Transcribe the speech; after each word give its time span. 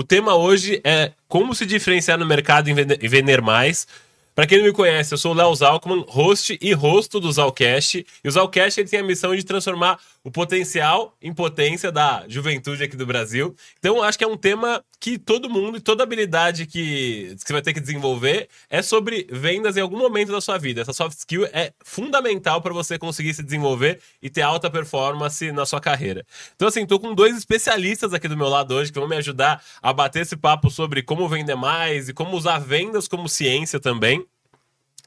O 0.00 0.02
tema 0.02 0.34
hoje 0.34 0.80
é 0.82 1.12
como 1.28 1.54
se 1.54 1.66
diferenciar 1.66 2.16
no 2.16 2.24
mercado 2.24 2.70
e 2.70 3.06
vender, 3.06 3.42
mais. 3.42 3.86
Para 4.34 4.46
quem 4.46 4.56
não 4.56 4.64
me 4.64 4.72
conhece, 4.72 5.12
eu 5.12 5.18
sou 5.18 5.32
o 5.32 5.34
Léo 5.34 5.54
Zalkman, 5.54 6.06
host 6.08 6.58
e 6.58 6.72
rosto 6.72 7.20
do 7.20 7.30
Zalcast. 7.30 8.06
E 8.24 8.26
o 8.26 8.30
Zalcast 8.30 8.80
ele 8.80 8.88
tem 8.88 9.00
a 9.00 9.04
missão 9.04 9.36
de 9.36 9.44
transformar 9.44 10.00
o 10.22 10.30
potencial 10.30 11.16
em 11.20 11.32
potência 11.32 11.90
da 11.90 12.24
juventude 12.28 12.82
aqui 12.82 12.96
do 12.96 13.06
Brasil. 13.06 13.54
Então, 13.78 14.02
acho 14.02 14.18
que 14.18 14.24
é 14.24 14.26
um 14.26 14.36
tema 14.36 14.84
que 15.00 15.18
todo 15.18 15.48
mundo 15.48 15.78
e 15.78 15.80
toda 15.80 16.02
habilidade 16.02 16.66
que 16.66 17.34
você 17.38 17.52
vai 17.52 17.62
ter 17.62 17.72
que 17.72 17.80
desenvolver 17.80 18.48
é 18.68 18.82
sobre 18.82 19.26
vendas 19.30 19.76
em 19.76 19.80
algum 19.80 19.98
momento 19.98 20.30
da 20.30 20.40
sua 20.40 20.58
vida. 20.58 20.82
Essa 20.82 20.92
soft 20.92 21.16
skill 21.16 21.46
é 21.46 21.72
fundamental 21.82 22.60
para 22.60 22.74
você 22.74 22.98
conseguir 22.98 23.32
se 23.32 23.42
desenvolver 23.42 24.00
e 24.20 24.28
ter 24.28 24.42
alta 24.42 24.70
performance 24.70 25.50
na 25.52 25.64
sua 25.64 25.80
carreira. 25.80 26.24
Então, 26.54 26.68
assim, 26.68 26.84
tô 26.84 27.00
com 27.00 27.14
dois 27.14 27.36
especialistas 27.36 28.12
aqui 28.12 28.28
do 28.28 28.36
meu 28.36 28.48
lado 28.48 28.74
hoje 28.74 28.92
que 28.92 28.98
vão 28.98 29.08
me 29.08 29.16
ajudar 29.16 29.62
a 29.80 29.92
bater 29.92 30.22
esse 30.22 30.36
papo 30.36 30.70
sobre 30.70 31.02
como 31.02 31.28
vender 31.28 31.54
mais 31.54 32.10
e 32.10 32.12
como 32.12 32.36
usar 32.36 32.58
vendas 32.58 33.08
como 33.08 33.28
ciência 33.28 33.80
também. 33.80 34.26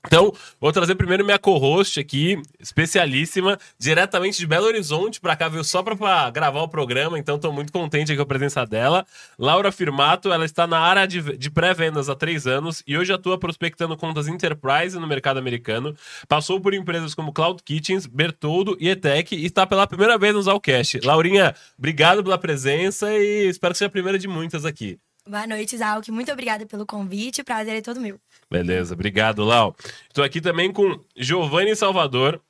Então, 0.05 0.33
vou 0.59 0.71
trazer 0.71 0.95
primeiro 0.95 1.23
minha 1.23 1.39
co-host 1.39 1.97
aqui, 1.99 2.39
especialíssima, 2.59 3.57
diretamente 3.79 4.37
de 4.37 4.45
Belo 4.45 4.65
Horizonte 4.65 5.19
para 5.19 5.35
cá, 5.35 5.47
veio 5.47 5.63
só 5.63 5.81
para 5.81 6.29
gravar 6.29 6.61
o 6.61 6.67
programa, 6.67 7.17
então 7.17 7.37
estou 7.37 7.53
muito 7.53 7.71
contente 7.71 8.13
com 8.15 8.21
a 8.21 8.25
presença 8.25 8.65
dela. 8.65 9.05
Laura 9.39 9.71
Firmato, 9.71 10.31
ela 10.31 10.43
está 10.43 10.67
na 10.67 10.77
área 10.77 11.07
de, 11.07 11.37
de 11.37 11.49
pré-vendas 11.49 12.09
há 12.09 12.15
três 12.15 12.45
anos 12.45 12.83
e 12.85 12.97
hoje 12.97 13.13
atua 13.13 13.39
prospectando 13.39 13.95
contas 13.95 14.27
enterprise 14.27 14.99
no 14.99 15.07
mercado 15.07 15.37
americano. 15.39 15.95
Passou 16.27 16.59
por 16.59 16.73
empresas 16.73 17.15
como 17.15 17.31
Cloud 17.31 17.63
Kitchens, 17.63 18.05
Bertoldo 18.05 18.77
e 18.81 18.89
Etec 18.89 19.33
e 19.33 19.45
está 19.45 19.65
pela 19.65 19.87
primeira 19.87 20.17
vez 20.17 20.33
no 20.33 20.41
Zalcast. 20.41 20.99
Laurinha, 20.99 21.55
obrigado 21.77 22.21
pela 22.21 22.37
presença 22.37 23.11
e 23.13 23.47
espero 23.47 23.73
que 23.73 23.77
seja 23.77 23.87
a 23.87 23.91
primeira 23.91 24.19
de 24.19 24.27
muitas 24.27 24.65
aqui. 24.65 24.99
Boa 25.27 25.47
noite, 25.47 25.77
Zalk. 25.77 26.11
Muito 26.11 26.31
obrigada 26.33 26.65
pelo 26.65 26.85
convite. 26.85 27.43
Prazer 27.43 27.77
é 27.77 27.81
todo 27.81 28.01
meu. 28.01 28.19
Beleza, 28.51 28.93
obrigado, 28.93 29.43
Lau. 29.43 29.73
Estou 30.07 30.23
aqui 30.23 30.41
também 30.41 30.71
com 30.71 30.99
Giovanni 31.15 31.75
Salvador, 31.75 32.41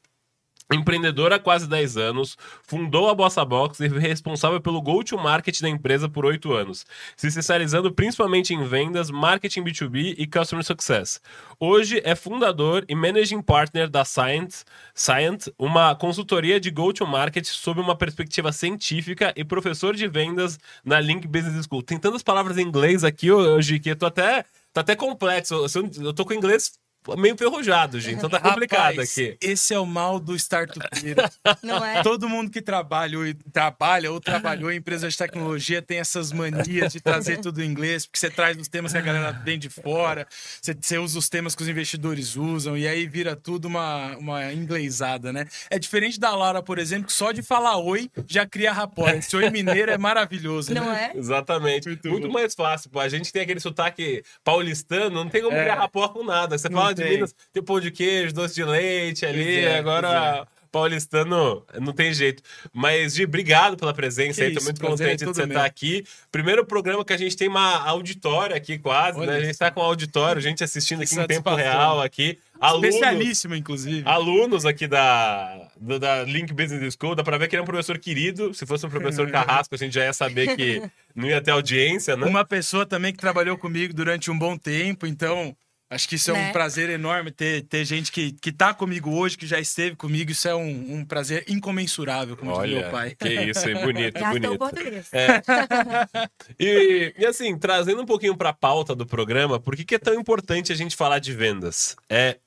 Empreendedor 0.75 1.31
há 1.31 1.39
quase 1.39 1.67
10 1.67 1.97
anos, 1.97 2.37
fundou 2.63 3.09
a 3.09 3.15
Bossa 3.15 3.43
Box 3.45 3.79
e 3.79 3.89
foi 3.89 3.99
responsável 3.99 4.59
pelo 4.59 4.81
go-to-market 4.81 5.61
da 5.61 5.69
empresa 5.69 6.09
por 6.09 6.25
8 6.25 6.51
anos, 6.53 6.85
se 7.15 7.27
especializando 7.27 7.93
principalmente 7.93 8.53
em 8.53 8.63
vendas, 8.63 9.09
marketing 9.09 9.63
B2B 9.63 10.15
e 10.17 10.27
customer 10.27 10.63
success. 10.63 11.21
Hoje 11.59 12.01
é 12.03 12.15
fundador 12.15 12.85
e 12.87 12.95
managing 12.95 13.41
partner 13.41 13.89
da 13.89 14.03
Science, 14.03 14.63
Science 14.93 15.53
uma 15.57 15.95
consultoria 15.95 16.59
de 16.59 16.71
go-to-market 16.71 17.45
sob 17.45 17.79
uma 17.79 17.95
perspectiva 17.95 18.51
científica 18.51 19.33
e 19.35 19.43
professor 19.43 19.95
de 19.95 20.07
vendas 20.07 20.59
na 20.83 20.99
Link 20.99 21.27
Business 21.27 21.65
School. 21.65 21.83
Tem 21.83 21.97
tantas 21.97 22.23
palavras 22.23 22.57
em 22.57 22.61
inglês 22.61 23.03
aqui 23.03 23.31
hoje 23.31 23.79
que 23.79 23.89
eu 23.89 23.95
tô 23.95 24.05
até, 24.05 24.43
tá 24.71 24.81
até 24.81 24.95
complexo. 24.95 25.65
Eu 26.01 26.13
tô 26.13 26.25
com 26.25 26.33
inglês 26.33 26.73
meio 27.17 27.33
enferrujado, 27.33 27.99
gente. 27.99 28.15
Então 28.17 28.29
tá 28.29 28.39
complicado 28.39 28.91
Rapaz, 28.91 29.11
aqui. 29.11 29.37
Esse 29.41 29.73
é 29.73 29.79
o 29.79 29.85
mal 29.85 30.19
do 30.19 30.35
startupeiro. 30.35 31.21
Não 31.63 31.83
é? 31.83 32.01
Todo 32.03 32.27
mundo 32.29 32.49
que 32.49 32.61
trabalha 32.61 33.19
ou, 33.19 33.25
trabalha 33.51 34.11
ou 34.11 34.19
trabalhou 34.19 34.71
em 34.71 34.77
empresas 34.77 35.13
de 35.13 35.17
tecnologia 35.17 35.81
tem 35.81 35.99
essas 35.99 36.31
manias 36.31 36.93
de 36.93 37.01
trazer 37.01 37.37
tudo 37.39 37.61
em 37.61 37.65
inglês, 37.69 38.05
porque 38.05 38.19
você 38.19 38.29
traz 38.29 38.57
os 38.57 38.67
temas 38.67 38.91
que 38.91 38.97
a 38.97 39.01
galera 39.01 39.31
vem 39.31 39.57
de 39.59 39.69
fora, 39.69 40.27
você, 40.61 40.75
você 40.79 40.97
usa 40.97 41.19
os 41.19 41.29
temas 41.29 41.55
que 41.55 41.61
os 41.63 41.69
investidores 41.69 42.35
usam, 42.35 42.77
e 42.77 42.87
aí 42.87 43.07
vira 43.07 43.35
tudo 43.35 43.65
uma, 43.65 44.15
uma 44.17 44.53
inglesada, 44.53 45.31
né? 45.33 45.47
É 45.69 45.77
diferente 45.79 46.19
da 46.19 46.35
Laura, 46.35 46.61
por 46.61 46.79
exemplo, 46.79 47.07
que 47.07 47.13
só 47.13 47.31
de 47.31 47.41
falar 47.41 47.77
oi 47.77 48.09
já 48.27 48.45
cria 48.45 48.71
rapport. 48.71 49.15
Esse 49.15 49.35
oi 49.35 49.49
mineiro 49.49 49.91
é 49.91 49.97
maravilhoso, 49.97 50.73
Não 50.73 50.91
né? 50.91 51.11
é? 51.13 51.17
Exatamente. 51.17 51.87
Muito 51.89 52.09
Muito, 52.09 52.31
mais 52.31 52.53
fácil. 52.53 52.89
Pô. 52.89 52.99
A 52.99 53.09
gente 53.09 53.31
tem 53.31 53.41
aquele 53.41 53.59
sotaque 53.59 54.23
paulistano, 54.43 55.09
não 55.23 55.29
tem 55.29 55.41
como 55.41 55.55
É. 55.55 55.61
criar 55.63 55.75
rapport 55.75 56.11
com 56.13 56.23
nada. 56.23 56.57
Você 56.57 56.69
Não 56.69 56.77
fala 56.79 56.92
de 56.93 57.01
tem. 57.03 57.11
Minas, 57.13 57.35
tem 57.51 57.63
pão 57.63 57.79
de 57.79 57.91
queijo, 57.91 58.33
doce 58.33 58.55
de 58.55 58.63
leite 58.63 59.25
ali, 59.25 59.59
é, 59.59 59.77
agora 59.77 60.47
paulistano 60.71 61.63
não 61.79 61.93
tem 61.93 62.11
jeito. 62.13 62.41
Mas, 62.73 63.13
Gi, 63.13 63.25
obrigado 63.25 63.77
pela 63.77 63.93
presença 63.93 64.39
Que 64.41 64.47
aí. 64.47 64.53
Tô 64.53 64.57
isso, 64.57 64.65
muito 64.65 64.79
prazer 64.79 65.05
é 65.05 65.09
contente 65.11 65.19
de 65.19 65.25
todo 65.25 65.35
você 65.35 65.45
meu. 65.45 65.55
estar 65.55 65.65
aqui. 65.65 66.03
Primeiro 66.31 66.65
programa 66.65 67.05
que 67.05 67.13
a 67.13 67.17
gente 67.17 67.37
tem 67.37 67.47
uma 67.47 67.77
auditória 67.87 68.55
aqui 68.55 68.79
quase, 68.79 69.19
Olha 69.19 69.33
né? 69.33 69.37
A 69.37 69.41
gente 69.41 69.53
só. 69.55 69.65
tá 69.65 69.71
com 69.71 69.81
auditório, 69.81 70.41
gente 70.41 70.63
assistindo 70.63 71.03
aqui 71.03 71.13
em 71.15 71.27
tempo 71.27 71.53
real 71.53 72.01
aqui. 72.01 72.39
Alunos, 72.59 72.87
Especialíssimo, 72.95 73.55
inclusive. 73.55 74.01
alunos 74.07 74.65
aqui 74.65 74.87
da, 74.87 75.67
do- 75.79 75.99
da 75.99 76.23
Link 76.23 76.51
Business 76.53 76.95
School, 76.99 77.13
dá 77.13 77.21
pra 77.23 77.37
ver 77.37 77.47
que 77.49 77.55
ele 77.55 77.59
é 77.59 77.63
um 77.63 77.67
professor 77.67 77.99
querido. 77.99 78.53
Se 78.53 78.65
fosse 78.65 78.83
um 78.85 78.89
professor 78.89 79.29
carrasco, 79.31 79.75
a 79.75 79.77
gente 79.77 79.93
já 79.93 80.05
ia 80.05 80.13
saber 80.13 80.55
que 80.55 80.81
não 81.13 81.27
ia 81.27 81.41
ter 81.41 81.51
audiência, 81.51 82.15
né? 82.17 82.25
Uma 82.25 82.45
pessoa 82.45 82.85
também 82.85 83.11
que 83.11 83.19
trabalhou 83.19 83.57
comigo 83.57 83.93
durante 83.93 84.31
um 84.31 84.37
bom 84.39 84.57
tempo, 84.57 85.05
então 85.05 85.55
acho 85.93 86.09
que 86.09 86.15
isso 86.15 86.31
é 86.31 86.33
um 86.33 86.37
Né? 86.37 86.51
prazer 86.51 86.89
enorme 86.89 87.31
ter, 87.31 87.63
ter 87.63 87.85
gente 87.85 88.11
que, 88.11 88.31
que 88.33 88.51
tá 88.51 88.73
comigo 88.73 89.11
hoje, 89.11 89.37
que 89.37 89.47
já 89.47 89.59
esteve 89.59 89.95
comigo. 89.95 90.31
Isso 90.31 90.47
é 90.47 90.55
um, 90.55 90.95
um 90.99 91.05
prazer 91.05 91.45
incomensurável, 91.47 92.35
como 92.35 92.51
diz 92.51 92.59
Olha, 92.59 92.79
meu 92.81 92.91
pai. 92.91 93.15
que 93.15 93.29
isso, 93.29 93.69
hein? 93.69 93.75
Bonito, 93.75 94.19
bonito. 94.19 94.57
português. 94.57 95.09
É. 95.13 95.41
E, 96.59 97.13
e 97.17 97.25
assim, 97.25 97.57
trazendo 97.57 98.01
um 98.01 98.05
pouquinho 98.05 98.35
pra 98.35 98.53
pauta 98.53 98.95
do 98.95 99.05
programa, 99.05 99.59
por 99.59 99.75
que, 99.75 99.83
que 99.83 99.95
é 99.95 99.99
tão 99.99 100.13
importante 100.13 100.71
a 100.71 100.75
gente 100.75 100.95
falar 100.95 101.19
de 101.19 101.33
vendas? 101.33 101.95
É. 102.09 102.37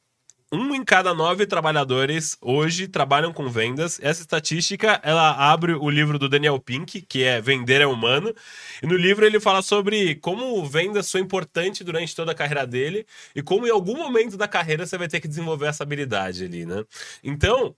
Um 0.53 0.73
em 0.77 0.85
cada 0.85 1.13
nove 1.13 1.45
trabalhadores 1.45 2.37
hoje 2.41 2.87
trabalham 2.87 3.33
com 3.33 3.49
vendas. 3.49 3.99
Essa 4.01 4.21
estatística, 4.21 5.01
ela 5.03 5.33
abre 5.51 5.73
o 5.75 5.91
livro 5.91 6.21
do 6.21 6.29
Daniel 6.29 6.59
Pink, 6.61 7.03
que 7.03 7.25
é 7.25 7.41
Vender 7.41 7.81
é 7.81 7.87
Humano. 7.87 8.33
E 8.81 8.87
no 8.87 8.97
livro 8.97 9.27
ele 9.27 9.41
fala 9.41 9.61
sobre 9.61 10.15
como 10.17 10.65
vendas 10.65 11.11
foi 11.11 11.21
importante 11.21 11.83
durante 11.83 12.15
toda 12.15 12.31
a 12.31 12.35
carreira 12.35 12.65
dele 12.65 13.05
e 13.35 13.43
como 13.43 13.67
em 13.67 13.71
algum 13.71 13.97
momento 13.97 14.37
da 14.37 14.47
carreira 14.47 14.87
você 14.87 14.97
vai 14.97 15.09
ter 15.09 15.19
que 15.21 15.27
desenvolver 15.27 15.67
essa 15.67 15.83
habilidade 15.83 16.45
ali, 16.45 16.65
né? 16.65 16.85
Então, 17.25 17.75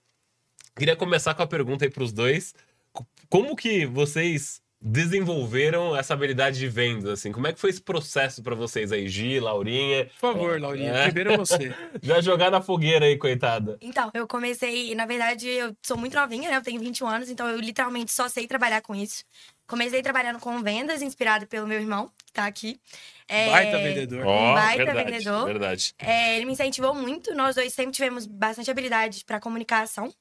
queria 0.77 0.95
começar 0.95 1.33
com 1.35 1.43
a 1.43 1.47
pergunta 1.47 1.85
aí 1.85 1.91
pros 1.91 2.13
dois. 2.13 2.53
Co- 2.93 3.07
Como 3.29 3.55
que 3.55 3.85
vocês 3.87 4.61
desenvolveram 4.81 5.95
essa 5.95 6.13
habilidade 6.13 6.57
de 6.57 6.67
vendas, 6.67 7.09
assim? 7.11 7.31
Como 7.31 7.47
é 7.47 7.53
que 7.53 7.59
foi 7.59 7.69
esse 7.69 7.81
processo 7.81 8.41
pra 8.41 8.55
vocês 8.55 8.91
aí, 8.91 9.07
Gi, 9.07 9.39
Laurinha? 9.39 10.05
Por 10.05 10.33
favor, 10.33 10.59
Laurinha, 10.59 10.91
É. 10.93 11.05
primeiro 11.11 11.37
você. 11.37 11.73
Já 12.01 12.21
jogar 12.21 12.49
na 12.49 12.61
fogueira 12.61 13.05
aí, 13.05 13.17
coitada. 13.17 13.77
Então, 13.81 14.09
eu 14.13 14.27
comecei, 14.27 14.95
na 14.95 15.05
verdade, 15.05 15.47
eu 15.47 15.75
sou 15.85 15.97
muito 15.97 16.15
novinha, 16.15 16.49
né? 16.49 16.57
Eu 16.57 16.61
tenho 16.61 16.79
21 16.79 17.07
anos, 17.07 17.29
então 17.29 17.47
eu 17.49 17.59
literalmente 17.59 18.11
só 18.11 18.29
sei 18.29 18.47
trabalhar 18.47 18.81
com 18.81 18.95
isso. 18.95 19.23
Comecei 19.67 20.01
trabalhando 20.01 20.39
com 20.39 20.61
vendas, 20.63 21.01
inspirado 21.01 21.45
pelo 21.45 21.67
meu 21.67 21.79
irmão, 21.79 22.09
que 22.25 22.31
tá 22.33 22.45
aqui. 22.45 22.79
É, 23.27 23.49
Baita 23.51 23.77
vendedor. 23.77 24.25
Ó, 24.25 24.53
baita 24.55 24.85
verdade, 24.85 25.11
vendedor. 25.11 25.45
verdade. 25.45 25.93
é, 25.99 26.35
ele 26.37 26.45
me 26.45 26.53
incentivou 26.53 26.95
muito, 26.95 27.35
nós 27.35 27.55
dois 27.55 27.71
sempre 27.73 27.91
tivemos 27.91 28.25
bastante 28.25 28.71
habilidade 28.71 29.23
para 29.23 29.39
comunicação. 29.39 30.11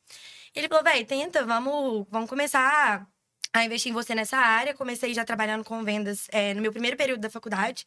Ele 0.55 0.69
falou, 0.69 0.85
velho, 0.85 1.07
tenta, 1.07 1.45
vamos, 1.47 2.07
vamos 2.11 2.29
começar 2.29 3.07
a 3.53 3.65
investir 3.65 3.91
em 3.91 3.95
você 3.95 4.15
nessa 4.15 4.37
área. 4.37 4.75
Comecei 4.75 5.13
já 5.15 5.25
trabalhando 5.25 5.65
com 5.65 5.83
vendas 5.85 6.27
é, 6.31 6.55
no 6.55 6.63
meu 6.63 6.73
primeiro 6.73 6.97
período 6.97 7.21
da 7.21 7.31
faculdade. 7.31 7.87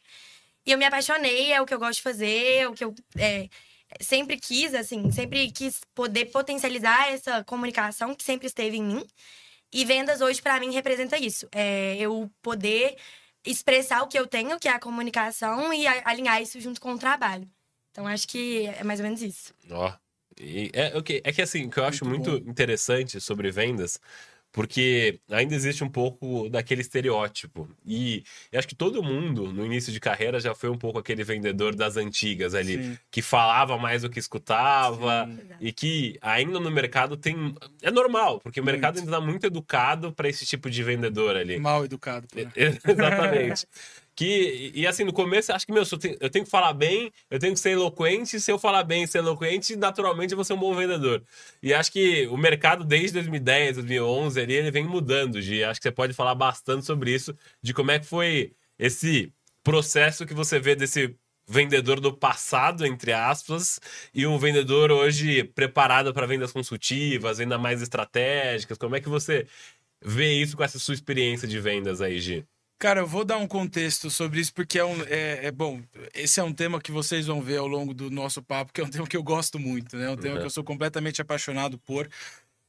E 0.64 0.70
eu 0.72 0.78
me 0.78 0.84
apaixonei, 0.84 1.52
é 1.52 1.60
o 1.60 1.66
que 1.66 1.74
eu 1.74 1.78
gosto 1.78 1.96
de 1.96 2.02
fazer, 2.02 2.56
é 2.56 2.68
o 2.68 2.72
que 2.74 2.84
eu 2.84 2.94
é, 3.18 3.48
sempre 4.00 4.36
quis, 4.38 4.74
assim, 4.74 5.10
sempre 5.10 5.50
quis 5.50 5.80
poder 5.94 6.26
potencializar 6.26 7.10
essa 7.12 7.42
comunicação 7.44 8.14
que 8.14 8.22
sempre 8.22 8.46
esteve 8.46 8.76
em 8.76 8.82
mim. 8.82 9.06
E 9.72 9.84
vendas 9.84 10.20
hoje, 10.20 10.40
para 10.42 10.60
mim, 10.60 10.72
representa 10.72 11.18
isso. 11.18 11.48
É 11.50 11.96
eu 11.98 12.30
poder 12.42 12.96
expressar 13.44 14.02
o 14.02 14.06
que 14.06 14.18
eu 14.18 14.26
tenho, 14.26 14.58
que 14.60 14.68
é 14.68 14.72
a 14.72 14.78
comunicação, 14.78 15.72
e 15.72 15.86
a- 15.86 16.02
alinhar 16.04 16.40
isso 16.40 16.60
junto 16.60 16.80
com 16.80 16.92
o 16.92 16.98
trabalho. 16.98 17.48
Então, 17.90 18.06
acho 18.06 18.28
que 18.28 18.66
é 18.66 18.84
mais 18.84 19.00
ou 19.00 19.04
menos 19.04 19.20
isso. 19.22 19.52
Ó. 19.70 19.92
E 20.40 20.70
é, 20.72 20.96
ok, 20.96 21.20
é 21.24 21.32
que 21.32 21.42
assim, 21.42 21.66
o 21.66 21.70
que 21.70 21.78
eu 21.78 21.84
acho 21.84 22.04
Muito 22.04 22.30
muito 22.30 22.50
interessante 22.50 23.20
sobre 23.20 23.50
vendas, 23.50 24.00
porque 24.52 25.18
ainda 25.30 25.54
existe 25.54 25.82
um 25.82 25.88
pouco 25.88 26.48
daquele 26.50 26.82
estereótipo. 26.82 27.66
E 27.86 28.22
acho 28.54 28.68
que 28.68 28.74
todo 28.74 29.02
mundo, 29.02 29.50
no 29.50 29.64
início 29.64 29.90
de 29.90 29.98
carreira, 29.98 30.38
já 30.38 30.54
foi 30.54 30.68
um 30.68 30.76
pouco 30.76 30.98
aquele 30.98 31.24
vendedor 31.24 31.74
das 31.74 31.96
antigas 31.96 32.54
ali, 32.54 32.82
Sim. 32.82 32.98
que 33.10 33.22
falava 33.22 33.78
mais 33.78 34.02
do 34.02 34.10
que 34.10 34.18
escutava. 34.18 35.26
Sim. 35.26 35.38
E 35.58 35.72
que 35.72 36.18
ainda 36.20 36.60
no 36.60 36.70
mercado 36.70 37.16
tem. 37.16 37.54
É 37.80 37.90
normal, 37.90 38.40
porque 38.40 38.60
o 38.60 38.64
mercado 38.64 38.96
Muito. 38.96 39.06
ainda 39.06 39.16
está 39.16 39.26
muito 39.26 39.46
educado 39.46 40.12
para 40.12 40.28
esse 40.28 40.44
tipo 40.44 40.68
de 40.68 40.82
vendedor 40.82 41.34
ali. 41.34 41.58
Mal 41.58 41.86
educado. 41.86 42.28
pô. 42.28 42.38
Exatamente. 42.54 43.66
Que, 44.14 44.72
e 44.74 44.86
assim, 44.86 45.04
no 45.04 45.12
começo, 45.12 45.52
acho 45.52 45.66
que, 45.66 45.72
meu, 45.72 45.84
eu 45.90 45.98
tenho, 45.98 46.16
eu 46.20 46.30
tenho 46.30 46.44
que 46.44 46.50
falar 46.50 46.72
bem, 46.74 47.10
eu 47.30 47.38
tenho 47.38 47.54
que 47.54 47.60
ser 47.60 47.70
eloquente. 47.70 48.40
Se 48.40 48.50
eu 48.50 48.58
falar 48.58 48.84
bem 48.84 49.04
e 49.04 49.06
ser 49.06 49.18
eloquente, 49.18 49.74
naturalmente 49.76 50.32
eu 50.32 50.36
vou 50.36 50.44
ser 50.44 50.52
um 50.52 50.58
bom 50.58 50.74
vendedor. 50.74 51.22
E 51.62 51.72
acho 51.72 51.90
que 51.90 52.26
o 52.28 52.36
mercado, 52.36 52.84
desde 52.84 53.14
2010, 53.14 53.76
2011, 53.76 54.40
ali, 54.40 54.54
ele 54.54 54.70
vem 54.70 54.84
mudando, 54.84 55.40
Gi. 55.40 55.64
Acho 55.64 55.80
que 55.80 55.88
você 55.88 55.92
pode 55.92 56.12
falar 56.12 56.34
bastante 56.34 56.84
sobre 56.84 57.14
isso, 57.14 57.34
de 57.62 57.72
como 57.72 57.90
é 57.90 57.98
que 57.98 58.06
foi 58.06 58.52
esse 58.78 59.32
processo 59.62 60.26
que 60.26 60.34
você 60.34 60.58
vê 60.58 60.74
desse 60.74 61.16
vendedor 61.48 62.00
do 62.00 62.12
passado, 62.12 62.86
entre 62.86 63.12
aspas, 63.12 63.80
e 64.14 64.26
um 64.26 64.38
vendedor 64.38 64.90
hoje 64.90 65.44
preparado 65.44 66.12
para 66.12 66.26
vendas 66.26 66.52
consultivas, 66.52 67.40
ainda 67.40 67.58
mais 67.58 67.82
estratégicas. 67.82 68.78
Como 68.78 68.96
é 68.96 69.00
que 69.00 69.08
você 69.08 69.46
vê 70.00 70.32
isso 70.34 70.56
com 70.56 70.64
essa 70.64 70.78
sua 70.78 70.94
experiência 70.94 71.46
de 71.48 71.58
vendas 71.60 72.00
aí, 72.00 72.18
Gi? 72.20 72.46
Cara, 72.82 72.98
eu 72.98 73.06
vou 73.06 73.24
dar 73.24 73.38
um 73.38 73.46
contexto 73.46 74.10
sobre 74.10 74.40
isso, 74.40 74.52
porque 74.52 74.76
é 74.76 74.84
um. 74.84 75.02
É, 75.04 75.46
é 75.46 75.52
bom, 75.52 75.80
esse 76.12 76.40
é 76.40 76.42
um 76.42 76.52
tema 76.52 76.80
que 76.80 76.90
vocês 76.90 77.28
vão 77.28 77.40
ver 77.40 77.58
ao 77.58 77.68
longo 77.68 77.94
do 77.94 78.10
nosso 78.10 78.42
papo, 78.42 78.72
que 78.72 78.80
é 78.80 78.84
um 78.84 78.90
tema 78.90 79.06
que 79.06 79.16
eu 79.16 79.22
gosto 79.22 79.56
muito, 79.56 79.96
né? 79.96 80.06
É 80.06 80.10
um 80.10 80.16
tema 80.16 80.34
Uhum. 80.34 80.40
que 80.40 80.46
eu 80.46 80.50
sou 80.50 80.64
completamente 80.64 81.22
apaixonado 81.22 81.78
por. 81.78 82.08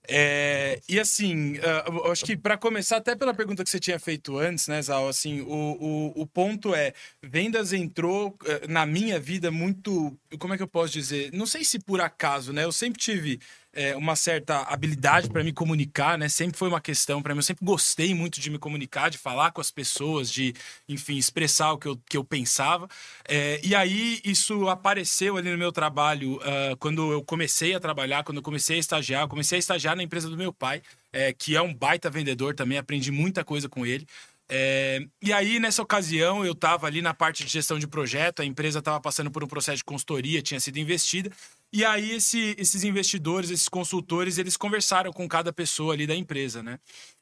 É, 0.07 0.79
e 0.87 0.99
assim, 0.99 1.55
eu 1.55 2.11
acho 2.11 2.25
que 2.25 2.37
para 2.37 2.57
começar, 2.57 2.97
até 2.97 3.15
pela 3.15 3.33
pergunta 3.33 3.63
que 3.63 3.69
você 3.71 3.79
tinha 3.79 3.97
feito 3.97 4.37
antes, 4.37 4.67
né, 4.67 4.79
Zal, 4.83 5.07
assim, 5.07 5.41
o, 5.41 5.47
o, 5.47 6.21
o 6.21 6.27
ponto 6.27 6.75
é, 6.75 6.93
vendas 7.23 7.73
entrou 7.73 8.37
eh, 8.45 8.67
na 8.67 8.85
minha 8.85 9.19
vida 9.19 9.49
muito, 9.49 10.15
como 10.37 10.53
é 10.53 10.57
que 10.57 10.63
eu 10.63 10.67
posso 10.67 10.93
dizer? 10.93 11.31
Não 11.33 11.47
sei 11.47 11.63
se 11.63 11.79
por 11.79 12.01
acaso, 12.01 12.53
né? 12.53 12.65
Eu 12.65 12.71
sempre 12.71 12.99
tive 12.99 13.39
eh, 13.73 13.95
uma 13.95 14.15
certa 14.15 14.61
habilidade 14.63 15.29
para 15.29 15.43
me 15.43 15.51
comunicar, 15.51 16.17
né? 16.17 16.29
Sempre 16.29 16.57
foi 16.57 16.67
uma 16.67 16.81
questão 16.81 17.21
para 17.21 17.33
mim. 17.33 17.39
Eu 17.39 17.43
sempre 17.43 17.65
gostei 17.65 18.13
muito 18.13 18.39
de 18.39 18.49
me 18.49 18.59
comunicar, 18.59 19.09
de 19.09 19.17
falar 19.17 19.51
com 19.51 19.61
as 19.61 19.71
pessoas, 19.71 20.31
de, 20.31 20.53
enfim, 20.87 21.17
expressar 21.17 21.73
o 21.73 21.77
que 21.77 21.87
eu, 21.87 21.97
que 22.09 22.17
eu 22.17 22.23
pensava. 22.23 22.87
Eh, 23.27 23.59
e 23.63 23.75
aí 23.75 24.21
isso 24.23 24.69
apareceu 24.69 25.37
ali 25.37 25.51
no 25.51 25.57
meu 25.57 25.71
trabalho 25.71 26.39
ah, 26.43 26.75
quando 26.79 27.11
eu 27.11 27.23
comecei 27.23 27.73
a 27.73 27.79
trabalhar, 27.79 28.23
quando 28.23 28.37
eu 28.37 28.43
comecei 28.43 28.77
a 28.77 28.79
estagiar. 28.79 29.23
Eu 29.23 29.27
comecei 29.27 29.57
a 29.57 29.59
estagiar 29.59 29.95
na 29.95 30.03
empresa 30.03 30.29
do 30.29 30.37
meu 30.37 30.53
pai, 30.53 30.81
eh, 31.11 31.33
que 31.33 31.55
é 31.55 31.61
um 31.61 31.73
baita 31.73 32.09
vendedor 32.09 32.55
também. 32.55 32.77
Aprendi 32.77 33.11
muita 33.11 33.43
coisa 33.43 33.67
com 33.69 33.85
ele. 33.85 34.05
É, 34.49 34.99
e 35.21 35.31
aí, 35.33 35.59
nessa 35.59 35.81
ocasião, 35.81 36.45
eu 36.45 36.51
estava 36.51 36.85
ali 36.85 37.01
na 37.01 37.13
parte 37.13 37.43
de 37.43 37.51
gestão 37.51 37.79
de 37.79 37.87
projeto, 37.87 38.41
a 38.41 38.45
empresa 38.45 38.79
estava 38.79 38.99
passando 38.99 39.31
por 39.31 39.43
um 39.43 39.47
processo 39.47 39.77
de 39.77 39.83
consultoria, 39.83 40.41
tinha 40.41 40.59
sido 40.59 40.77
investida. 40.77 41.31
E 41.75 41.83
aí, 41.83 42.11
esse- 42.11 42.55
esses 42.59 42.83
investidores, 42.83 43.49
esses 43.49 43.67
consultores, 43.67 44.37
eles 44.37 44.55
conversaram 44.55 45.11
com 45.11 45.27
cada 45.27 45.51
pessoa 45.51 45.93
ali 45.95 46.05
da 46.05 46.15
empresa, 46.15 46.61
né? 46.61 46.77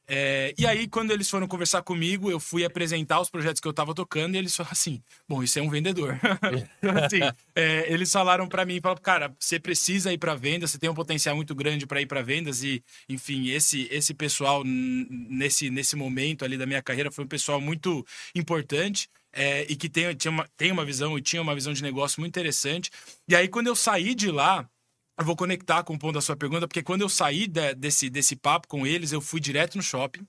É, 0.07 0.53
e 0.57 0.67
aí, 0.67 0.89
quando 0.89 1.11
eles 1.11 1.29
foram 1.29 1.47
conversar 1.47 1.83
comigo, 1.83 2.29
eu 2.29 2.37
fui 2.37 2.65
apresentar 2.65 3.21
os 3.21 3.29
projetos 3.29 3.61
que 3.61 3.67
eu 3.67 3.71
estava 3.71 3.93
tocando 3.93 4.35
e 4.35 4.37
eles 4.37 4.53
falaram 4.53 4.73
assim: 4.73 5.01
bom, 5.27 5.41
isso 5.41 5.57
é 5.57 5.61
um 5.61 5.69
vendedor. 5.69 6.19
assim, 7.05 7.19
é, 7.55 7.91
eles 7.93 8.11
falaram 8.11 8.45
para 8.47 8.65
mim, 8.65 8.81
falaram, 8.81 9.01
cara, 9.01 9.33
você 9.39 9.57
precisa 9.57 10.11
ir 10.11 10.17
para 10.17 10.35
venda, 10.35 10.67
você 10.67 10.77
tem 10.77 10.89
um 10.89 10.93
potencial 10.93 11.33
muito 11.33 11.55
grande 11.55 11.87
para 11.87 12.01
ir 12.01 12.05
para 12.07 12.21
vendas 12.21 12.61
e, 12.61 12.83
enfim, 13.07 13.49
esse 13.51 13.87
esse 13.89 14.13
pessoal 14.13 14.63
nesse 14.65 15.69
nesse 15.69 15.95
momento 15.95 16.43
ali 16.43 16.57
da 16.57 16.65
minha 16.65 16.81
carreira 16.81 17.09
foi 17.11 17.23
um 17.23 17.27
pessoal 17.27 17.61
muito 17.61 18.05
importante. 18.35 19.07
É, 19.33 19.65
e 19.69 19.75
que 19.75 19.89
tem, 19.89 20.13
tinha 20.15 20.31
uma, 20.31 20.47
tem 20.57 20.71
uma 20.71 20.85
visão 20.85 21.17
e 21.17 21.21
tinha 21.21 21.41
uma 21.41 21.55
visão 21.55 21.73
de 21.73 21.81
negócio 21.81 22.19
muito 22.19 22.31
interessante. 22.31 22.89
E 23.27 23.35
aí, 23.35 23.47
quando 23.47 23.67
eu 23.67 23.75
saí 23.75 24.13
de 24.13 24.29
lá, 24.31 24.69
eu 25.17 25.25
vou 25.25 25.35
conectar 25.35 25.83
com 25.83 25.93
o 25.93 25.99
ponto 25.99 26.15
da 26.15 26.21
sua 26.21 26.35
pergunta, 26.35 26.67
porque 26.67 26.83
quando 26.83 27.01
eu 27.01 27.09
saí 27.09 27.47
de- 27.47 27.75
desse, 27.75 28.09
desse 28.09 28.35
papo 28.35 28.67
com 28.67 28.85
eles, 28.85 29.11
eu 29.11 29.21
fui 29.21 29.39
direto 29.39 29.75
no 29.75 29.83
shopping, 29.83 30.25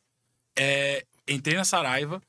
é, 0.56 1.04
entrei 1.26 1.56
na 1.56 1.64
Saraiva 1.64 2.22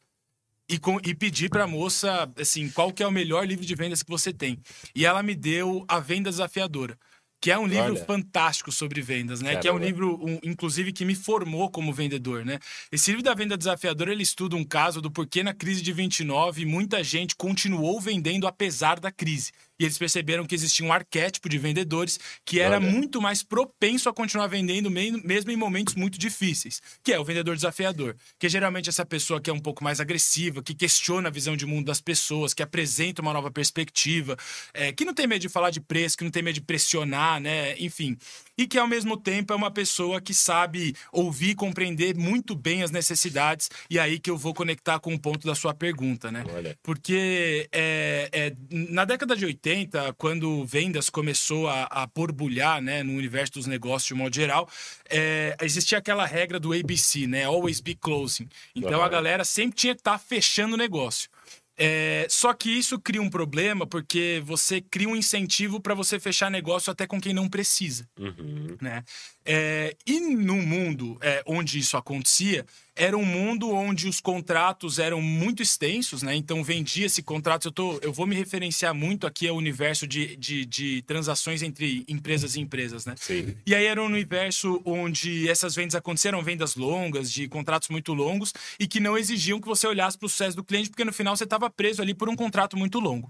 e, 0.69 0.79
com, 0.79 0.97
e 1.03 1.13
pedi 1.13 1.49
pra 1.49 1.67
moça, 1.67 2.31
assim, 2.37 2.69
qual 2.69 2.91
que 2.91 3.03
é 3.03 3.07
o 3.07 3.11
melhor 3.11 3.45
livro 3.45 3.65
de 3.65 3.75
vendas 3.75 4.01
que 4.01 4.09
você 4.09 4.31
tem. 4.31 4.57
E 4.95 5.05
ela 5.05 5.21
me 5.21 5.35
deu 5.35 5.83
A 5.87 5.99
Venda 5.99 6.29
Desafiadora, 6.29 6.97
que 7.43 7.51
é 7.51 7.59
um 7.59 7.67
livro 7.67 7.95
Olha. 7.95 8.05
fantástico 8.05 8.71
sobre 8.71 9.01
vendas, 9.01 9.41
né? 9.41 9.57
Que 9.57 9.67
é 9.67 9.71
um 9.71 9.75
Caramba. 9.75 9.85
livro, 9.85 10.25
um, 10.25 10.39
inclusive, 10.43 10.93
que 10.93 11.03
me 11.03 11.13
formou 11.13 11.69
como 11.69 11.91
vendedor, 11.91 12.45
né? 12.45 12.57
Esse 12.89 13.11
livro 13.11 13.21
da 13.21 13.33
Venda 13.33 13.57
Desafiadora, 13.57 14.13
ele 14.13 14.23
estuda 14.23 14.55
um 14.55 14.63
caso 14.63 15.01
do 15.01 15.11
porquê 15.11 15.43
na 15.43 15.53
crise 15.53 15.81
de 15.81 15.91
29 15.91 16.65
muita 16.65 17.03
gente 17.03 17.35
continuou 17.35 17.99
vendendo 17.99 18.47
apesar 18.47 18.97
da 18.97 19.11
crise. 19.11 19.51
E 19.79 19.85
eles 19.85 19.97
perceberam 19.97 20.45
que 20.45 20.53
existia 20.53 20.85
um 20.85 20.93
arquétipo 20.93 21.49
de 21.49 21.57
vendedores 21.57 22.19
que 22.45 22.59
era 22.59 22.77
Olha. 22.77 22.91
muito 22.91 23.21
mais 23.21 23.41
propenso 23.41 24.07
a 24.07 24.13
continuar 24.13 24.47
vendendo 24.47 24.89
me- 24.89 25.21
mesmo 25.23 25.51
em 25.51 25.55
momentos 25.55 25.95
muito 25.95 26.17
difíceis, 26.17 26.81
que 27.03 27.11
é 27.11 27.19
o 27.19 27.23
vendedor 27.25 27.55
desafiador, 27.55 28.15
que 28.37 28.45
é 28.47 28.49
geralmente 28.49 28.89
essa 28.89 29.05
pessoa 29.05 29.41
que 29.41 29.49
é 29.49 29.53
um 29.53 29.59
pouco 29.59 29.83
mais 29.83 29.99
agressiva, 29.99 30.61
que 30.61 30.75
questiona 30.75 31.29
a 31.29 31.31
visão 31.31 31.57
de 31.57 31.65
mundo 31.65 31.85
das 31.87 31.99
pessoas, 31.99 32.53
que 32.53 32.61
apresenta 32.61 33.21
uma 33.21 33.33
nova 33.33 33.49
perspectiva, 33.51 34.37
é, 34.73 34.91
que 34.91 35.05
não 35.05 35.13
tem 35.13 35.25
medo 35.27 35.41
de 35.41 35.49
falar 35.49 35.71
de 35.71 35.81
preço, 35.81 36.17
que 36.17 36.23
não 36.23 36.31
tem 36.31 36.43
medo 36.43 36.55
de 36.55 36.61
pressionar, 36.61 37.39
né? 37.41 37.75
Enfim, 37.79 38.15
e 38.57 38.67
que 38.67 38.77
ao 38.77 38.87
mesmo 38.87 39.17
tempo 39.17 39.53
é 39.53 39.55
uma 39.55 39.71
pessoa 39.71 40.21
que 40.21 40.33
sabe 40.33 40.95
ouvir 41.11 41.49
e 41.49 41.55
compreender 41.55 42.15
muito 42.15 42.55
bem 42.55 42.83
as 42.83 42.91
necessidades 42.91 43.69
e 43.89 43.97
aí 43.97 44.19
que 44.19 44.29
eu 44.29 44.37
vou 44.37 44.53
conectar 44.53 44.99
com 44.99 45.13
o 45.13 45.19
ponto 45.19 45.47
da 45.47 45.55
sua 45.55 45.73
pergunta, 45.73 46.31
né? 46.31 46.43
Olha. 46.53 46.77
Porque 46.83 47.67
é, 47.71 48.29
é, 48.31 48.53
na 48.69 49.05
década 49.05 49.35
de 49.35 49.45
80, 49.45 49.62
quando 50.17 50.65
vendas 50.65 51.09
começou 51.09 51.67
a, 51.67 51.83
a 51.89 52.07
borbulhar 52.07 52.81
né, 52.81 53.03
no 53.03 53.13
universo 53.13 53.53
dos 53.53 53.65
negócios 53.65 54.07
de 54.07 54.13
modo 54.13 54.35
geral, 54.35 54.67
é, 55.09 55.55
existia 55.61 55.97
aquela 55.97 56.25
regra 56.25 56.59
do 56.59 56.73
ABC, 56.73 57.27
né? 57.27 57.45
Always 57.45 57.79
be 57.79 57.95
closing. 57.95 58.47
Então 58.75 58.99
a 59.01 59.03
Aham. 59.05 59.09
galera 59.11 59.45
sempre 59.45 59.75
tinha 59.77 59.95
que 59.95 60.01
estar 60.01 60.17
fechando 60.17 60.75
o 60.75 60.77
negócio. 60.77 61.29
É, 61.75 62.27
só 62.29 62.53
que 62.53 62.69
isso 62.69 62.99
cria 62.99 63.19
um 63.21 63.29
problema 63.31 63.87
porque 63.87 64.39
você 64.45 64.79
cria 64.79 65.09
um 65.09 65.15
incentivo 65.15 65.79
para 65.79 65.95
você 65.95 66.19
fechar 66.19 66.51
negócio 66.51 66.91
até 66.91 67.07
com 67.07 67.19
quem 67.19 67.33
não 67.33 67.49
precisa 67.49 68.07
Uhum. 68.19 68.77
né? 68.79 69.03
É, 69.45 69.95
e 70.05 70.19
no 70.19 70.55
mundo 70.55 71.17
é, 71.21 71.43
onde 71.45 71.79
isso 71.79 71.97
acontecia, 71.97 72.65
era 72.95 73.17
um 73.17 73.25
mundo 73.25 73.71
onde 73.71 74.07
os 74.07 74.21
contratos 74.21 74.99
eram 74.99 75.19
muito 75.21 75.63
extensos, 75.63 76.21
né? 76.21 76.35
Então 76.35 76.63
vendia-se 76.63 77.23
contratos. 77.23 77.65
Eu, 77.65 77.71
tô, 77.71 77.99
eu 78.01 78.13
vou 78.13 78.27
me 78.27 78.35
referenciar 78.35 78.93
muito 78.93 79.25
aqui 79.25 79.47
ao 79.47 79.55
universo 79.55 80.05
de, 80.05 80.35
de, 80.35 80.65
de 80.65 81.01
transações 81.03 81.63
entre 81.63 82.03
empresas 82.07 82.55
e 82.55 82.61
empresas, 82.61 83.05
né? 83.05 83.15
Sim. 83.17 83.55
E 83.65 83.73
aí 83.73 83.85
era 83.85 84.01
um 84.01 84.05
universo 84.05 84.79
onde 84.85 85.49
essas 85.49 85.75
vendas 85.75 85.95
aconteceram, 85.95 86.41
vendas 86.43 86.75
longas, 86.75 87.31
de 87.31 87.47
contratos 87.47 87.89
muito 87.89 88.13
longos, 88.13 88.53
e 88.79 88.87
que 88.87 88.99
não 88.99 89.17
exigiam 89.17 89.59
que 89.59 89.67
você 89.67 89.87
olhasse 89.87 90.17
para 90.17 90.27
o 90.27 90.29
sucesso 90.29 90.55
do 90.55 90.63
cliente, 90.63 90.89
porque 90.89 91.03
no 91.03 91.13
final 91.13 91.35
você 91.35 91.45
estava 91.45 91.69
preso 91.69 92.01
ali 92.01 92.13
por 92.13 92.29
um 92.29 92.35
contrato 92.35 92.77
muito 92.77 92.99
longo. 92.99 93.29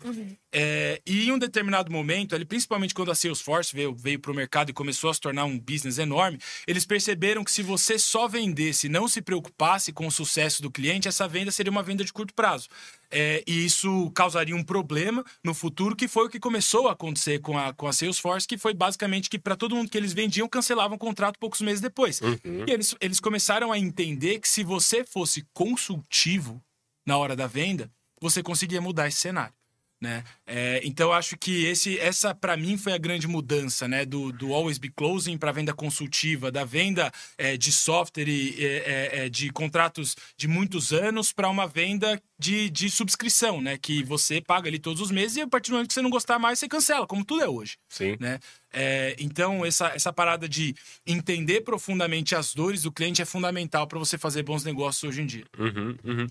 É, 0.51 1.01
e 1.05 1.27
em 1.27 1.31
um 1.31 1.39
determinado 1.39 1.89
momento, 1.91 2.35
ali, 2.35 2.43
principalmente 2.43 2.93
quando 2.93 3.11
a 3.11 3.15
Salesforce 3.15 3.73
veio, 3.73 3.95
veio 3.95 4.19
para 4.19 4.31
o 4.31 4.35
mercado 4.35 4.69
e 4.71 4.73
começou 4.73 5.09
a 5.09 5.13
se 5.13 5.21
tornar 5.21 5.45
um 5.45 5.57
business 5.57 5.99
enorme, 6.03 6.39
eles 6.67 6.85
perceberam 6.85 7.43
que 7.43 7.51
se 7.51 7.63
você 7.63 7.97
só 7.97 8.27
vendesse 8.27 8.87
e 8.87 8.89
não 8.89 9.07
se 9.07 9.21
preocupasse 9.21 9.91
com 9.91 10.07
o 10.07 10.11
sucesso 10.11 10.61
do 10.61 10.69
cliente, 10.69 11.07
essa 11.07 11.27
venda 11.27 11.51
seria 11.51 11.71
uma 11.71 11.83
venda 11.83 12.03
de 12.03 12.13
curto 12.13 12.33
prazo. 12.33 12.67
É, 13.09 13.43
e 13.45 13.65
isso 13.65 14.09
causaria 14.11 14.55
um 14.55 14.63
problema 14.63 15.23
no 15.43 15.53
futuro, 15.53 15.95
que 15.95 16.07
foi 16.07 16.25
o 16.25 16.29
que 16.29 16.39
começou 16.39 16.87
a 16.87 16.93
acontecer 16.93 17.39
com 17.39 17.57
a, 17.57 17.71
com 17.71 17.87
a 17.87 17.93
Salesforce, 17.93 18.47
que 18.47 18.57
foi 18.57 18.73
basicamente 18.73 19.29
que 19.29 19.37
para 19.37 19.55
todo 19.55 19.75
mundo 19.75 19.89
que 19.89 19.97
eles 19.97 20.13
vendiam, 20.13 20.47
cancelavam 20.47 20.95
o 20.95 20.99
contrato 20.99 21.37
poucos 21.39 21.61
meses 21.61 21.79
depois. 21.79 22.19
Uhum. 22.21 22.65
E 22.67 22.71
eles, 22.71 22.95
eles 22.99 23.19
começaram 23.19 23.71
a 23.71 23.77
entender 23.77 24.39
que 24.39 24.49
se 24.49 24.63
você 24.63 25.03
fosse 25.03 25.45
consultivo 25.53 26.61
na 27.05 27.17
hora 27.17 27.35
da 27.35 27.45
venda, 27.45 27.91
você 28.19 28.41
conseguia 28.41 28.81
mudar 28.81 29.07
esse 29.07 29.17
cenário. 29.17 29.53
Né? 30.03 30.21
É, 30.45 30.81
então 30.83 31.07
eu 31.07 31.13
acho 31.13 31.37
que 31.37 31.63
esse, 31.63 31.97
essa 31.97 32.35
para 32.35 32.57
mim 32.57 32.77
foi 32.77 32.91
a 32.91 32.97
grande 32.97 33.25
mudança, 33.25 33.87
né? 33.87 34.03
Do, 34.03 34.33
do 34.33 34.53
always 34.53 34.77
be 34.77 34.89
closing 34.89 35.37
para 35.37 35.53
venda 35.53 35.73
consultiva, 35.73 36.51
da 36.51 36.65
venda 36.65 37.09
é, 37.37 37.55
de 37.55 37.71
software 37.71 38.27
e 38.27 38.53
é, 38.59 38.65
é, 38.65 39.25
é, 39.25 39.29
de 39.29 39.49
contratos 39.49 40.17
de 40.35 40.45
muitos 40.45 40.91
anos 40.91 41.31
para 41.31 41.47
uma 41.47 41.65
venda 41.65 42.21
de, 42.37 42.69
de 42.69 42.89
subscrição, 42.89 43.61
né? 43.61 43.77
Que 43.77 44.03
você 44.03 44.41
paga 44.41 44.67
ali 44.67 44.77
todos 44.77 44.99
os 44.99 45.09
meses 45.09 45.37
e 45.37 45.41
a 45.41 45.47
partir 45.47 45.69
do 45.69 45.75
momento 45.75 45.87
que 45.87 45.93
você 45.93 46.01
não 46.01 46.09
gostar 46.09 46.37
mais 46.37 46.59
você 46.59 46.67
cancela, 46.67 47.07
como 47.07 47.23
tudo 47.23 47.41
é 47.41 47.47
hoje 47.47 47.77
Sim. 47.87 48.17
né? 48.19 48.39
É, 48.73 49.15
então, 49.19 49.63
essa, 49.63 49.89
essa 49.89 50.11
parada 50.11 50.49
de 50.49 50.75
entender 51.05 51.61
profundamente 51.61 52.35
as 52.35 52.55
dores 52.55 52.81
do 52.81 52.91
cliente 52.91 53.21
é 53.21 53.25
fundamental 53.25 53.87
para 53.87 53.99
você 53.99 54.17
fazer 54.17 54.41
bons 54.41 54.63
negócios 54.63 55.03
hoje 55.03 55.21
em 55.21 55.25
dia. 55.27 55.45
Uhum, 55.57 55.95
uhum. 56.03 56.27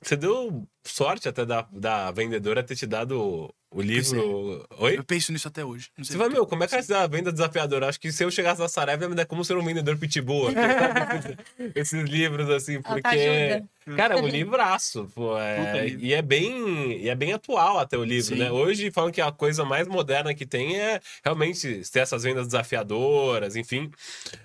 Você 0.00 0.16
deu 0.16 0.66
sorte 0.84 1.28
até 1.28 1.44
da, 1.44 1.66
da 1.72 2.10
vendedora 2.10 2.62
ter 2.62 2.76
te 2.76 2.86
dado 2.86 3.52
o 3.72 3.80
livro. 3.80 4.66
Oi? 4.78 4.98
Eu 4.98 5.04
penso 5.04 5.32
nisso 5.32 5.46
até 5.46 5.64
hoje. 5.64 5.88
Não 5.96 6.04
sei 6.04 6.14
Você 6.14 6.18
vai, 6.18 6.28
meu, 6.28 6.44
como 6.46 6.64
é 6.64 6.66
que 6.66 6.72
vai 6.72 6.82
ser 6.82 6.94
a 6.94 7.06
venda 7.06 7.30
desafiadora? 7.30 7.88
Acho 7.88 8.00
que 8.00 8.10
se 8.10 8.24
eu 8.24 8.30
chegasse 8.30 8.60
na 8.60 8.68
Saraiva, 8.68 9.04
ia 9.04 9.08
me 9.08 9.14
dar 9.14 9.26
como 9.26 9.44
ser 9.44 9.56
um 9.56 9.64
vendedor 9.64 9.96
pitbull. 9.96 10.48
esses, 11.74 12.02
livros, 12.08 12.50
assim, 12.50 12.82
porque. 12.82 13.62
Cara, 13.96 14.18
é 14.18 14.22
um 14.22 14.26
livraço, 14.26 15.10
pô. 15.14 15.38
É, 15.38 15.86
livro. 15.86 16.04
e, 16.04 16.12
é 16.12 16.22
bem, 16.22 17.00
e 17.00 17.08
é 17.08 17.14
bem 17.14 17.32
atual 17.32 17.78
até 17.78 17.96
o 17.96 18.04
livro, 18.04 18.34
Sim. 18.34 18.40
né? 18.40 18.50
Hoje 18.50 18.90
falam 18.90 19.12
que 19.12 19.20
a 19.20 19.30
coisa 19.30 19.64
mais 19.64 19.86
moderna 19.86 20.34
que 20.34 20.44
tem 20.44 20.80
é 20.80 21.00
realmente 21.24 21.82
ter 21.90 22.00
essas 22.00 22.24
vendas 22.24 22.46
desafiadoras, 22.46 23.54
enfim. 23.54 23.90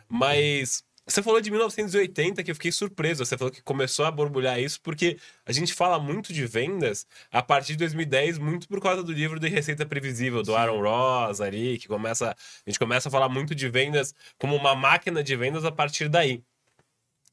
Mas. 0.08 0.84
Você 1.08 1.22
falou 1.22 1.40
de 1.40 1.52
1980 1.52 2.44
que 2.44 2.50
eu 2.50 2.56
fiquei 2.56 2.72
surpreso. 2.72 3.24
Você 3.24 3.38
falou 3.38 3.52
que 3.52 3.62
começou 3.62 4.06
a 4.06 4.12
borbulhar 4.12 4.60
isso 4.60 4.82
porque 4.82 5.18
a 5.46 5.52
gente 5.52 5.74
fala 5.74 6.00
muito 6.00 6.34
de 6.34 6.46
vendas 6.48 7.06
a 7.32 7.44
partir 7.44 7.74
de 7.74 7.80
2010, 7.80 8.40
muito 8.40 8.68
por 8.68 8.82
causa 8.82 9.04
do 9.04 9.12
livro 9.12 9.40
de 9.40 9.48
Receita 9.48 9.86
Previsível, 9.86 10.42
do 10.42 10.56
Aaron 10.56 10.82
Ross 10.82 11.42
ali, 11.42 11.78
que 11.78 11.88
começa. 11.88 12.32
A 12.32 12.70
gente 12.70 12.80
começa 12.80 13.08
a 13.10 13.12
falar 13.12 13.30
muito 13.30 13.54
de 13.54 13.70
vendas 13.70 14.16
como 14.38 14.56
uma 14.56 14.76
máquina 14.76 15.24
de 15.24 15.36
vendas 15.36 15.64
a 15.64 15.72
partir 15.72 16.10
daí. 16.10 16.44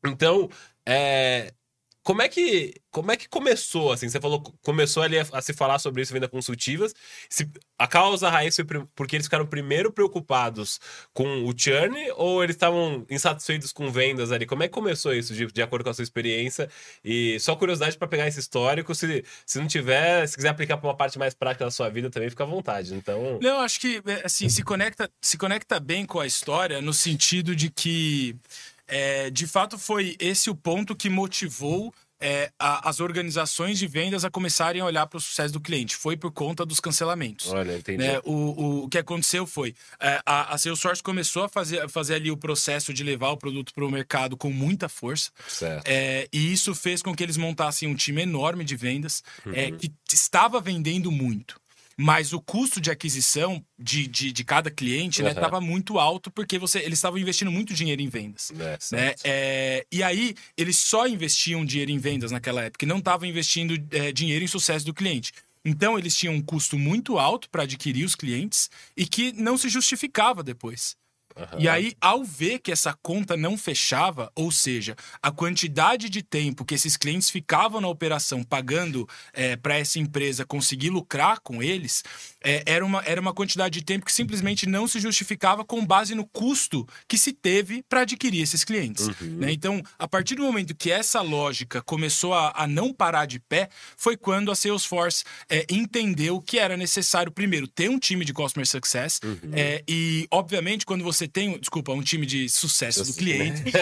Então, 0.05 0.51
é, 0.87 1.55
como 2.03 2.21
é 2.21 2.29
que 2.29 2.75
como 2.91 3.11
é 3.11 3.17
que 3.17 3.29
começou 3.29 3.93
assim? 3.93 4.09
Você 4.09 4.21
falou 4.21 4.43
começou 4.63 5.03
ali 5.03 5.19
a, 5.19 5.27
a 5.33 5.41
se 5.41 5.55
falar 5.55 5.79
sobre 5.79 6.03
isso 6.03 6.13
venda 6.13 6.29
consultivas. 6.29 6.95
Se, 7.31 7.49
a 7.79 7.87
causa 7.87 8.29
raiz 8.29 8.55
foi 8.55 8.65
porque 8.95 9.17
eles 9.17 9.27
ficaram 9.27 9.47
primeiro 9.47 9.91
preocupados 9.93 10.79
com 11.15 11.45
o 11.45 11.55
churn 11.57 11.97
ou 12.17 12.43
eles 12.43 12.55
estavam 12.57 13.07
insatisfeitos 13.09 13.73
com 13.73 13.91
vendas 13.91 14.31
ali? 14.31 14.47
Como 14.47 14.63
é 14.63 14.69
que 14.69 14.75
começou 14.75 15.15
isso 15.15 15.33
de, 15.33 15.47
de 15.47 15.63
acordo 15.63 15.85
com 15.85 15.91
a 15.91 15.95
sua 15.95 16.03
experiência? 16.03 16.69
E 17.05 17.39
só 17.41 17.57
curiosidade 17.57 17.97
para 17.97 18.09
pegar 18.09 18.29
esse 18.29 18.41
histórico, 18.41 18.95
se, 18.95 19.25
se 19.47 19.59
não 19.59 19.67
tiver, 19.67 20.27
se 20.27 20.37
quiser 20.37 20.49
aplicar 20.49 20.77
para 20.77 20.89
uma 20.89 20.97
parte 20.97 21.19
mais 21.19 21.35
prática 21.35 21.65
da 21.65 21.71
sua 21.71 21.89
vida 21.89 22.11
também 22.11 22.29
fica 22.29 22.45
à 22.45 22.47
vontade. 22.47 22.95
Então, 22.95 23.39
não, 23.41 23.61
acho 23.61 23.81
que 23.81 24.03
é, 24.07 24.23
assim, 24.27 24.49
se 24.49 24.63
conecta 24.63 25.11
se 25.21 25.39
conecta 25.39 25.81
bem 25.81 26.05
com 26.05 26.21
a 26.21 26.27
história 26.27 26.83
no 26.83 26.93
sentido 26.93 27.57
de 27.57 27.71
que 27.71 28.37
é, 28.87 29.31
de 29.31 29.47
fato, 29.47 29.79
foi 29.79 30.17
esse 30.19 30.51
o 30.51 30.55
ponto 30.55 30.95
que 30.95 31.09
motivou 31.09 31.93
é, 32.23 32.53
a, 32.59 32.89
as 32.89 33.01
organizações 33.01 33.79
de 33.79 33.87
vendas 33.89 34.25
a 34.25 34.31
começarem 34.31 34.81
a 34.81 34.85
olhar 34.85 35.07
para 35.07 35.19
o 35.19 35.21
sucesso 35.21 35.53
do 35.53 35.61
cliente. 35.61 35.97
Foi 35.97 36.17
por 36.17 36.31
conta 36.31 36.65
dos 36.65 36.79
cancelamentos. 36.79 37.49
Olha, 37.49 37.77
entendi. 37.77 37.99
Né? 37.99 38.21
O, 38.25 38.33
o, 38.33 38.85
o, 38.85 38.89
que 38.89 38.97
aconteceu 38.97 39.45
foi 39.45 39.75
é, 39.99 40.21
a, 40.25 40.55
a 40.55 40.59
Salesforce 40.59 41.03
começou 41.03 41.45
a 41.45 41.49
fazer, 41.49 41.89
fazer 41.89 42.15
ali 42.15 42.31
o 42.31 42.37
processo 42.37 42.95
de 42.95 43.03
levar 43.03 43.31
o 43.31 43.37
produto 43.37 43.75
para 43.75 43.85
o 43.85 43.91
mercado 43.91 44.37
com 44.37 44.51
muita 44.51 44.89
força. 44.89 45.31
Certo. 45.49 45.85
É, 45.85 46.29
e 46.33 46.53
isso 46.53 46.75
fez 46.75 47.03
com 47.03 47.15
que 47.15 47.23
eles 47.23 47.37
montassem 47.37 47.89
um 47.89 47.95
time 47.95 48.23
enorme 48.23 48.65
de 48.65 48.77
vendas 48.77 49.23
é, 49.53 49.67
uhum. 49.67 49.77
que 49.77 49.93
estava 50.13 50.61
vendendo 50.61 51.11
muito 51.11 51.61
mas 51.97 52.33
o 52.33 52.41
custo 52.41 52.81
de 52.81 52.91
aquisição 52.91 53.65
de, 53.79 54.07
de, 54.07 54.33
de 54.33 54.45
cada 54.45 54.71
cliente 54.71 55.23
estava 55.23 55.57
uhum. 55.57 55.63
né, 55.63 55.69
muito 55.69 55.99
alto 55.99 56.31
porque 56.31 56.59
você, 56.59 56.79
eles 56.81 56.99
estavam 56.99 57.19
investindo 57.19 57.51
muito 57.51 57.75
dinheiro 57.75 58.03
em 58.03 58.09
vendas. 58.09 58.53
É, 58.59 58.97
né? 58.97 59.15
É, 59.25 59.87
e 59.91 60.03
aí, 60.03 60.35
eles 60.57 60.77
só 60.79 61.07
investiam 61.07 61.65
dinheiro 61.65 61.91
em 61.91 61.99
vendas 61.99 62.31
naquela 62.31 62.63
época, 62.63 62.87
não 62.87 62.99
estavam 62.99 63.29
investindo 63.29 63.75
é, 63.91 64.13
dinheiro 64.13 64.45
em 64.45 64.49
sucesso 64.49 64.85
do 64.85 64.95
cliente. 64.95 65.33
Então, 65.65 65.99
eles 65.99 66.17
tinham 66.17 66.35
um 66.35 66.43
custo 66.43 66.77
muito 66.77 67.19
alto 67.19 67.49
para 67.49 67.63
adquirir 67.63 68.05
os 68.05 68.17
clientes 68.17 68.69
e 68.97 69.07
que 69.07 69.33
não 69.33 69.57
se 69.57 69.69
justificava 69.69 70.43
depois. 70.43 70.97
Uhum. 71.37 71.61
E 71.61 71.69
aí, 71.69 71.95
ao 72.01 72.25
ver 72.25 72.59
que 72.59 72.73
essa 72.73 72.93
conta 73.03 73.37
não 73.37 73.57
fechava, 73.57 74.31
ou 74.35 74.51
seja, 74.51 74.97
a 75.23 75.31
quantidade 75.31 76.09
de 76.09 76.23
tempo 76.23 76.65
que 76.65 76.75
esses 76.75 76.97
clientes 76.97 77.31
ficavam 77.31 77.81
na 77.81 77.89
operação 77.89 78.43
pagando 78.43 79.09
é, 79.33 79.57
para 79.57 79.77
essa 79.77 79.99
empresa 79.99 80.45
conseguir 80.45 80.91
lucrar 80.91 81.41
com 81.41 81.63
eles, 81.63 82.05
é, 82.45 82.63
era, 82.67 82.85
uma, 82.85 83.03
era 83.05 83.21
uma 83.21 83.33
quantidade 83.33 83.79
de 83.79 83.85
tempo 83.85 84.05
que 84.05 84.13
simplesmente 84.13 84.67
não 84.67 84.87
se 84.87 85.01
justificava 85.01 85.65
com 85.65 85.85
base 85.85 86.15
no 86.15 86.27
custo 86.27 86.87
que 87.09 87.17
se 87.17 87.33
teve 87.33 87.83
para 87.89 88.03
adquirir 88.03 88.43
esses 88.43 88.65
clientes. 88.65 89.07
Uhum. 89.07 89.39
Né? 89.39 89.53
Então, 89.53 89.83
a 89.99 90.09
partir 90.09 90.35
do 90.35 90.43
momento 90.43 90.75
que 90.75 90.91
essa 90.91 91.21
lógica 91.21 91.83
começou 91.83 92.35
a, 92.35 92.53
a 92.55 92.67
não 92.67 92.93
parar 92.93 93.27
de 93.27 93.39
pé, 93.41 93.69
foi 93.97 94.17
quando 94.17 94.51
a 94.51 94.55
Salesforce 94.57 95.25
é, 95.49 95.67
entendeu 95.71 96.41
que 96.41 96.59
era 96.59 96.77
necessário, 96.77 97.33
primeiro, 97.33 97.67
ter 97.67 97.89
um 97.89 97.99
time 97.99 98.25
de 98.25 98.33
Customer 98.33 98.67
Success 98.67 99.21
uhum. 99.23 99.53
É, 99.53 99.83
e, 99.89 100.27
obviamente, 100.31 100.87
quando 100.87 101.05
você 101.05 101.29
tem, 101.29 101.59
desculpa, 101.59 101.93
um 101.93 102.03
time 102.03 102.27
de 102.27 102.49
sucesso 102.49 103.05
do 103.05 103.15
cliente. 103.15 103.63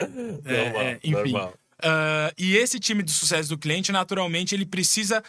É, 0.00 0.06
normal, 0.06 0.82
é, 0.82 1.00
enfim. 1.02 1.34
Uh, 1.78 2.30
e 2.36 2.56
esse 2.56 2.78
time 2.78 3.02
de 3.02 3.10
sucesso 3.10 3.48
do 3.48 3.58
cliente, 3.58 3.90
naturalmente, 3.90 4.54
ele 4.54 4.64
precisa 4.64 5.22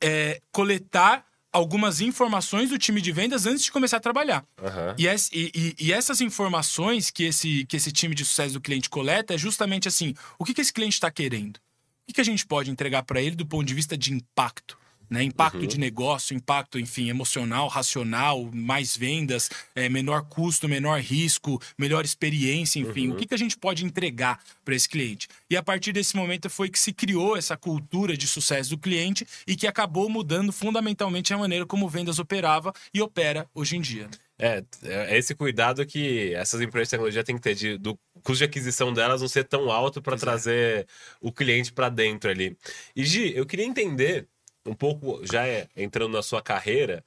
é, 0.00 0.40
coletar 0.52 1.24
algumas 1.54 2.00
informações 2.00 2.68
do 2.68 2.76
time 2.76 3.00
de 3.00 3.12
vendas 3.12 3.46
antes 3.46 3.62
de 3.62 3.72
começar 3.72 3.98
a 3.98 4.00
trabalhar. 4.00 4.44
Uhum. 4.60 4.94
E, 4.98 5.06
e, 5.32 5.76
e, 5.78 5.92
essas 5.92 6.20
informações 6.20 7.10
que 7.10 7.22
esse, 7.22 7.64
que 7.66 7.76
esse 7.76 7.92
time 7.92 8.12
de 8.12 8.24
sucesso 8.24 8.54
do 8.54 8.60
cliente 8.60 8.90
coleta 8.90 9.32
é 9.32 9.38
justamente 9.38 9.86
assim: 9.86 10.14
o 10.36 10.44
que, 10.44 10.52
que 10.52 10.60
esse 10.60 10.72
cliente 10.72 10.94
está 10.94 11.10
querendo? 11.10 11.56
O 11.56 12.06
que, 12.08 12.14
que 12.14 12.20
a 12.20 12.24
gente 12.24 12.44
pode 12.44 12.70
entregar 12.70 13.04
para 13.04 13.22
ele 13.22 13.36
do 13.36 13.46
ponto 13.46 13.64
de 13.64 13.72
vista 13.72 13.96
de 13.96 14.12
impacto? 14.12 14.76
Né? 15.08 15.22
Impacto 15.22 15.60
uhum. 15.60 15.66
de 15.66 15.78
negócio, 15.78 16.34
impacto, 16.36 16.78
enfim, 16.78 17.08
emocional, 17.08 17.68
racional, 17.68 18.48
mais 18.52 18.96
vendas, 18.96 19.50
é, 19.74 19.88
menor 19.88 20.22
custo, 20.28 20.68
menor 20.68 21.00
risco, 21.00 21.60
melhor 21.78 22.04
experiência, 22.04 22.78
enfim. 22.80 23.08
Uhum. 23.08 23.14
O 23.14 23.16
que, 23.16 23.26
que 23.26 23.34
a 23.34 23.38
gente 23.38 23.56
pode 23.56 23.84
entregar 23.84 24.40
para 24.64 24.74
esse 24.74 24.88
cliente? 24.88 25.28
E 25.50 25.56
a 25.56 25.62
partir 25.62 25.92
desse 25.92 26.16
momento 26.16 26.48
foi 26.50 26.68
que 26.68 26.78
se 26.78 26.92
criou 26.92 27.36
essa 27.36 27.56
cultura 27.56 28.16
de 28.16 28.26
sucesso 28.26 28.70
do 28.70 28.78
cliente 28.78 29.26
e 29.46 29.56
que 29.56 29.66
acabou 29.66 30.08
mudando 30.08 30.52
fundamentalmente 30.52 31.32
a 31.32 31.38
maneira 31.38 31.66
como 31.66 31.88
vendas 31.88 32.18
operava 32.18 32.72
e 32.92 33.00
opera 33.00 33.46
hoje 33.54 33.76
em 33.76 33.80
dia. 33.80 34.08
É, 34.38 34.64
é 34.82 35.16
esse 35.16 35.34
cuidado 35.34 35.86
que 35.86 36.34
essas 36.34 36.60
empresas 36.60 36.88
de 36.88 36.90
tecnologia 36.90 37.24
têm 37.24 37.36
que 37.36 37.42
ter 37.42 37.54
de, 37.54 37.78
do 37.78 37.96
custo 38.14 38.38
de 38.38 38.44
aquisição 38.44 38.92
delas 38.92 39.20
não 39.20 39.28
ser 39.28 39.44
tão 39.44 39.70
alto 39.70 40.02
para 40.02 40.16
trazer 40.16 40.88
o 41.20 41.30
cliente 41.30 41.72
para 41.72 41.88
dentro 41.88 42.30
ali. 42.30 42.56
E 42.96 43.04
Gi, 43.04 43.32
eu 43.36 43.46
queria 43.46 43.64
entender 43.64 44.28
um 44.66 44.74
pouco 44.74 45.20
já 45.26 45.46
é, 45.46 45.68
entrando 45.76 46.12
na 46.12 46.22
sua 46.22 46.42
carreira, 46.42 47.04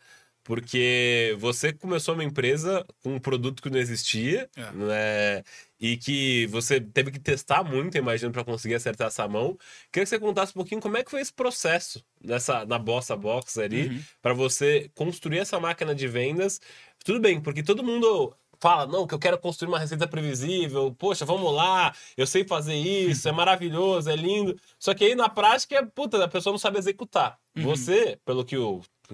porque 0.47 1.35
você 1.39 1.73
começou 1.73 2.13
uma 2.13 2.23
empresa 2.23 2.85
com 3.03 3.15
um 3.15 3.19
produto 3.19 3.61
que 3.61 3.69
não 3.69 3.77
existia, 3.77 4.49
é. 4.55 4.71
né? 4.71 5.43
E 5.77 5.97
que 5.97 6.47
você 6.47 6.79
teve 6.79 7.11
que 7.11 7.19
testar 7.19 7.63
muito, 7.65 7.97
imagino, 7.97 8.31
para 8.31 8.45
conseguir 8.45 8.75
acertar 8.75 9.07
essa 9.07 9.27
mão. 9.27 9.57
Queria 9.91 10.05
que 10.05 10.09
você 10.09 10.17
contasse 10.17 10.51
um 10.53 10.55
pouquinho 10.55 10.79
como 10.79 10.95
é 10.95 11.03
que 11.03 11.11
foi 11.11 11.19
esse 11.19 11.33
processo 11.33 12.01
nessa, 12.23 12.65
na 12.65 12.79
Bossa 12.79 13.13
Box 13.15 13.59
ali, 13.59 13.87
uhum. 13.87 14.01
para 14.21 14.33
você 14.33 14.89
construir 14.95 15.39
essa 15.39 15.59
máquina 15.59 15.93
de 15.93 16.07
vendas. 16.07 16.61
Tudo 17.03 17.19
bem, 17.19 17.41
porque 17.41 17.61
todo 17.61 17.83
mundo 17.83 18.33
fala, 18.59 18.85
não, 18.87 19.07
que 19.07 19.13
eu 19.13 19.19
quero 19.19 19.37
construir 19.37 19.69
uma 19.69 19.79
receita 19.79 20.07
previsível, 20.07 20.93
poxa, 20.97 21.25
vamos 21.25 21.53
lá, 21.53 21.93
eu 22.15 22.27
sei 22.27 22.45
fazer 22.45 22.75
isso, 22.75 23.27
é 23.27 23.31
maravilhoso, 23.31 24.09
é 24.09 24.15
lindo. 24.15 24.55
Só 24.79 24.93
que 24.93 25.05
aí 25.05 25.15
na 25.15 25.29
prática, 25.29 25.85
puta, 25.93 26.23
a 26.23 26.27
pessoa 26.27 26.53
não 26.53 26.59
sabe 26.59 26.77
executar. 26.77 27.37
Uhum. 27.55 27.63
Você, 27.63 28.19
pelo 28.25 28.45
que 28.45 28.55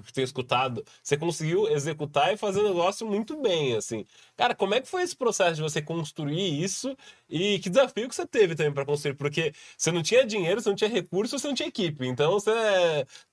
que 0.01 0.13
tenho 0.13 0.25
escutado, 0.25 0.83
você 1.03 1.15
conseguiu 1.15 1.67
executar 1.67 2.33
e 2.33 2.37
fazer 2.37 2.61
o 2.61 2.63
negócio 2.63 3.05
muito 3.05 3.39
bem, 3.39 3.75
assim. 3.75 4.05
Cara, 4.35 4.55
como 4.55 4.73
é 4.73 4.81
que 4.81 4.87
foi 4.87 5.03
esse 5.03 5.15
processo 5.15 5.55
de 5.55 5.61
você 5.61 5.81
construir 5.81 6.63
isso 6.63 6.97
e 7.35 7.57
que 7.57 7.67
desafio 7.67 8.07
que 8.07 8.13
você 8.13 8.27
teve 8.27 8.53
também 8.53 8.71
para 8.71 8.85
construir? 8.85 9.15
Porque 9.15 9.51
você 9.75 9.91
não 9.91 10.03
tinha 10.03 10.23
dinheiro, 10.23 10.61
você 10.61 10.69
não 10.69 10.75
tinha 10.75 10.89
recursos, 10.89 11.41
você 11.41 11.47
não 11.47 11.55
tinha 11.55 11.67
equipe. 11.67 12.05
Então, 12.05 12.33
você 12.33 12.51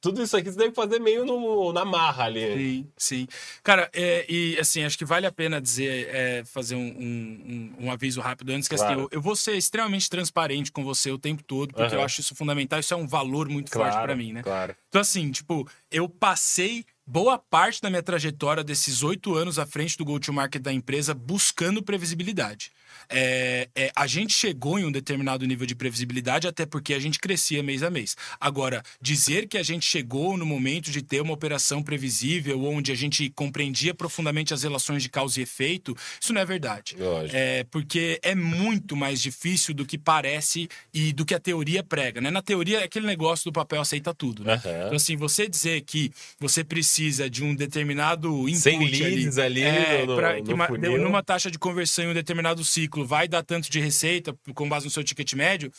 tudo 0.00 0.22
isso 0.22 0.34
aqui 0.34 0.50
você 0.50 0.70
que 0.70 0.74
fazer 0.74 0.98
meio 0.98 1.26
no, 1.26 1.70
na 1.70 1.84
marra 1.84 2.24
ali. 2.24 2.56
Sim, 2.56 2.86
sim. 2.96 3.28
Cara, 3.62 3.90
é, 3.92 4.24
e 4.26 4.56
assim, 4.58 4.84
acho 4.84 4.96
que 4.96 5.04
vale 5.04 5.26
a 5.26 5.32
pena 5.32 5.60
dizer, 5.60 6.08
é, 6.08 6.42
fazer 6.46 6.76
um, 6.76 6.80
um, 6.80 7.74
um, 7.78 7.92
aviso 7.92 8.22
rápido 8.22 8.52
antes, 8.52 8.68
que 8.68 8.74
assim, 8.74 8.84
claro. 8.84 9.00
assim, 9.00 9.08
eu, 9.12 9.18
eu, 9.18 9.20
vou 9.20 9.36
ser 9.36 9.52
extremamente 9.52 10.08
transparente 10.08 10.72
com 10.72 10.82
você 10.82 11.10
o 11.10 11.18
tempo 11.18 11.42
todo, 11.42 11.74
porque 11.74 11.94
uhum. 11.94 12.00
eu 12.00 12.04
acho 12.04 12.22
isso 12.22 12.34
fundamental, 12.34 12.80
isso 12.80 12.94
é 12.94 12.96
um 12.96 13.06
valor 13.06 13.50
muito 13.50 13.70
claro, 13.70 13.92
forte 13.92 14.02
para 14.02 14.16
mim, 14.16 14.32
né? 14.32 14.42
Claro. 14.42 14.74
Então, 14.88 15.02
assim, 15.02 15.30
tipo, 15.30 15.68
eu 15.90 16.08
passei 16.08 16.86
boa 17.06 17.36
parte 17.36 17.82
da 17.82 17.90
minha 17.90 18.02
trajetória 18.02 18.64
desses 18.64 19.02
oito 19.02 19.34
anos 19.34 19.58
à 19.58 19.66
frente 19.66 19.98
do 19.98 20.06
go-to-market 20.06 20.62
da 20.62 20.72
empresa 20.72 21.12
buscando 21.12 21.82
previsibilidade. 21.82 22.72
É, 23.10 23.68
é, 23.74 23.92
a 23.94 24.06
gente 24.06 24.32
chegou 24.32 24.78
em 24.78 24.84
um 24.84 24.92
determinado 24.92 25.44
nível 25.46 25.66
de 25.66 25.74
previsibilidade, 25.74 26.46
até 26.46 26.64
porque 26.64 26.94
a 26.94 26.98
gente 26.98 27.18
crescia 27.18 27.62
mês 27.62 27.82
a 27.82 27.90
mês. 27.90 28.16
Agora, 28.40 28.82
dizer 29.00 29.48
que 29.48 29.58
a 29.58 29.62
gente 29.62 29.84
chegou 29.84 30.36
no 30.36 30.46
momento 30.46 30.90
de 30.90 31.02
ter 31.02 31.20
uma 31.20 31.32
operação 31.32 31.82
previsível, 31.82 32.64
onde 32.64 32.92
a 32.92 32.94
gente 32.94 33.28
compreendia 33.30 33.92
profundamente 33.92 34.54
as 34.54 34.62
relações 34.62 35.02
de 35.02 35.08
causa 35.08 35.40
e 35.40 35.42
efeito, 35.42 35.96
isso 36.20 36.32
não 36.32 36.40
é 36.40 36.44
verdade. 36.44 36.96
Lógico. 36.98 37.36
É, 37.36 37.64
porque 37.64 38.20
é 38.22 38.34
muito 38.34 38.96
mais 38.96 39.20
difícil 39.20 39.74
do 39.74 39.84
que 39.84 39.98
parece 39.98 40.68
e 40.94 41.12
do 41.12 41.24
que 41.24 41.34
a 41.34 41.40
teoria 41.40 41.82
prega. 41.82 42.20
Né? 42.20 42.30
Na 42.30 42.42
teoria, 42.42 42.80
é 42.80 42.84
aquele 42.84 43.06
negócio 43.06 43.44
do 43.44 43.52
papel 43.52 43.80
aceita 43.80 44.14
tudo. 44.14 44.44
Né? 44.44 44.60
Uhum. 44.64 44.86
Então, 44.86 44.96
assim, 44.96 45.16
você 45.16 45.48
dizer 45.48 45.80
que 45.82 46.12
você 46.38 46.62
precisa 46.62 47.28
de 47.28 47.42
um 47.42 47.54
determinado 47.54 48.48
input 48.48 48.60
Sem 48.60 48.78
leads 48.78 49.38
ali, 49.38 49.64
ali 49.64 49.76
é, 49.76 50.06
no, 50.06 50.16
pra, 50.16 50.40
no 50.40 50.54
uma, 50.54 50.68
numa 50.98 51.22
taxa 51.22 51.50
de 51.50 51.58
conversão 51.58 52.04
em 52.04 52.08
um 52.08 52.14
determinado 52.14 52.64
ciclo 52.64 52.99
ciclo 53.00 53.06
vai 53.06 53.26
dar 53.26 53.42
tanto 53.42 53.70
de 53.70 53.80
receita 53.80 54.36
com 54.54 54.68
base 54.68 54.84
no 54.84 54.90
seu 54.90 55.02
ticket 55.02 55.32
médio, 55.34 55.72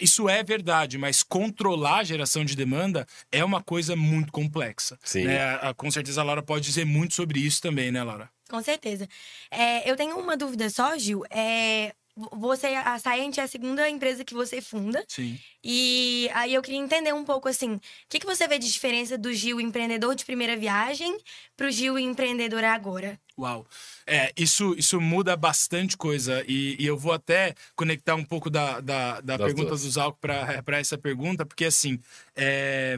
isso 0.00 0.28
é 0.28 0.42
verdade, 0.42 0.98
mas 0.98 1.22
controlar 1.22 1.98
a 1.98 2.04
geração 2.04 2.44
de 2.44 2.56
demanda 2.56 3.06
é 3.32 3.44
uma 3.44 3.62
coisa 3.62 3.96
muito 3.96 4.32
complexa. 4.32 4.98
Sim. 5.02 5.24
Né? 5.24 5.58
Com 5.76 5.90
certeza 5.90 6.20
a 6.20 6.24
Laura 6.24 6.42
pode 6.42 6.64
dizer 6.64 6.84
muito 6.84 7.14
sobre 7.14 7.40
isso 7.40 7.60
também, 7.60 7.90
né, 7.90 8.02
Laura? 8.02 8.28
Com 8.48 8.62
certeza. 8.62 9.08
É, 9.50 9.90
eu 9.90 9.96
tenho 9.96 10.18
uma 10.18 10.36
dúvida 10.36 10.70
só, 10.70 10.96
Gil. 10.96 11.24
É, 11.30 11.92
você, 12.16 12.68
a 12.68 12.98
Scient 12.98 13.36
é 13.38 13.42
a 13.42 13.48
segunda 13.48 13.88
empresa 13.90 14.24
que 14.24 14.32
você 14.32 14.60
funda. 14.60 15.04
Sim. 15.06 15.38
E 15.62 16.30
aí 16.32 16.54
eu 16.54 16.62
queria 16.62 16.78
entender 16.78 17.12
um 17.12 17.24
pouco 17.24 17.48
assim, 17.48 17.74
o 17.74 17.80
que, 18.08 18.18
que 18.18 18.26
você 18.26 18.48
vê 18.48 18.58
de 18.58 18.72
diferença 18.72 19.18
do 19.18 19.32
Gil 19.32 19.60
empreendedor 19.60 20.14
de 20.14 20.24
primeira 20.24 20.56
viagem 20.56 21.18
para 21.56 21.66
o 21.66 21.70
Gil 21.70 21.98
empreendedor 21.98 22.64
agora? 22.64 23.20
Uau. 23.38 23.66
É, 24.06 24.32
isso, 24.34 24.74
isso 24.78 24.98
muda 24.98 25.36
bastante 25.36 25.94
coisa. 25.94 26.42
E, 26.48 26.76
e 26.78 26.86
eu 26.86 26.96
vou 26.96 27.12
até 27.12 27.54
conectar 27.74 28.14
um 28.14 28.24
pouco 28.24 28.48
da, 28.48 28.80
da, 28.80 29.20
da 29.20 29.38
pergunta 29.38 29.68
duas. 29.68 29.82
do 29.82 29.90
Zalco 29.90 30.18
para 30.18 30.78
essa 30.78 30.96
pergunta, 30.96 31.44
porque 31.44 31.66
assim, 31.66 32.00
é, 32.34 32.96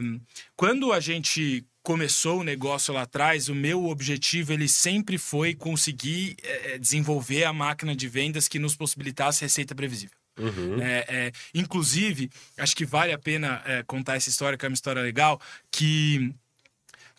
quando 0.55 0.93
a 0.93 0.99
gente 1.01 1.65
começou 1.83 2.39
o 2.39 2.43
negócio 2.43 2.93
lá 2.93 3.03
atrás, 3.03 3.49
o 3.49 3.55
meu 3.55 3.85
objetivo 3.85 4.53
ele 4.53 4.67
sempre 4.67 5.17
foi 5.17 5.55
conseguir 5.55 6.35
é, 6.43 6.77
desenvolver 6.77 7.43
a 7.43 7.53
máquina 7.53 7.95
de 7.95 8.07
vendas 8.07 8.47
que 8.47 8.59
nos 8.59 8.75
possibilitasse 8.75 9.41
receita 9.41 9.73
previsível. 9.73 10.17
Uhum. 10.37 10.77
né? 10.77 11.03
É, 11.07 11.31
inclusive, 11.53 12.29
acho 12.57 12.75
que 12.75 12.85
vale 12.85 13.11
a 13.11 13.17
pena 13.17 13.61
é, 13.65 13.83
contar 13.83 14.15
essa 14.15 14.29
história, 14.29 14.57
que 14.57 14.65
é 14.65 14.69
uma 14.69 14.73
história 14.73 15.01
legal, 15.01 15.39
que 15.71 16.33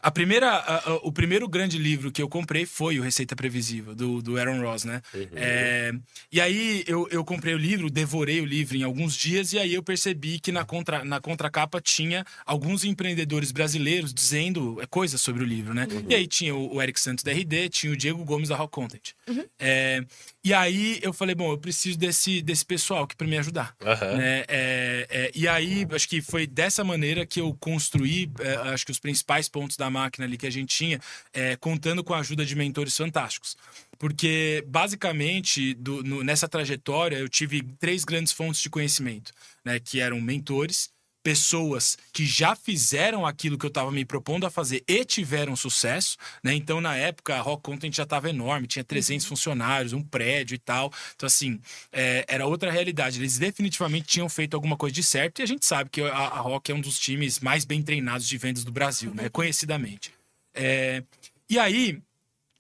a 0.03 0.11
primeira, 0.11 0.49
a- 0.51 0.91
a- 0.91 0.95
o 1.03 1.13
primeiro 1.13 1.47
grande 1.49 1.79
livro 1.79 2.11
que 2.11 2.23
eu 2.23 2.29
comprei 2.29 2.65
foi 2.67 2.99
o 2.99 3.03
Receita 3.03 3.37
Previsível, 3.37 3.95
do, 3.95 4.23
do 4.23 4.39
Aaron 4.39 4.61
Ross, 4.63 4.85
né? 4.85 5.03
É, 5.35 5.93
e 6.33 6.41
aí 6.41 6.85
eu, 6.87 7.07
eu 7.11 7.25
comprei 7.25 7.55
o 7.55 7.59
livro, 7.59 7.91
devorei 7.91 8.41
o 8.41 8.45
livro 8.45 8.77
em 8.77 8.83
alguns 8.83 9.15
dias, 9.15 9.53
e 9.53 9.59
aí 9.59 9.75
eu 9.75 9.83
percebi 9.83 10.39
que 10.41 10.51
na, 10.53 10.65
contra, 10.65 11.05
na 11.05 11.21
contracapa 11.21 11.81
tinha 11.81 12.25
alguns 12.47 12.85
empreendedores 12.85 13.53
brasileiros 13.53 14.15
dizendo 14.15 14.81
é, 14.81 14.87
coisas 14.87 15.21
sobre 15.21 15.43
o 15.43 15.47
livro, 15.47 15.75
né? 15.75 15.87
E 16.09 16.15
aí 16.15 16.27
tinha 16.27 16.55
o, 16.55 16.75
o 16.77 16.83
Eric 16.83 16.99
Santos 16.99 17.23
da 17.23 17.33
RD, 17.33 17.69
tinha 17.69 17.93
o 17.93 17.97
Diego 17.97 18.25
Gomes 18.25 18.49
da 18.49 18.57
Rock 18.57 18.73
Content. 18.73 19.11
É, 19.59 20.03
e 20.43 20.55
aí 20.55 20.99
eu 21.03 21.13
falei, 21.13 21.35
bom, 21.35 21.51
eu 21.53 21.59
preciso 21.59 21.99
desse, 21.99 22.41
desse 22.41 22.65
pessoal 22.65 23.05
aqui 23.05 23.15
para 23.15 23.27
me 23.27 23.37
ajudar 23.39 23.77
né? 24.17 24.45
É, 24.49 25.07
é, 25.11 25.31
e 25.35 25.47
aí, 25.47 25.87
acho 25.93 26.09
que 26.09 26.23
foi 26.23 26.47
dessa 26.47 26.83
maneira 26.83 27.27
que 27.27 27.41
eu 27.41 27.55
construí, 27.61 28.31
é, 28.41 28.55
acho 28.73 28.87
que 28.87 28.93
os 28.93 28.99
principais 28.99 29.49
pontos 29.49 29.77
da 29.77 29.90
máquina 29.91 30.25
ali 30.27 30.39
que 30.39 30.47
a 30.47 30.51
gente 30.51 30.75
tinha, 30.75 31.01
é, 31.33 31.57
contando 31.57 32.03
com 32.03 32.15
a 32.15 32.21
ajuda 32.21 32.45
de 32.47 32.55
mentores 32.57 32.97
fantásticos. 32.97 33.57
Porque, 33.99 34.65
basicamente, 34.67 35.75
do- 35.75 36.03
no- 36.03 36.25
nessa 36.25 36.49
trajetória, 36.49 37.17
eu 37.19 37.29
tive 37.29 37.63
três 37.79 38.05
grandes 38.05 38.33
fontes 38.33 38.61
de 38.63 38.71
conhecimento, 38.71 39.33
né? 39.65 39.79
Que 39.79 40.01
eram 40.01 40.21
mentores, 40.21 40.91
pessoas 41.23 41.99
que 42.13 42.25
já 42.25 42.57
fizeram 42.57 43.27
aquilo 43.27 43.59
que 43.59 43.67
eu 43.67 43.69
estava 43.69 43.91
me 43.91 44.05
propondo 44.05 44.47
a 44.47 44.51
fazer 44.51 44.83
e 44.87 45.05
tiveram 45.05 45.55
sucesso, 45.55 46.17
né? 46.43 46.55
Então, 46.55 46.81
na 46.81 46.97
época, 46.97 47.37
a 47.37 47.41
Rock 47.41 47.63
Content 47.63 47.95
já 47.95 48.05
estava 48.05 48.31
enorme, 48.31 48.67
tinha 48.67 48.85
300 48.85 49.27
funcionários, 49.27 49.93
um 49.93 50.03
prédio 50.03 50.55
e 50.55 50.59
tal. 50.59 50.93
Então, 51.15 51.27
assim, 51.27 51.61
é, 51.93 52.25
era 52.29 52.47
outra 52.47 52.71
realidade. 52.71 53.19
Eles 53.19 53.39
definitivamente 53.39 54.07
tinham 54.07 54.29
feito 54.29 54.55
alguma 54.55 54.77
coisa 54.77 54.95
de 54.95 55.03
certo 55.03 55.41
e 55.41 55.43
a 55.43 55.47
gente 55.47 55.67
sabe 55.67 55.91
que 55.91 56.01
a, 56.01 56.13
a 56.13 56.41
Rock 56.41 56.73
é 56.73 56.75
um 56.75 56.81
dos 56.81 56.99
times 56.99 57.41
mais 57.41 57.65
bem 57.65 57.83
treinados 57.83 58.27
de 58.27 58.39
vendas 58.39 58.65
do 58.65 58.73
Brasil, 58.73 59.15
né? 59.15 59.29
Conhecidamente. 59.29 60.13
É, 60.55 61.03
e 61.49 61.59
aí, 61.59 62.01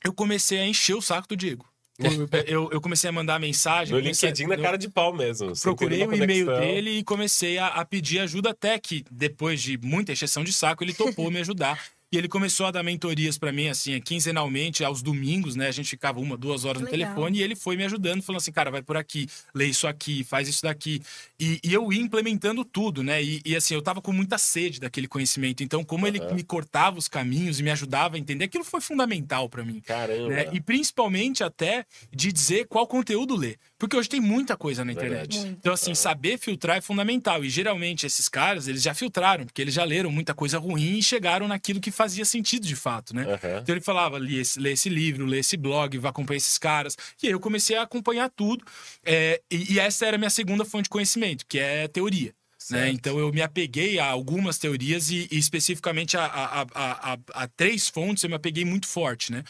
eu 0.05 0.12
comecei 0.12 0.59
a 0.59 0.67
encher 0.67 0.95
o 0.95 1.02
saco 1.02 1.29
do 1.29 1.37
Diego. 1.37 1.70
Eu, 2.47 2.71
eu, 2.73 2.80
comecei 2.80 3.11
a 3.11 3.12
mandar 3.12 3.38
mensagem. 3.38 3.95
No 3.95 4.00
LinkedIn 4.00 4.47
na 4.47 4.54
eu- 4.54 4.62
cara 4.62 4.76
de 4.76 4.88
pau 4.88 5.12
mesmo. 5.12 5.52
procurei 5.61 6.04
o 6.07 6.14
e-mail 6.14 6.47
dele 6.47 6.99
e 6.99 7.04
comecei 7.04 7.59
a, 7.59 7.69
a 7.69 7.85
pedir 7.85 8.21
ajuda 8.21 8.50
até 8.50 8.78
que, 8.78 9.04
depois 9.11 9.61
de 9.61 9.78
muita 9.78 10.12
encheção 10.12 10.42
de 10.42 10.52
saco, 10.52 10.83
ele 10.83 10.95
topou 10.95 11.30
me 11.30 11.40
ajudar. 11.40 11.80
E 12.12 12.19
ele 12.19 12.29
começou 12.29 12.67
a 12.67 12.73
dar 12.73 12.83
mentorias 12.83 13.38
pra 13.38 13.52
mim, 13.52 13.69
assim, 13.69 14.00
quinzenalmente, 14.00 14.83
aos 14.83 15.00
domingos, 15.00 15.55
né? 15.55 15.69
A 15.69 15.71
gente 15.71 15.90
ficava 15.90 16.19
uma, 16.19 16.37
duas 16.37 16.64
horas 16.64 16.83
no 16.83 16.88
Legal. 16.90 17.09
telefone 17.09 17.38
e 17.38 17.43
ele 17.43 17.55
foi 17.55 17.76
me 17.76 17.85
ajudando, 17.85 18.21
falando 18.21 18.40
assim, 18.40 18.50
cara, 18.50 18.69
vai 18.69 18.83
por 18.83 18.97
aqui, 18.97 19.29
lê 19.55 19.67
isso 19.67 19.87
aqui, 19.87 20.25
faz 20.25 20.49
isso 20.49 20.62
daqui. 20.62 21.00
E, 21.38 21.61
e 21.62 21.73
eu 21.73 21.93
ia 21.93 22.00
implementando 22.00 22.64
tudo, 22.64 23.05
né? 23.05 23.23
E, 23.23 23.40
e, 23.45 23.55
assim, 23.55 23.75
eu 23.75 23.83
tava 23.83 24.02
com 24.02 24.12
muita 24.12 24.38
sede 24.38 24.81
daquele 24.81 25.07
conhecimento. 25.07 25.62
Então, 25.62 25.85
como 25.85 26.05
ele 26.05 26.19
Aham. 26.19 26.35
me 26.35 26.43
cortava 26.43 26.99
os 26.99 27.07
caminhos 27.07 27.61
e 27.61 27.62
me 27.62 27.71
ajudava 27.71 28.17
a 28.17 28.19
entender, 28.19 28.45
aquilo 28.47 28.64
foi 28.64 28.81
fundamental 28.81 29.49
pra 29.49 29.64
mim 29.64 29.81
Caramba. 29.81 30.29
né? 30.29 30.49
E 30.52 30.61
principalmente 30.61 31.45
até 31.45 31.87
de 32.12 32.33
dizer 32.33 32.67
qual 32.67 32.87
conteúdo 32.87 33.37
ler. 33.37 33.57
Porque 33.81 33.97
hoje 33.97 34.11
tem 34.11 34.21
muita 34.21 34.59
coisa 34.59 34.85
na 34.85 34.93
internet. 34.93 35.33
Verdade. 35.39 35.57
Então, 35.59 35.73
assim, 35.73 35.95
saber 35.95 36.39
filtrar 36.39 36.77
é 36.77 36.81
fundamental. 36.83 37.43
E 37.43 37.49
geralmente 37.49 38.05
esses 38.05 38.29
caras, 38.29 38.69
eles 38.69 38.83
já 38.83 38.93
filtraram, 38.93 39.47
porque 39.47 39.63
eles 39.63 39.73
já 39.73 39.83
leram 39.85 40.11
muita 40.13 40.35
coisa 40.35 40.59
ruim 40.59 40.99
e 40.99 41.03
chegaram 41.03 41.49
naquilo 41.49 41.81
que 41.81 41.91
fazia 41.91 42.27
sentido 42.27 42.67
de 42.67 42.77
fato, 42.77 43.17
né? 43.17 43.23
Aham. 43.23 43.59
Então 43.63 43.75
ele 43.75 43.81
falava, 43.81 44.19
lê 44.19 44.35
esse, 44.41 44.61
lê 44.61 44.73
esse 44.73 44.91
livro, 44.91 45.25
lê 45.25 45.39
esse 45.39 45.57
blog, 45.57 45.97
vai 45.97 46.11
acompanhar 46.11 46.37
esses 46.37 46.59
caras. 46.59 46.95
E 47.23 47.27
aí 47.27 47.33
eu 47.33 47.41
comecei 47.41 47.75
a 47.75 47.83
acompanhar 47.83 48.29
tudo. 48.29 48.63
É, 49.03 49.41
e, 49.51 49.73
e 49.73 49.81
essa 49.81 50.05
era 50.05 50.17
a 50.17 50.19
minha 50.19 50.29
segunda 50.31 50.63
fonte 50.65 50.85
de 50.85 50.91
conhecimento, 50.91 51.47
que 51.49 51.59
é 51.59 51.89
teoria. 51.89 52.35
Né? 52.71 52.91
Então 52.91 53.19
eu 53.19 53.33
me 53.33 53.41
apeguei 53.41 53.99
a 53.99 54.05
algumas 54.05 54.59
teorias 54.59 55.11
e, 55.11 55.27
e 55.33 55.39
especificamente 55.39 56.19
a, 56.19 56.27
a, 56.27 56.61
a, 56.75 57.13
a- 57.15 57.19
a 57.33 57.49
três 57.49 57.89
fontes 57.89 58.23
eu 58.23 58.29
me 58.29 58.37
apeguei 58.37 58.67
muito 58.67 58.87
forte, 58.87 59.33
né? 59.33 59.43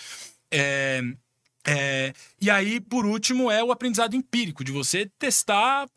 É, 0.53 1.03
é, 1.73 2.13
e 2.41 2.51
aí, 2.51 2.81
por 2.81 3.07
último, 3.07 3.51
é 3.51 3.63
o 3.63 3.71
aprendizado 3.71 4.17
empírico, 4.17 4.65
de 4.65 4.73
você 4.73 5.11
testar, 5.19 5.89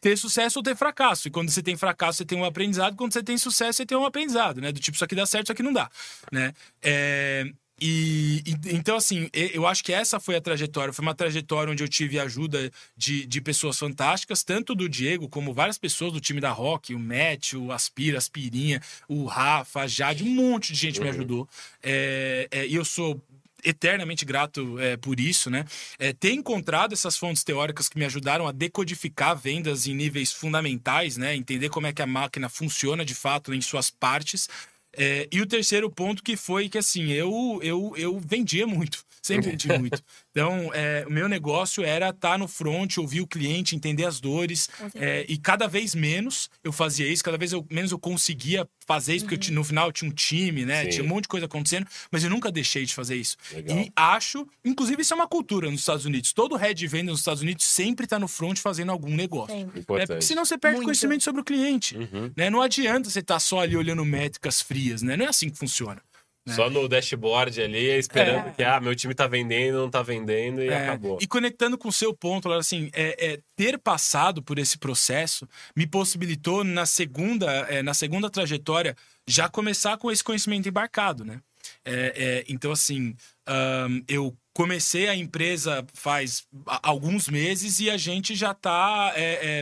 ter 0.00 0.16
sucesso 0.18 0.58
ou 0.58 0.62
ter 0.62 0.76
fracasso. 0.76 1.28
E 1.28 1.30
quando 1.30 1.50
você 1.50 1.62
tem 1.62 1.76
fracasso, 1.76 2.18
você 2.18 2.24
tem 2.24 2.38
um 2.38 2.44
aprendizado. 2.44 2.96
Quando 2.96 3.12
você 3.12 3.22
tem 3.22 3.38
sucesso, 3.38 3.76
você 3.76 3.86
tem 3.86 3.96
um 3.96 4.04
aprendizado, 4.04 4.60
né? 4.60 4.72
Do 4.72 4.80
tipo, 4.80 4.94
isso 4.96 5.04
aqui 5.04 5.14
dá 5.14 5.26
certo, 5.26 5.46
isso 5.46 5.52
aqui 5.52 5.62
não 5.62 5.72
dá, 5.72 5.88
né? 6.30 6.52
É, 6.82 7.44
e, 7.80 8.42
e- 8.46 8.74
então, 8.76 8.96
assim, 8.96 9.28
eu 9.32 9.66
acho 9.66 9.82
que 9.82 9.92
essa 9.92 10.20
foi 10.20 10.36
a 10.36 10.40
trajetória. 10.40 10.92
Foi 10.92 11.02
uma 11.04 11.14
trajetória 11.14 11.72
onde 11.72 11.82
eu 11.82 11.88
tive 11.88 12.18
ajuda 12.18 12.70
de, 12.96 13.26
de 13.26 13.40
pessoas 13.40 13.76
fantásticas, 13.78 14.44
tanto 14.44 14.74
do 14.74 14.88
Diego 14.88 15.28
como 15.28 15.52
várias 15.52 15.78
pessoas 15.78 16.12
do 16.12 16.20
time 16.20 16.40
da 16.40 16.50
Rock, 16.50 16.94
o 16.94 16.98
Matt, 16.98 17.54
o 17.54 17.72
Aspira, 17.72 18.18
Aspirinha, 18.18 18.80
o 19.08 19.24
Rafa, 19.24 19.80
a 19.80 19.86
Jade, 19.86 20.22
um 20.22 20.28
monte 20.34 20.72
de 20.72 20.78
gente 20.78 21.00
me 21.00 21.08
ajudou. 21.08 21.48
É, 21.82 22.46
é, 22.52 22.66
E 22.68 22.74
eu 22.76 22.84
sou 22.84 23.20
eternamente 23.64 24.24
grato 24.24 24.78
é, 24.78 24.96
por 24.96 25.20
isso, 25.20 25.50
né? 25.50 25.64
É, 25.98 26.12
ter 26.12 26.32
encontrado 26.32 26.92
essas 26.92 27.16
fontes 27.16 27.44
teóricas 27.44 27.88
que 27.88 27.98
me 27.98 28.04
ajudaram 28.04 28.46
a 28.46 28.52
decodificar 28.52 29.36
vendas 29.36 29.86
em 29.86 29.94
níveis 29.94 30.32
fundamentais, 30.32 31.16
né? 31.16 31.34
Entender 31.34 31.68
como 31.68 31.86
é 31.86 31.92
que 31.92 32.02
a 32.02 32.06
máquina 32.06 32.48
funciona 32.48 33.04
de 33.04 33.14
fato 33.14 33.54
em 33.54 33.60
suas 33.60 33.90
partes. 33.90 34.48
É, 34.94 35.26
e 35.32 35.40
o 35.40 35.46
terceiro 35.46 35.90
ponto 35.90 36.22
que 36.22 36.36
foi 36.36 36.68
que 36.68 36.76
assim, 36.76 37.10
eu, 37.12 37.58
eu, 37.62 37.94
eu 37.96 38.20
vendia 38.20 38.66
muito, 38.66 39.02
sempre 39.22 39.50
vendi 39.50 39.68
muito. 39.78 40.02
Então, 40.30 40.70
é, 40.74 41.04
o 41.06 41.10
meu 41.10 41.28
negócio 41.28 41.82
era 41.82 42.10
estar 42.10 42.38
no 42.38 42.46
front, 42.46 42.98
ouvir 42.98 43.22
o 43.22 43.26
cliente, 43.26 43.74
entender 43.74 44.04
as 44.04 44.20
dores. 44.20 44.68
É, 44.94 45.24
e 45.28 45.38
cada 45.38 45.66
vez 45.66 45.94
menos 45.94 46.50
eu 46.62 46.72
fazia 46.72 47.06
isso, 47.10 47.24
cada 47.24 47.38
vez 47.38 47.52
eu, 47.52 47.66
menos 47.70 47.90
eu 47.90 47.98
conseguia 47.98 48.68
fazer 48.86 49.14
isso, 49.16 49.24
porque 49.24 49.34
eu 49.34 49.38
ti- 49.38 49.52
no 49.52 49.64
final 49.64 49.86
eu 49.88 49.92
tinha 49.92 50.10
um 50.10 50.14
time, 50.14 50.64
né? 50.64 50.84
Sim. 50.84 50.90
Tinha 50.90 51.04
um 51.04 51.08
monte 51.08 51.22
de 51.24 51.28
coisa 51.28 51.46
acontecendo, 51.46 51.86
mas 52.10 52.22
eu 52.24 52.30
nunca 52.30 52.50
deixei 52.50 52.84
de 52.84 52.94
fazer 52.94 53.16
isso. 53.16 53.36
Legal. 53.52 53.78
E 53.78 53.92
acho, 53.94 54.46
inclusive, 54.64 55.02
isso 55.02 55.12
é 55.14 55.16
uma 55.16 55.28
cultura 55.28 55.70
nos 55.70 55.80
Estados 55.80 56.04
Unidos. 56.04 56.32
Todo 56.32 56.56
head 56.56 56.74
de 56.78 56.86
venda 56.86 57.10
nos 57.10 57.20
Estados 57.20 57.42
Unidos 57.42 57.64
sempre 57.64 58.04
está 58.04 58.18
no 58.18 58.28
front 58.28 58.58
fazendo 58.58 58.90
algum 58.92 59.14
negócio. 59.14 59.54
Sempre. 59.54 59.80
É, 59.80 60.06
porque 60.06 60.22
senão 60.22 60.44
você 60.44 60.56
perde 60.58 60.76
Muito. 60.76 60.86
conhecimento 60.86 61.22
sobre 61.24 61.40
o 61.40 61.44
cliente. 61.44 61.96
Uhum. 61.96 62.30
Né? 62.36 62.50
Não 62.50 62.60
adianta 62.62 63.08
você 63.10 63.20
estar 63.20 63.38
só 63.40 63.60
ali 63.60 63.76
olhando 63.76 64.04
métricas 64.04 64.60
frias, 64.62 65.02
né? 65.02 65.16
Não 65.16 65.24
é 65.26 65.28
assim 65.28 65.48
que 65.50 65.58
funciona. 65.58 66.00
Né? 66.46 66.54
Só 66.54 66.68
no 66.68 66.88
dashboard 66.88 67.62
ali, 67.62 67.98
esperando 67.98 68.48
É. 68.48 68.52
que, 68.52 68.62
ah, 68.64 68.80
meu 68.80 68.94
time 68.96 69.14
tá 69.14 69.26
vendendo, 69.26 69.78
não 69.78 69.90
tá 69.90 70.02
vendendo 70.02 70.62
e 70.62 70.68
É, 70.68 70.88
acabou. 70.88 71.18
E 71.20 71.26
conectando 71.26 71.78
com 71.78 71.88
o 71.88 71.92
seu 71.92 72.14
ponto, 72.14 72.52
assim, 72.52 72.90
é, 72.92 73.34
é, 73.34 73.40
ter 73.54 73.78
passado 73.78 74.42
por 74.42 74.58
esse 74.58 74.76
processo 74.78 75.48
me 75.76 75.86
possibilitou 75.86 76.64
na 76.64 76.84
segunda, 76.86 77.46
é, 77.68 77.82
na 77.82 77.94
segunda 77.94 78.28
trajetória 78.28 78.96
já 79.28 79.48
começar 79.48 79.96
com 79.98 80.10
esse 80.10 80.24
conhecimento 80.24 80.68
embarcado, 80.68 81.24
né? 81.24 81.40
É, 81.84 82.12
é, 82.16 82.44
então, 82.48 82.72
assim, 82.72 83.14
ahn, 83.46 84.02
eu 84.08 84.36
comecei 84.54 85.08
a 85.08 85.16
empresa 85.16 85.84
faz 85.94 86.46
alguns 86.82 87.28
meses 87.28 87.80
e 87.80 87.90
a 87.90 87.96
gente 87.96 88.34
já 88.34 88.52
está 88.52 89.14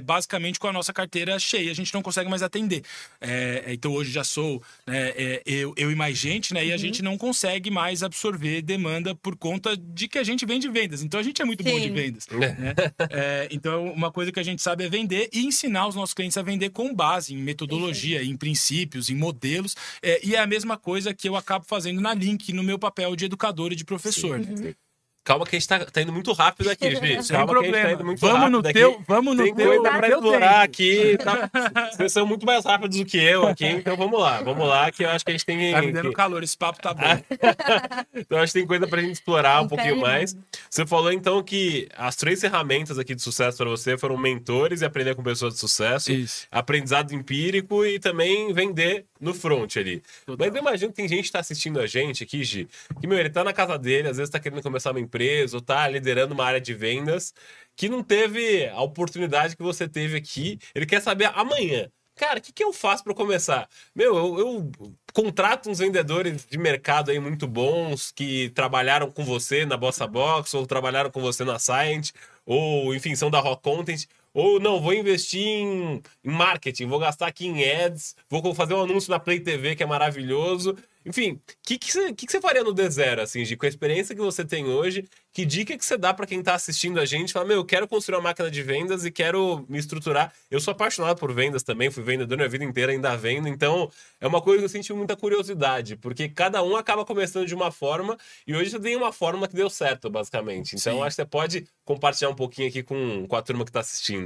basicamente 0.05 0.59
com 0.59 0.66
a 0.66 0.72
nossa 0.72 0.92
carteira 0.92 1.38
cheia, 1.38 1.70
a 1.70 1.74
gente 1.74 1.92
não 1.94 2.03
consegue 2.03 2.29
mais 2.29 2.42
atender. 2.42 2.83
É, 3.20 3.64
é, 3.66 3.72
então 3.72 3.92
hoje 3.92 4.11
já 4.11 4.24
sou 4.24 4.62
né, 4.87 5.11
é, 5.11 5.42
eu, 5.46 5.72
eu 5.76 5.90
e 5.90 5.94
mais 5.94 6.16
gente, 6.16 6.53
né? 6.55 6.64
E 6.64 6.72
a 6.72 6.76
gente 6.76 7.03
não 7.03 7.16
consegue 7.16 7.70
mais 7.70 8.03
absorver 8.03 8.62
demanda 8.62 9.14
por 9.14 9.37
conta 9.37 9.76
de 9.76 10.09
que 10.09 10.18
a 10.18 10.24
gente 10.24 10.44
vende 10.44 10.68
vendas. 10.68 11.03
Então 11.03 11.18
a 11.18 11.22
gente 11.22 11.40
é 11.40 11.44
muito 11.44 11.62
bom 11.62 11.79
de 11.79 11.87
Sim. 11.87 11.92
vendas. 11.92 12.26
né? 12.29 12.74
É, 13.11 13.48
então, 13.50 13.92
uma 13.92 14.11
coisa 14.11 14.31
que 14.33 14.40
a 14.40 14.42
gente 14.42 14.62
sabe 14.62 14.85
é 14.85 14.88
vender 14.88 15.29
e 15.33 15.44
ensinar 15.44 15.87
os 15.87 15.94
nossos 15.94 16.14
clientes 16.14 16.37
a 16.37 16.42
vender 16.42 16.70
com 16.70 16.94
base 16.94 17.35
em 17.35 17.38
metodologia, 17.38 18.22
em 18.22 18.37
princípios, 18.37 19.09
em 19.09 19.14
modelos. 19.14 19.76
É, 20.03 20.20
e 20.24 20.35
é 20.35 20.38
a 20.38 20.46
mesma 20.46 20.76
coisa 20.76 21.12
que 21.14 21.29
eu 21.29 21.37
acabo 21.37 21.64
fazendo 21.66 22.00
na 22.00 22.14
Link, 22.14 22.53
no 22.53 22.62
meu 22.62 22.79
papel 22.79 23.16
de 23.16 23.24
educador 23.24 23.72
e 23.72 23.76
de 23.76 23.85
professor. 23.85 24.38
né? 24.38 24.57
Sim. 24.57 24.74
Calma 25.22 25.44
que 25.44 25.54
a 25.54 25.59
gente 25.59 25.68
tá, 25.68 25.78
tá 25.85 26.00
indo 26.00 26.12
muito 26.12 26.33
rápido 26.33 26.70
aqui, 26.70 26.90
Gi. 26.96 27.22
Sem 27.22 27.37
Calma 27.37 27.52
que 27.52 27.59
a 27.59 27.62
gente 27.62 27.72
tá 27.72 27.78
problema. 27.78 27.92
indo 27.92 28.04
muito 28.06 28.20
Vamos 28.20 28.38
rápido 28.38 28.52
no 28.52 28.59
aqui. 28.61 28.72
teu, 28.72 29.02
vamos 29.06 29.37
no 29.37 29.42
Tem 29.44 29.54
teu, 29.54 29.66
coisa 29.66 29.96
pra 29.98 30.09
explorar 30.09 30.50
tempo. 30.50 30.62
aqui. 30.64 31.18
Tá... 31.18 31.90
Vocês 31.92 32.12
são 32.12 32.26
muito 32.26 32.46
mais 32.46 32.64
rápidos 32.64 32.96
do 32.98 33.04
que 33.04 33.18
eu 33.18 33.46
aqui, 33.46 33.66
então 33.66 33.96
vamos 33.96 34.18
lá. 34.18 34.40
Vamos 34.42 34.66
lá, 34.66 34.90
que 34.90 35.04
eu 35.04 35.11
acho 35.11 35.24
que 35.24 35.30
a 35.30 35.35
gente 35.35 35.44
tem. 35.44 35.72
Tá 35.72 35.83
me 35.83 35.92
dando 35.92 36.09
que- 36.09 36.14
calor, 36.16 36.42
esse 36.42 36.56
papo 36.56 36.80
tá 36.80 36.94
bom. 36.94 37.00
Então 38.14 38.38
acho 38.38 38.52
que 38.52 38.59
tem 38.61 38.66
coisa 38.66 38.87
pra 38.87 39.00
gente 39.00 39.12
explorar 39.14 39.61
um 39.62 39.68
pouquinho 39.68 39.96
mais. 40.00 40.37
Você 40.68 40.87
falou 40.87 41.12
então 41.12 41.42
que 41.42 41.88
as 41.96 42.16
três 42.16 42.40
ferramentas 42.40 42.98
aqui 42.98 43.14
de 43.14 43.22
sucesso 43.22 43.56
pra 43.59 43.68
você 43.68 43.96
foram 43.98 44.16
mentores 44.16 44.80
e 44.80 44.85
aprender 44.85 45.14
com 45.14 45.22
pessoas 45.22 45.54
de 45.54 45.61
sucesso, 45.61 46.11
Isso. 46.12 46.46
aprendizado 46.50 47.12
empírico 47.14 47.85
e 47.85 47.98
também 47.98 48.52
vender 48.52 49.06
no 49.20 49.35
front 49.35 49.76
ali. 49.76 50.02
Total. 50.24 50.46
Mas 50.46 50.54
eu 50.54 50.61
imagino 50.61 50.90
que 50.90 50.96
tem 50.96 51.09
gente 51.09 51.24
que 51.24 51.33
tá 51.33 51.40
assistindo 51.40 51.78
a 51.78 51.87
gente 51.87 52.24
aqui, 52.24 52.42
Gi, 52.42 52.68
que, 53.00 53.06
meu, 53.06 53.18
ele 53.18 53.30
tá 53.30 53.44
na 53.44 53.52
casa 53.52 53.78
dele, 53.78 54.09
às 54.09 54.16
vezes 54.16 54.30
tá 54.30 54.40
querendo 54.40 54.62
começar 54.62 54.90
uma 54.90 55.00
empresa 55.00 55.56
ou 55.56 55.61
tá 55.61 55.87
liderando 55.88 56.35
uma 56.35 56.44
área 56.44 56.61
de 56.61 56.72
vendas, 56.74 57.35
que 57.76 57.88
não 57.88 58.02
teve 58.02 58.66
a 58.68 58.80
oportunidade 58.80 59.56
que 59.56 59.62
você 59.62 59.88
teve 59.88 60.16
aqui. 60.16 60.59
Ele 60.74 60.87
quer 60.87 61.00
saber 61.00 61.30
amanhã. 61.35 61.90
Cara, 62.20 62.38
o 62.38 62.42
que, 62.42 62.52
que 62.52 62.62
eu 62.62 62.70
faço 62.70 63.02
para 63.02 63.14
começar? 63.14 63.66
Meu, 63.94 64.14
eu, 64.14 64.38
eu 64.38 64.72
contrato 65.14 65.70
uns 65.70 65.78
vendedores 65.78 66.44
de 66.44 66.59
mercado 66.59 67.11
aí 67.11 67.18
muito 67.18 67.46
bons 67.46 68.12
que 68.12 68.50
trabalharam 68.50 69.11
com 69.11 69.24
você 69.24 69.64
na 69.64 69.74
Bossa 69.74 70.06
Box 70.06 70.52
ou 70.52 70.66
trabalharam 70.66 71.11
com 71.11 71.20
você 71.20 71.44
na 71.44 71.59
Science 71.59 72.12
ou 72.44 72.94
enfim, 72.94 73.14
são 73.16 73.30
da 73.30 73.40
Rock 73.40 73.62
Content, 73.62 74.04
ou 74.33 74.61
não, 74.61 74.81
vou 74.81 74.95
investir 74.95 75.40
em, 75.40 76.03
em 76.25 76.31
marketing, 76.31 76.87
vou 76.87 76.99
gastar 76.99 77.27
aqui 77.27 77.47
em 77.47 77.64
ads, 77.64 78.14
vou 78.29 78.55
fazer 78.55 78.75
um 78.75 78.83
anúncio 78.83 79.11
na 79.11 79.19
Play 79.19 79.40
TV 79.40 79.75
que 79.75 79.83
é 79.83 79.87
maravilhoso. 79.87 80.77
Enfim, 81.05 81.33
o 81.33 81.40
que, 81.64 81.79
que, 81.79 81.90
você, 81.90 82.12
que, 82.12 82.27
que 82.27 82.33
você 82.33 82.40
faria 82.43 82.62
no 82.62 82.75
D0, 82.75 83.21
assim, 83.21 83.43
Gi? 83.43 83.57
Com 83.57 83.64
a 83.64 83.69
experiência 83.69 84.14
que 84.14 84.21
você 84.21 84.45
tem 84.45 84.66
hoje, 84.66 85.09
que 85.33 85.47
dica 85.47 85.77
que 85.79 85.85
você 85.85 85.97
dá 85.97 86.12
para 86.12 86.27
quem 86.27 86.43
tá 86.43 86.55
assistindo 86.55 87.01
a 87.01 87.07
gente? 87.07 87.33
Fala, 87.33 87.47
meu, 87.47 87.57
eu 87.57 87.64
quero 87.64 87.88
construir 87.88 88.16
uma 88.16 88.25
máquina 88.25 88.51
de 88.51 88.62
vendas 88.62 89.05
e 89.07 89.11
quero 89.11 89.64
me 89.66 89.79
estruturar. 89.79 90.31
Eu 90.51 90.61
sou 90.61 90.73
apaixonado 90.73 91.19
por 91.19 91.33
vendas 91.33 91.62
também, 91.62 91.90
fui 91.90 92.03
vendedor 92.03 92.37
minha 92.37 92.49
vida 92.49 92.64
inteira, 92.64 92.93
ainda 92.93 93.16
vendo. 93.16 93.49
Então, 93.49 93.90
é 94.21 94.27
uma 94.27 94.43
coisa 94.43 94.59
que 94.59 94.64
eu 94.66 94.69
senti 94.69 94.93
muita 94.93 95.16
curiosidade, 95.16 95.97
porque 95.97 96.29
cada 96.29 96.62
um 96.62 96.77
acaba 96.77 97.03
começando 97.03 97.47
de 97.47 97.55
uma 97.55 97.71
forma 97.71 98.19
e 98.47 98.55
hoje 98.55 98.71
você 98.71 98.79
tem 98.79 98.95
uma 98.95 99.12
forma 99.12 99.49
que 99.49 99.57
deu 99.57 99.71
certo, 99.71 100.11
basicamente. 100.11 100.77
Então, 100.77 101.03
acho 101.03 101.16
que 101.16 101.23
você 101.23 101.27
pode 101.27 101.66
compartilhar 101.83 102.29
um 102.29 102.35
pouquinho 102.35 102.69
aqui 102.69 102.83
com, 102.83 103.27
com 103.27 103.37
a 103.37 103.43
turma 103.43 103.64
que 103.64 103.73
tá 103.73 103.81
assistindo. 103.81 104.19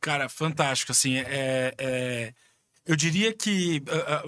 Cara, 0.00 0.28
fantástico, 0.28 0.92
assim, 0.92 1.16
é... 1.16 1.74
é 1.78 2.34
eu 2.86 2.96
diria 2.96 3.32
que 3.32 3.82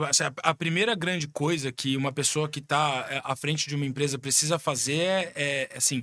assim, 0.08 0.24
a, 0.24 0.32
a, 0.42 0.54
primeira 0.54 0.94
grande 0.94 1.28
coisa 1.28 1.70
que 1.70 1.94
uma 1.94 2.10
pessoa 2.10 2.48
que 2.48 2.58
está 2.58 3.06
é, 3.10 3.20
à 3.22 3.36
frente 3.36 3.68
de 3.68 3.74
uma 3.74 3.84
empresa 3.84 4.18
precisa 4.18 4.58
fazer 4.58 4.96
é, 4.96 5.32
é, 5.36 5.76
assim, 5.76 6.02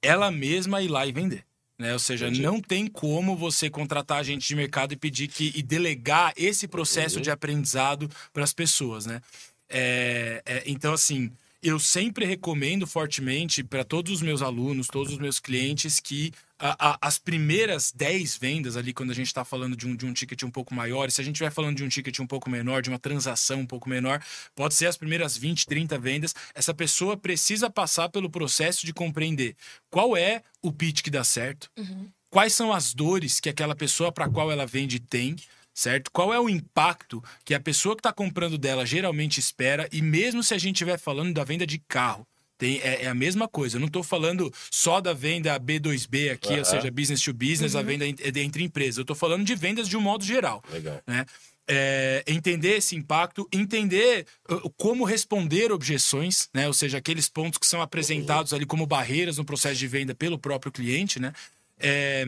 ela 0.00 0.30
mesma 0.30 0.80
ir 0.80 0.88
lá 0.88 1.04
e 1.04 1.10
vender. 1.10 1.44
Né? 1.76 1.92
Ou 1.92 1.98
seja, 1.98 2.26
Entendi. 2.26 2.42
não 2.42 2.60
tem 2.60 2.86
como 2.86 3.36
você 3.36 3.68
contratar 3.68 4.18
agente 4.18 4.46
de 4.46 4.54
mercado 4.54 4.92
e 4.92 4.96
pedir 4.96 5.26
que 5.26 5.52
e 5.56 5.62
delegar 5.62 6.32
esse 6.36 6.68
processo 6.68 7.16
uhum. 7.16 7.22
de 7.22 7.30
aprendizado 7.32 8.08
para 8.32 8.44
as 8.44 8.52
pessoas, 8.52 9.04
né? 9.04 9.20
É, 9.68 10.42
é, 10.46 10.62
então, 10.66 10.92
assim, 10.92 11.32
eu 11.62 11.78
sempre 11.78 12.24
recomendo 12.24 12.86
fortemente 12.88 13.62
para 13.62 13.84
todos 13.84 14.10
os 14.10 14.20
meus 14.20 14.42
alunos, 14.42 14.88
todos 14.88 15.12
os 15.12 15.18
meus 15.18 15.38
clientes, 15.38 16.00
que 16.00 16.32
a, 16.58 16.90
a, 16.90 16.98
as 17.00 17.18
primeiras 17.18 17.92
10 17.92 18.36
vendas 18.36 18.76
ali, 18.76 18.92
quando 18.92 19.12
a 19.12 19.14
gente 19.14 19.28
está 19.28 19.44
falando 19.44 19.76
de 19.76 19.86
um, 19.86 19.94
de 19.94 20.04
um 20.04 20.12
ticket 20.12 20.42
um 20.42 20.50
pouco 20.50 20.74
maior, 20.74 21.08
e 21.08 21.12
se 21.12 21.20
a 21.20 21.24
gente 21.24 21.36
estiver 21.36 21.52
falando 21.52 21.76
de 21.76 21.84
um 21.84 21.88
ticket 21.88 22.18
um 22.18 22.26
pouco 22.26 22.50
menor, 22.50 22.82
de 22.82 22.88
uma 22.88 22.98
transação 22.98 23.60
um 23.60 23.66
pouco 23.66 23.88
menor, 23.88 24.20
pode 24.56 24.74
ser 24.74 24.86
as 24.86 24.96
primeiras 24.96 25.36
20, 25.36 25.64
30 25.66 25.98
vendas, 25.98 26.34
essa 26.52 26.74
pessoa 26.74 27.16
precisa 27.16 27.70
passar 27.70 28.08
pelo 28.08 28.28
processo 28.28 28.84
de 28.84 28.92
compreender 28.92 29.54
qual 29.88 30.16
é 30.16 30.42
o 30.60 30.72
pitch 30.72 31.02
que 31.02 31.10
dá 31.10 31.22
certo, 31.22 31.70
uhum. 31.78 32.08
quais 32.28 32.52
são 32.54 32.72
as 32.72 32.92
dores 32.92 33.38
que 33.38 33.48
aquela 33.48 33.76
pessoa 33.76 34.10
para 34.10 34.28
qual 34.28 34.50
ela 34.50 34.66
vende 34.66 34.98
tem 34.98 35.36
certo? 35.74 36.10
Qual 36.10 36.32
é 36.32 36.40
o 36.40 36.48
impacto 36.48 37.22
que 37.44 37.54
a 37.54 37.60
pessoa 37.60 37.94
que 37.94 38.00
está 38.00 38.12
comprando 38.12 38.58
dela 38.58 38.84
geralmente 38.84 39.38
espera, 39.38 39.88
e 39.92 40.02
mesmo 40.02 40.42
se 40.42 40.54
a 40.54 40.58
gente 40.58 40.76
estiver 40.76 40.98
falando 40.98 41.32
da 41.32 41.44
venda 41.44 41.66
de 41.66 41.78
carro. 41.78 42.26
Tem, 42.58 42.78
é, 42.80 43.04
é, 43.04 43.08
a 43.08 43.14
mesma 43.14 43.48
coisa. 43.48 43.76
Eu 43.76 43.80
não 43.80 43.88
estou 43.88 44.04
falando 44.04 44.52
só 44.70 45.00
da 45.00 45.12
venda 45.12 45.58
B2B 45.58 46.30
aqui, 46.30 46.52
uhum. 46.52 46.58
ou 46.60 46.64
seja, 46.64 46.90
business 46.92 47.20
to 47.20 47.32
business, 47.32 47.74
uhum. 47.74 47.80
a 47.80 47.82
venda 47.82 48.06
entre 48.06 48.62
empresas. 48.62 48.98
Eu 48.98 49.02
estou 49.02 49.16
falando 49.16 49.44
de 49.44 49.54
vendas 49.56 49.88
de 49.88 49.96
um 49.96 50.00
modo 50.00 50.22
geral. 50.22 50.62
Legal. 50.70 51.02
Né? 51.04 51.26
É, 51.66 52.22
entender 52.24 52.76
esse 52.76 52.94
impacto, 52.94 53.48
entender 53.52 54.26
uh, 54.48 54.70
como 54.76 55.04
responder 55.04 55.72
objeções, 55.72 56.48
né? 56.54 56.68
Ou 56.68 56.74
seja, 56.74 56.98
aqueles 56.98 57.28
pontos 57.28 57.58
que 57.58 57.66
são 57.66 57.82
apresentados 57.82 58.52
ali 58.52 58.66
como 58.66 58.86
barreiras 58.86 59.38
no 59.38 59.44
processo 59.44 59.76
de 59.76 59.88
venda 59.88 60.14
pelo 60.14 60.38
próprio 60.38 60.70
cliente, 60.70 61.18
né? 61.18 61.32
É, 61.78 62.26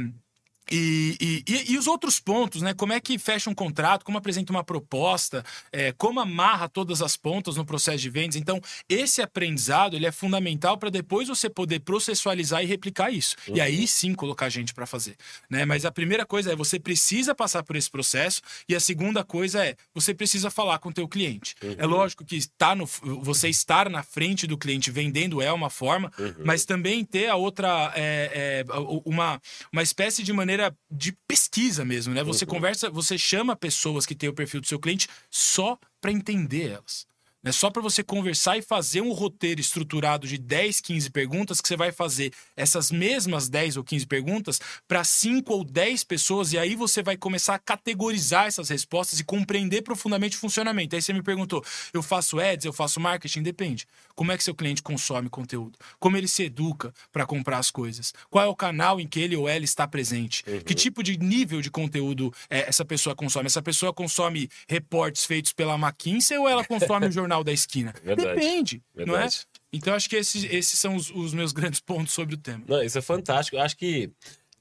e, 0.70 1.44
e, 1.46 1.72
e, 1.72 1.78
os 1.78 1.86
outros 1.86 2.18
pontos, 2.18 2.62
né? 2.62 2.72
Como 2.72 2.92
é 2.92 3.00
que 3.00 3.18
fecha 3.18 3.50
um 3.50 3.54
contrato, 3.54 4.04
como 4.04 4.16
apresenta 4.16 4.52
uma 4.52 4.64
proposta, 4.64 5.44
é, 5.70 5.92
como 5.92 6.20
amarra 6.20 6.68
todas 6.68 7.02
as 7.02 7.16
pontas 7.16 7.56
no 7.56 7.64
processo 7.66 7.98
de 7.98 8.08
vendas. 8.08 8.36
Então, 8.36 8.60
esse 8.88 9.20
aprendizado 9.20 9.94
ele 9.94 10.06
é 10.06 10.12
fundamental 10.12 10.78
para 10.78 10.88
depois 10.88 11.28
você 11.28 11.50
poder 11.50 11.80
processualizar 11.80 12.62
e 12.62 12.66
replicar 12.66 13.10
isso. 13.12 13.36
Uhum. 13.46 13.56
E 13.56 13.60
aí 13.60 13.80
uhum. 13.80 13.86
sim 13.86 14.14
colocar 14.14 14.48
gente 14.48 14.72
para 14.72 14.86
fazer. 14.86 15.16
Né? 15.50 15.64
Mas 15.64 15.84
a 15.84 15.92
primeira 15.92 16.24
coisa 16.24 16.52
é 16.52 16.56
você 16.56 16.78
precisa 16.78 17.34
passar 17.34 17.62
por 17.62 17.76
esse 17.76 17.90
processo, 17.90 18.40
e 18.68 18.74
a 18.74 18.80
segunda 18.80 19.22
coisa 19.22 19.64
é 19.64 19.76
você 19.94 20.14
precisa 20.14 20.50
falar 20.50 20.78
com 20.78 20.88
o 20.88 20.92
teu 20.92 21.06
cliente. 21.06 21.54
Uhum. 21.62 21.74
É 21.76 21.86
lógico 21.86 22.24
que 22.24 22.36
está 22.36 22.74
no, 22.74 22.86
você 22.86 23.48
estar 23.48 23.90
na 23.90 24.02
frente 24.02 24.46
do 24.46 24.56
cliente 24.56 24.90
vendendo 24.90 25.42
é 25.42 25.52
uma 25.52 25.68
forma, 25.68 26.10
uhum. 26.18 26.34
mas 26.44 26.64
também 26.64 27.04
ter 27.04 27.28
a 27.28 27.36
outra, 27.36 27.92
é, 27.94 28.64
é, 28.66 28.72
uma, 29.04 29.40
uma 29.72 29.82
espécie 29.82 30.22
de 30.22 30.32
maneira 30.32 30.53
maneira 30.54 30.76
de 30.90 31.12
pesquisa 31.26 31.84
mesmo, 31.84 32.14
né? 32.14 32.22
Você 32.22 32.44
uhum. 32.44 32.50
conversa, 32.50 32.88
você 32.88 33.18
chama 33.18 33.56
pessoas 33.56 34.06
que 34.06 34.14
têm 34.14 34.28
o 34.28 34.34
perfil 34.34 34.60
do 34.60 34.66
seu 34.66 34.78
cliente 34.78 35.08
só 35.30 35.78
para 36.00 36.12
entender 36.12 36.70
elas. 36.70 37.06
É 37.44 37.52
só 37.52 37.70
para 37.70 37.82
você 37.82 38.02
conversar 38.02 38.56
e 38.56 38.62
fazer 38.62 39.02
um 39.02 39.12
roteiro 39.12 39.60
estruturado 39.60 40.26
de 40.26 40.38
10, 40.38 40.80
15 40.80 41.10
perguntas 41.10 41.60
que 41.60 41.68
você 41.68 41.76
vai 41.76 41.92
fazer 41.92 42.32
essas 42.56 42.90
mesmas 42.90 43.50
10 43.50 43.76
ou 43.76 43.84
15 43.84 44.06
perguntas 44.06 44.60
para 44.88 45.04
5 45.04 45.52
ou 45.52 45.62
10 45.62 46.04
pessoas 46.04 46.54
e 46.54 46.58
aí 46.58 46.74
você 46.74 47.02
vai 47.02 47.18
começar 47.18 47.54
a 47.54 47.58
categorizar 47.58 48.46
essas 48.46 48.70
respostas 48.70 49.20
e 49.20 49.24
compreender 49.24 49.82
profundamente 49.82 50.36
o 50.36 50.40
funcionamento. 50.40 50.96
Aí 50.96 51.02
você 51.02 51.12
me 51.12 51.22
perguntou, 51.22 51.62
eu 51.92 52.02
faço 52.02 52.40
ads, 52.40 52.64
eu 52.64 52.72
faço 52.72 52.98
marketing? 52.98 53.42
Depende. 53.42 53.86
Como 54.14 54.32
é 54.32 54.38
que 54.38 54.44
seu 54.44 54.54
cliente 54.54 54.82
consome 54.82 55.28
conteúdo? 55.28 55.78
Como 55.98 56.16
ele 56.16 56.28
se 56.28 56.44
educa 56.44 56.94
para 57.12 57.26
comprar 57.26 57.58
as 57.58 57.70
coisas? 57.70 58.14
Qual 58.30 58.42
é 58.42 58.48
o 58.48 58.56
canal 58.56 58.98
em 58.98 59.06
que 59.06 59.20
ele 59.20 59.36
ou 59.36 59.46
ela 59.48 59.64
está 59.64 59.86
presente? 59.86 60.42
Uhum. 60.46 60.60
Que 60.60 60.74
tipo 60.74 61.02
de 61.02 61.18
nível 61.18 61.60
de 61.60 61.70
conteúdo 61.70 62.32
é, 62.48 62.68
essa 62.68 62.86
pessoa 62.86 63.14
consome? 63.14 63.46
Essa 63.46 63.60
pessoa 63.60 63.92
consome 63.92 64.48
reportes 64.66 65.26
feitos 65.26 65.52
pela 65.52 65.74
McKinsey 65.74 66.38
ou 66.38 66.48
ela 66.48 66.64
consome 66.64 67.08
o 67.08 67.12
jornal 67.12 67.33
da 67.42 67.52
esquina. 67.52 67.92
Verdade. 68.04 68.38
Depende, 68.38 68.82
Verdade. 68.94 69.18
não 69.18 69.24
é? 69.24 69.28
Então 69.72 69.94
acho 69.94 70.08
que 70.08 70.16
esses, 70.16 70.44
esses 70.44 70.78
são 70.78 70.94
os, 70.94 71.10
os, 71.10 71.34
meus 71.34 71.52
grandes 71.52 71.80
pontos 71.80 72.12
sobre 72.12 72.34
o 72.34 72.38
tema. 72.38 72.62
Não, 72.68 72.82
isso 72.82 72.96
é 72.98 73.02
fantástico. 73.02 73.56
Eu 73.56 73.62
acho 73.62 73.76
que 73.76 74.12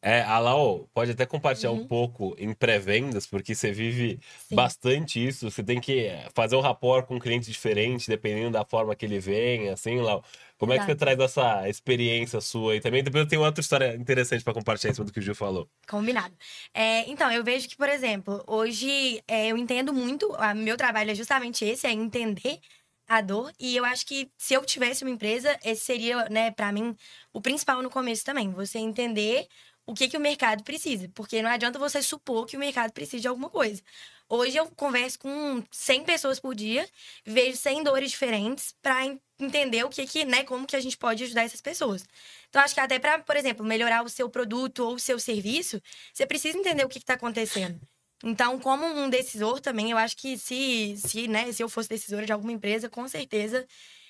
é, 0.06 0.22
a 0.22 0.38
Lau 0.38 0.90
pode 0.94 1.12
até 1.12 1.26
compartilhar 1.26 1.72
uhum. 1.72 1.84
um 1.84 1.88
pouco 1.88 2.36
em 2.38 2.54
pré-vendas, 2.54 3.26
porque 3.26 3.56
você 3.56 3.72
vive 3.72 4.20
Sim. 4.50 4.54
bastante 4.54 5.26
isso. 5.26 5.50
Você 5.50 5.64
tem 5.64 5.80
que 5.80 6.12
fazer 6.36 6.58
um 6.58 6.60
rapport 6.60 7.06
com 7.08 7.16
um 7.16 7.20
cliente 7.20 7.50
diferente, 7.50 8.10
dependendo 8.10 8.52
da 8.52 8.66
forma 8.66 8.94
que 8.98 9.06
ele 9.06 9.18
vem, 9.18 9.70
assim, 9.70 10.02
Lau. 10.02 10.22
Como 10.58 10.74
é 10.74 10.80
que 10.80 10.86
você 10.86 10.96
traz 10.96 11.18
essa 11.20 11.70
experiência 11.70 12.42
sua? 12.42 12.76
E 12.76 12.82
também 12.82 13.02
depois 13.02 13.24
eu 13.24 13.30
tenho 13.30 13.44
outra 13.44 13.62
história 13.62 13.96
interessante 13.96 14.44
para 14.44 14.54
compartilhar 14.54 14.92
em 14.92 14.94
cima 14.94 15.06
do 15.06 15.14
que 15.14 15.20
o 15.20 15.22
Gil 15.22 15.36
falou. 15.36 15.70
Combinado. 15.88 16.36
É, 16.74 17.10
então, 17.10 17.32
eu 17.32 17.42
vejo 17.42 17.70
que, 17.70 17.78
por 17.78 17.88
exemplo, 17.88 18.44
hoje 18.46 19.24
é, 19.26 19.48
eu 19.48 19.58
entendo 19.58 19.94
muito, 19.94 20.34
o 20.34 20.56
meu 20.56 20.76
trabalho 20.76 21.12
é 21.12 21.16
justamente 21.16 21.64
esse, 21.64 21.88
é 21.88 21.92
entender 21.94 22.60
a 23.08 23.22
dor. 23.22 23.54
E 23.58 23.76
eu 23.76 23.86
acho 23.86 24.06
que 24.06 24.30
se 24.38 24.54
eu 24.54 24.66
tivesse 24.66 25.04
uma 25.04 25.12
empresa, 25.12 25.58
esse 25.64 25.86
seria, 25.86 26.28
né, 26.30 26.52
para 26.52 26.72
mim, 26.74 26.94
o 27.32 27.40
principal 27.42 27.82
no 27.82 27.90
começo 27.90 28.26
também. 28.26 28.52
Você 28.52 28.80
entender 28.80 29.48
o 29.86 29.94
que, 29.94 30.08
que 30.08 30.18
o 30.18 30.20
mercado 30.20 30.64
precisa. 30.64 31.10
Porque 31.14 31.42
não 31.42 31.50
adianta 31.50 31.80
você 31.80 32.02
supor 32.02 32.46
que 32.46 32.56
o 32.56 32.60
mercado 32.60 32.92
precisa 32.92 33.22
de 33.22 33.28
alguma 33.28 33.50
coisa. 33.50 33.82
Hoje 34.30 34.58
eu 34.58 34.68
converso 34.72 35.20
com 35.20 35.64
100 35.72 36.04
pessoas 36.06 36.40
por 36.40 36.56
dia, 36.56 36.90
vejo 37.26 37.58
100 37.58 37.84
dores 37.84 38.12
diferentes 38.12 38.74
para 38.82 39.06
entender 39.40 39.84
o 39.84 39.90
que 39.90 40.08
que, 40.08 40.26
né, 40.26 40.44
como 40.44 40.66
que 40.66 40.76
a 40.76 40.80
gente 40.80 40.98
pode 40.98 41.24
ajudar 41.24 41.44
essas 41.44 41.62
pessoas. 41.62 42.06
Então 42.50 42.62
acho 42.62 42.74
que 42.74 42.80
até 42.80 42.98
para, 43.00 43.20
por 43.20 43.36
exemplo, 43.36 43.66
melhorar 43.66 44.04
o 44.04 44.10
seu 44.10 44.30
produto 44.30 44.80
ou 44.80 44.96
o 44.96 45.00
seu 45.00 45.20
serviço, 45.20 45.82
você 46.14 46.26
precisa 46.26 46.58
entender 46.58 46.86
o 46.86 46.90
que 46.90 46.98
está 47.00 47.14
acontecendo. 47.16 47.80
Então, 48.24 48.58
como 48.58 48.86
um 48.86 49.10
decisor 49.10 49.60
também, 49.60 49.92
eu 49.92 49.98
acho 49.98 50.16
que 50.16 50.38
se, 50.38 50.96
se, 50.98 51.28
né, 51.28 51.52
se 51.52 51.62
eu 51.62 51.68
fosse 51.68 51.90
decisora 51.90 52.26
de 52.26 52.32
alguma 52.32 52.54
empresa, 52.54 52.90
com 52.90 53.08
certeza 53.08 53.68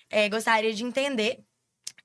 é, 0.09 0.29
gostaria 0.29 0.73
de 0.73 0.83
entender 0.83 1.43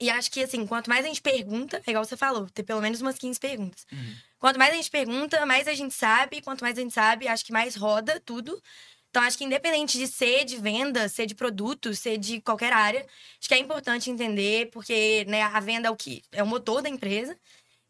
e 0.01 0.11
acho 0.11 0.31
que, 0.31 0.43
assim, 0.43 0.65
quanto 0.67 0.89
mais 0.89 1.05
a 1.05 1.09
gente 1.09 1.21
pergunta, 1.21 1.83
é 1.87 1.91
igual 1.91 2.05
você 2.05 2.17
falou, 2.17 2.49
ter 2.51 2.63
pelo 2.63 2.81
menos 2.81 3.01
umas 3.01 3.19
15 3.19 3.41
perguntas. 3.41 3.87
Uhum. 3.91 4.15
Quanto 4.39 4.59
mais 4.59 4.73
a 4.73 4.77
gente 4.77 4.91
pergunta, 4.91 5.45
mais 5.45 5.67
a 5.67 5.75
gente 5.75 5.93
sabe. 5.93 6.41
Quanto 6.41 6.61
mais 6.61 6.79
a 6.79 6.81
gente 6.81 6.95
sabe, 6.95 7.27
acho 7.27 7.45
que 7.45 7.53
mais 7.53 7.75
roda 7.75 8.21
tudo. 8.21 8.63
Então, 9.11 9.23
acho 9.23 9.37
que 9.37 9.45
independente 9.45 9.99
de 9.99 10.07
ser 10.07 10.45
de 10.45 10.57
venda, 10.57 11.09
ser 11.09 11.27
de 11.27 11.35
produto, 11.35 11.95
ser 11.95 12.19
de 12.19 12.41
qualquer 12.41 12.73
área, 12.73 13.01
acho 13.41 13.49
que 13.49 13.55
é 13.55 13.59
importante 13.59 14.11
entender, 14.11 14.71
porque 14.71 15.25
né, 15.27 15.43
a 15.43 15.59
venda 15.61 15.89
é 15.89 15.91
o 15.91 15.97
que 15.97 16.23
é 16.31 16.43
o 16.43 16.47
motor 16.47 16.83
da 16.83 16.89
empresa. 16.89 17.37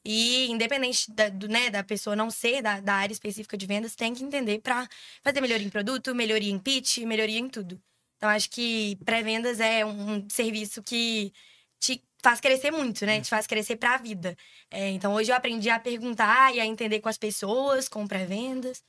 E 0.05 0.51
independente 0.51 1.11
da, 1.13 1.29
do, 1.29 1.49
né, 1.49 1.69
da 1.69 1.85
pessoa 1.85 2.17
não 2.17 2.31
ser 2.31 2.63
da, 2.63 2.81
da 2.81 2.95
área 2.95 3.13
específica 3.13 3.57
de 3.59 3.67
vendas, 3.67 3.95
tem 3.95 4.15
que 4.15 4.25
entender 4.25 4.61
para 4.61 4.89
fazer 5.23 5.41
melhoria 5.41 5.67
em 5.67 5.71
produto, 5.71 6.15
melhoria 6.15 6.51
em 6.51 6.59
pitch, 6.59 6.99
melhoria 6.99 7.39
em 7.39 7.49
tudo. 7.49 7.79
Então, 8.17 8.29
acho 8.31 8.49
que 8.51 8.97
pré-vendas 9.05 9.61
é 9.61 9.85
um 9.85 10.27
serviço 10.31 10.83
que 10.83 11.33
faz 12.23 12.41
crescer 12.41 12.71
muito, 12.71 13.05
né? 13.07 13.19
Hum. 13.19 13.23
Te 13.23 13.31
faz 13.31 13.47
crescer 13.47 13.77
para 13.77 13.95
a 13.95 13.99
vida. 13.99 14.37
É, 14.71 14.91
então 14.91 15.15
hoje 15.15 15.31
eu 15.31 15.37
aprendi 15.37 15.71
a 15.71 15.79
perguntar 15.79 16.55
e 16.55 16.61
a 16.61 16.67
entender 16.67 17.01
com 17.01 17.09
as 17.09 17.19
pessoas, 17.19 17.89
com 17.89 18.07
pré-vendas. 18.07 18.83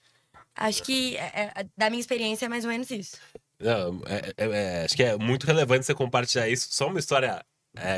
Acho 0.56 0.84
que 0.84 1.15
é, 1.18 1.52
é, 1.56 1.65
da 1.78 1.89
minha 1.89 2.02
experiência 2.02 2.46
é 2.46 2.50
mais 2.50 2.65
ou 2.65 2.72
menos 2.72 2.89
isso. 2.92 3.18
Não, 3.60 4.02
é, 4.06 4.34
é, 4.38 4.46
é 4.46 4.86
acho 4.86 4.96
que 4.96 5.04
é 5.04 5.18
muito 5.18 5.46
relevante 5.46 5.86
você 5.86 5.94
compartilhar 5.94 6.50
isso. 6.50 6.68
Só 6.72 6.88
uma 6.88 7.00
história 7.00 7.44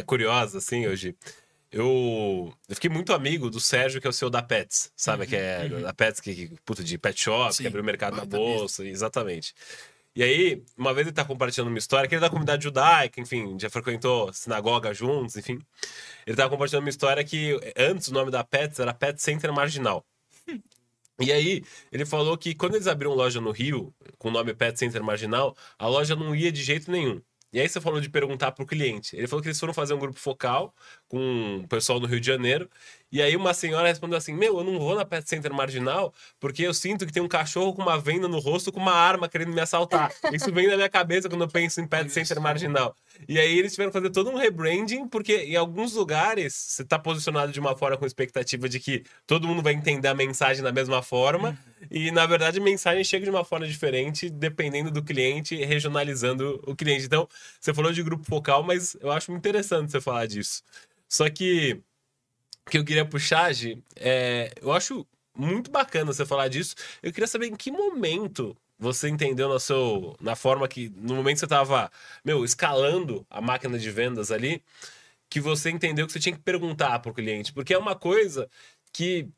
curiosa, 0.05 0.57
assim, 0.59 0.85
hoje. 0.85 1.15
Eu, 1.71 2.53
eu 2.67 2.75
fiquei 2.75 2.89
muito 2.89 3.13
amigo 3.13 3.49
do 3.49 3.59
Sérgio, 3.59 4.01
que 4.01 4.05
é 4.05 4.09
o 4.09 4.13
CEO 4.13 4.29
da 4.29 4.43
Pets, 4.43 4.91
sabe? 4.93 5.23
Uhum, 5.23 5.29
que 5.29 5.35
é 5.37 5.69
uhum. 5.71 5.81
da 5.81 5.93
Pets, 5.93 6.19
que, 6.19 6.51
puta, 6.65 6.83
de 6.83 6.97
pet 6.97 7.17
shop, 7.17 7.55
Sim. 7.55 7.63
que 7.63 7.67
abriu 7.67 7.81
o 7.81 7.85
mercado 7.85 8.17
na 8.17 8.25
bolsa, 8.25 8.85
exatamente. 8.85 9.53
E 10.15 10.23
aí, 10.23 10.63
uma 10.77 10.93
vez 10.93 11.07
ele 11.07 11.15
tá 11.15 11.23
compartilhando 11.23 11.69
uma 11.69 11.77
história, 11.77 12.07
que 12.07 12.15
ele 12.15 12.19
é 12.19 12.27
da 12.27 12.29
comunidade 12.29 12.63
judaica, 12.63 13.21
enfim, 13.21 13.57
já 13.57 13.69
frequentou 13.69 14.31
sinagoga 14.33 14.93
juntos, 14.93 15.37
enfim. 15.37 15.59
Ele 16.27 16.35
tava 16.35 16.49
compartilhando 16.49 16.83
uma 16.83 16.89
história 16.89 17.23
que 17.23 17.57
antes 17.77 18.09
o 18.09 18.13
nome 18.13 18.29
da 18.29 18.43
Pets 18.43 18.79
era 18.79 18.93
Pet 18.93 19.21
Center 19.21 19.53
Marginal. 19.53 20.05
E 21.19 21.31
aí, 21.31 21.63
ele 21.91 22.05
falou 22.05 22.37
que 22.37 22.55
quando 22.55 22.75
eles 22.75 22.87
abriram 22.87 23.13
loja 23.13 23.39
no 23.39 23.51
Rio, 23.51 23.93
com 24.17 24.29
o 24.29 24.31
nome 24.31 24.53
Pet 24.53 24.77
Center 24.77 25.03
Marginal, 25.03 25.55
a 25.77 25.87
loja 25.87 26.15
não 26.15 26.35
ia 26.35 26.51
de 26.51 26.63
jeito 26.63 26.91
nenhum. 26.91 27.21
E 27.53 27.59
aí 27.59 27.67
você 27.67 27.81
falou 27.81 27.99
de 27.99 28.09
perguntar 28.09 28.51
pro 28.53 28.65
cliente. 28.65 29.15
Ele 29.15 29.27
falou 29.27 29.41
que 29.41 29.49
eles 29.49 29.59
foram 29.59 29.73
fazer 29.73 29.93
um 29.93 29.99
grupo 29.99 30.17
focal 30.17 30.73
com 31.07 31.61
o 31.63 31.67
pessoal 31.67 31.99
no 31.99 32.07
Rio 32.07 32.19
de 32.19 32.27
Janeiro. 32.27 32.69
E 33.11 33.21
aí 33.21 33.35
uma 33.35 33.53
senhora 33.53 33.87
respondeu 33.87 34.17
assim: 34.17 34.33
Meu, 34.33 34.57
eu 34.59 34.63
não 34.63 34.79
vou 34.79 34.95
na 34.95 35.03
Pet 35.03 35.27
Center 35.27 35.53
Marginal 35.53 36.13
porque 36.39 36.63
eu 36.63 36.73
sinto 36.73 37.05
que 37.05 37.11
tem 37.11 37.21
um 37.21 37.27
cachorro 37.27 37.73
com 37.73 37.81
uma 37.81 37.99
venda 37.99 38.27
no 38.27 38.39
rosto 38.39 38.71
com 38.71 38.79
uma 38.79 38.93
arma 38.93 39.27
querendo 39.27 39.51
me 39.51 39.59
assaltar. 39.59 40.13
Isso 40.31 40.51
vem 40.51 40.67
na 40.67 40.75
minha 40.75 40.89
cabeça 40.89 41.27
quando 41.27 41.43
eu 41.43 41.47
penso 41.47 41.81
em 41.81 41.87
Pet 41.87 42.09
Center 42.09 42.39
Marginal. 42.39 42.95
E 43.27 43.37
aí 43.37 43.59
eles 43.59 43.73
tiveram 43.73 43.91
que 43.91 43.97
fazer 43.97 44.09
todo 44.09 44.29
um 44.29 44.37
rebranding, 44.37 45.07
porque 45.07 45.35
em 45.37 45.55
alguns 45.55 45.93
lugares 45.93 46.53
você 46.53 46.85
tá 46.85 46.97
posicionado 46.97 47.51
de 47.51 47.59
uma 47.59 47.75
forma 47.75 47.97
com 47.97 48.05
expectativa 48.05 48.69
de 48.69 48.79
que 48.79 49.03
todo 49.27 49.47
mundo 49.47 49.61
vai 49.61 49.73
entender 49.73 50.07
a 50.07 50.13
mensagem 50.13 50.63
da 50.63 50.71
mesma 50.71 51.01
forma. 51.01 51.57
E 51.89 52.11
na 52.11 52.25
verdade 52.25 52.59
a 52.59 52.63
mensagem 52.63 53.03
chega 53.03 53.25
de 53.25 53.29
uma 53.29 53.43
forma 53.43 53.67
diferente, 53.67 54.29
dependendo 54.29 54.89
do 54.89 55.03
cliente, 55.03 55.55
regionalizando 55.55 56.61
o 56.65 56.75
cliente. 56.75 57.05
Então, 57.05 57.27
você 57.59 57.73
falou 57.73 57.91
de 57.91 58.01
grupo 58.03 58.23
focal, 58.23 58.63
mas 58.63 58.95
eu 59.01 59.11
acho 59.11 59.31
muito 59.31 59.41
interessante 59.41 59.91
você 59.91 59.99
falar 59.99 60.27
disso. 60.27 60.63
Só 61.09 61.29
que 61.29 61.81
que 62.69 62.77
eu 62.77 62.85
queria 62.85 63.05
puxar, 63.05 63.53
Gi, 63.53 63.83
é, 63.95 64.51
eu 64.61 64.71
acho 64.71 65.05
muito 65.35 65.71
bacana 65.71 66.13
você 66.13 66.25
falar 66.25 66.47
disso. 66.47 66.75
Eu 67.01 67.11
queria 67.11 67.27
saber 67.27 67.47
em 67.47 67.55
que 67.55 67.71
momento 67.71 68.55
você 68.77 69.09
entendeu 69.09 69.47
na, 69.49 69.59
seu, 69.59 70.15
na 70.19 70.35
forma 70.35 70.67
que, 70.67 70.89
no 70.95 71.15
momento 71.15 71.35
que 71.35 71.39
você 71.39 71.45
estava, 71.45 71.91
meu, 72.25 72.43
escalando 72.43 73.25
a 73.29 73.39
máquina 73.39 73.77
de 73.77 73.91
vendas 73.91 74.31
ali, 74.31 74.63
que 75.29 75.39
você 75.39 75.69
entendeu 75.69 76.05
que 76.07 76.13
você 76.13 76.19
tinha 76.19 76.35
que 76.35 76.41
perguntar 76.41 76.99
para 76.99 77.11
o 77.11 77.13
cliente. 77.13 77.53
Porque 77.53 77.73
é 77.73 77.77
uma 77.77 77.95
coisa 77.95 78.49
que 78.91 79.29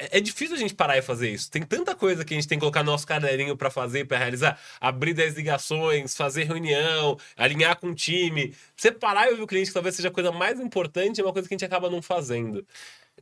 é, 0.00 0.18
é 0.18 0.20
difícil 0.20 0.56
a 0.56 0.58
gente 0.58 0.74
parar 0.74 0.96
e 0.96 1.02
fazer 1.02 1.30
isso. 1.30 1.50
Tem 1.50 1.62
tanta 1.62 1.94
coisa 1.94 2.24
que 2.24 2.32
a 2.32 2.36
gente 2.36 2.48
tem 2.48 2.58
que 2.58 2.60
colocar 2.60 2.82
no 2.82 2.90
nosso 2.90 3.06
caderninho 3.06 3.56
para 3.56 3.70
fazer, 3.70 4.06
para 4.06 4.18
realizar. 4.18 4.58
Abrir 4.80 5.12
10 5.14 5.34
ligações, 5.34 6.16
fazer 6.16 6.44
reunião, 6.44 7.18
alinhar 7.36 7.78
com 7.78 7.88
o 7.90 7.94
time. 7.94 8.54
Você 8.74 8.90
parar 8.90 9.26
e 9.28 9.30
ouvir 9.30 9.42
o 9.42 9.46
cliente, 9.46 9.68
que 9.68 9.74
talvez 9.74 9.94
seja 9.94 10.08
a 10.08 10.12
coisa 10.12 10.32
mais 10.32 10.58
importante, 10.58 11.20
é 11.20 11.24
uma 11.24 11.32
coisa 11.32 11.46
que 11.46 11.54
a 11.54 11.56
gente 11.56 11.64
acaba 11.64 11.90
não 11.90 12.00
fazendo. 12.00 12.66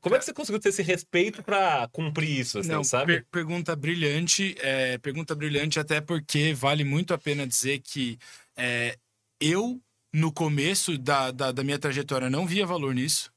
Como 0.00 0.14
é 0.14 0.18
que 0.18 0.24
você 0.24 0.32
conseguiu 0.32 0.60
ter 0.60 0.68
esse 0.68 0.82
respeito 0.82 1.42
para 1.42 1.88
cumprir 1.88 2.38
isso, 2.38 2.60
assim, 2.60 2.68
Não, 2.70 2.84
sabe? 2.84 3.14
per- 3.14 3.26
pergunta 3.32 3.74
brilhante. 3.74 4.54
é, 4.60 4.96
pergunta 4.98 5.34
brilhante, 5.34 5.80
até 5.80 6.00
porque 6.00 6.54
vale 6.54 6.84
muito 6.84 7.12
a 7.12 7.18
pena 7.18 7.44
dizer 7.44 7.80
que 7.80 8.16
é, 8.56 8.96
eu, 9.40 9.80
no 10.12 10.32
começo 10.32 10.96
da, 10.96 11.32
da, 11.32 11.50
da 11.50 11.64
minha 11.64 11.78
trajetória, 11.80 12.30
não 12.30 12.46
via 12.46 12.64
valor 12.64 12.94
nisso. 12.94 13.32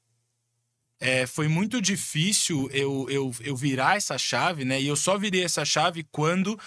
É, 1.04 1.26
foi 1.26 1.48
muito 1.48 1.82
difícil 1.82 2.70
eu, 2.72 3.10
eu, 3.10 3.34
eu 3.42 3.56
virar 3.56 3.98
essa 3.98 4.20
chave, 4.20 4.64
né? 4.64 4.80
E 4.80 4.88
eu 4.88 4.96
só 4.96 5.18
virei 5.18 5.44
essa 5.44 5.66
chave 5.66 6.04
quando, 6.12 6.60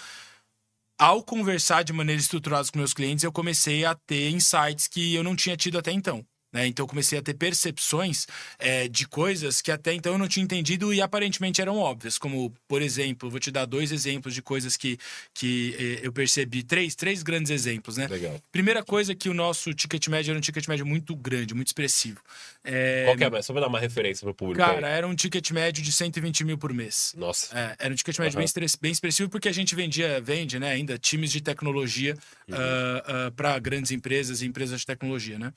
ao 0.99 1.23
conversar 1.23 1.83
de 1.83 1.93
maneira 1.93 2.19
estruturada 2.19 2.69
com 2.69 2.77
meus 2.77 2.93
clientes, 2.93 3.23
eu 3.23 3.31
comecei 3.31 3.85
a 3.85 3.95
ter 3.95 4.29
insights 4.29 4.89
que 4.89 5.15
eu 5.15 5.23
não 5.23 5.37
tinha 5.37 5.55
tido 5.55 5.77
até 5.77 5.93
então. 5.93 6.25
Né? 6.55 6.67
Então 6.67 6.85
eu 6.85 6.87
comecei 6.87 7.19
a 7.19 7.21
ter 7.21 7.33
percepções 7.33 8.25
é, 8.57 8.87
de 8.87 9.05
coisas 9.05 9.61
que 9.61 9.69
até 9.69 9.93
então 9.93 10.13
eu 10.13 10.17
não 10.17 10.25
tinha 10.25 10.41
entendido 10.41 10.93
e 10.93 11.01
aparentemente 11.01 11.59
eram 11.61 11.77
óbvias. 11.77 12.17
Como, 12.17 12.53
por 12.65 12.81
exemplo, 12.81 13.29
vou 13.29 13.41
te 13.41 13.51
dar 13.51 13.65
dois 13.65 13.91
exemplos 13.91 14.33
de 14.33 14.41
coisas 14.41 14.77
que, 14.77 14.97
que 15.33 15.75
eh, 15.77 16.07
eu 16.07 16.13
percebi. 16.13 16.63
Três, 16.63 16.95
três 16.95 17.23
grandes 17.23 17.51
exemplos, 17.51 17.97
né? 17.97 18.07
Legal. 18.07 18.39
Primeira 18.53 18.81
coisa 18.81 19.13
que 19.13 19.27
o 19.27 19.33
nosso 19.33 19.73
ticket 19.73 20.07
médio 20.07 20.31
era 20.31 20.37
um 20.37 20.41
ticket 20.41 20.65
médio 20.69 20.85
muito 20.85 21.13
grande, 21.13 21.53
muito 21.53 21.67
expressivo. 21.67 22.21
É, 22.63 23.03
Qual 23.03 23.17
que 23.17 23.23
é? 23.25 23.41
Só 23.41 23.51
pra 23.51 23.61
dar 23.61 23.67
uma 23.67 23.79
referência 23.79 24.23
pro 24.23 24.33
público. 24.33 24.63
aí. 24.63 24.75
Cara, 24.75 24.87
era 24.87 25.05
um 25.05 25.13
ticket 25.13 25.51
médio 25.51 25.83
de 25.83 25.91
120 25.91 26.45
mil 26.45 26.57
por 26.57 26.73
mês. 26.73 27.13
Nossa. 27.17 27.53
É, 27.53 27.75
era 27.79 27.93
um 27.93 27.97
ticket 27.97 28.17
médio 28.17 28.39
Aham. 28.39 28.45
bem, 28.55 28.67
bem 28.81 28.91
expressivo 28.93 29.27
porque 29.29 29.49
a 29.49 29.53
gente 29.53 29.75
vendia, 29.75 30.21
vende, 30.21 30.57
né, 30.57 30.71
ainda 30.71 30.97
times 30.97 31.33
de 31.33 31.41
tecnologia 31.41 32.15
Uhum. 32.47 33.31
para 33.35 33.57
grandes 33.59 33.91
empresas 33.91 34.41
e 34.41 34.45
empresas 34.45 34.79
de 34.79 34.85
tecnologia, 34.85 35.37
né? 35.39 35.51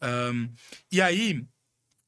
Ahn, 0.00 0.48
e 0.90 1.00
aí 1.00 1.44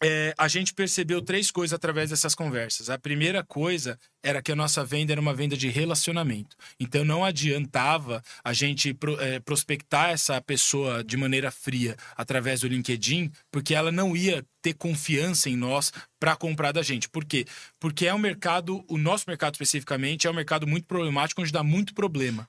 é, 0.03 0.33
a 0.39 0.47
gente 0.47 0.73
percebeu 0.75 1.21
três 1.21 1.51
coisas 1.51 1.75
através 1.75 2.11
dessas 2.11 2.35
conversas. 2.35 2.89
A 2.89 2.99
primeira 2.99 3.43
coisa 3.43 3.99
era 4.23 4.41
que 4.41 4.53
a 4.53 4.57
nossa 4.57 4.85
venda 4.85 5.13
era 5.13 5.21
uma 5.21 5.35
venda 5.35 5.57
de 5.57 5.69
relacionamento. 5.69 6.57
Então 6.79 7.05
não 7.05 7.25
adiantava 7.25 8.23
a 8.45 8.53
gente 8.53 8.95
pro- 8.95 9.21
é, 9.21 9.41
prospectar 9.41 10.11
essa 10.11 10.41
pessoa 10.41 11.03
de 11.03 11.17
maneira 11.17 11.51
fria 11.51 11.97
através 12.17 12.61
do 12.61 12.69
LinkedIn, 12.69 13.31
porque 13.51 13.75
ela 13.75 13.91
não 13.91 14.17
ia 14.17 14.45
ter 14.63 14.75
confiança 14.75 15.51
em 15.51 15.57
nós 15.57 15.93
para 16.21 16.37
comprar 16.37 16.73
da 16.73 16.83
gente. 16.83 17.09
Por 17.09 17.25
quê? 17.25 17.45
Porque 17.81 18.07
é 18.07 18.15
um 18.15 18.19
mercado, 18.19 18.85
o 18.89 18.99
nosso 18.99 19.25
mercado 19.27 19.55
especificamente, 19.55 20.27
é 20.27 20.31
um 20.31 20.35
mercado 20.35 20.67
muito 20.67 20.87
problemático, 20.87 21.43
onde 21.43 21.53
dá 21.53 21.65
muito 21.65 21.93
problema. 21.95 22.49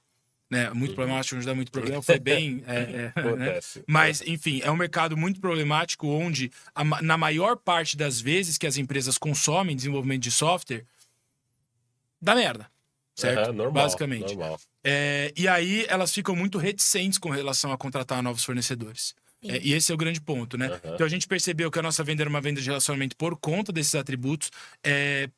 Né? 0.50 0.70
Muito 0.72 0.96
problemático, 0.96 1.36
onde 1.36 1.46
dá 1.46 1.54
muito 1.54 1.72
problema. 1.72 2.02
Foi 2.04 2.20
bem. 2.20 2.64
é, 2.66 3.12
é, 3.16 3.36
né? 3.36 3.60
Mas, 3.86 4.22
enfim, 4.26 4.62
é 4.64 4.72
um 4.72 4.76
mercado 4.76 5.16
muito 5.16 5.40
problemático 5.40 6.08
onde, 6.08 6.52
a 6.74 6.84
na 7.02 7.18
maior 7.18 7.56
parte 7.56 7.96
das 7.96 8.20
vezes 8.20 8.58
que 8.58 8.66
as 8.66 8.78
empresas 8.78 9.18
consomem 9.18 9.76
desenvolvimento 9.76 10.24
de 10.24 10.32
software, 10.32 10.86
dá 12.20 12.34
merda. 12.34 12.68
Certo? 13.16 13.40
Aham, 13.40 13.54
normal, 13.54 13.84
Basicamente. 13.84 14.36
Normal. 14.36 14.60
É, 14.84 15.34
e 15.36 15.48
aí 15.48 15.86
elas 15.90 16.14
ficam 16.14 16.36
muito 16.36 16.58
reticentes 16.58 17.20
com 17.20 17.30
relação 17.30 17.72
a 17.72 17.78
contratar 17.78 18.24
novos 18.24 18.44
fornecedores. 18.44 19.14
É, 19.44 19.60
e 19.62 19.74
esse 19.74 19.92
é 19.92 19.96
o 19.96 19.98
grande 19.98 20.20
ponto, 20.20 20.58
né? 20.58 20.68
Aham. 20.68 20.96
Então 20.96 21.06
a 21.06 21.10
gente 21.10 21.28
percebeu 21.28 21.70
que 21.70 21.80
a 21.80 21.82
nossa 21.82 22.04
venda 22.04 22.24
era 22.24 22.30
uma 22.30 22.42
venda 22.42 22.60
de 22.62 22.68
relacionamento 22.68 23.16
por 23.16 23.38
conta 23.38 23.72
desses 23.72 23.96
atributos. 23.96 24.52
é, 24.84 25.30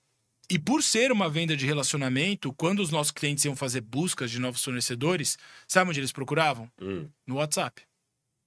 e 0.54 0.60
por 0.60 0.84
ser 0.84 1.12
uma 1.12 1.30
venda 1.30 1.56
de 1.56 1.66
relacionamento, 1.66 2.52
quando 2.54 2.80
os 2.82 2.90
nossos 2.92 3.12
clientes 3.12 3.44
iam 3.46 3.56
fazer 3.56 3.82
buscas 3.82 4.30
de 4.32 4.40
novos 4.40 4.64
fornecedores, 4.64 5.38
sabe 5.68 5.90
onde 5.90 6.00
eles 6.00 6.12
procuravam? 6.12 6.70
Hum. 6.82 7.08
No 7.26 7.36
WhatsApp. 7.36 7.82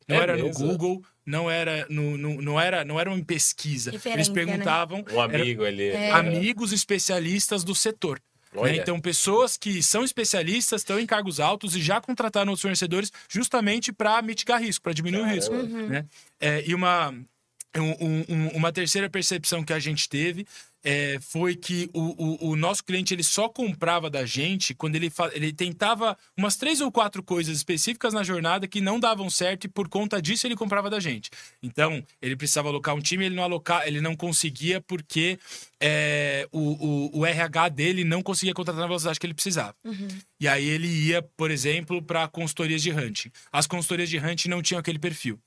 Não 0.06 0.16
É 0.16 0.20
era 0.20 0.36
no 0.36 0.44
mesmo? 0.44 0.66
Google, 0.66 1.02
não 1.24 1.50
era 1.50 1.86
no, 1.88 2.18
no- 2.18 2.42
não 2.42 2.60
era 2.60 2.84
não 2.84 3.00
era 3.00 3.10
uma 3.10 3.24
pesquisa. 3.24 3.90
Eles 3.90 4.02
Referência, 4.04 4.32
né? 4.34 4.44
perguntavam 4.44 5.04
Um 5.10 5.20
amigo 5.20 5.64
ali. 5.64 5.88
É. 5.88 6.10
amigos 6.10 6.72
especialistas 6.72 7.64
do 7.64 7.74
setor. 7.74 8.20
né? 8.52 8.76
Então, 8.76 9.00
pessoas 9.00 9.56
que 9.56 9.82
são 9.82 10.04
especialistas, 10.04 10.82
estão 10.82 11.00
em 11.00 11.06
cargos 11.06 11.40
altos 11.40 11.74
e 11.74 11.80
já 11.82 12.00
contrataram 12.00 12.52
os 12.52 12.60
fornecedores 12.60 13.10
justamente 13.28 13.92
para 13.92 14.20
mitigar 14.22 14.60
risco, 14.62 14.82
para 14.82 14.92
diminuir 14.92 15.22
o 15.22 15.26
risco. 15.26 15.50
Caramba. 15.54 15.82
Né? 15.88 16.06
É, 16.38 16.62
e 16.68 16.74
uma, 16.74 17.10
um- 17.76 18.24
um- 18.28 18.48
uma 18.54 18.70
terceira 18.70 19.08
percepção 19.10 19.64
que 19.64 19.72
a 19.72 19.78
gente 19.80 20.08
teve 20.08 20.46
é, 20.84 21.18
foi 21.20 21.56
que 21.56 21.88
o, 21.94 22.46
o- 22.46 22.50
o 22.50 22.56
nosso 22.56 22.84
cliente 22.84 23.14
ele 23.14 23.22
só 23.22 23.48
comprava 23.48 24.10
da 24.10 24.26
gente 24.26 24.74
quando 24.74 24.96
ele, 24.96 25.10
ele 25.32 25.52
tentava 25.52 26.16
umas 26.36 26.56
três 26.56 26.80
ou 26.82 26.92
quatro 26.92 27.22
coisas 27.22 27.56
específicas 27.56 28.12
na 28.12 28.22
jornada 28.22 28.68
que 28.68 28.80
não 28.82 29.00
davam 29.00 29.30
certo 29.30 29.64
e 29.64 29.68
por 29.68 29.88
conta 29.88 30.20
disso 30.20 30.46
ele 30.46 30.54
comprava 30.54 30.90
da 30.90 31.00
gente. 31.00 31.30
Então, 31.62 32.04
ele 32.20 32.36
precisava 32.36 32.68
alocar 32.68 32.94
um 32.94 33.00
time, 33.00 33.24
ele 33.24 33.34
não 33.34 33.42
alocar, 33.44 33.86
ele 33.88 34.00
não 34.00 34.14
conseguia 34.14 34.80
porque 34.80 35.38
é, 35.80 36.46
o, 36.52 36.58
o- 37.14 37.18
o 37.20 37.26
RH 37.26 37.68
dele 37.70 38.04
não 38.04 38.22
conseguia 38.22 38.52
contratar 38.54 38.80
na 38.82 38.86
velocidade 38.86 39.18
que 39.18 39.26
ele 39.26 39.34
precisava. 39.34 39.74
E 40.40 40.46
aí 40.46 40.64
ele 40.66 40.86
ia, 40.86 41.22
por 41.22 41.50
exemplo, 41.50 42.02
para 42.02 42.28
consultorias 42.28 42.82
de 42.82 42.90
hunting. 42.90 43.30
As 43.50 43.66
consultorias 43.66 44.10
de 44.10 44.18
hunting 44.18 44.48
não 44.48 44.60
tinham 44.62 44.78
aquele 44.80 44.98
perfil. 44.98 45.38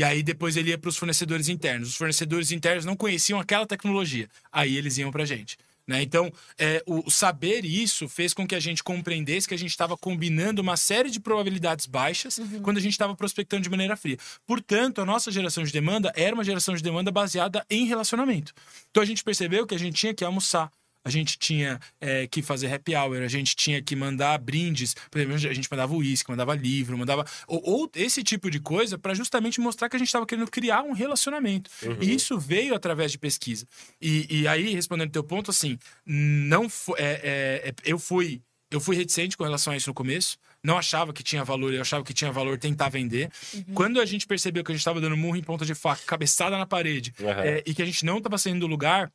E 0.00 0.02
aí 0.02 0.22
depois 0.22 0.56
ele 0.56 0.70
ia 0.70 0.78
para 0.78 0.88
os 0.88 0.96
fornecedores 0.96 1.50
internos. 1.50 1.90
Os 1.90 1.94
fornecedores 1.94 2.50
internos 2.50 2.86
não 2.86 2.96
conheciam 2.96 3.38
aquela 3.38 3.66
tecnologia. 3.66 4.30
Aí 4.50 4.74
eles 4.74 4.96
iam 4.96 5.10
para 5.10 5.24
a 5.24 5.26
gente. 5.26 5.58
Né? 5.86 6.00
Então, 6.00 6.32
é, 6.58 6.82
o 6.86 7.06
o 7.06 7.10
saber 7.10 7.66
isso 7.66 8.08
fez 8.08 8.32
com 8.32 8.46
que 8.46 8.54
a 8.54 8.60
gente 8.60 8.82
compreendesse 8.82 9.46
que 9.46 9.54
a 9.54 9.58
gente 9.58 9.70
estava 9.70 9.98
combinando 9.98 10.62
uma 10.62 10.76
série 10.76 11.10
de 11.10 11.20
probabilidades 11.20 11.84
baixas 11.84 12.40
quando 12.62 12.78
a 12.78 12.80
gente 12.80 12.92
estava 12.92 13.14
prospectando 13.14 13.62
de 13.62 13.68
maneira 13.68 13.94
fria. 13.94 14.16
Portanto, 14.46 15.02
a 15.02 15.04
nossa 15.04 15.30
geração 15.30 15.64
de 15.64 15.72
demanda 15.72 16.10
era 16.16 16.34
uma 16.34 16.44
geração 16.44 16.74
de 16.74 16.82
demanda 16.82 17.10
baseada 17.10 17.62
em 17.68 17.84
relacionamento. 17.84 18.54
Então, 18.90 19.02
a 19.02 19.06
gente 19.06 19.22
percebeu 19.22 19.66
que 19.66 19.74
a 19.74 19.78
gente 19.78 19.96
tinha 19.96 20.14
que 20.14 20.24
almoçar, 20.24 20.72
a 21.04 21.10
gente 21.10 21.38
tinha 21.38 21.78
é, 22.00 22.26
que 22.26 22.42
fazer 22.42 22.72
happy 22.72 22.94
hour, 22.94 23.22
a 23.22 23.28
gente 23.28 23.56
tinha 23.56 23.80
que 23.82 23.96
mandar 23.96 24.38
brindes, 24.38 24.94
por 25.10 25.18
exemplo, 25.20 25.34
a 25.50 25.54
gente 25.54 25.68
mandava 25.70 25.94
uísque, 25.94 26.30
mandava 26.30 26.54
livro, 26.54 26.96
mandava. 26.98 27.24
Ou, 27.46 27.60
ou 27.64 27.90
esse 27.94 28.22
tipo 28.22 28.50
de 28.50 28.60
coisa 28.60 28.98
para 28.98 29.14
justamente 29.14 29.60
mostrar 29.60 29.88
que 29.88 29.96
a 29.96 29.98
gente 29.98 30.08
estava 30.08 30.26
querendo 30.26 30.50
criar 30.50 30.82
um 30.82 30.92
relacionamento. 30.92 31.70
E 32.00 32.14
isso 32.14 32.38
veio 32.38 32.74
através 32.74 33.10
de 33.12 33.18
pesquisa. 33.18 33.66
E, 34.00 34.26
e 34.42 34.48
aí, 34.48 34.74
respondendo 34.74 35.10
teu 35.10 35.24
ponto, 35.24 35.50
assim, 35.50 35.78
não 36.04 36.68
fo- 36.68 36.94
é, 36.98 37.20
é, 37.22 37.68
é, 37.68 37.74
eu 37.84 37.98
fui. 37.98 38.42
Eu 38.72 38.78
fui 38.80 38.94
reticente 38.94 39.36
com 39.36 39.42
relação 39.42 39.72
a 39.72 39.76
isso 39.76 39.90
no 39.90 39.94
começo. 39.94 40.38
Não 40.62 40.78
achava 40.78 41.12
que 41.12 41.24
tinha 41.24 41.42
valor, 41.42 41.74
eu 41.74 41.80
achava 41.80 42.04
que 42.04 42.14
tinha 42.14 42.30
valor 42.30 42.56
tentar 42.56 42.88
vender. 42.88 43.28
Quando 43.74 44.00
a 44.00 44.04
gente 44.04 44.28
percebeu 44.28 44.62
que 44.62 44.70
a 44.70 44.74
gente 44.74 44.80
estava 44.80 45.00
dando 45.00 45.16
murro 45.16 45.34
em 45.36 45.42
ponta 45.42 45.64
de 45.66 45.74
faca, 45.74 46.02
cabeçada 46.06 46.56
na 46.56 46.64
parede, 46.66 47.12
é, 47.48 47.62
e 47.66 47.74
que 47.74 47.82
a 47.82 47.84
gente 47.84 48.04
não 48.04 48.18
estava 48.18 48.38
saindo 48.38 48.60
do 48.60 48.68
lugar, 48.68 49.10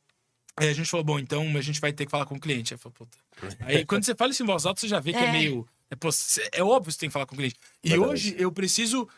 Aí 0.56 0.68
a 0.68 0.72
gente 0.72 0.88
falou, 0.90 1.04
bom, 1.04 1.18
então 1.18 1.42
a 1.56 1.60
gente 1.60 1.80
vai 1.80 1.92
ter 1.92 2.04
que 2.06 2.10
falar 2.10 2.24
com 2.26 2.36
o 2.36 2.40
cliente. 2.40 2.72
Aí, 2.72 2.76
eu 2.76 2.78
falei, 2.78 2.94
puta. 2.96 3.18
Aí 3.66 3.84
quando 3.84 4.04
você 4.04 4.14
fala 4.14 4.30
isso 4.30 4.42
em 4.42 4.46
voz 4.46 4.64
alta, 4.64 4.80
você 4.80 4.88
já 4.88 4.98
vê 5.00 5.12
que 5.12 5.18
é, 5.18 5.24
É. 5.26 5.32
meio. 5.32 5.68
É, 5.90 5.94
pô, 5.94 6.08
é 6.52 6.62
óbvio 6.62 6.86
que 6.86 6.92
você 6.94 6.98
tem 7.00 7.08
que 7.08 7.12
falar 7.12 7.26
com 7.26 7.34
o 7.34 7.38
cliente. 7.38 7.56
E 7.84 7.90
Verdade. 7.90 8.10
hoje 8.10 8.34
eu 8.38 8.50
preciso 8.50 9.08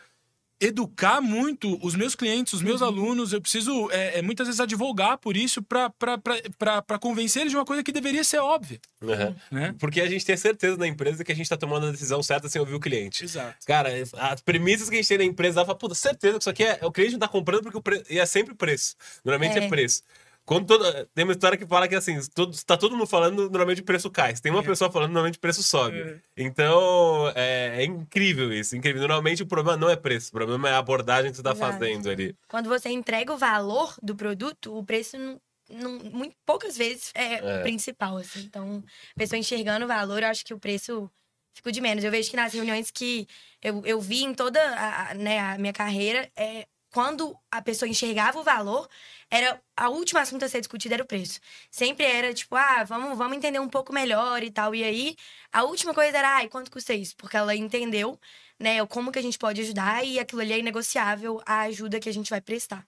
educar 0.60 1.20
muito 1.20 1.78
os 1.86 1.94
meus 1.94 2.16
clientes, 2.16 2.52
os 2.52 2.60
meus 2.62 2.82
alunos. 2.82 3.32
Eu 3.32 3.40
preciso, 3.40 3.88
é, 3.92 4.18
é, 4.18 4.22
muitas 4.22 4.48
vezes, 4.48 4.60
advogar 4.60 5.16
por 5.16 5.36
isso 5.36 5.62
para 5.62 6.98
convencer 7.00 7.42
eles 7.42 7.52
de 7.52 7.56
uma 7.56 7.64
coisa 7.64 7.82
que 7.82 7.92
deveria 7.92 8.24
ser 8.24 8.38
óbvia. 8.38 8.80
Uhum. 9.00 9.34
Né? 9.52 9.74
Porque 9.78 10.00
a 10.00 10.08
gente 10.08 10.26
tem 10.26 10.36
certeza 10.36 10.76
na 10.76 10.86
empresa 10.88 11.22
que 11.24 11.30
a 11.30 11.34
gente 11.34 11.48
tá 11.48 11.56
tomando 11.56 11.86
a 11.86 11.90
decisão 11.92 12.22
certa 12.22 12.48
sem 12.48 12.60
ouvir 12.60 12.74
o 12.74 12.80
cliente. 12.80 13.24
Exato. 13.24 13.56
Cara, 13.66 13.88
as 14.14 14.40
premissas 14.40 14.88
que 14.90 14.96
a 14.96 14.98
gente 14.98 15.08
tem 15.08 15.18
na 15.18 15.24
empresa, 15.24 15.60
ela 15.60 15.66
fala, 15.66 15.78
puta, 15.78 15.94
certeza 15.94 16.34
que 16.34 16.42
isso 16.42 16.50
aqui 16.50 16.64
é. 16.64 16.80
O 16.82 16.90
cliente 16.90 17.12
não 17.12 17.20
tá 17.20 17.28
comprando 17.28 17.62
porque 17.62 17.78
o 17.78 17.82
preço. 17.82 18.04
E 18.10 18.18
é 18.18 18.26
sempre 18.26 18.54
preço. 18.54 18.96
Normalmente 19.24 19.58
é, 19.58 19.64
É. 19.64 19.68
preço. 19.68 20.02
Quando 20.48 20.66
toda, 20.66 21.06
tem 21.14 21.24
uma 21.24 21.32
história 21.32 21.58
que 21.58 21.66
fala 21.66 21.86
que 21.86 21.94
assim, 21.94 22.18
todo, 22.34 22.56
tá 22.64 22.74
todo 22.74 22.92
mundo 22.96 23.06
falando, 23.06 23.42
normalmente 23.50 23.82
o 23.82 23.84
preço 23.84 24.10
cai. 24.10 24.34
Se 24.34 24.40
tem 24.40 24.50
uma 24.50 24.62
É. 24.62 24.64
pessoa 24.64 24.90
falando, 24.90 25.10
normalmente 25.10 25.36
o 25.36 25.40
preço 25.40 25.62
sobe. 25.62 26.00
É. 26.00 26.18
Então, 26.38 27.30
é, 27.34 27.82
é 27.82 27.84
incrível 27.84 28.50
isso, 28.50 28.74
incrível. 28.74 29.00
Normalmente 29.02 29.42
o 29.42 29.46
problema 29.46 29.76
não 29.76 29.90
é 29.90 29.94
preço, 29.96 30.28
o 30.28 30.32
problema 30.32 30.68
é 30.68 30.72
a 30.72 30.78
abordagem 30.78 31.30
que 31.30 31.36
você 31.36 31.42
tá 31.42 31.52
Exato. 31.52 31.72
fazendo 31.72 32.08
ali. 32.08 32.34
Quando 32.48 32.66
você 32.68 32.88
entrega 32.88 33.30
o 33.30 33.36
valor 33.36 33.94
do 34.02 34.16
produto, 34.16 34.74
o 34.74 34.82
preço 34.82 35.18
não, 35.18 35.38
não- 35.70 35.98
muito 36.10 36.34
poucas 36.46 36.78
vezes 36.78 37.12
é, 37.14 37.34
É. 37.34 37.60
o 37.60 37.62
principal, 37.62 38.16
assim. 38.16 38.40
Então, 38.40 38.82
a 39.14 39.18
pessoa 39.18 39.38
enxergando 39.38 39.84
o 39.84 39.88
valor, 39.88 40.22
eu 40.22 40.28
acho 40.30 40.44
que 40.46 40.54
o 40.54 40.58
preço 40.58 41.10
ficou 41.54 41.70
de 41.70 41.80
menos. 41.82 42.02
Eu 42.04 42.10
vejo 42.10 42.30
que 42.30 42.36
nas 42.36 42.54
reuniões 42.54 42.90
que 42.90 43.26
eu, 43.62 43.82
eu 43.84 44.00
vi 44.00 44.22
em 44.24 44.32
toda 44.32 44.60
a, 44.62 45.10
a, 45.10 45.14
né, 45.14 45.40
a 45.40 45.58
minha 45.58 45.72
carreira, 45.74 46.30
é, 46.34 46.66
quando 46.90 47.36
a 47.50 47.60
pessoa 47.60 47.88
enxergava 47.88 48.38
o 48.38 48.42
valor, 48.44 48.88
era 49.30 49.60
a 49.76 49.88
última 49.88 50.20
assunto 50.20 50.44
a 50.44 50.48
ser 50.48 50.60
discutido 50.60 50.94
era 50.94 51.02
o 51.02 51.06
preço. 51.06 51.38
Sempre 51.70 52.04
era 52.06 52.32
tipo, 52.32 52.56
ah, 52.56 52.84
vamos, 52.84 53.16
vamos 53.16 53.36
entender 53.36 53.58
um 53.60 53.68
pouco 53.68 53.92
melhor 53.92 54.42
e 54.42 54.50
tal. 54.50 54.74
E 54.74 54.82
aí, 54.82 55.16
a 55.52 55.64
última 55.64 55.92
coisa 55.92 56.16
era, 56.16 56.36
ai, 56.36 56.48
quanto 56.48 56.70
custa 56.70 56.94
isso? 56.94 57.14
Porque 57.16 57.36
ela 57.36 57.54
entendeu, 57.54 58.18
né, 58.58 58.84
como 58.86 59.12
que 59.12 59.18
a 59.18 59.22
gente 59.22 59.38
pode 59.38 59.60
ajudar 59.60 60.04
e 60.04 60.18
aquilo 60.18 60.40
ali 60.40 60.52
é 60.54 60.58
inegociável 60.58 61.40
a 61.46 61.60
ajuda 61.62 62.00
que 62.00 62.08
a 62.08 62.12
gente 62.12 62.30
vai 62.30 62.40
prestar. 62.40 62.86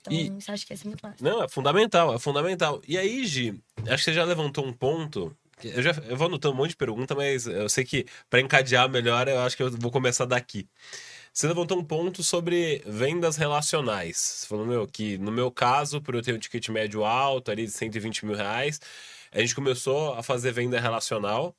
Então, 0.00 0.12
E- 0.12 0.32
isso 0.38 0.50
acho 0.52 0.66
que 0.66 0.72
é 0.72 0.76
muito 0.84 1.02
massa. 1.02 1.16
Não, 1.22 1.42
é 1.42 1.48
fundamental, 1.48 2.14
é 2.14 2.18
fundamental. 2.18 2.80
E 2.86 2.96
aí, 2.96 3.26
Gi, 3.26 3.60
acho 3.86 3.96
que 3.96 3.98
você 4.04 4.12
já 4.12 4.24
levantou 4.24 4.64
um 4.64 4.72
ponto. 4.72 5.36
Eu, 5.62 5.82
já, 5.82 5.90
eu 6.08 6.16
vou 6.16 6.26
anotando 6.26 6.54
um 6.54 6.56
monte 6.56 6.70
de 6.70 6.76
pergunta, 6.76 7.14
mas 7.14 7.46
eu 7.46 7.68
sei 7.68 7.84
que 7.84 8.06
para 8.30 8.40
encadear 8.40 8.88
melhor, 8.88 9.28
eu 9.28 9.40
acho 9.40 9.56
que 9.56 9.62
eu 9.62 9.70
vou 9.70 9.90
começar 9.90 10.24
daqui. 10.24 10.66
Você 11.32 11.46
levantou 11.46 11.78
um 11.78 11.84
ponto 11.84 12.22
sobre 12.22 12.82
vendas 12.86 13.36
relacionais. 13.36 14.16
Você 14.16 14.46
falou, 14.46 14.66
meu, 14.66 14.86
que 14.86 15.16
no 15.18 15.30
meu 15.30 15.50
caso, 15.50 16.00
por 16.02 16.14
eu 16.14 16.22
ter 16.22 16.34
um 16.34 16.38
ticket 16.38 16.68
médio 16.68 17.04
alto, 17.04 17.50
ali 17.50 17.64
de 17.66 17.70
120 17.72 18.26
mil 18.26 18.34
reais, 18.34 18.80
a 19.32 19.40
gente 19.40 19.54
começou 19.54 20.14
a 20.14 20.22
fazer 20.22 20.52
venda 20.52 20.80
relacional, 20.80 21.54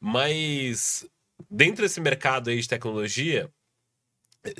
mas 0.00 1.06
dentro 1.50 1.82
desse 1.82 2.00
mercado 2.00 2.50
aí 2.50 2.60
de 2.60 2.68
tecnologia, 2.68 3.50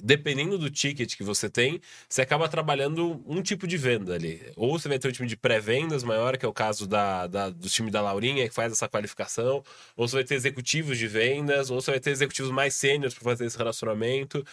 dependendo 0.02 0.56
do 0.56 0.70
ticket 0.70 1.16
que 1.16 1.24
você 1.24 1.50
tem, 1.50 1.80
você 2.08 2.22
acaba 2.22 2.48
trabalhando 2.48 3.22
um 3.26 3.42
tipo 3.42 3.66
de 3.66 3.76
venda 3.76 4.14
ali. 4.14 4.40
Ou 4.56 4.78
você 4.78 4.88
vai 4.88 4.98
ter 4.98 5.08
um 5.08 5.12
time 5.12 5.28
de 5.28 5.36
pré-vendas 5.36 6.04
maior, 6.04 6.36
que 6.36 6.44
é 6.44 6.48
o 6.48 6.52
caso 6.52 6.86
da, 6.86 7.26
da- 7.26 7.50
do 7.50 7.68
time 7.68 7.90
da 7.90 8.00
Laurinha, 8.00 8.48
que 8.48 8.54
faz 8.54 8.72
essa 8.72 8.88
qualificação, 8.88 9.62
ou 9.96 10.06
você 10.06 10.16
vai 10.16 10.24
ter 10.24 10.34
executivos 10.36 10.98
de 10.98 11.08
vendas, 11.08 11.70
ou 11.70 11.80
você 11.80 11.90
vai 11.90 12.00
ter 12.00 12.10
executivos 12.10 12.50
mais 12.52 12.74
sêniores 12.74 13.14
para 13.14 13.24
fazer 13.24 13.44
esse 13.46 13.58
relacionamento. 13.58 14.44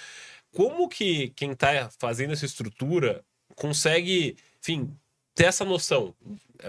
Como 0.52 0.90
que 0.90 1.30
quem 1.36 1.52
está 1.52 1.90
fazendo 2.00 2.34
essa 2.34 2.46
estrutura 2.46 3.24
consegue, 3.56 4.36
enfim, 4.62 4.92
ter 5.36 5.46
essa 5.46 5.64
noção 5.64 6.16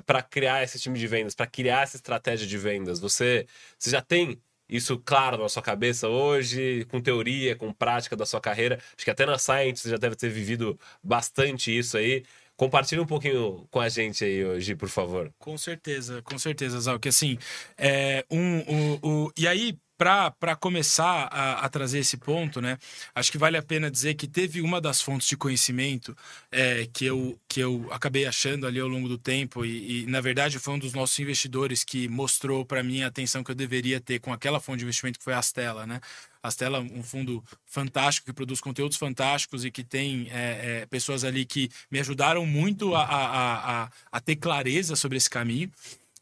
para 0.07 0.23
criar 0.23 0.63
esse 0.63 0.79
time 0.79 0.99
de 0.99 1.07
vendas, 1.07 1.35
para 1.35 1.47
criar 1.47 1.83
essa 1.83 1.97
estratégia 1.97 2.47
de 2.47 2.59
vendas? 2.59 3.01
Você, 3.01 3.47
você 3.79 3.91
já 3.91 4.03
tem 4.03 4.39
isso 4.71 4.99
claro 4.99 5.39
na 5.39 5.49
sua 5.49 5.63
cabeça 5.63 6.09
hoje, 6.09 6.85
com 6.87 7.01
teoria, 7.01 7.57
com 7.57 7.73
prática 7.73 8.17
da 8.17 8.25
sua 8.27 8.41
carreira? 8.41 8.77
Acho 8.97 9.05
que 9.05 9.11
até 9.11 9.27
na 9.27 9.39
Science 9.39 9.83
você 9.83 9.91
já 9.91 9.97
deve 9.97 10.17
ter 10.17 10.29
vivido 10.31 10.79
bastante 11.03 11.77
isso 11.77 11.97
aí. 11.97 12.25
Compartilha 12.57 13.03
um 13.03 13.07
pouquinho 13.07 13.67
com 13.71 13.81
a 13.81 13.89
gente 13.89 14.23
aí 14.25 14.45
hoje, 14.45 14.75
por 14.77 14.89
favor. 14.89 15.33
Com 15.39 15.57
certeza, 15.57 16.21
com 16.23 16.39
certeza, 16.39 16.79
Zal. 16.81 16.99
Que 17.01 17.09
assim, 17.09 17.39
é, 17.79 18.25
um, 18.31 18.61
o, 19.03 19.27
o- 19.27 19.33
e 19.37 19.49
aí, 19.49 19.79
para 20.01 20.57
começar 20.57 21.29
a, 21.31 21.65
a 21.67 21.69
trazer 21.69 21.99
esse 21.99 22.17
ponto, 22.17 22.59
né? 22.59 22.79
Acho 23.15 23.31
que 23.31 23.37
vale 23.37 23.59
a 23.59 23.63
pena 23.63 23.91
dizer 23.91 24.15
que 24.15 24.27
teve 24.27 24.63
uma 24.63 24.81
das 24.81 25.03
fontes 25.03 25.29
de 25.29 25.37
conhecimento 25.37 26.17
é, 26.51 26.89
que, 26.91 27.05
eu, 27.05 27.39
que 27.47 27.61
eu 27.61 27.87
acabei 27.93 28.25
achando 28.25 28.67
ali 28.67 28.81
ao 28.81 28.89
longo 28.89 29.07
do 29.11 29.19
tempo, 29.19 29.63
e, 29.63 30.05
e, 30.05 30.07
na 30.07 30.23
verdade 30.23 30.59
foi 30.59 30.73
um 30.73 30.79
dos 30.79 30.95
nossos 30.95 31.19
investidores 31.19 31.85
que 31.85 32.09
mostrou 32.09 32.65
para 32.65 32.83
mim 32.83 33.03
a 33.03 33.09
atenção 33.09 33.45
que 33.45 33.51
eu 33.51 33.55
deveria 33.55 34.01
ter 34.01 34.21
com 34.21 34.33
aquela 34.33 34.59
fonte 34.59 34.79
de 34.79 34.85
investimento 34.85 35.19
que 35.19 35.25
foi 35.25 35.35
a 35.35 35.39
Astela, 35.39 35.87
né? 35.87 36.01
A 36.43 36.49
Astela 36.49 36.79
é 36.79 36.81
um 36.81 37.03
fundo 37.03 37.45
fantástico 37.67 38.25
que 38.25 38.33
produz 38.33 38.59
conteúdos 38.59 38.97
fantásticos 38.97 39.67
e 39.67 39.71
que 39.71 39.85
tem 39.85 40.29
é, 40.31 40.81
é, 40.81 40.87
pessoas 40.87 41.25
ali 41.25 41.45
que 41.45 41.69
me 41.91 42.01
ajudaram 42.01 42.47
muito 42.47 42.95
a, 42.95 43.03
a, 43.03 43.83
a, 43.85 43.91
a- 44.13 44.21
ter 44.21 44.37
clareza 44.37 44.97
sobre 44.97 45.19
esse 45.19 45.29
caminho. 45.29 45.71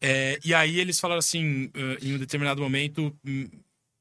É, 0.01 0.39
e 0.45 0.53
aí 0.55 0.79
eles 0.81 0.99
falaram 1.01 1.19
assim, 1.19 1.71
em 2.01 2.15
um 2.15 2.19
determinado 2.19 2.61
momento, 2.63 3.13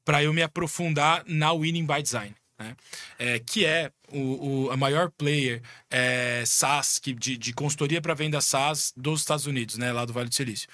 para 0.08 0.22
eu 0.22 0.32
me 0.32 0.42
aprofundar 0.42 1.22
na 1.26 1.52
Winning 1.52 1.84
by 1.84 2.02
Design. 2.02 2.34
Né? 2.58 2.74
É, 3.18 3.38
que 3.40 3.66
é 3.66 3.92
o, 4.10 4.64
o- 4.64 4.70
a 4.70 4.76
maior 4.76 5.10
player 5.10 5.60
é, 5.90 6.42
SaaS 6.46 6.98
que, 6.98 7.12
de, 7.12 7.36
de 7.36 7.52
consultoria 7.52 8.00
para 8.00 8.14
venda 8.14 8.40
SaaS 8.40 8.90
dos 8.96 9.20
Estados 9.20 9.44
Unidos, 9.44 9.76
né, 9.76 9.92
lá 9.92 10.06
do 10.06 10.12
Vale 10.14 10.30
do 10.30 10.34
Silício. 10.34 10.66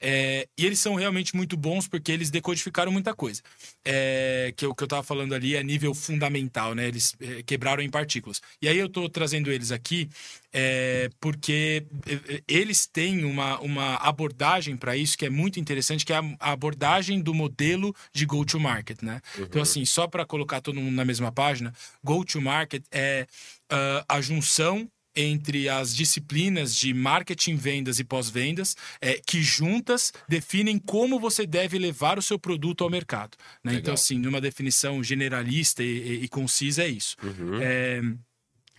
É, 0.00 0.48
e 0.56 0.64
eles 0.64 0.78
são 0.78 0.94
realmente 0.94 1.34
muito 1.34 1.56
bons 1.56 1.88
porque 1.88 2.12
eles 2.12 2.30
decodificaram 2.30 2.92
muita 2.92 3.14
coisa. 3.14 3.42
É, 3.84 4.52
que 4.56 4.66
o 4.66 4.74
que 4.74 4.82
eu 4.82 4.86
estava 4.86 5.02
falando 5.02 5.34
ali 5.34 5.56
é 5.56 5.62
nível 5.62 5.94
fundamental, 5.94 6.74
né? 6.74 6.86
Eles 6.86 7.16
é, 7.20 7.42
quebraram 7.42 7.82
em 7.82 7.90
partículas. 7.90 8.40
E 8.62 8.68
aí 8.68 8.78
eu 8.78 8.86
estou 8.86 9.08
trazendo 9.08 9.50
eles 9.50 9.72
aqui 9.72 10.08
é, 10.52 11.10
porque 11.20 11.84
é, 12.06 12.34
é, 12.34 12.42
eles 12.46 12.86
têm 12.86 13.24
uma, 13.24 13.58
uma 13.60 13.96
abordagem 13.96 14.76
para 14.76 14.96
isso 14.96 15.18
que 15.18 15.26
é 15.26 15.30
muito 15.30 15.58
interessante, 15.58 16.04
que 16.04 16.12
é 16.12 16.16
a, 16.16 16.36
a 16.40 16.52
abordagem 16.52 17.20
do 17.20 17.34
modelo 17.34 17.94
de 18.12 18.24
go-to-market, 18.24 19.02
né? 19.02 19.20
Então, 19.38 19.60
assim, 19.62 19.84
só 19.84 20.06
para 20.06 20.24
colocar 20.24 20.60
todo 20.60 20.80
mundo 20.80 20.94
na 20.94 21.04
mesma 21.04 21.32
página, 21.32 21.72
go-to-market 22.02 22.82
é 22.90 23.26
ah, 23.70 24.04
a 24.08 24.20
junção 24.20 24.90
entre 25.20 25.68
as 25.68 25.94
disciplinas 25.94 26.74
de 26.74 26.94
marketing, 26.94 27.56
vendas 27.56 27.98
e 27.98 28.04
pós-vendas, 28.04 28.76
é, 29.00 29.20
que 29.26 29.42
juntas 29.42 30.12
definem 30.28 30.78
como 30.78 31.18
você 31.18 31.46
deve 31.46 31.78
levar 31.78 32.18
o 32.18 32.22
seu 32.22 32.38
produto 32.38 32.84
ao 32.84 32.90
mercado. 32.90 33.36
né? 33.64 33.72
Então, 33.74 33.94
assim, 33.94 34.18
numa 34.18 34.40
definição 34.40 35.02
generalista 35.02 35.82
e, 35.82 35.86
e- 35.86 36.24
e 36.24 36.28
concisa, 36.28 36.84
é 36.84 36.88
isso. 36.88 37.16
É, 37.62 38.00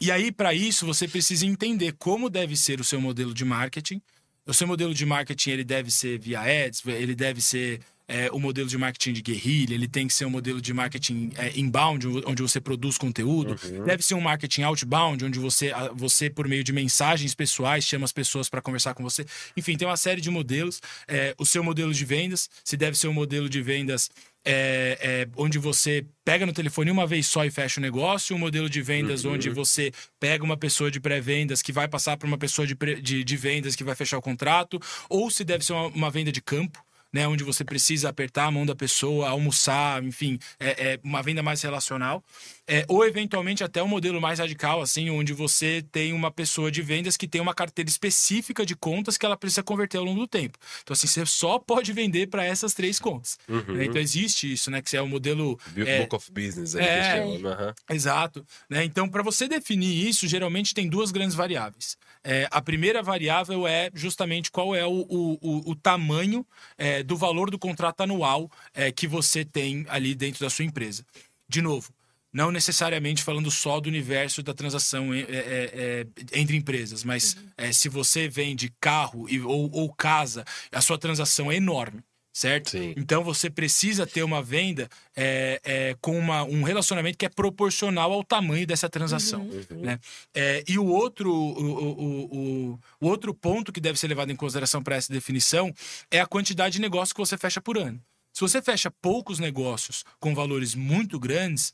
e 0.02 0.12
aí, 0.12 0.32
para 0.32 0.54
isso, 0.54 0.86
você 0.86 1.08
precisa 1.08 1.46
entender 1.46 1.94
como 2.00 2.30
deve 2.30 2.56
ser 2.56 2.80
o 2.80 2.84
seu 2.84 3.02
modelo 3.02 3.34
de 3.34 3.44
marketing. 3.44 4.02
O 4.46 4.54
seu 4.54 4.66
modelo 4.66 4.94
de 4.94 5.06
marketing 5.06 5.50
ele 5.52 5.64
deve 5.64 5.92
ser 5.92 6.18
via 6.18 6.40
ads, 6.42 6.82
ele 6.88 7.14
deve 7.14 7.42
ser 7.42 7.82
é, 8.10 8.30
o 8.32 8.40
modelo 8.40 8.68
de 8.68 8.78
marketing 8.78 9.14
de 9.14 9.22
guerrilha, 9.22 9.76
ele 9.76 9.88
tem 9.88 10.08
que 10.08 10.14
ser 10.14 10.26
um 10.26 10.30
modelo 10.32 10.60
de 10.60 10.74
marketing 10.74 11.30
é, 11.38 11.58
inbound, 11.58 12.08
onde 12.26 12.42
você 12.42 12.60
produz 12.60 12.98
conteúdo. 12.98 13.56
Deve 13.86 14.02
ser 14.04 14.16
um 14.16 14.22
marketing 14.22 14.64
outbound, 14.64 15.24
onde 15.24 15.38
você, 15.38 15.72
você, 15.94 16.28
por 16.28 16.48
meio 16.48 16.64
de 16.64 16.74
mensagens 16.74 17.36
pessoais, 17.36 17.86
chama 17.86 18.06
as 18.06 18.12
pessoas 18.12 18.50
para 18.50 18.62
conversar 18.62 18.96
com 18.96 19.04
você. 19.04 19.24
Enfim, 19.56 19.78
tem 19.78 19.88
uma 19.88 19.96
série 19.96 20.20
de 20.20 20.32
modelos. 20.32 20.82
É, 21.08 21.36
o 21.38 21.46
seu 21.46 21.64
modelo 21.64 21.94
de 21.94 22.04
vendas, 22.04 22.50
se 22.64 22.76
deve 22.76 22.98
ser 22.98 23.08
um 23.08 23.14
modelo 23.14 23.48
de 23.48 23.62
vendas 23.62 24.10
é, 24.44 24.98
é, 25.02 25.28
onde 25.36 25.60
você 25.60 26.06
pega 26.24 26.46
no 26.46 26.54
telefone 26.54 26.90
uma 26.90 27.06
vez 27.06 27.28
só 27.28 27.46
e 27.46 27.52
fecha 27.52 27.80
o 27.80 27.84
negócio, 27.84 28.36
um 28.36 28.40
modelo 28.40 28.70
de 28.70 28.82
vendas 28.82 29.26
onde 29.26 29.50
você 29.50 29.92
pega 30.20 30.44
uma 30.44 30.58
pessoa 30.58 30.90
de 30.90 31.00
pré-vendas 31.00 31.62
que 31.62 31.72
vai 31.72 31.88
passar 31.88 32.18
para 32.18 32.28
uma 32.28 32.38
pessoa 32.38 32.66
de, 32.66 32.76
de, 33.02 33.24
de 33.24 33.38
vendas 33.38 33.76
que 33.76 33.84
vai 33.84 33.96
fechar 33.96 34.18
o 34.18 34.22
contrato, 34.22 34.80
ou 35.10 35.30
se 35.30 35.44
deve 35.44 35.64
ser 35.64 35.74
uma, 35.74 35.88
uma 35.88 36.10
venda 36.10 36.32
de 36.32 36.42
campo. 36.42 36.84
Né, 37.12 37.28
onde 37.28 37.44
você 37.44 37.66
precisa 37.66 38.08
apertar 38.10 38.46
a 38.46 38.52
mão 38.52 38.66
da 38.66 38.76
pessoa, 38.76 39.30
almoçar, 39.30 40.04
enfim, 40.04 40.38
é, 40.60 40.94
é 40.94 41.00
uma 41.04 41.24
venda 41.24 41.42
mais 41.42 41.60
relacional. 41.62 42.24
É, 42.72 42.86
ou 42.88 43.04
eventualmente 43.04 43.64
até 43.64 43.82
um 43.82 43.88
modelo 43.88 44.22
mais 44.22 44.38
radical, 44.38 44.80
assim, 44.80 45.10
onde 45.10 45.34
você 45.34 45.84
tem 45.92 46.14
uma 46.14 46.30
pessoa 46.30 46.70
de 46.72 46.84
vendas 46.84 47.18
que 47.18 47.28
tem 47.28 47.42
uma 47.42 47.54
carteira 47.54 47.90
específica 47.90 48.64
de 48.64 48.76
contas 48.76 49.18
que 49.18 49.26
ela 49.26 49.36
precisa 49.36 49.64
converter 49.64 49.98
ao 49.98 50.04
longo 50.04 50.20
do 50.20 50.28
tempo. 50.28 50.58
Então, 50.84 50.94
assim, 50.94 51.08
você 51.08 51.26
só 51.26 51.58
pode 51.58 51.92
vender 51.92 52.28
para 52.28 52.46
essas 52.46 52.74
três 52.76 53.00
contas. 53.00 53.40
né? 53.48 53.86
Então, 53.86 54.00
existe 54.00 54.54
isso, 54.54 54.70
né? 54.70 54.82
Que 54.84 54.96
é 54.96 55.02
o 55.02 55.08
modelo. 55.08 55.60
é, 55.76 56.02
Book 56.02 56.16
of 56.16 56.32
Business 56.32 56.76
aí 56.76 56.86
é. 56.86 57.00
que 57.02 57.34
chama. 57.38 57.50
Aham. 57.50 57.74
Exato. 57.90 58.46
Né? 58.70 58.84
Então, 58.84 59.10
para 59.10 59.24
você 59.24 59.48
definir 59.48 60.08
isso, 60.08 60.28
geralmente 60.28 60.74
tem 60.76 60.88
duas 60.88 61.10
grandes 61.12 61.36
variáveis. 61.36 61.98
É, 62.24 62.48
a 62.52 62.62
primeira 62.62 63.02
variável 63.02 63.66
é 63.66 63.90
justamente 63.96 64.52
qual 64.52 64.76
é 64.76 64.86
o, 64.86 65.06
o, 65.10 65.38
o- 65.42 65.72
o 65.72 65.76
tamanho 65.76 66.46
é, 66.78 67.02
do 67.02 67.18
valor 67.18 67.50
do 67.50 67.58
contrato 67.58 68.02
anual 68.02 68.52
é, 68.76 68.92
que 68.92 69.08
você 69.08 69.44
tem 69.44 69.86
ali 69.90 70.14
dentro 70.14 70.42
da 70.42 70.50
sua 70.52 70.66
empresa. 70.66 71.04
De 71.48 71.62
novo, 71.62 71.92
não 72.32 72.52
necessariamente 72.52 73.24
falando 73.24 73.50
só 73.50 73.80
do 73.80 73.88
universo 73.90 74.44
da 74.44 74.54
transação 74.54 75.14
é, 75.14 75.20
é, 75.22 75.26
é, 75.30 76.40
entre 76.40 76.56
empresas, 76.56 77.04
mas 77.04 77.36
é, 77.58 77.72
se 77.72 77.90
você 77.90 78.28
vende 78.28 78.72
carro 78.80 79.28
e- 79.30 79.42
ou, 79.42 79.70
ou 79.72 79.92
casa, 79.94 80.46
a 80.72 80.82
sua 80.82 80.98
transação 80.98 81.52
é 81.52 81.56
enorme. 81.56 82.02
certo? 82.32 82.70
Sim. 82.70 82.94
Então 82.96 83.24
você 83.24 83.50
precisa 83.50 84.06
ter 84.08 84.24
uma 84.24 84.42
venda 84.42 84.88
é, 85.16 85.60
é, 85.64 85.96
com 86.00 86.18
uma, 86.18 86.44
um 86.44 86.64
relacionamento 86.64 87.18
que 87.18 87.26
é 87.26 87.30
proporcional 87.30 88.14
ao 88.14 88.24
tamanho 88.24 88.66
dessa 88.66 88.88
transação. 88.88 89.42
Uhum. 89.42 89.82
Né? 89.82 90.00
É, 90.34 90.64
e 90.68 90.78
o 90.78 90.86
outro, 90.86 91.34
o, 91.34 91.62
o, 91.62 92.72
o, 92.72 92.80
o 93.02 93.08
outro 93.08 93.34
ponto 93.34 93.74
que 93.74 93.82
deve 93.82 94.00
ser 94.00 94.08
levado 94.08 94.32
em 94.32 94.36
consideração 94.36 94.82
para 94.82 94.96
essa 94.96 95.12
definição 95.12 95.74
é 96.10 96.22
a 96.22 96.26
quantidade 96.28 96.74
de 96.74 96.82
negócios 96.82 97.12
que 97.12 97.20
você 97.20 97.38
fecha 97.38 97.60
por 97.60 97.78
ano. 97.78 98.00
Se 98.32 98.42
você 98.42 98.62
fecha 98.62 98.92
poucos 99.02 99.40
negócios 99.40 100.06
com 100.20 100.34
valores 100.36 100.76
muito 100.76 101.20
grandes, 101.20 101.74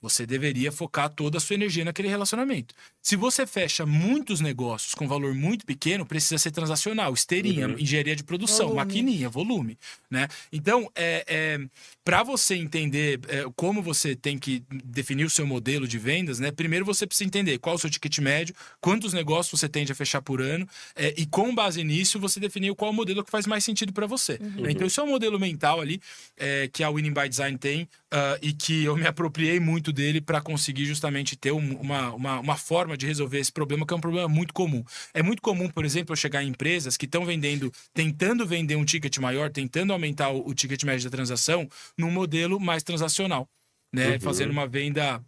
você 0.00 0.26
deveria 0.26 0.70
focar 0.70 1.08
toda 1.08 1.38
a 1.38 1.40
sua 1.40 1.54
energia 1.54 1.84
naquele 1.84 2.08
relacionamento. 2.08 2.74
Se 3.02 3.16
você 3.16 3.46
fecha 3.46 3.86
muitos 3.86 4.40
negócios 4.40 4.94
com 4.94 5.08
valor 5.08 5.34
muito 5.34 5.64
pequeno, 5.64 6.04
precisa 6.04 6.38
ser 6.38 6.50
transacional, 6.50 7.12
esteirinha, 7.14 7.68
Uhum. 7.68 7.78
engenharia 7.78 8.14
de 8.14 8.22
produção, 8.24 8.68
Volume. 8.68 8.76
maquininha, 8.76 9.28
volume, 9.28 9.78
né? 10.10 10.28
Então, 10.52 10.90
é, 10.94 11.24
é, 11.26 11.60
para 12.04 12.22
você 12.22 12.54
entender 12.56 13.20
é, 13.28 13.44
como 13.56 13.82
você 13.82 14.14
tem 14.14 14.38
que 14.38 14.62
definir 14.84 15.24
o 15.24 15.30
seu 15.30 15.46
modelo 15.46 15.86
de 15.88 15.98
vendas, 15.98 16.38
né? 16.38 16.50
Primeiro 16.50 16.84
você 16.84 17.06
precisa 17.06 17.26
entender 17.26 17.58
qual 17.58 17.76
o 17.76 17.78
seu 17.78 17.88
ticket 17.90 18.18
médio, 18.18 18.54
quantos 18.80 19.12
negócios 19.12 19.58
você 19.58 19.68
tende 19.68 19.92
a 19.92 19.94
fechar 19.94 20.20
por 20.22 20.40
ano, 20.40 20.68
é, 20.94 21.14
e 21.16 21.26
com 21.26 21.54
base 21.54 21.82
nisso 21.82 22.18
você 22.20 22.38
definir 22.38 22.74
qual 22.74 22.90
o 22.90 22.94
modelo 22.94 23.24
que 23.24 23.30
faz 23.30 23.46
mais 23.46 23.64
sentido 23.64 23.92
para 23.92 24.06
você. 24.06 24.38
né? 24.38 24.70
Então, 24.72 24.86
isso 24.86 25.00
é 25.00 25.04
um 25.04 25.08
modelo 25.08 25.38
mental 25.40 25.80
ali 25.80 26.00
é, 26.36 26.68
que 26.72 26.82
a 26.84 26.90
Winning 26.90 27.12
by 27.14 27.28
Design 27.28 27.56
tem 27.58 27.88
ah, 28.12 28.38
e 28.40 28.52
que 28.52 28.84
eu 28.84 28.96
me 28.96 29.06
apropriei 29.06 29.58
muito 29.58 29.92
dele 29.92 30.20
para 30.20 30.40
conseguir 30.40 30.84
justamente 30.84 31.36
ter 31.36 31.52
um- 31.52 31.76
uma, 31.80 32.14
uma, 32.14 32.40
uma 32.40 32.56
forma 32.56 32.96
de 32.96 33.06
resolver 33.06 33.38
esse 33.38 33.52
problema, 33.52 33.86
que 33.86 33.92
é 33.92 33.96
um 33.96 34.00
problema 34.00 34.28
muito 34.28 34.54
comum. 34.54 34.84
É 35.12 35.22
muito 35.22 35.42
comum, 35.42 35.68
por 35.68 35.84
exemplo, 35.84 36.12
eu 36.12 36.16
chegar 36.16 36.42
em 36.42 36.48
empresas 36.48 36.96
que 36.96 37.04
estão 37.06 37.24
vendendo, 37.24 37.72
tentando 37.92 38.46
vender 38.46 38.76
um 38.76 38.84
ticket 38.84 39.18
maior, 39.18 39.50
tentando 39.50 39.92
aumentar 39.92 40.30
o, 40.30 40.48
o 40.48 40.54
ticket 40.54 40.82
médio 40.84 41.10
da 41.10 41.16
transação, 41.16 41.68
num 41.98 42.10
modelo 42.10 42.60
mais 42.60 42.82
transacional, 42.82 43.48
né? 43.92 44.12
Uhum. 44.12 44.20
Fazendo 44.20 44.50
uma 44.50 44.66
venda. 44.66 45.22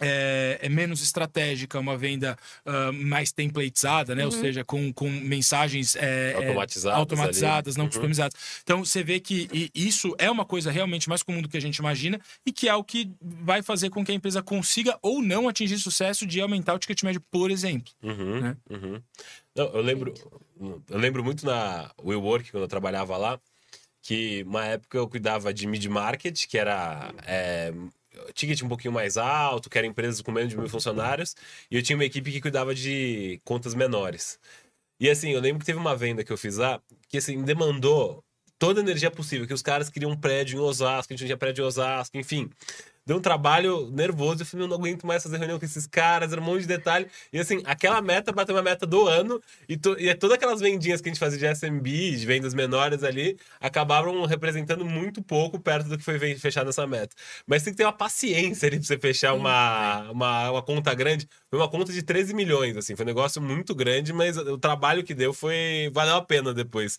É, 0.00 0.58
é 0.62 0.68
menos 0.68 1.02
estratégica, 1.02 1.78
uma 1.78 1.96
venda 1.96 2.36
ah, 2.64 2.92
mais 2.92 3.32
templatizada, 3.32 4.14
né? 4.14 4.24
Ou 4.24 4.30
seja, 4.30 4.64
com, 4.64 4.92
com 4.92 5.10
mensagens 5.10 5.96
é, 5.96 6.32
é, 6.32 6.34
Automatizadas 6.36 6.98
automatizadas, 6.98 7.76
não 7.76 7.84
Uhum. 7.84 7.90
customizadas. 7.90 8.34
Então 8.62 8.84
você 8.84 9.02
vê 9.02 9.18
que 9.20 9.70
isso 9.74 10.14
é 10.18 10.30
uma 10.30 10.44
coisa 10.44 10.70
realmente 10.70 11.08
mais 11.08 11.22
comum 11.22 11.42
do 11.42 11.48
que 11.48 11.56
a 11.56 11.60
gente 11.60 11.76
imagina 11.78 12.20
e 12.46 12.52
que 12.52 12.68
é 12.68 12.74
o 12.74 12.84
que 12.84 13.10
vai 13.20 13.62
fazer 13.62 13.90
com 13.90 14.04
que 14.04 14.12
a 14.12 14.14
empresa 14.14 14.42
consiga 14.42 14.98
ou 15.02 15.20
não 15.22 15.48
atingir 15.48 15.78
sucesso 15.78 16.26
de 16.26 16.40
aumentar 16.40 16.74
o 16.74 16.78
ticket 16.78 17.02
médio, 17.02 17.20
por 17.30 17.50
exemplo. 17.50 17.92
Uhum, 18.02 18.40
Né? 18.40 18.56
uhum. 18.70 19.02
Não, 19.54 19.66
eu 19.66 19.82
lembro, 19.82 20.14
eu 20.88 20.98
lembro 20.98 21.24
muito 21.24 21.44
na 21.44 21.90
WeWork, 22.04 22.50
quando 22.52 22.62
eu 22.62 22.68
trabalhava 22.68 23.16
lá, 23.16 23.40
que 24.02 24.44
uma 24.46 24.64
época 24.64 24.96
eu 24.96 25.08
cuidava 25.08 25.52
de 25.52 25.66
mid-market, 25.66 26.46
que 26.46 26.56
era 26.56 27.12
é, 27.26 27.72
ticket 28.34 28.62
um 28.62 28.68
pouquinho 28.68 28.92
mais 28.92 29.16
alto, 29.16 29.68
que 29.70 29.78
era 29.78 29.86
empresas 29.86 30.20
com 30.20 30.32
menos 30.32 30.50
de 30.50 30.56
mil 30.56 30.68
funcionários, 30.68 31.34
e 31.70 31.76
eu 31.76 31.82
tinha 31.82 31.96
uma 31.96 32.04
equipe 32.04 32.30
que 32.32 32.40
cuidava 32.40 32.74
de 32.74 33.40
contas 33.44 33.74
menores. 33.74 34.38
E 35.00 35.08
assim, 35.08 35.30
eu 35.30 35.40
lembro 35.40 35.60
que 35.60 35.66
teve 35.66 35.78
uma 35.78 35.96
venda 35.96 36.24
que 36.24 36.32
eu 36.32 36.36
fiz 36.36 36.56
lá, 36.56 36.80
que 37.08 37.18
assim, 37.18 37.42
demandou 37.42 38.24
toda 38.58 38.80
a 38.80 38.82
energia 38.82 39.10
possível, 39.10 39.46
que 39.46 39.54
os 39.54 39.62
caras 39.62 39.88
queriam 39.88 40.10
um 40.10 40.16
prédio 40.16 40.58
em 40.58 40.60
Osasco, 40.60 41.12
a 41.12 41.14
gente 41.14 41.22
não 41.22 41.28
tinha 41.28 41.36
prédio 41.36 41.62
em 41.62 41.66
Osasco, 41.66 42.16
enfim. 42.16 42.50
Deu 43.08 43.16
um 43.16 43.20
trabalho 43.22 43.90
nervoso, 43.90 44.42
eu 44.42 44.46
falei, 44.46 44.66
eu 44.66 44.68
não 44.68 44.76
aguento 44.76 45.06
mais 45.06 45.22
fazer 45.22 45.38
reunião 45.38 45.58
com 45.58 45.64
esses 45.64 45.86
caras, 45.86 46.30
era 46.30 46.38
um 46.38 46.44
monte 46.44 46.60
de 46.60 46.66
detalhe. 46.66 47.06
E 47.32 47.38
assim, 47.38 47.62
aquela 47.64 48.02
meta 48.02 48.30
bateu 48.32 48.54
uma 48.54 48.60
meta 48.60 48.86
do 48.86 49.08
ano, 49.08 49.40
e, 49.66 49.78
to, 49.78 49.96
e 49.98 50.10
é 50.10 50.14
todas 50.14 50.36
aquelas 50.36 50.60
vendinhas 50.60 51.00
que 51.00 51.08
a 51.08 51.10
gente 51.10 51.18
fazia 51.18 51.38
de 51.38 51.58
SMB, 51.58 51.86
de 51.86 52.26
vendas 52.26 52.52
menores 52.52 53.02
ali, 53.02 53.38
acabaram 53.58 54.26
representando 54.26 54.84
muito 54.84 55.22
pouco 55.22 55.58
perto 55.58 55.88
do 55.88 55.96
que 55.96 56.04
foi 56.04 56.18
fechado 56.36 56.66
nessa 56.66 56.86
meta. 56.86 57.16
Mas 57.46 57.62
tem 57.62 57.72
que 57.72 57.78
ter 57.78 57.84
uma 57.84 57.94
paciência 57.94 58.68
ali 58.68 58.76
pra 58.76 58.86
você 58.86 58.98
fechar 58.98 59.32
uma, 59.32 60.10
uma, 60.10 60.50
uma 60.50 60.62
conta 60.62 60.92
grande. 60.92 61.26
Foi 61.48 61.58
uma 61.58 61.68
conta 61.70 61.90
de 61.90 62.02
13 62.02 62.34
milhões, 62.34 62.76
assim, 62.76 62.94
foi 62.94 63.06
um 63.06 63.08
negócio 63.08 63.40
muito 63.40 63.74
grande, 63.74 64.12
mas 64.12 64.36
o 64.36 64.58
trabalho 64.58 65.02
que 65.02 65.14
deu 65.14 65.32
foi. 65.32 65.90
valeu 65.94 66.16
a 66.16 66.22
pena 66.22 66.52
depois. 66.52 66.98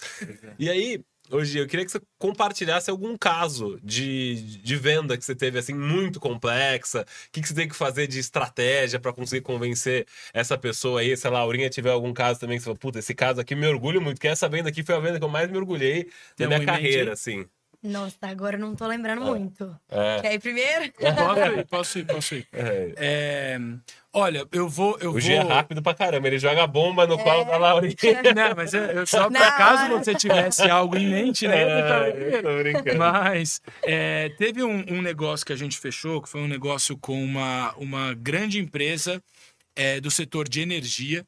E 0.58 0.68
aí, 0.68 1.04
hoje 1.32 1.60
eu 1.60 1.68
queria 1.68 1.86
que 1.86 1.92
você 1.92 2.02
compartilhasse 2.18 2.90
algum 2.90 3.18
caso 3.18 3.80
de, 3.84 4.60
de 4.62 4.76
venda 4.76 5.18
que 5.18 5.24
você 5.24 5.36
teve 5.36 5.60
assim 5.60 5.74
muito 5.74 6.20
complexa. 6.20 7.02
O 7.02 7.32
que, 7.32 7.42
que 7.42 7.48
você 7.48 7.54
tem 7.54 7.68
que 7.68 7.76
fazer 7.76 8.08
de 8.08 8.20
estratégia 8.20 9.00
para 9.00 9.14
conseguir 9.14 9.42
convencer 9.42 10.08
essa 10.34 10.58
pessoa 10.58 11.02
aí? 11.02 11.16
Se 11.16 11.28
a 11.28 11.32
Laurinha 11.32 11.70
tiver 11.70 11.92
algum 11.92 12.14
caso 12.14 12.40
também 12.40 12.58
que 12.58 12.64
você 12.64 12.66
fala, 12.66 12.78
puta, 12.78 13.00
esse 13.00 13.14
caso 13.14 13.40
aqui 13.42 13.56
me 13.56 13.68
orgulho 13.68 14.02
muito, 14.02 14.20
que 14.20 14.28
essa 14.28 14.50
venda 14.50 14.70
aqui 14.70 14.84
foi 14.84 14.96
a 14.96 15.00
venda 15.00 15.20
que 15.20 15.26
eu 15.26 15.30
mais 15.30 15.50
me 15.50 15.58
orgulhei 15.58 16.10
na 16.38 16.48
minha 16.48 16.60
um 16.60 16.66
carreira, 16.66 17.14
assim. 17.14 17.46
Nossa, 17.82 18.18
agora 18.24 18.58
eu 18.58 18.60
não 18.60 18.76
tô 18.76 18.86
lembrando 18.86 19.22
muito. 19.22 19.74
É, 19.90 20.20
Quer 20.22 20.34
ir 20.34 20.40
primeiro? 20.40 20.92
Posso 20.94 21.40
ir, 21.60 21.66
posso 21.70 22.00
ir, 22.00 22.06
posso 22.06 22.36
ir. 22.36 22.48
é. 22.52 22.94
É, 22.98 23.60
olha, 24.12 24.46
eu 24.52 24.68
vou. 24.68 24.98
Eu 25.00 25.10
O 25.10 25.14
vou... 25.14 25.22
G 25.22 25.34
é 25.34 25.40
rápido 25.42 25.82
pra 25.82 25.94
caramba, 25.94 26.28
ele 26.28 26.38
joga 26.38 26.64
a 26.64 26.68
bomba 26.68 27.08
no 27.08 27.18
colo 27.18 27.46
da 27.46 27.58
Laurinha. 27.58 27.96
Não, 28.36 28.54
mas 28.56 28.74
eu, 28.74 28.84
eu 28.84 29.08
só 29.08 29.30
Na 29.32 29.40
para 29.40 29.52
caso 29.58 29.88
você 29.98 30.14
tivesse 30.14 30.70
algo 30.70 30.98
em 30.98 31.08
mente, 31.08 31.48
né? 31.48 31.64
eu 31.64 32.38
É, 32.38 32.42
tô 32.42 32.58
brincando. 32.58 32.98
Mas 32.98 33.62
é, 33.84 34.28
teve 34.38 34.62
um, 34.62 34.84
um 34.90 35.02
negócio 35.02 35.46
que 35.46 35.54
a 35.54 35.58
gente 35.58 35.78
fechou, 35.78 36.22
que 36.22 36.28
foi 36.28 36.42
um 36.42 36.48
negócio 36.50 36.98
com 36.98 37.24
uma, 37.24 37.74
uma 37.78 38.14
grande 38.14 38.60
empresa 38.60 39.24
é, 39.74 40.02
do 40.02 40.12
setor 40.12 40.50
de 40.50 40.60
energia. 40.60 41.26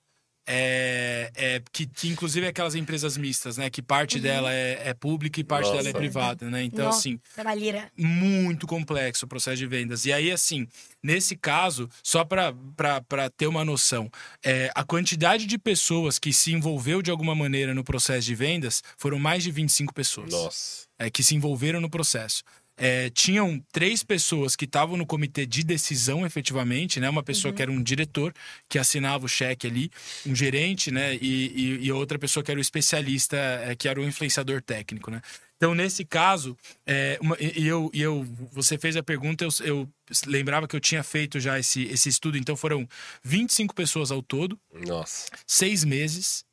É, 0.47 1.31
é, 1.35 1.61
que, 1.71 1.85
que 1.85 2.09
inclusive 2.09 2.45
é 2.45 2.49
aquelas 2.49 2.75
empresas 2.75 3.15
mistas, 3.15 3.57
né? 3.57 3.69
Que 3.69 3.81
parte 3.81 4.19
dela 4.19 4.51
é, 4.51 4.89
é 4.89 4.93
pública 4.93 5.39
e 5.39 5.43
parte 5.43 5.65
Nossa. 5.65 5.77
dela 5.77 5.89
é 5.89 5.93
privada, 5.93 6.49
né? 6.49 6.63
Então, 6.63 6.85
Nossa, 6.85 6.99
assim, 6.99 7.19
Trabalheira. 7.33 7.91
muito 7.95 8.65
complexo 8.65 9.25
o 9.25 9.27
processo 9.27 9.57
de 9.57 9.67
vendas. 9.67 10.05
E 10.05 10.13
aí, 10.13 10.31
assim, 10.31 10.67
nesse 11.01 11.35
caso, 11.35 11.89
só 12.03 12.25
para 12.25 13.29
ter 13.37 13.47
uma 13.47 13.63
noção, 13.63 14.09
é, 14.43 14.71
a 14.75 14.83
quantidade 14.83 15.45
de 15.45 15.57
pessoas 15.57 16.17
que 16.17 16.33
se 16.33 16.51
envolveu 16.53 17.01
de 17.01 17.11
alguma 17.11 17.35
maneira 17.35 17.73
no 17.73 17.83
processo 17.83 18.25
de 18.25 18.35
vendas 18.35 18.81
foram 18.97 19.19
mais 19.19 19.43
de 19.43 19.51
25 19.51 19.93
pessoas 19.93 20.31
Nossa. 20.31 20.87
é, 20.97 21.09
que 21.09 21.23
se 21.23 21.35
envolveram 21.35 21.79
no 21.79 21.89
processo. 21.89 22.43
É, 22.83 23.11
tinham 23.11 23.63
três 23.71 24.01
pessoas 24.01 24.55
que 24.55 24.65
estavam 24.65 24.97
no 24.97 25.05
comitê 25.05 25.45
de 25.45 25.63
decisão, 25.63 26.25
efetivamente, 26.25 26.99
né? 26.99 27.07
Uma 27.07 27.21
pessoa 27.21 27.53
que 27.53 27.61
era 27.61 27.71
um 27.71 27.79
diretor 27.79 28.33
que 28.67 28.79
assinava 28.79 29.23
o 29.23 29.29
cheque 29.29 29.67
ali, 29.67 29.91
um 30.25 30.33
gerente, 30.33 30.89
né? 30.89 31.13
E, 31.15 31.77
e, 31.81 31.85
e 31.85 31.91
outra 31.91 32.17
pessoa 32.17 32.43
que 32.43 32.49
era 32.49 32.57
o 32.57 32.61
especialista, 32.61 33.37
é, 33.37 33.75
que 33.75 33.87
era 33.87 34.01
o 34.01 34.03
influenciador 34.03 34.63
técnico, 34.63 35.11
né? 35.11 35.21
Então, 35.57 35.75
nesse 35.75 36.03
caso, 36.03 36.57
é, 36.83 37.19
uma- 37.21 37.37
e 37.39 37.67
eu, 37.67 37.91
e 37.93 38.01
eu, 38.01 38.25
você 38.51 38.79
fez 38.79 38.97
a 38.97 39.03
pergunta, 39.03 39.43
eu, 39.43 39.51
eu 39.63 39.89
lembrava 40.25 40.67
que 40.67 40.75
eu 40.75 40.79
tinha 40.79 41.03
feito 41.03 41.39
já 41.39 41.59
esse, 41.59 41.83
esse 41.83 42.09
estudo, 42.09 42.35
então 42.35 42.55
foram 42.55 42.89
25 43.23 43.75
pessoas 43.75 44.09
ao 44.09 44.23
todo, 44.23 44.59
Nossa. 44.73 45.27
seis 45.45 45.83
meses, 45.83 46.43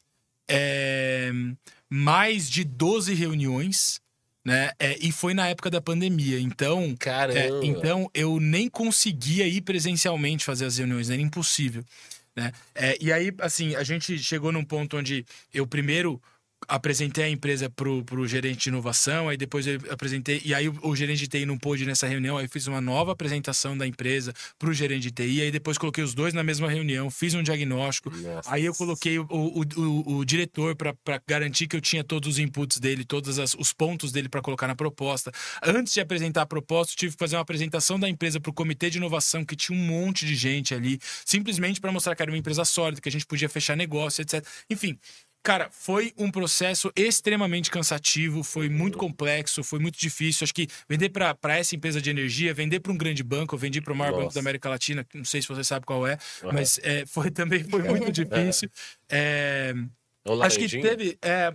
é, 0.46 1.32
mais 1.88 2.50
de 2.50 2.64
12 2.64 3.14
reuniões, 3.14 3.98
né? 4.45 4.70
É, 4.78 4.97
e 5.01 5.12
foi 5.12 5.34
na 5.34 5.49
época 5.49 5.70
da 5.70 5.80
pandemia. 5.80 6.41
Então, 6.41 6.95
é, 7.34 7.49
então 7.62 8.11
eu 8.14 8.41
nem 8.41 8.68
conseguia 8.68 9.47
ir 9.47 9.61
presencialmente 9.61 10.45
fazer 10.45 10.64
as 10.66 10.78
reuniões, 10.78 11.11
era 11.11 11.20
impossível. 11.20 11.84
Né? 12.34 12.53
É, 12.74 12.97
e 13.01 13.12
aí, 13.12 13.32
assim, 13.41 13.74
a 13.74 13.82
gente 13.82 14.18
chegou 14.18 14.53
num 14.53 14.64
ponto 14.64 14.97
onde 14.97 15.26
eu 15.53 15.66
primeiro 15.66 16.22
apresentei 16.66 17.24
a 17.24 17.30
empresa 17.30 17.70
pro, 17.70 18.04
pro 18.04 18.26
gerente 18.26 18.64
de 18.64 18.68
inovação, 18.68 19.28
aí 19.28 19.36
depois 19.36 19.66
eu 19.66 19.78
apresentei, 19.90 20.42
e 20.44 20.52
aí 20.52 20.68
o, 20.68 20.78
o 20.82 20.96
gerente 20.96 21.20
de 21.20 21.28
TI 21.28 21.46
não 21.46 21.56
pôde 21.56 21.86
nessa 21.86 22.06
reunião, 22.06 22.36
aí 22.36 22.44
eu 22.46 22.48
fiz 22.48 22.66
uma 22.66 22.80
nova 22.80 23.12
apresentação 23.12 23.76
da 23.76 23.86
empresa 23.86 24.32
pro 24.59 24.72
gerente 24.72 25.02
de 25.02 25.11
TI, 25.12 25.42
aí 25.42 25.50
depois 25.50 25.78
coloquei 25.78 26.02
os 26.02 26.14
dois 26.14 26.34
na 26.34 26.42
mesma 26.42 26.68
reunião, 26.68 27.11
fiz 27.11 27.34
um 27.34 27.42
diagnóstico, 27.42 28.11
Nossa. 28.11 28.52
Aí 28.52 28.64
eu 28.64 28.74
coloquei 28.74 29.18
o, 29.18 29.26
o, 29.30 30.16
o, 30.16 30.24
diretor 30.24 30.74
para 30.74 30.94
garantir 31.26 31.66
que 31.68 31.76
eu 31.76 31.80
tinha 31.80 32.02
todos 32.02 32.28
os 32.30 32.38
inputs 32.38 32.78
dele, 32.78 33.04
todos 33.04 33.38
as- 33.38 33.54
os 33.54 33.72
pontos 33.72 34.11
dele 34.11 34.28
para 34.28 34.40
colocar 34.42 34.66
na 34.66 34.74
proposta. 34.74 35.30
Antes 35.62 35.94
de 35.94 36.00
apresentar 36.00 36.42
a 36.42 36.46
proposta, 36.46 36.92
eu 36.92 36.96
tive 36.96 37.12
que 37.12 37.18
fazer 37.18 37.36
uma 37.36 37.42
apresentação 37.42 37.98
da 37.98 38.09
empresa 38.09 38.40
para 38.40 38.50
o 38.50 38.54
comitê 38.54 38.90
de 38.90 38.98
inovação, 38.98 39.44
que 39.44 39.56
tinha 39.56 39.78
um 39.78 39.82
monte 39.82 40.26
de 40.26 40.34
gente 40.34 40.74
ali, 40.74 40.98
simplesmente 41.24 41.80
para 41.80 41.92
mostrar 41.92 42.14
que 42.14 42.22
era 42.22 42.30
uma 42.30 42.38
empresa 42.38 42.64
sólida, 42.64 43.00
que 43.00 43.09
a 43.09 43.12
gente 43.12 43.26
podia 43.26 43.48
fechar 43.48 43.76
negócio, 43.76 44.22
etc. 44.22 44.44
Enfim. 44.68 44.98
Cara, 45.43 45.68
foi 45.70 46.12
um 46.18 46.30
processo 46.30 46.93
extremamente 46.95 47.70
cansativo, 47.70 48.43
foi 48.43 48.68
muito 48.68 48.99
complexo, 48.99 49.62
foi 49.64 49.78
muito 49.78 49.99
difícil. 49.99 50.45
Acho 50.45 50.53
que 50.53 50.68
vender 50.89 51.09
para 51.09 51.57
essa 51.57 51.74
empresa 51.74 52.01
de 52.03 52.11
energia, 52.11 52.53
vender 52.53 52.80
para 52.80 52.93
um 52.93 52.97
grande 52.99 53.22
banco, 53.22 53.55
eu 53.55 53.59
vendi 53.59 53.80
para 53.80 53.93
o 53.93 53.97
maior 53.97 54.12
banco 54.12 54.24
Nossa. 54.24 54.34
da 54.34 54.41
América 54.41 54.68
Latina, 54.68 55.07
não 55.14 55.24
sei 55.24 55.41
se 55.41 55.49
você 55.49 55.64
sabe 55.64 55.86
qual 55.86 56.07
é, 56.07 56.18
Uhum. 56.43 56.53
mas 56.53 56.78
é, 56.82 57.07
foi 57.07 57.30
também 57.30 57.64
foi 57.64 57.82
muito 57.89 58.12
difícil. 58.12 58.68
É, 59.09 59.72
Acho 60.42 60.58
que 60.58 60.68
teve, 60.80 61.18
é, 61.22 61.50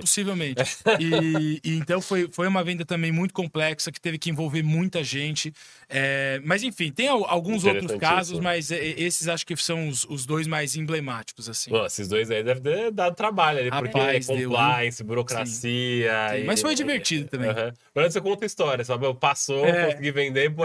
possivelmente. 0.00 0.60
E, 1.00 1.60
e 1.64 1.76
então 1.76 2.00
foi, 2.00 2.28
foi 2.30 2.46
uma 2.46 2.62
venda 2.62 2.84
também 2.84 3.10
muito 3.12 3.32
complexa, 3.32 3.90
que 3.90 4.00
teve 4.00 4.18
que 4.18 4.28
envolver 4.28 4.62
muita 4.62 5.02
gente. 5.02 5.52
É, 5.88 6.40
mas 6.44 6.62
enfim, 6.62 6.90
tem 6.92 7.08
al- 7.08 7.24
alguns 7.26 7.64
outros 7.64 7.92
casos, 7.96 8.38
mas 8.40 8.70
é, 8.70 8.76
é, 8.78 9.00
esses 9.00 9.28
acho 9.28 9.46
que 9.46 9.56
são 9.56 9.88
os, 9.88 10.04
os 10.04 10.26
dois 10.26 10.46
mais 10.46 10.76
emblemáticos, 10.76 11.48
assim. 11.48 11.70
Pô, 11.70 11.86
esses 11.86 12.06
dois 12.08 12.30
aí 12.30 12.42
devem 12.42 12.62
ter 12.62 12.90
dado 12.90 13.14
trabalho 13.14 13.60
ali, 13.60 13.70
porque 13.70 13.98
Rapaz, 13.98 14.28
é 14.28 14.36
deu, 14.36 14.50
compliance, 14.50 15.02
burocracia. 15.04 16.12
Sim, 16.30 16.36
e- 16.42 16.44
mas 16.44 16.60
foi 16.60 16.74
divertido 16.74 17.28
também. 17.28 17.50
Aham. 17.50 17.72
Agora 17.94 18.10
você 18.10 18.20
conta 18.20 18.44
história, 18.46 18.84
sabe? 18.84 19.06
Eu 19.06 19.14
Passou, 19.14 19.64
É. 19.66 19.86
consegui 19.90 20.10
vender. 20.12 20.50
pô, 20.54 20.64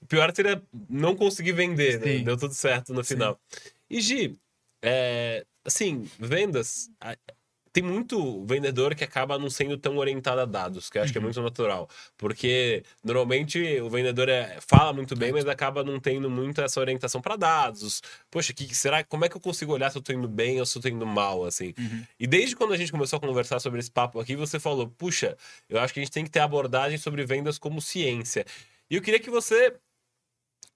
O 0.00 0.06
pior 0.06 0.32
seria 0.34 0.60
não 0.88 1.14
conseguir 1.14 1.52
vender, 1.52 1.98
né? 2.00 2.18
Sim. 2.18 2.24
Deu 2.24 2.36
tudo 2.36 2.54
certo 2.54 2.92
no 2.94 3.02
Sim. 3.04 3.14
final. 3.14 3.38
E 3.90 4.00
Gi, 4.00 4.36
é, 4.82 5.44
assim, 5.68 6.04
vendas. 6.18 6.90
Tem 7.70 7.82
muito 7.82 8.44
vendedor 8.46 8.94
que 8.94 9.04
acaba 9.04 9.38
não 9.38 9.50
sendo 9.50 9.76
tão 9.76 9.98
orientado 9.98 10.40
a 10.40 10.44
dados, 10.46 10.88
que 10.90 10.98
eu 10.98 11.02
acho 11.02 11.10
Uhum. 11.10 11.12
que 11.12 11.18
é 11.18 11.20
muito 11.20 11.40
natural. 11.42 11.88
Porque 12.16 12.82
normalmente 13.04 13.80
o 13.80 13.90
vendedor 13.90 14.28
é- 14.28 14.58
fala 14.66 14.92
muito 14.92 15.14
bem, 15.14 15.32
mas 15.32 15.46
acaba 15.46 15.84
não 15.84 16.00
tendo 16.00 16.28
muito 16.30 16.60
essa 16.62 16.80
orientação 16.80 17.20
para 17.20 17.36
dados. 17.36 18.02
Poxa, 18.30 18.52
que, 18.54 18.74
será, 18.74 19.04
como 19.04 19.26
é 19.26 19.28
que 19.28 19.36
eu 19.36 19.40
consigo 19.40 19.72
olhar 19.74 19.90
se 19.90 19.98
eu 19.98 20.02
tô 20.02 20.12
indo 20.12 20.26
bem 20.26 20.58
ou 20.58 20.66
se 20.66 20.76
eu 20.78 20.82
tô 20.82 20.88
indo 20.88 21.06
mal, 21.06 21.44
assim? 21.44 21.74
Uhum. 21.78 22.04
E 22.18 22.26
desde 22.26 22.56
quando 22.56 22.72
a 22.72 22.76
gente 22.76 22.90
começou 22.90 23.18
a 23.18 23.20
conversar 23.20 23.60
sobre 23.60 23.78
esse 23.78 23.90
papo 23.90 24.18
aqui, 24.18 24.34
você 24.34 24.58
falou, 24.58 24.88
puxa, 24.88 25.36
eu 25.68 25.78
acho 25.78 25.92
que 25.92 26.00
a 26.00 26.02
gente 26.02 26.12
tem 26.12 26.24
que 26.24 26.30
ter 26.30 26.40
abordagem 26.40 26.96
sobre 26.98 27.24
vendas 27.26 27.58
como 27.58 27.80
ciência. 27.82 28.44
E 28.90 28.96
eu 28.96 29.02
queria 29.02 29.20
que 29.20 29.30
você 29.30 29.74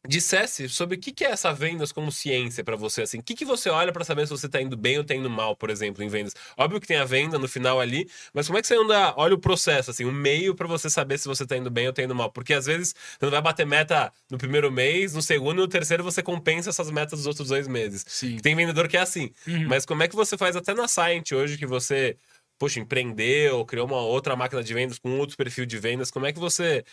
dissesse 0.06 0.68
sobre 0.68 0.96
o 0.96 1.00
que 1.00 1.24
é 1.24 1.30
essa 1.30 1.52
vendas 1.52 1.92
como 1.92 2.10
ciência 2.10 2.64
pra 2.64 2.74
você, 2.74 3.02
assim. 3.02 3.18
O 3.18 3.22
que, 3.22 3.34
que 3.34 3.44
você 3.44 3.70
olha 3.70 3.92
pra 3.92 4.04
saber 4.04 4.26
se 4.26 4.30
você 4.30 4.48
tá 4.48 4.60
indo 4.60 4.76
bem 4.76 4.98
ou 4.98 5.04
tá 5.04 5.14
indo 5.14 5.30
mal, 5.30 5.54
por 5.54 5.70
exemplo, 5.70 6.02
em 6.02 6.08
vendas? 6.08 6.34
Óbvio 6.56 6.80
que 6.80 6.86
tem 6.88 6.96
a 6.96 7.04
venda 7.04 7.38
no 7.38 7.46
final 7.46 7.80
ali, 7.80 8.08
mas 8.34 8.46
como 8.46 8.58
é 8.58 8.62
que 8.62 8.66
você 8.66 8.74
anda, 8.74 9.14
olha 9.16 9.34
o 9.34 9.38
processo, 9.38 9.90
assim, 9.90 10.04
o 10.04 10.10
meio 10.10 10.54
pra 10.54 10.66
você 10.66 10.90
saber 10.90 11.18
se 11.18 11.28
você 11.28 11.46
tá 11.46 11.56
indo 11.56 11.70
bem 11.70 11.86
ou 11.86 11.92
tá 11.92 12.02
indo 12.02 12.14
mal? 12.14 12.32
Porque 12.32 12.52
às 12.52 12.66
vezes 12.66 12.94
você 12.94 13.24
não 13.24 13.30
vai 13.30 13.40
bater 13.40 13.64
meta 13.64 14.12
no 14.28 14.36
primeiro 14.36 14.72
mês, 14.72 15.14
no 15.14 15.22
segundo 15.22 15.58
e 15.58 15.62
no 15.62 15.68
terceiro 15.68 16.02
você 16.02 16.22
compensa 16.22 16.70
essas 16.70 16.90
metas 16.90 17.20
dos 17.20 17.26
outros 17.26 17.48
dois 17.48 17.68
meses. 17.68 18.04
Sim. 18.08 18.38
Tem 18.38 18.56
vendedor 18.56 18.88
que 18.88 18.96
é 18.96 19.00
assim. 19.00 19.30
Uhum. 19.46 19.68
Mas 19.68 19.86
como 19.86 20.02
é 20.02 20.08
que 20.08 20.16
você 20.16 20.36
faz 20.36 20.56
até 20.56 20.74
na 20.74 20.88
Scient 20.88 21.30
hoje 21.30 21.56
que 21.56 21.66
você, 21.66 22.16
poxa, 22.58 22.80
empreendeu, 22.80 23.64
criou 23.64 23.86
uma 23.86 24.00
outra 24.00 24.34
máquina 24.34 24.64
de 24.64 24.74
vendas 24.74 24.98
com 24.98 25.16
outro 25.18 25.36
perfil 25.36 25.64
de 25.64 25.78
vendas? 25.78 26.10
Como 26.10 26.26
é 26.26 26.32
que 26.32 26.40
você 26.40 26.84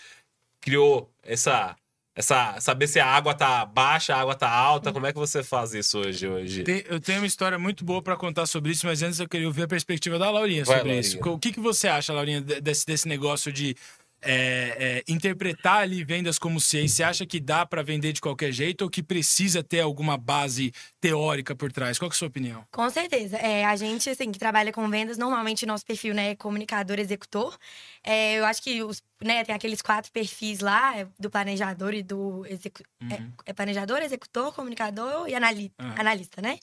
criou 0.62 1.12
essa 1.24 1.76
essa 2.20 2.60
saber 2.60 2.86
se 2.88 3.00
a 3.00 3.06
água 3.06 3.34
tá 3.34 3.66
baixa, 3.66 4.14
a 4.14 4.20
água 4.20 4.36
tá 4.36 4.50
alta? 4.50 4.92
Como 4.92 5.08
é 5.08 5.14
que 5.14 5.18
você 5.18 5.42
faz 5.42 5.74
isso 5.74 6.00
hoje 6.00 6.28
hoje? 6.28 6.64
Tem- 6.64 6.84
eu 6.90 7.00
tenho 7.00 7.20
uma 7.22 7.26
história 7.28 7.58
muito 7.58 7.86
boa 7.86 8.02
para 8.02 8.18
contar 8.18 8.46
sobre 8.46 8.72
isso, 8.74 8.86
mas 8.86 9.02
antes 9.02 9.20
eu 9.22 9.28
queria 9.30 9.48
ouvir 9.48 9.64
a 9.64 9.68
perspectiva 9.68 10.20
da 10.20 10.30
Laurinha 10.30 10.66
Vai, 10.66 10.78
sobre 10.80 10.92
Laurinha. 10.92 11.00
isso. 11.00 11.18
O 11.30 11.40
que, 11.40 11.54
que 11.54 11.62
você 11.62 11.88
acha, 11.88 12.12
Laurinha, 12.12 12.42
de- 12.42 12.60
desse, 12.60 12.86
desse 12.86 13.08
negócio 13.08 13.54
de 13.54 13.74
é, 14.22 15.04
é, 15.08 15.12
interpretar 15.12 15.82
ali 15.82 16.04
vendas 16.04 16.38
como 16.38 16.60
ciência? 16.60 16.98
Você 16.98 17.04
acha 17.04 17.26
que 17.26 17.40
dá 17.40 17.66
para 17.66 17.82
vender 17.82 18.14
de 18.14 18.22
qualquer 18.22 18.52
jeito 18.52 18.84
ou 18.84 18.90
que 18.90 19.02
precisa 19.02 19.64
ter 19.64 19.82
alguma 19.82 20.18
base 20.18 20.72
teórica 21.00 21.56
por 21.56 21.72
trás? 21.72 21.98
Qual 21.98 22.10
é 22.10 22.14
a 22.14 22.16
sua 22.16 22.28
opinião? 22.28 22.66
Com 22.72 22.90
certeza. 22.90 23.38
É, 23.38 23.66
a 23.66 23.76
gente, 23.76 24.10
assim, 24.10 24.32
que 24.32 24.40
trabalha 24.40 24.72
com 24.72 24.88
vendas, 24.90 25.18
normalmente 25.18 25.66
nosso 25.66 25.86
perfil, 25.86 26.14
né, 26.14 26.32
é 26.32 26.36
comunicador, 26.36 27.00
executor. 27.00 27.58
É, 28.04 28.40
eu 28.40 28.46
acho 28.46 28.62
que 28.62 28.84
os, 28.84 29.02
né, 29.24 29.44
tem 29.44 29.56
aqueles 29.56 29.82
quatro 29.82 30.12
perfis 30.12 30.60
lá, 30.60 30.98
é, 30.98 31.08
do 31.20 31.30
planejador 31.30 31.94
e 31.94 32.04
do 32.04 32.46
execu... 32.48 32.84
é, 33.12 33.22
é 33.48 33.54
planejador, 33.54 34.00
executor, 34.00 34.54
comunicador 34.54 35.28
e 35.28 35.36
anali... 35.36 35.72
Aham. 35.80 35.96
analista, 35.98 36.42
né? 36.42 36.60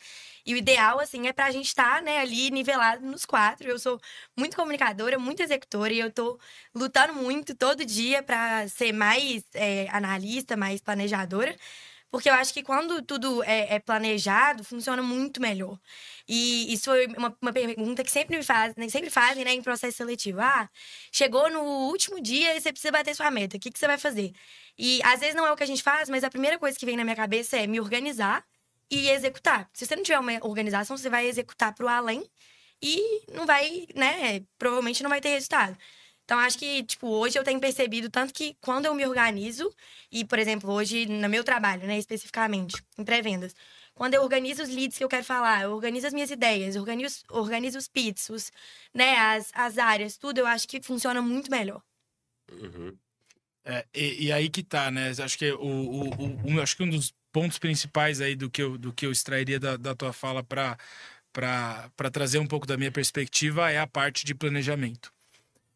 E 0.46 0.54
o 0.54 0.56
ideal, 0.56 1.00
assim, 1.00 1.26
é 1.26 1.32
pra 1.32 1.50
gente 1.50 1.66
estar, 1.66 2.00
né, 2.02 2.18
ali 2.20 2.50
nivelado 2.50 3.04
nos 3.04 3.24
quatro. 3.26 3.68
Eu 3.68 3.78
sou 3.78 4.00
muito 4.36 4.56
comunicadora, 4.56 5.18
muito 5.18 5.42
executora 5.42 5.92
e 5.92 5.98
eu 5.98 6.10
tô 6.12 6.38
lutando 6.74 7.14
muito 7.14 7.54
todo 7.54 7.84
dia 7.84 8.22
pra 8.22 8.68
ser 8.68 8.92
mais 8.92 9.44
é, 9.54 9.88
analista, 9.90 10.56
mais 10.56 10.80
planejadora. 10.80 11.56
Porque 12.10 12.30
eu 12.30 12.34
acho 12.34 12.54
que 12.54 12.62
quando 12.62 13.02
tudo 13.02 13.42
é, 13.42 13.74
é 13.74 13.78
planejado, 13.80 14.64
funciona 14.64 15.02
muito 15.02 15.40
melhor. 15.40 15.78
E 16.28 16.72
isso 16.72 16.84
foi 16.84 17.06
uma, 17.08 17.36
uma 17.42 17.52
pergunta 17.52 18.04
que 18.04 18.10
sempre 18.10 18.36
me 18.36 18.42
fazem, 18.44 18.88
sempre 18.88 19.10
fazem, 19.10 19.44
né, 19.44 19.52
em 19.52 19.62
processo 19.62 19.96
seletivo. 19.98 20.40
Ah, 20.40 20.68
chegou 21.12 21.50
no 21.50 21.60
último 21.88 22.20
dia 22.20 22.56
e 22.56 22.60
você 22.60 22.72
precisa 22.72 22.92
bater 22.92 23.14
sua 23.14 23.30
meta. 23.30 23.56
O 23.56 23.60
que, 23.60 23.70
que 23.70 23.78
você 23.78 23.86
vai 23.86 23.98
fazer? 23.98 24.32
E 24.78 25.00
às 25.04 25.20
vezes 25.20 25.34
não 25.34 25.46
é 25.46 25.52
o 25.52 25.56
que 25.56 25.64
a 25.64 25.66
gente 25.66 25.82
faz, 25.82 26.08
mas 26.08 26.24
a 26.24 26.30
primeira 26.30 26.58
coisa 26.58 26.78
que 26.78 26.86
vem 26.86 26.96
na 26.96 27.04
minha 27.04 27.16
cabeça 27.16 27.56
é 27.56 27.66
me 27.66 27.80
organizar 27.80 28.44
e 28.90 29.08
executar. 29.10 29.68
Se 29.72 29.86
você 29.86 29.96
não 29.96 30.02
tiver 30.02 30.18
uma 30.18 30.32
organização, 30.46 30.96
você 30.96 31.08
vai 31.10 31.26
executar 31.26 31.74
para 31.74 31.84
o 31.86 31.88
além 31.88 32.24
e 32.82 33.22
não 33.32 33.46
vai, 33.46 33.86
né? 33.94 34.40
Provavelmente 34.58 35.02
não 35.02 35.10
vai 35.10 35.20
ter 35.20 35.30
resultado. 35.30 35.76
Então, 36.24 36.38
acho 36.40 36.58
que, 36.58 36.82
tipo, 36.82 37.06
hoje 37.08 37.38
eu 37.38 37.44
tenho 37.44 37.60
percebido 37.60 38.10
tanto 38.10 38.34
que 38.34 38.56
quando 38.60 38.86
eu 38.86 38.94
me 38.94 39.06
organizo, 39.06 39.72
e, 40.10 40.24
por 40.24 40.38
exemplo, 40.40 40.70
hoje 40.72 41.06
no 41.06 41.28
meu 41.28 41.44
trabalho, 41.44 41.86
né, 41.86 41.96
especificamente, 41.98 42.82
em 42.98 43.04
pré-vendas, 43.04 43.54
quando 43.94 44.14
eu 44.14 44.22
organizo 44.22 44.62
os 44.62 44.68
leads 44.68 44.98
que 44.98 45.04
eu 45.04 45.08
quero 45.08 45.24
falar, 45.24 45.62
eu 45.62 45.72
organizo 45.72 46.06
as 46.08 46.12
minhas 46.12 46.30
ideias, 46.30 46.74
organizo, 46.76 47.22
organizo 47.30 47.78
os 47.78 47.86
pits, 47.88 48.28
os, 48.28 48.50
né, 48.92 49.16
as, 49.16 49.50
as 49.54 49.78
áreas, 49.78 50.16
tudo, 50.18 50.38
eu 50.38 50.46
acho 50.46 50.66
que 50.66 50.82
funciona 50.82 51.22
muito 51.22 51.48
melhor. 51.50 51.80
Uhum. 52.50 52.96
É, 53.64 53.86
e, 53.94 54.26
e 54.26 54.32
aí 54.32 54.48
que 54.48 54.62
tá, 54.62 54.90
né? 54.90 55.10
Acho 55.10 55.38
que 55.38 55.50
o, 55.52 55.58
o, 55.60 56.56
o- 56.56 56.60
acho 56.60 56.76
que 56.76 56.82
um 56.82 56.90
dos 56.90 57.12
pontos 57.36 57.58
principais 57.58 58.22
aí 58.22 58.34
do 58.34 58.48
que 58.48 58.62
eu, 58.62 58.78
do 58.78 58.94
que 58.94 59.04
eu 59.04 59.12
extrairia 59.12 59.60
da, 59.60 59.76
da 59.76 59.94
tua 59.94 60.10
fala 60.10 60.42
para 60.42 60.78
para 61.30 62.10
trazer 62.10 62.38
um 62.38 62.46
pouco 62.46 62.66
da 62.66 62.78
minha 62.78 62.90
perspectiva 62.90 63.70
é 63.70 63.78
a 63.78 63.86
parte 63.86 64.24
de 64.24 64.34
planejamento. 64.34 65.12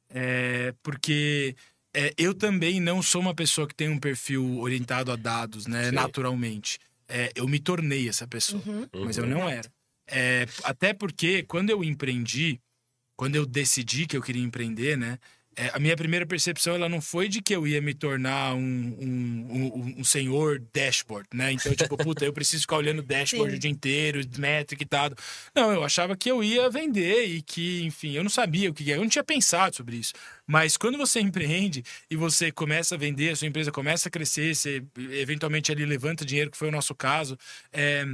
É, 0.08 0.72
porque 0.82 1.54
é, 1.92 2.14
eu 2.16 2.32
também 2.32 2.80
não 2.80 3.02
sou 3.02 3.20
uma 3.20 3.34
pessoa 3.34 3.68
que 3.68 3.74
tem 3.74 3.90
um 3.90 3.98
perfil 3.98 4.58
orientado 4.58 5.12
a 5.12 5.16
dados, 5.16 5.66
né? 5.66 5.90
Sim. 5.90 5.96
Naturalmente. 5.96 6.78
É, 7.06 7.30
eu 7.34 7.46
me 7.46 7.58
tornei 7.58 8.08
essa 8.08 8.26
pessoa 8.26 8.62
Uhum. 8.66 8.88
mas 9.04 9.18
eu 9.18 9.24
Uhum. 9.24 9.30
não 9.30 9.46
era. 9.46 9.70
É, 10.06 10.46
até 10.64 10.94
porque 10.94 11.42
quando 11.42 11.68
eu 11.68 11.84
empreendi, 11.84 12.58
quando 13.16 13.36
eu 13.36 13.44
decidi 13.44 14.06
que 14.06 14.16
eu 14.16 14.22
queria 14.22 14.42
empreender, 14.42 14.96
né? 14.96 15.18
É, 15.56 15.70
a 15.74 15.78
minha 15.78 15.96
primeira 15.96 16.24
percepção 16.24 16.74
ela 16.74 16.88
não 16.88 17.00
foi 17.00 17.28
de 17.28 17.42
que 17.42 17.54
eu 17.54 17.66
ia 17.66 17.80
me 17.82 17.92
tornar 17.92 18.54
um, 18.54 18.60
um, 18.60 19.46
um, 19.50 19.94
um 19.98 20.04
senhor 20.04 20.62
dashboard, 20.72 21.28
né? 21.34 21.52
Então, 21.52 21.74
tipo, 21.74 21.96
puta, 21.98 22.24
eu 22.24 22.32
preciso 22.32 22.62
ficar 22.62 22.76
olhando 22.76 23.02
dashboard 23.02 23.50
Sim. 23.52 23.56
o 23.56 23.60
dia 23.60 23.70
inteiro, 23.70 24.20
métrica 24.38 24.82
e 24.82 24.86
tal. 24.86 25.10
Não, 25.54 25.72
eu 25.72 25.82
achava 25.82 26.16
que 26.16 26.30
eu 26.30 26.42
ia 26.42 26.70
vender 26.70 27.24
e 27.24 27.42
que, 27.42 27.82
enfim, 27.82 28.12
eu 28.12 28.22
não 28.22 28.30
sabia 28.30 28.70
o 28.70 28.74
que 28.74 28.90
é, 28.92 28.96
eu 28.96 29.00
não 29.00 29.08
tinha 29.08 29.24
pensado 29.24 29.74
sobre 29.74 29.96
isso. 29.96 30.12
Mas 30.46 30.76
quando 30.76 30.96
você 30.96 31.18
empreende 31.20 31.82
e 32.08 32.16
você 32.16 32.52
começa 32.52 32.94
a 32.94 32.98
vender, 32.98 33.30
a 33.30 33.36
sua 33.36 33.48
empresa 33.48 33.72
começa 33.72 34.08
a 34.08 34.10
crescer, 34.10 34.54
você 34.54 34.82
eventualmente 34.96 35.72
ali 35.72 35.84
levanta 35.84 36.24
dinheiro, 36.24 36.50
que 36.50 36.56
foi 36.56 36.68
o 36.68 36.72
nosso 36.72 36.94
caso, 36.94 37.36
é, 37.72 38.04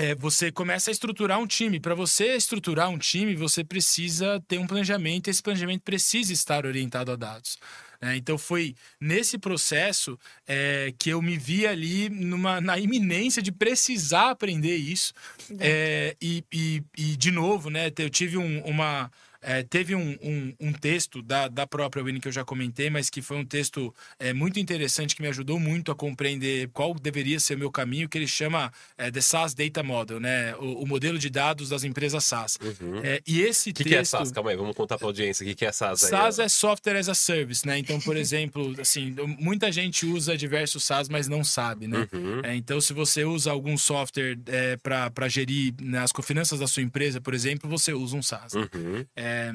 é, 0.00 0.14
você 0.14 0.50
começa 0.50 0.90
a 0.90 0.92
estruturar 0.92 1.38
um 1.38 1.46
time. 1.46 1.78
Para 1.78 1.94
você 1.94 2.34
estruturar 2.34 2.88
um 2.88 2.96
time, 2.98 3.34
você 3.34 3.62
precisa 3.62 4.42
ter 4.48 4.58
um 4.58 4.66
planejamento 4.66 5.28
e 5.28 5.30
esse 5.30 5.42
planejamento 5.42 5.82
precisa 5.82 6.32
estar 6.32 6.64
orientado 6.64 7.12
a 7.12 7.16
dados. 7.16 7.58
né? 8.00 8.16
então 8.16 8.38
foi 8.38 8.74
nesse 8.98 9.36
processo 9.36 10.18
é, 10.46 10.92
que 10.98 11.10
eu 11.10 11.20
me 11.20 11.36
vi 11.36 11.66
ali 11.66 12.08
numa, 12.08 12.58
na 12.60 12.78
iminência 12.78 13.42
de 13.42 13.52
precisar 13.52 14.30
aprender 14.30 14.74
isso. 14.76 15.12
É, 15.58 16.16
e, 16.20 16.42
e, 16.50 16.82
e, 16.96 17.16
de 17.16 17.30
novo, 17.30 17.68
né, 17.68 17.92
eu 17.98 18.08
tive 18.08 18.38
um- 18.38 18.62
uma. 18.64 19.10
É, 19.42 19.62
teve 19.62 19.94
um, 19.94 20.16
um, 20.22 20.54
um 20.60 20.72
texto 20.72 21.22
da, 21.22 21.48
da 21.48 21.66
própria 21.66 22.02
Winnie 22.02 22.20
que 22.20 22.28
eu 22.28 22.32
já 22.32 22.44
comentei, 22.44 22.90
mas 22.90 23.08
que 23.08 23.22
foi 23.22 23.38
um 23.38 23.44
texto 23.44 23.94
é, 24.18 24.32
muito 24.32 24.60
interessante 24.60 25.16
que 25.16 25.22
me 25.22 25.28
ajudou 25.28 25.58
muito 25.58 25.90
a 25.90 25.94
compreender 25.94 26.68
qual 26.72 26.94
deveria 26.94 27.40
ser 27.40 27.54
o 27.54 27.58
meu 27.58 27.70
caminho, 27.70 28.08
que 28.08 28.18
ele 28.18 28.26
chama 28.26 28.72
é, 28.98 29.10
The 29.10 29.20
SaaS 29.20 29.54
Data 29.54 29.82
Model, 29.82 30.20
né? 30.20 30.54
O, 30.56 30.82
o 30.82 30.86
modelo 30.86 31.18
de 31.18 31.30
dados 31.30 31.68
das 31.68 31.84
empresas 31.84 32.24
SaaS. 32.24 32.58
Uhum. 32.62 33.00
É, 33.02 33.20
e 33.26 33.40
esse 33.40 33.70
O 33.70 33.74
que, 33.74 33.84
texto. 33.84 33.88
que 33.88 33.94
é 33.96 34.04
SaaS? 34.04 34.32
Calma 34.32 34.50
aí, 34.50 34.56
vamos 34.56 34.76
contar 34.76 34.98
pra 34.98 35.06
audiência 35.06 35.42
o 35.44 35.46
que, 35.46 35.54
que 35.54 35.64
é 35.64 35.72
SaaS 35.72 36.04
aí. 36.04 36.10
SaaS 36.10 36.38
ó. 36.38 36.42
é 36.42 36.48
software 36.48 36.96
as 36.96 37.08
a 37.08 37.14
service, 37.14 37.66
né? 37.66 37.78
Então, 37.78 37.98
por 38.00 38.16
exemplo, 38.18 38.74
assim, 38.80 39.14
muita 39.38 39.72
gente 39.72 40.06
usa 40.06 40.36
diversos 40.36 40.84
SaaS, 40.84 41.08
mas 41.08 41.28
não 41.28 41.42
sabe, 41.42 41.86
né? 41.86 42.08
Uhum. 42.12 42.40
É, 42.42 42.54
então, 42.54 42.80
se 42.80 42.92
você 42.92 43.24
usa 43.24 43.50
algum 43.50 43.76
software 43.78 44.38
é, 44.46 44.76
para 44.76 45.28
gerir 45.28 45.74
né, 45.80 45.98
as 45.98 46.10
finanças 46.22 46.60
da 46.60 46.66
sua 46.66 46.82
empresa, 46.82 47.20
por 47.20 47.34
exemplo, 47.34 47.68
você 47.68 47.92
usa 47.92 48.16
um 48.16 48.22
SaaS. 48.22 48.54
Uhum. 48.54 49.04
É, 49.30 49.52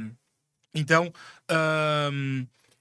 então, 0.74 1.12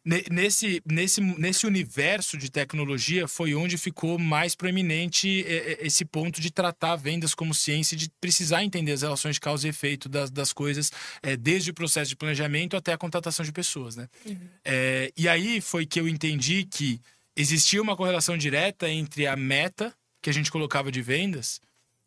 ne- 0.04 0.24
nesse, 0.30 0.82
nesse, 0.84 1.20
nesse 1.20 1.66
universo 1.66 2.36
de 2.36 2.50
tecnologia 2.50 3.26
foi 3.26 3.54
onde 3.54 3.78
ficou 3.78 4.18
mais 4.18 4.54
proeminente 4.54 5.44
é, 5.46 5.72
é, 5.72 5.86
esse 5.86 6.04
ponto 6.04 6.40
de 6.40 6.50
tratar 6.50 6.96
vendas 6.96 7.34
como 7.34 7.54
ciência, 7.54 7.96
de 7.96 8.10
precisar 8.20 8.62
entender 8.62 8.92
as 8.92 9.02
relações 9.02 9.36
de 9.36 9.40
causa 9.40 9.66
e 9.66 9.70
efeito 9.70 10.08
das, 10.08 10.30
das 10.30 10.52
coisas, 10.52 10.92
é, 11.22 11.36
desde 11.36 11.70
o 11.70 11.74
processo 11.74 12.10
de 12.10 12.16
planejamento 12.16 12.76
até 12.76 12.92
a 12.92 12.98
contratação 12.98 13.44
de 13.44 13.52
pessoas. 13.52 13.96
Né? 13.96 14.08
É, 14.64 15.12
e 15.16 15.28
aí 15.28 15.60
foi 15.60 15.86
que 15.86 15.98
eu 15.98 16.08
entendi 16.08 16.64
que 16.64 17.00
existia 17.36 17.80
uma 17.80 17.96
correlação 17.96 18.36
direta 18.36 18.88
entre 18.88 19.26
a 19.26 19.36
meta 19.36 19.94
que 20.20 20.30
a 20.30 20.32
gente 20.32 20.50
colocava 20.50 20.90
de 20.90 21.02
vendas 21.02 21.60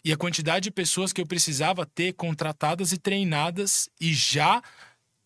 e 0.07 0.11
a 0.13 0.17
quantidade 0.17 0.63
de 0.65 0.71
pessoas 0.71 1.11
que 1.11 1.19
eu 1.19 1.25
precisava 1.27 1.85
ter 1.85 2.13
contratadas 2.13 2.91
e 2.91 2.97
treinadas 2.97 3.89
e 3.99 4.13
já 4.13 4.61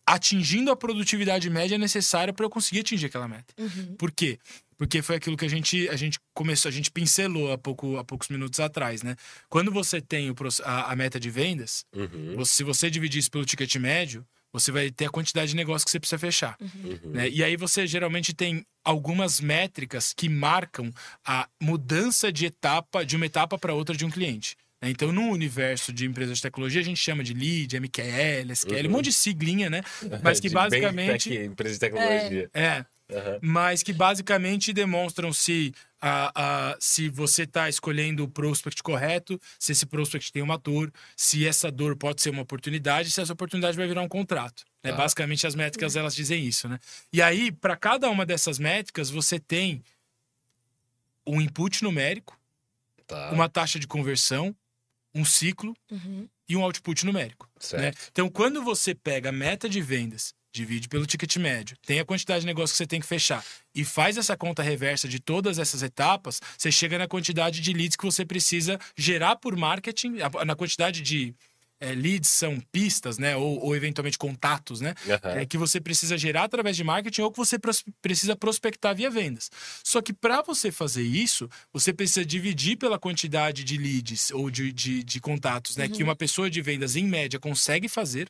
atingindo 0.06 0.70
a 0.70 0.76
produtividade 0.76 1.48
média 1.48 1.78
necessária 1.78 2.32
para 2.32 2.44
eu 2.44 2.50
conseguir 2.50 2.80
atingir 2.80 3.06
aquela 3.06 3.28
meta. 3.28 3.54
Uhum. 3.58 3.94
Por 3.96 4.10
quê? 4.10 4.38
Porque 4.76 5.00
foi 5.00 5.14
aquilo 5.16 5.36
que 5.36 5.44
a 5.44 5.48
gente, 5.48 5.88
a 5.88 5.94
gente 5.96 6.18
começou, 6.34 6.68
a 6.68 6.72
gente 6.72 6.90
pincelou 6.90 7.52
há, 7.52 7.58
pouco, 7.58 7.96
há 7.96 8.04
poucos 8.04 8.28
minutos 8.28 8.58
atrás, 8.58 9.02
né? 9.02 9.14
Quando 9.48 9.70
você 9.70 10.00
tem 10.00 10.28
o, 10.30 10.34
a, 10.64 10.92
a 10.92 10.96
meta 10.96 11.20
de 11.20 11.30
vendas, 11.30 11.84
Uhum. 11.94 12.34
você- 12.34 12.52
se 12.54 12.64
você 12.64 12.90
dividir 12.90 13.20
isso 13.20 13.30
pelo 13.30 13.44
ticket 13.44 13.76
médio, 13.76 14.26
você 14.52 14.72
vai 14.72 14.90
ter 14.90 15.06
a 15.06 15.10
quantidade 15.10 15.50
de 15.50 15.56
negócio 15.56 15.84
que 15.84 15.90
você 15.90 16.00
precisa 16.00 16.18
fechar. 16.18 16.56
Uhum. 16.60 17.12
né? 17.12 17.28
E 17.30 17.44
aí 17.44 17.56
você 17.56 17.86
geralmente 17.86 18.34
tem 18.34 18.66
algumas 18.84 19.40
métricas 19.40 20.12
que 20.12 20.28
marcam 20.28 20.92
a 21.24 21.48
mudança 21.62 22.32
de 22.32 22.46
etapa, 22.46 23.06
de 23.06 23.14
uma 23.16 23.26
etapa 23.26 23.56
para 23.56 23.72
outra 23.72 23.96
de 23.96 24.04
um 24.04 24.10
cliente. 24.10 24.56
Né? 24.82 24.90
Então, 24.90 25.12
no 25.12 25.22
universo 25.30 25.92
de 25.92 26.04
empresas 26.04 26.38
de 26.38 26.42
tecnologia, 26.42 26.80
a 26.80 26.84
gente 26.84 26.98
chama 26.98 27.22
de 27.22 27.32
lead, 27.32 27.76
MQL, 27.78 28.50
SQL, 28.52 28.88
um 28.88 28.90
monte 28.90 29.04
de 29.06 29.12
siglinha, 29.12 29.70
né? 29.70 29.80
Mas 30.22 30.40
que 30.40 30.48
De 30.48 30.54
bem 30.54 30.64
basicamente. 30.64 31.28
tech, 31.30 31.44
empresa 31.44 31.74
de 31.74 31.80
tecnologia. 31.80 32.50
É, 32.52 32.84
Aham. 33.14 33.38
mas 33.40 33.82
que 33.82 33.92
basicamente 33.92 34.72
demonstram 34.72 35.32
se, 35.32 35.72
a, 36.00 36.72
a, 36.72 36.76
se 36.80 37.08
você 37.08 37.44
está 37.44 37.68
escolhendo 37.68 38.24
o 38.24 38.28
prospect 38.28 38.82
correto, 38.82 39.40
se 39.58 39.70
esse 39.72 39.86
prospect 39.86 40.32
tem 40.32 40.42
uma 40.42 40.58
dor, 40.58 40.92
se 41.16 41.46
essa 41.46 41.70
dor 41.70 41.94
pode 41.96 42.20
ser 42.20 42.30
uma 42.30 42.42
oportunidade, 42.42 43.10
se 43.10 43.20
essa 43.20 43.32
oportunidade 43.32 43.76
vai 43.76 43.86
virar 43.86 44.02
um 44.02 44.08
contrato. 44.08 44.64
né? 44.82 44.90
Tá. 44.90 44.96
Basicamente, 44.96 45.46
as 45.46 45.54
métricas 45.54 45.94
elas 45.94 46.14
dizem 46.14 46.44
isso, 46.44 46.68
né? 46.68 46.80
E 47.12 47.22
aí, 47.22 47.52
para 47.52 47.76
cada 47.76 48.10
uma 48.10 48.26
dessas 48.26 48.58
métricas, 48.58 49.10
você 49.10 49.38
tem 49.38 49.82
um 51.26 51.40
input 51.40 51.82
numérico, 51.84 52.36
Tá. 53.06 53.30
uma 53.30 53.48
taxa 53.48 53.78
de 53.78 53.86
conversão, 53.86 54.54
um 55.14 55.24
ciclo 55.24 55.74
Uhum. 55.90 56.28
e 56.48 56.56
um 56.56 56.62
output 56.62 57.04
numérico. 57.04 57.48
Certo. 57.58 57.82
Né? 57.82 57.92
Então, 58.10 58.28
quando 58.28 58.62
você 58.62 58.94
pega 58.94 59.28
a 59.28 59.32
meta 59.32 59.68
de 59.68 59.80
vendas, 59.80 60.34
divide 60.54 60.88
pelo 60.88 61.06
ticket 61.06 61.36
médio, 61.36 61.76
tem 61.86 61.98
a 61.98 62.04
quantidade 62.04 62.40
de 62.40 62.46
negócio 62.46 62.74
que 62.74 62.78
você 62.78 62.86
tem 62.86 63.00
que 63.00 63.06
fechar 63.06 63.42
e 63.74 63.84
faz 63.84 64.18
essa 64.18 64.36
conta 64.36 64.62
reversa 64.62 65.08
de 65.08 65.18
todas 65.18 65.58
essas 65.58 65.82
etapas, 65.82 66.40
você 66.58 66.70
chega 66.70 66.98
na 66.98 67.08
quantidade 67.08 67.60
de 67.60 67.72
leads 67.72 67.96
que 67.96 68.04
você 68.04 68.24
precisa 68.24 68.78
gerar 68.96 69.36
por 69.36 69.56
marketing, 69.56 70.16
na 70.44 70.54
quantidade 70.54 71.00
de 71.00 71.34
eh, 71.82 71.94
leads 71.94 72.30
são 72.30 72.60
pistas, 72.70 73.18
né? 73.18 73.36
Ou, 73.36 73.58
ou 73.64 73.76
eventualmente 73.76 74.16
contatos, 74.16 74.80
né? 74.80 74.94
Aham. 75.08 75.40
É, 75.40 75.44
que 75.46 75.58
você 75.58 75.80
precisa 75.80 76.16
gerar 76.16 76.44
através 76.44 76.76
de 76.76 76.84
marketing 76.84 77.22
ou 77.22 77.32
que 77.32 77.36
você 77.38 77.58
pros- 77.58 77.84
precisa 78.00 78.36
prospectar 78.36 78.94
via 78.94 79.10
vendas. 79.10 79.50
Só 79.82 80.00
que 80.00 80.12
para 80.12 80.40
você 80.42 80.70
fazer 80.70 81.02
isso, 81.02 81.48
você 81.72 81.92
precisa 81.92 82.24
dividir 82.24 82.76
pela 82.76 82.98
quantidade 82.98 83.64
de 83.64 83.76
leads 83.76 84.30
ou 84.30 84.50
de, 84.50 84.72
de, 84.72 85.02
de 85.02 85.20
contatos 85.20 85.76
né, 85.76 85.88
que 85.88 86.02
uma 86.02 86.14
pessoa 86.16 86.48
de 86.48 86.62
vendas, 86.62 86.94
em 86.96 87.04
média, 87.04 87.40
consegue 87.40 87.88
fazer 87.88 88.28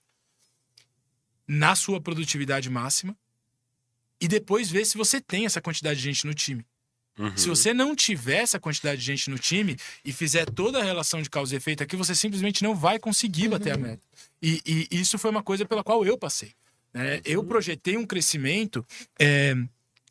na 1.46 1.74
sua 1.74 2.00
produtividade 2.00 2.70
máxima 2.70 3.16
e 4.20 4.28
depois 4.28 4.70
ver 4.70 4.84
se 4.86 4.96
você 4.96 5.20
tem 5.20 5.44
essa 5.46 5.60
quantidade 5.60 5.98
de 5.98 6.04
gente 6.04 6.26
no 6.26 6.32
time. 6.34 6.64
Uhum. 7.18 7.36
Se 7.36 7.48
você 7.48 7.74
não 7.74 7.94
tiver 7.94 8.38
essa 8.38 8.58
quantidade 8.58 9.00
de 9.00 9.06
gente 9.06 9.28
no 9.28 9.38
time 9.38 9.76
e 10.04 10.12
fizer 10.12 10.46
toda 10.46 10.80
a 10.80 10.84
relação 10.84 11.20
de 11.20 11.28
causa 11.28 11.54
e 11.54 11.58
efeito 11.58 11.82
aqui, 11.82 11.94
você 11.94 12.14
simplesmente 12.14 12.62
não 12.62 12.74
vai 12.74 12.98
conseguir 12.98 13.48
bater 13.48 13.74
a 13.74 13.76
meta. 13.76 14.02
E, 14.40 14.88
e 14.90 15.00
isso 15.00 15.18
foi 15.18 15.30
uma 15.30 15.42
coisa 15.42 15.64
pela 15.64 15.84
qual 15.84 16.04
eu 16.04 16.16
passei. 16.16 16.52
né? 16.92 17.20
Eu 17.24 17.44
projetei 17.44 17.96
um 17.96 18.06
crescimento. 18.06 18.84
é, 19.18 19.54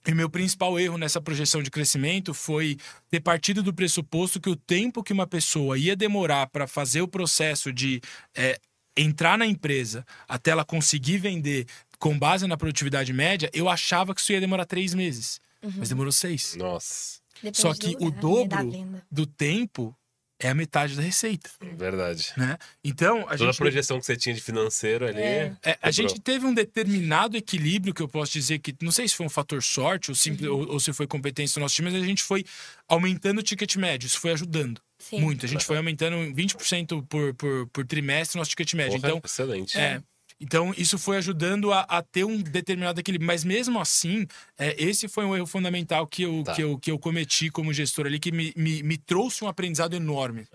e 0.07 0.13
meu 0.13 0.29
principal 0.29 0.79
erro 0.79 0.97
nessa 0.97 1.21
projeção 1.21 1.61
de 1.61 1.69
crescimento 1.69 2.33
foi 2.33 2.77
ter 3.09 3.19
partido 3.19 3.61
do 3.61 3.73
pressuposto 3.73 4.41
que 4.41 4.49
o 4.49 4.55
tempo 4.55 5.03
que 5.03 5.13
uma 5.13 5.27
pessoa 5.27 5.77
ia 5.77 5.95
demorar 5.95 6.47
para 6.47 6.65
fazer 6.65 7.01
o 7.01 7.07
processo 7.07 7.71
de 7.71 8.01
é, 8.35 8.59
entrar 8.97 9.37
na 9.37 9.45
empresa 9.45 10.03
até 10.27 10.51
ela 10.51 10.65
conseguir 10.65 11.17
vender 11.17 11.67
com 11.99 12.17
base 12.17 12.47
na 12.47 12.57
produtividade 12.57 13.13
média, 13.13 13.49
eu 13.53 13.69
achava 13.69 14.15
que 14.15 14.21
isso 14.21 14.31
ia 14.31 14.39
demorar 14.39 14.65
três 14.65 14.95
meses. 14.95 15.39
Mas 15.78 15.89
demorou 15.89 16.12
seis. 16.12 16.55
Nossa, 16.55 17.20
Depende 17.36 17.57
Só 17.57 17.74
do 17.74 17.80
que 17.80 17.95
o 17.99 18.05
lugar, 18.05 18.64
né, 18.64 18.72
dobro 18.72 19.01
do 19.12 19.26
tempo 19.26 19.95
é 20.39 20.49
a 20.49 20.55
metade 20.55 20.95
da 20.95 21.03
receita, 21.03 21.51
verdade. 21.78 22.34
né? 22.36 22.57
Então, 22.84 23.20
a 23.20 23.22
Toda 23.22 23.34
a 23.34 23.38
gente 23.38 23.57
projeção 23.57 23.99
que 23.99 24.05
você 24.05 24.18
tinha 24.18 24.34
de 24.34 24.41
financeiro 24.41 25.07
ali. 25.07 25.22
É. 25.22 25.55
é, 25.64 25.78
a 25.80 25.91
gente 25.91 26.20
teve 26.20 26.47
um 26.47 26.53
determinado 26.53 27.38
equilíbrio 27.38 27.93
que 27.93 28.01
eu 28.01 28.07
posso 28.07 28.32
dizer 28.34 28.57
que 28.57 28.76
não 28.82 28.91
sei 28.91 29.07
se 29.07 29.16
foi 29.16 29.26
um 29.28 29.30
fator 29.30 29.62
sorte 29.62 30.09
ou, 30.09 30.16
simples, 30.16 30.49
ou, 30.49 30.68
ou 30.68 30.80
se 30.80 30.91
foi 30.93 31.05
competência 31.05 31.59
do 31.59 31.62
nosso 31.62 31.76
time, 31.76 31.91
mas 31.91 32.01
a 32.01 32.05
gente 32.05 32.24
foi 32.24 32.43
aumentando 32.88 33.38
o 33.39 33.43
ticket 33.43 33.76
médio, 33.76 34.07
isso 34.07 34.20
foi 34.20 34.32
ajudando 34.32 34.82
Sim. 34.97 35.22
muito. 35.22 35.45
A 35.45 35.49
gente 35.49 35.64
foi 35.64 35.78
aumentando 35.78 36.16
20% 36.16 37.05
por, 37.07 37.36
por, 37.36 37.68
por 37.68 37.86
trimestre 37.86 38.38
o 38.38 38.39
nosso 38.39 38.49
ticket 38.49 38.74
médio. 38.74 38.99
Porra, 38.99 39.09
Então, 39.09 39.22
excelente. 39.24 39.78
é. 39.78 40.01
Então, 40.41 40.73
isso 40.75 40.97
foi 40.97 41.17
ajudando 41.17 41.71
a, 41.71 41.81
a 41.81 42.01
ter 42.01 42.23
um 42.23 42.37
determinado 42.41 42.99
equilíbrio. 42.99 43.27
Mas 43.27 43.43
mesmo 43.43 43.79
assim, 43.79 44.25
é, 44.57 44.75
esse 44.83 45.07
foi 45.07 45.23
um 45.23 45.35
erro 45.35 45.45
fundamental 45.45 46.07
que 46.07 46.23
eu, 46.23 46.41
Tá. 46.43 46.55
que 46.55 46.63
eu, 46.63 46.79
que 46.79 46.89
eu 46.91 46.97
cometi 46.97 47.51
como 47.51 47.71
gestor 47.71 48.07
ali, 48.07 48.19
que 48.19 48.31
me, 48.31 48.51
me, 48.57 48.81
me 48.81 48.97
trouxe 48.97 49.43
um 49.43 49.47
aprendizado 49.47 49.95
enorme. 49.95 50.47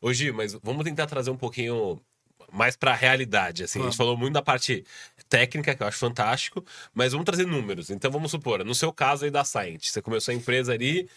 Ô, 0.00 0.10
Gi, 0.12 0.32
mas 0.32 0.54
vamos 0.62 0.84
tentar 0.84 1.06
trazer 1.06 1.30
um 1.30 1.36
pouquinho 1.36 2.00
mais 2.52 2.76
pra 2.76 2.94
realidade. 2.94 3.64
Assim. 3.64 3.80
A 3.80 3.84
gente 3.84 3.96
falou 3.96 4.16
muito 4.16 4.32
da 4.34 4.42
parte 4.42 4.84
técnica, 5.28 5.74
que 5.74 5.82
eu 5.82 5.86
acho 5.86 5.98
fantástico, 5.98 6.64
mas 6.92 7.12
vamos 7.12 7.24
trazer 7.24 7.46
números. 7.46 7.90
Então 7.90 8.10
vamos 8.10 8.30
supor, 8.30 8.64
no 8.64 8.74
seu 8.74 8.92
caso 8.92 9.24
aí 9.24 9.30
da 9.30 9.44
Scient, 9.44 9.84
você 9.86 10.02
começou 10.02 10.32
a 10.32 10.34
empresa 10.34 10.72
ali, 10.72 11.08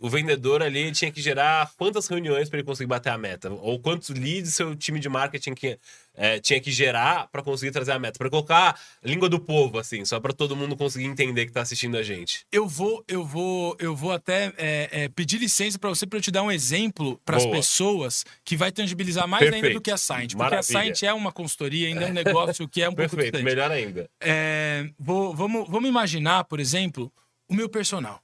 o 0.00 0.10
vendedor 0.10 0.62
ali 0.62 0.92
tinha 0.92 1.10
que 1.10 1.22
gerar 1.22 1.70
quantas 1.78 2.06
reuniões 2.08 2.48
para 2.50 2.58
ele 2.58 2.66
conseguir 2.66 2.88
bater 2.88 3.10
a 3.10 3.16
meta? 3.16 3.50
Ou 3.50 3.78
quantos 3.80 4.10
leads 4.10 4.52
seu 4.54 4.76
time 4.76 5.00
de 5.00 5.08
marketing 5.08 5.54
que, 5.54 5.78
é, 6.16 6.40
tinha 6.40 6.60
que 6.60 6.72
gerar 6.72 7.28
para 7.28 7.42
conseguir 7.42 7.70
trazer 7.70 7.92
a 7.92 7.98
meta? 7.98 8.18
Para 8.18 8.30
colocar 8.30 8.80
língua 9.04 9.28
do 9.28 9.38
povo, 9.38 9.78
assim, 9.78 10.04
só 10.04 10.18
para 10.18 10.32
todo 10.32 10.56
mundo 10.56 10.76
conseguir 10.76 11.04
entender 11.04 11.46
que 11.46 11.52
tá 11.52 11.60
assistindo 11.62 11.96
a 11.96 12.02
gente. 12.02 12.46
Eu 12.50 12.66
vou, 12.66 13.04
eu 13.06 13.24
vou, 13.24 13.76
eu 13.78 13.94
vou 13.94 14.12
até 14.12 14.52
é, 14.56 14.88
é, 14.90 15.08
pedir 15.08 15.38
licença 15.38 15.78
para 15.78 15.90
você 15.90 16.06
para 16.06 16.18
eu 16.18 16.22
te 16.22 16.30
dar 16.30 16.42
um 16.42 16.50
exemplo 16.50 17.20
para 17.24 17.36
as 17.36 17.46
pessoas 17.46 18.24
que 18.44 18.56
vai 18.56 18.72
tangibilizar 18.72 19.28
mais 19.28 19.42
ainda 19.42 19.56
Perfeito. 19.56 19.74
do 19.74 19.80
que 19.82 19.90
a 19.90 19.96
Scient. 19.96 20.32
Porque 20.32 20.36
Maravilha. 20.36 20.58
a 20.58 20.82
Scient 20.82 21.02
é 21.02 21.12
uma 21.12 21.30
consultoria, 21.30 21.88
ainda 21.88 22.04
é 22.04 22.06
um 22.06 22.12
negócio 22.12 22.66
que 22.68 22.82
é 22.82 22.88
um 22.88 22.94
pouco 22.96 23.10
Perfeito, 23.10 23.36
distante. 23.36 23.44
melhor 23.44 23.70
ainda. 23.70 24.08
É, 24.20 24.88
vou, 24.98 25.34
vamos, 25.34 25.68
vamos 25.68 25.88
imaginar, 25.88 26.44
por 26.44 26.58
exemplo, 26.60 27.12
o 27.48 27.54
meu 27.54 27.68
personal. 27.68 28.22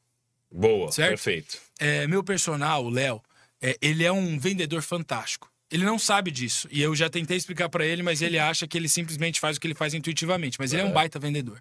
Boa, 0.50 0.90
Certo? 0.92 1.10
perfeito. 1.10 1.58
É, 1.78 2.06
meu 2.06 2.22
personal, 2.22 2.84
o 2.84 2.90
Léo, 2.90 3.22
é, 3.60 3.76
ele 3.80 4.04
é 4.04 4.12
um 4.12 4.38
vendedor 4.38 4.82
fantástico. 4.82 5.51
Ele 5.72 5.84
não 5.84 5.98
sabe 5.98 6.30
disso. 6.30 6.68
E 6.70 6.82
eu 6.82 6.94
já 6.94 7.08
tentei 7.08 7.36
explicar 7.36 7.68
pra 7.68 7.84
ele, 7.86 8.02
mas 8.02 8.20
ele 8.20 8.38
acha 8.38 8.66
que 8.68 8.76
ele 8.76 8.88
simplesmente 8.88 9.40
faz 9.40 9.56
o 9.56 9.60
que 9.60 9.66
ele 9.66 9.74
faz 9.74 9.94
intuitivamente. 9.94 10.58
Mas 10.60 10.72
ele 10.72 10.82
é 10.82 10.84
um 10.84 10.88
Uhum. 10.88 10.94
baita 10.94 11.18
vendedor. 11.18 11.58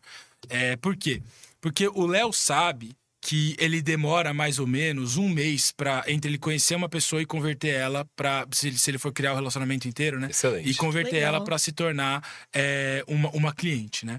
É, 0.49 0.75
por 0.75 0.95
quê? 0.97 1.21
Porque 1.61 1.87
o 1.87 2.05
Léo 2.05 2.33
sabe 2.33 2.91
que 3.23 3.55
ele 3.59 3.83
demora 3.83 4.33
mais 4.33 4.57
ou 4.57 4.65
menos 4.65 5.15
um 5.15 5.29
mês 5.29 5.71
para 5.71 6.03
entre 6.07 6.31
ele 6.31 6.39
conhecer 6.39 6.73
uma 6.73 6.89
pessoa 6.89 7.21
e 7.21 7.25
converter 7.25 7.69
ela 7.75 8.03
para 8.15 8.47
se, 8.51 8.69
ele- 8.69 8.77
se 8.79 8.89
ele 8.89 8.97
for 8.97 9.13
criar 9.13 9.33
o 9.33 9.35
relacionamento 9.35 9.87
inteiro, 9.87 10.19
né? 10.19 10.27
Excelente. 10.31 10.67
E 10.67 10.73
converter 10.73 11.17
Legal. 11.17 11.35
ela 11.35 11.43
para 11.45 11.59
se 11.59 11.71
tornar 11.71 12.27
é, 12.51 13.03
uma, 13.07 13.29
uma 13.29 13.53
cliente, 13.53 14.07
né? 14.07 14.17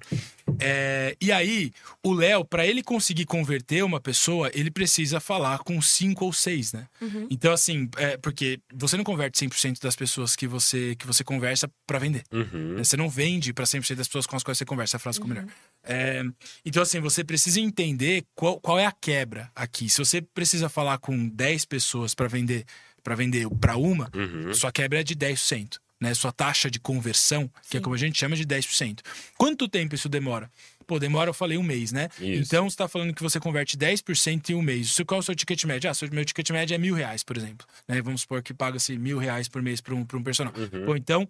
É, 0.61 1.17
e 1.21 1.31
aí, 1.33 1.73
o 2.05 2.13
Léo, 2.13 2.45
para 2.45 2.67
ele 2.67 2.83
conseguir 2.83 3.25
converter 3.25 3.85
uma 3.85 4.01
pessoa, 4.01 4.51
ele 4.55 4.71
precisa 4.71 5.21
falar 5.21 5.59
com 5.61 5.81
cinco 5.81 6.25
ou 6.25 6.33
seis, 6.33 6.73
né? 6.73 6.87
Uhum. 7.01 7.27
Então, 7.31 7.53
assim, 7.53 7.89
é, 7.97 8.17
porque 8.17 8.61
você 8.73 8.97
não 8.97 9.05
converte 9.05 9.39
100% 9.45 9.81
das 9.81 9.97
pessoas 9.97 10.35
que 10.37 10.47
você, 10.47 10.95
que 10.97 11.07
você 11.07 11.23
conversa 11.25 11.71
para 11.87 11.99
vender. 11.99 12.25
Uhum. 12.33 12.77
Você 12.79 12.97
não 12.97 13.09
vende 13.09 13.53
para 13.53 13.65
100% 13.65 13.97
das 13.97 14.07
pessoas 14.09 14.27
com 14.27 14.37
as 14.37 14.43
quais 14.43 14.59
você 14.59 14.65
conversa, 14.65 14.97
a 14.97 15.01
frase 15.01 15.17
ficou 15.19 15.29
melhor. 15.29 15.47
É, 15.85 16.23
então, 16.65 16.83
assim, 16.83 17.01
você 17.01 17.25
precisa 17.25 17.61
entender 17.61 18.25
qual, 18.35 18.61
qual 18.61 18.79
é 18.79 18.87
a 18.87 18.93
quebra 18.93 19.51
aqui. 19.55 19.89
Se 19.89 19.99
você 19.99 20.21
precisa 20.23 20.69
falar 20.69 20.99
com 20.99 21.29
10 21.29 21.65
pessoas 21.65 22.15
para 22.15 22.29
vender 22.29 22.65
para 23.03 23.17
vender 23.17 23.49
para 23.61 23.77
uma, 23.77 24.09
Uhum. 24.15 24.55
sua 24.55 24.71
quebra 24.71 25.01
é 25.01 25.03
de 25.03 25.17
10%. 25.17 25.81
Né? 26.03 26.13
Sua 26.15 26.33
taxa 26.33 26.69
de 26.69 26.81
conversão, 26.81 27.47
que 27.71 27.77
é 27.77 27.79
Sim. 27.79 27.83
como 27.83 27.95
a 27.95 27.99
gente 27.99 28.19
chama 28.19 28.35
de 28.35 28.45
10%. 28.45 28.99
Quanto 29.39 29.69
tempo 29.69 29.95
isso 29.95 30.09
demora? 30.09 30.51
Pô, 30.85 30.99
demora, 30.99 31.31
eu 31.31 31.35
falei, 31.35 31.57
um 31.57 31.63
mês, 31.63 31.93
né? 31.93 32.09
Isso. 32.21 32.43
Então, 32.43 32.69
você 32.69 32.75
está 32.75 32.89
falando 32.89 33.15
que 33.15 33.23
você 33.23 33.39
converte 33.39 33.77
10% 33.79 34.51
em 34.51 34.55
um 34.57 34.63
mês. 34.63 34.97
Qual 35.07 35.19
é 35.19 35.21
o 35.21 35.23
seu 35.23 35.35
ticket 35.37 35.63
médio? 35.65 35.89
Ah, 35.89 35.95
seu- 35.95 36.11
meu 36.11 36.25
ticket 36.25 36.51
médio 36.51 36.75
é 36.75 36.79
mil 36.79 36.93
reais, 36.97 37.23
por 37.23 37.37
exemplo. 37.37 37.65
Né? 37.89 38.03
Vamos 38.03 38.23
supor 38.23 38.43
que 38.43 38.53
paga-se 38.53 38.99
mil 38.99 39.17
reais 39.17 39.49
por 39.49 39.63
mês 39.63 39.81
para 39.81 39.95
um, 39.95 40.05
pra 40.05 40.19
um 40.19 40.23
personal. 40.25 40.53
Uhum. 40.57 40.85
Bom, 40.87 40.97
então, 40.97 41.29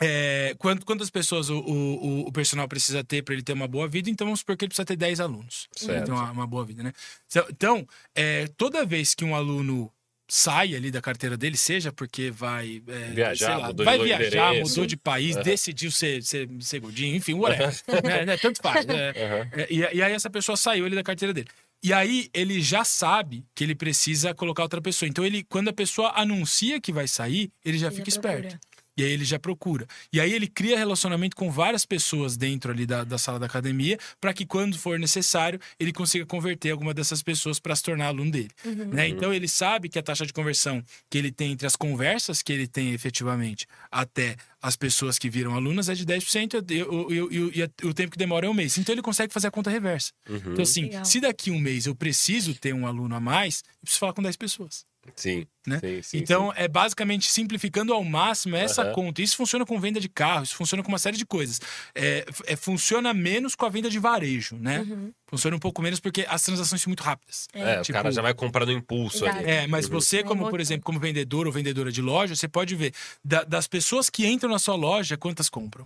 é, 0.00 0.54
quant- 0.58 0.84
quantas 0.84 1.10
pessoas 1.10 1.48
o, 1.50 1.58
o, 1.58 2.28
o 2.28 2.32
personal 2.32 2.68
precisa 2.68 3.02
ter 3.02 3.22
para 3.22 3.34
ele 3.34 3.42
ter 3.42 3.54
uma 3.54 3.66
boa 3.66 3.88
vida? 3.88 4.08
Então, 4.08 4.26
vamos 4.26 4.40
supor 4.40 4.56
que 4.56 4.64
ele 4.64 4.68
precisa 4.68 4.86
ter 4.86 4.96
10 4.96 5.18
alunos. 5.20 5.66
Ele 5.80 5.86
Certo. 5.86 6.04
ter 6.06 6.12
uma, 6.12 6.30
uma 6.30 6.46
boa 6.46 6.64
vida, 6.64 6.82
né? 6.84 6.92
Então- 7.28 7.46
Então, 7.50 7.88
é, 8.14 8.46
toda 8.56 8.86
vez 8.86 9.14
que 9.14 9.24
um 9.24 9.34
aluno 9.34 9.90
sai 10.28 10.74
ali 10.74 10.90
da 10.90 11.00
carteira 11.00 11.36
dele, 11.36 11.56
seja 11.56 11.92
porque 11.92 12.30
vai 12.30 12.82
é, 12.86 13.10
Viajar, 13.12 13.46
sei 13.46 13.56
lá, 13.56 13.66
mudou 13.68 13.84
de 13.84 13.84
vai 13.84 13.98
viajar, 13.98 14.48
endereço. 14.50 14.70
mudou 14.70 14.86
de 14.86 14.96
país, 14.96 15.36
Aham. 15.36 15.44
decidiu 15.44 15.90
ser, 15.90 16.22
ser, 16.22 16.48
ser 16.60 16.80
gordinho, 16.80 17.14
enfim, 17.14 17.34
whatever. 17.34 17.72
né, 18.04 18.24
né, 18.24 18.36
tanto 18.36 18.60
faz. 18.60 18.84
né? 18.86 19.12
É, 19.52 19.66
e, 19.70 19.78
e 19.78 20.02
aí 20.02 20.12
essa 20.12 20.28
pessoa 20.28 20.56
saiu 20.56 20.84
ali 20.86 20.94
da 20.94 21.02
carteira 21.02 21.32
dele. 21.32 21.48
E 21.82 21.92
aí 21.92 22.28
ele 22.34 22.60
já 22.60 22.84
sabe 22.84 23.44
que 23.54 23.62
ele 23.62 23.74
precisa 23.74 24.34
colocar 24.34 24.62
outra 24.62 24.80
pessoa. 24.80 25.08
Então 25.08 25.24
ele, 25.24 25.44
quando 25.44 25.68
a 25.68 25.72
pessoa 25.72 26.12
anuncia 26.16 26.80
que 26.80 26.92
vai 26.92 27.06
sair, 27.06 27.50
ele 27.64 27.78
já 27.78 27.86
Ele 27.88 27.96
fica 27.96 28.10
já 28.10 28.16
esperto. 28.16 28.58
E 28.96 29.02
aí 29.04 29.10
ele 29.12 29.24
já 29.24 29.38
procura. 29.38 29.86
E 30.12 30.18
aí 30.20 30.32
ele 30.32 30.46
cria 30.46 30.76
relacionamento 30.78 31.36
com 31.36 31.50
várias 31.50 31.84
pessoas 31.84 32.36
dentro 32.36 32.70
ali 32.72 32.86
da, 32.86 33.04
da 33.04 33.18
sala 33.18 33.38
da 33.38 33.46
academia, 33.46 33.98
para 34.20 34.32
que 34.32 34.46
quando 34.46 34.78
for 34.78 34.98
necessário, 34.98 35.60
ele 35.78 35.92
consiga 35.92 36.24
converter 36.24 36.70
alguma 36.70 36.94
dessas 36.94 37.22
pessoas 37.22 37.60
para 37.60 37.76
se 37.76 37.82
tornar 37.82 38.06
aluno 38.06 38.30
dele. 38.30 38.50
Uhum. 38.64 38.86
né? 38.86 39.08
Então 39.08 39.32
ele 39.34 39.48
sabe 39.48 39.88
que 39.88 39.98
a 39.98 40.02
taxa 40.02 40.24
de 40.24 40.32
conversão 40.32 40.82
que 41.10 41.18
ele 41.18 41.30
tem 41.30 41.52
entre 41.52 41.66
as 41.66 41.76
conversas 41.76 42.40
que 42.42 42.52
ele 42.52 42.66
tem 42.66 42.92
efetivamente 42.92 43.66
até 43.90 44.36
as 44.62 44.76
pessoas 44.76 45.18
que 45.18 45.28
viram 45.30 45.54
alunas 45.54 45.88
é 45.88 45.94
de 45.94 46.04
10% 46.04 46.64
e, 46.70 46.82
o- 46.82 47.12
e 47.12 47.20
o- 47.20 47.32
e 47.54 47.70
e 47.82 47.86
o 47.86 47.94
tempo 47.94 48.10
que 48.12 48.18
demora 48.18 48.46
é 48.46 48.50
um 48.50 48.54
mês. 48.54 48.78
Então 48.78 48.92
ele 48.94 49.02
consegue 49.02 49.32
fazer 49.32 49.46
a 49.48 49.50
conta 49.50 49.70
reversa. 49.70 50.10
Então, 50.28 50.62
assim, 50.62 50.82
Legal. 50.84 51.04
se 51.04 51.20
daqui 51.20 51.50
um 51.50 51.58
mês 51.60 51.86
eu 51.86 51.94
preciso 51.94 52.54
ter 52.54 52.72
um 52.74 52.86
aluno 52.86 53.14
a 53.14 53.20
mais, 53.20 53.62
eu 53.66 53.80
preciso 53.82 54.00
falar 54.00 54.12
com 54.12 54.22
10 54.22 54.36
pessoas. 54.36 54.84
Sim. 55.14 55.46
Né? 55.66 55.80
sim, 55.80 56.00
sim, 56.02 56.18
então, 56.18 56.52
é 56.54 56.68
basicamente 56.68 57.28
simplificando 57.28 57.92
ao 57.92 58.04
máximo 58.04 58.54
essa 58.54 58.82
Aham. 58.82 58.92
conta. 58.92 59.20
Isso 59.20 59.36
funciona 59.36 59.66
com 59.66 59.80
venda 59.80 59.98
de 59.98 60.08
carro, 60.08 60.44
isso 60.44 60.54
funciona 60.54 60.80
com 60.80 60.88
uma 60.88 60.98
série 60.98 61.16
de 61.16 61.26
coisas. 61.26 61.60
É, 61.92 62.24
é, 62.46 62.54
funciona 62.54 63.12
menos 63.12 63.56
com 63.56 63.66
a 63.66 63.68
venda 63.68 63.90
de 63.90 63.98
varejo, 63.98 64.56
né? 64.56 64.80
Uhum. 64.88 65.12
Funciona 65.26 65.56
um 65.56 65.58
pouco 65.58 65.82
menos 65.82 65.98
porque 65.98 66.24
as 66.28 66.40
transações 66.42 66.80
são 66.82 66.88
muito 66.88 67.02
rápidas. 67.02 67.48
sim. 67.52 67.60
É, 67.60 67.80
Tipo- 67.80 67.98
o 67.98 68.02
cara 68.02 68.12
já 68.12 68.22
vai 68.22 68.32
comprar 68.32 68.64
no 68.64 68.70
impulso 68.70 69.24
Exato. 69.24 69.38
ali. 69.38 69.50
É, 69.50 69.66
mas 69.66 69.88
você, 69.88 70.18
Vai 70.18 70.24
como 70.24 70.48
por 70.48 70.60
exemplo, 70.60 70.84
como 70.84 71.00
vendedor 71.00 71.46
ou 71.48 71.52
vendedora 71.52 71.90
de 71.90 72.00
loja, 72.00 72.36
você 72.36 72.46
pode 72.46 72.76
ver 72.76 72.92
da- 73.24 73.42
das 73.42 73.66
pessoas 73.66 74.08
que 74.08 74.24
entram 74.24 74.48
na 74.50 74.60
sua 74.60 74.76
loja, 74.76 75.16
quantas 75.16 75.48
compram. 75.48 75.84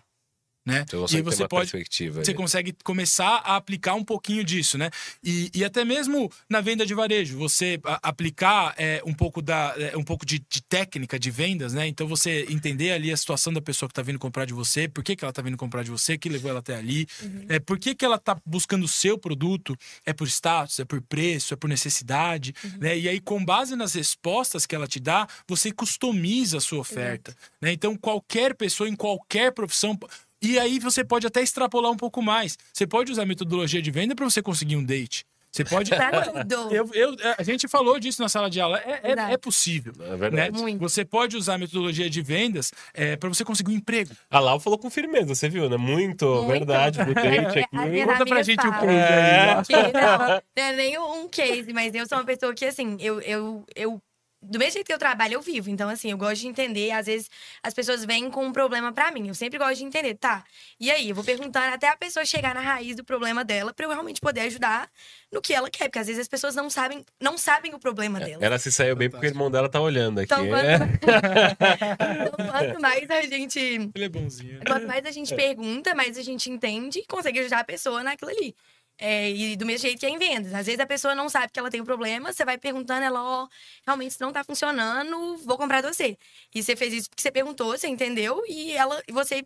Né? 0.70 0.84
Então 0.86 1.04
e 1.10 1.22
você 1.22 1.42
aí 1.42 1.48
pode, 1.48 1.70
perspectiva. 1.70 2.24
você 2.24 2.30
ali. 2.30 2.36
consegue 2.36 2.74
começar 2.84 3.36
a 3.44 3.56
aplicar 3.56 3.94
um 3.94 4.04
pouquinho 4.04 4.42
disso, 4.44 4.78
né? 4.78 4.90
E, 5.22 5.50
e 5.54 5.64
até 5.64 5.84
mesmo 5.84 6.30
na 6.48 6.60
venda 6.60 6.84
de 6.86 6.94
varejo, 6.94 7.36
você 7.38 7.80
a- 7.84 8.00
aplicar 8.08 8.74
é, 8.76 9.02
um 9.04 9.12
pouco 9.14 9.42
da 9.42 9.74
é, 9.76 9.96
um 9.96 10.02
pouco 10.04 10.24
de, 10.24 10.38
de 10.48 10.62
técnica 10.62 11.18
de 11.18 11.30
vendas, 11.30 11.72
né? 11.74 11.86
Então 11.86 12.06
você 12.06 12.46
entender 12.48 12.92
ali 12.92 13.12
a 13.12 13.16
situação 13.16 13.52
da 13.52 13.60
pessoa 13.60 13.88
que 13.88 13.92
está 13.92 14.02
vindo 14.02 14.18
comprar 14.18 14.44
de 14.44 14.52
você, 14.52 14.88
por 14.88 15.02
que, 15.02 15.16
que 15.16 15.24
ela 15.24 15.30
está 15.30 15.42
vindo 15.42 15.56
comprar 15.56 15.82
de 15.82 15.90
você, 15.90 16.14
o 16.14 16.18
que 16.18 16.28
levou 16.28 16.50
ela 16.50 16.60
até 16.60 16.76
ali, 16.76 17.06
é, 17.48 17.58
por 17.58 17.78
que, 17.78 17.94
que 17.94 18.04
ela 18.04 18.16
está 18.16 18.36
buscando 18.44 18.84
o 18.84 18.88
seu 18.88 19.18
produto, 19.18 19.76
é 20.04 20.12
por 20.12 20.26
status, 20.28 20.78
é 20.78 20.84
por 20.84 21.00
preço, 21.02 21.54
é 21.54 21.56
por 21.56 21.68
necessidade, 21.68 22.54
né? 22.78 22.98
E 22.98 23.08
aí 23.08 23.20
com 23.20 23.44
base 23.44 23.74
nas 23.76 23.94
respostas 23.94 24.66
que 24.66 24.74
ela 24.74 24.86
te 24.86 25.00
dá, 25.00 25.26
você 25.48 25.72
customiza 25.72 26.58
a 26.58 26.60
sua 26.60 26.78
oferta, 26.80 27.34
né? 27.60 27.72
Então 27.72 27.96
qualquer 27.96 28.54
pessoa 28.54 28.88
em 28.88 28.96
qualquer 28.96 29.52
profissão 29.52 29.98
e 30.42 30.58
aí 30.58 30.78
você 30.78 31.04
pode 31.04 31.26
até 31.26 31.42
extrapolar 31.42 31.90
um 31.90 31.96
pouco 31.96 32.22
mais. 32.22 32.56
Você 32.72 32.86
pode 32.86 33.10
usar 33.12 33.22
a 33.22 33.26
metodologia 33.26 33.80
de 33.82 33.90
venda 33.90 34.14
para 34.14 34.24
você 34.24 34.40
conseguir 34.42 34.76
um 34.76 34.84
date. 34.84 35.24
Você 35.52 35.64
pode. 35.64 35.90
Tudo. 36.48 36.72
Eu, 36.72 36.88
eu- 36.94 37.16
a 37.36 37.42
gente 37.42 37.66
falou 37.66 37.98
disso 37.98 38.22
na 38.22 38.28
sala 38.28 38.48
de 38.48 38.60
aula. 38.60 38.78
É, 38.78 39.00
é- 39.10 39.32
é 39.32 39.36
possível. 39.36 39.92
É 39.98 40.10
Né? 40.10 40.16
verdade. 40.16 40.60
Muito. 40.60 40.78
Você 40.78 41.04
pode 41.04 41.36
usar 41.36 41.54
a 41.54 41.58
metodologia 41.58 42.08
de 42.08 42.22
vendas 42.22 42.70
para 43.18 43.28
você 43.28 43.44
conseguir 43.44 43.72
um 43.72 43.74
emprego. 43.74 44.12
A 44.30 44.38
Lau 44.38 44.60
falou 44.60 44.78
com 44.78 44.88
firmeza, 44.88 45.34
você 45.34 45.48
viu, 45.48 45.68
né? 45.68 45.76
Muito, 45.76 46.24
Muito. 46.24 46.46
verdade, 46.46 47.04
do 47.04 47.12
date 47.12 47.58
É, 47.58 47.62
aqui. 47.64 47.76
a 47.76 47.86
minha 47.86 48.06
Conta 48.06 48.24
pra 48.26 48.42
gente 48.44 48.64
o 48.64 48.70
case 48.72 48.86
É. 48.86 49.50
aí. 49.56 49.92
Não, 49.92 50.28
não 50.56 50.64
é 50.64 50.72
nem 50.76 50.98
um 50.98 51.28
case, 51.28 51.72
mas 51.72 51.92
eu 51.96 52.06
sou 52.06 52.18
uma 52.18 52.24
pessoa 52.24 52.54
que, 52.54 52.64
assim, 52.64 52.96
eu, 53.00 53.20
eu, 53.20 53.64
eu. 53.74 54.00
Do 54.42 54.58
mesmo 54.58 54.72
jeito 54.72 54.86
que 54.86 54.92
eu 54.92 54.98
trabalho, 54.98 55.34
eu 55.34 55.42
vivo. 55.42 55.68
Então, 55.68 55.88
assim, 55.88 56.10
eu 56.10 56.16
gosto 56.16 56.40
de 56.40 56.48
entender. 56.48 56.90
Às 56.92 57.04
vezes, 57.06 57.30
as 57.62 57.74
pessoas 57.74 58.04
vêm 58.06 58.30
com 58.30 58.46
um 58.46 58.52
problema 58.52 58.90
pra 58.90 59.10
mim. 59.10 59.28
Eu 59.28 59.34
sempre 59.34 59.58
gosto 59.58 59.76
de 59.76 59.84
entender, 59.84 60.14
tá? 60.14 60.42
E 60.78 60.90
aí, 60.90 61.10
eu 61.10 61.14
vou 61.14 61.22
perguntando 61.22 61.74
até 61.74 61.88
a 61.88 61.96
pessoa 61.96 62.24
chegar 62.24 62.54
na 62.54 62.60
raiz 62.60 62.96
do 62.96 63.04
problema 63.04 63.44
dela 63.44 63.74
pra 63.74 63.84
eu 63.84 63.90
realmente 63.90 64.18
poder 64.20 64.40
ajudar 64.42 64.88
no 65.30 65.42
que 65.42 65.52
ela 65.52 65.68
quer. 65.68 65.84
Porque 65.84 65.98
às 65.98 66.06
vezes 66.06 66.22
as 66.22 66.28
pessoas 66.28 66.54
não 66.54 66.70
sabem, 66.70 67.04
não 67.20 67.36
sabem 67.36 67.74
o 67.74 67.78
problema 67.78 68.18
dela. 68.18 68.42
Ela 68.44 68.58
se 68.58 68.72
saiu 68.72 68.96
bem 68.96 69.10
porque 69.10 69.26
o 69.26 69.28
irmão 69.28 69.50
dela 69.50 69.68
tá 69.68 69.78
olhando 69.80 70.20
aqui. 70.20 70.32
Então, 70.32 70.44
É. 70.56 70.78
quanto, 70.78 70.90
então, 71.04 72.46
quanto 72.50 72.80
mais 72.80 73.10
a 73.10 73.22
gente. 73.22 73.58
Ele 73.94 74.04
é 74.04 74.08
bonzinho. 74.08 74.54
né? 74.54 74.64
Quanto 74.66 74.86
mais 74.86 75.04
a 75.04 75.10
gente 75.10 75.34
pergunta, 75.34 75.94
mais 75.94 76.16
a 76.16 76.22
gente 76.22 76.50
entende 76.50 77.00
e 77.00 77.06
consegue 77.06 77.40
ajudar 77.40 77.60
a 77.60 77.64
pessoa 77.64 78.02
naquilo 78.02 78.30
ali. 78.30 78.54
É, 79.00 79.30
e 79.30 79.56
do 79.56 79.64
mesmo 79.64 79.82
jeito 79.86 79.98
que 80.00 80.06
é 80.06 80.10
em 80.10 80.18
vendas. 80.18 80.52
Às 80.52 80.66
vezes 80.66 80.78
a 80.80 80.86
pessoa 80.86 81.14
não 81.14 81.28
sabe 81.28 81.50
que 81.52 81.58
ela 81.58 81.70
tem 81.70 81.80
um 81.80 81.84
problema, 81.86 82.32
você 82.32 82.44
vai 82.44 82.58
perguntando, 82.58 83.02
ela, 83.04 83.22
ó, 83.22 83.48
realmente 83.86 84.10
isso 84.12 84.22
não 84.22 84.32
tá 84.32 84.44
funcionando, 84.44 85.38
vou 85.38 85.56
comprar 85.56 85.80
de 85.80 85.88
você. 85.88 86.18
E 86.54 86.62
você 86.62 86.76
fez 86.76 86.92
isso 86.92 87.08
porque 87.08 87.22
você 87.22 87.30
perguntou, 87.32 87.70
você 87.76 87.88
entendeu, 87.88 88.42
e 88.46 88.72
ela 88.72 89.02
você 89.10 89.42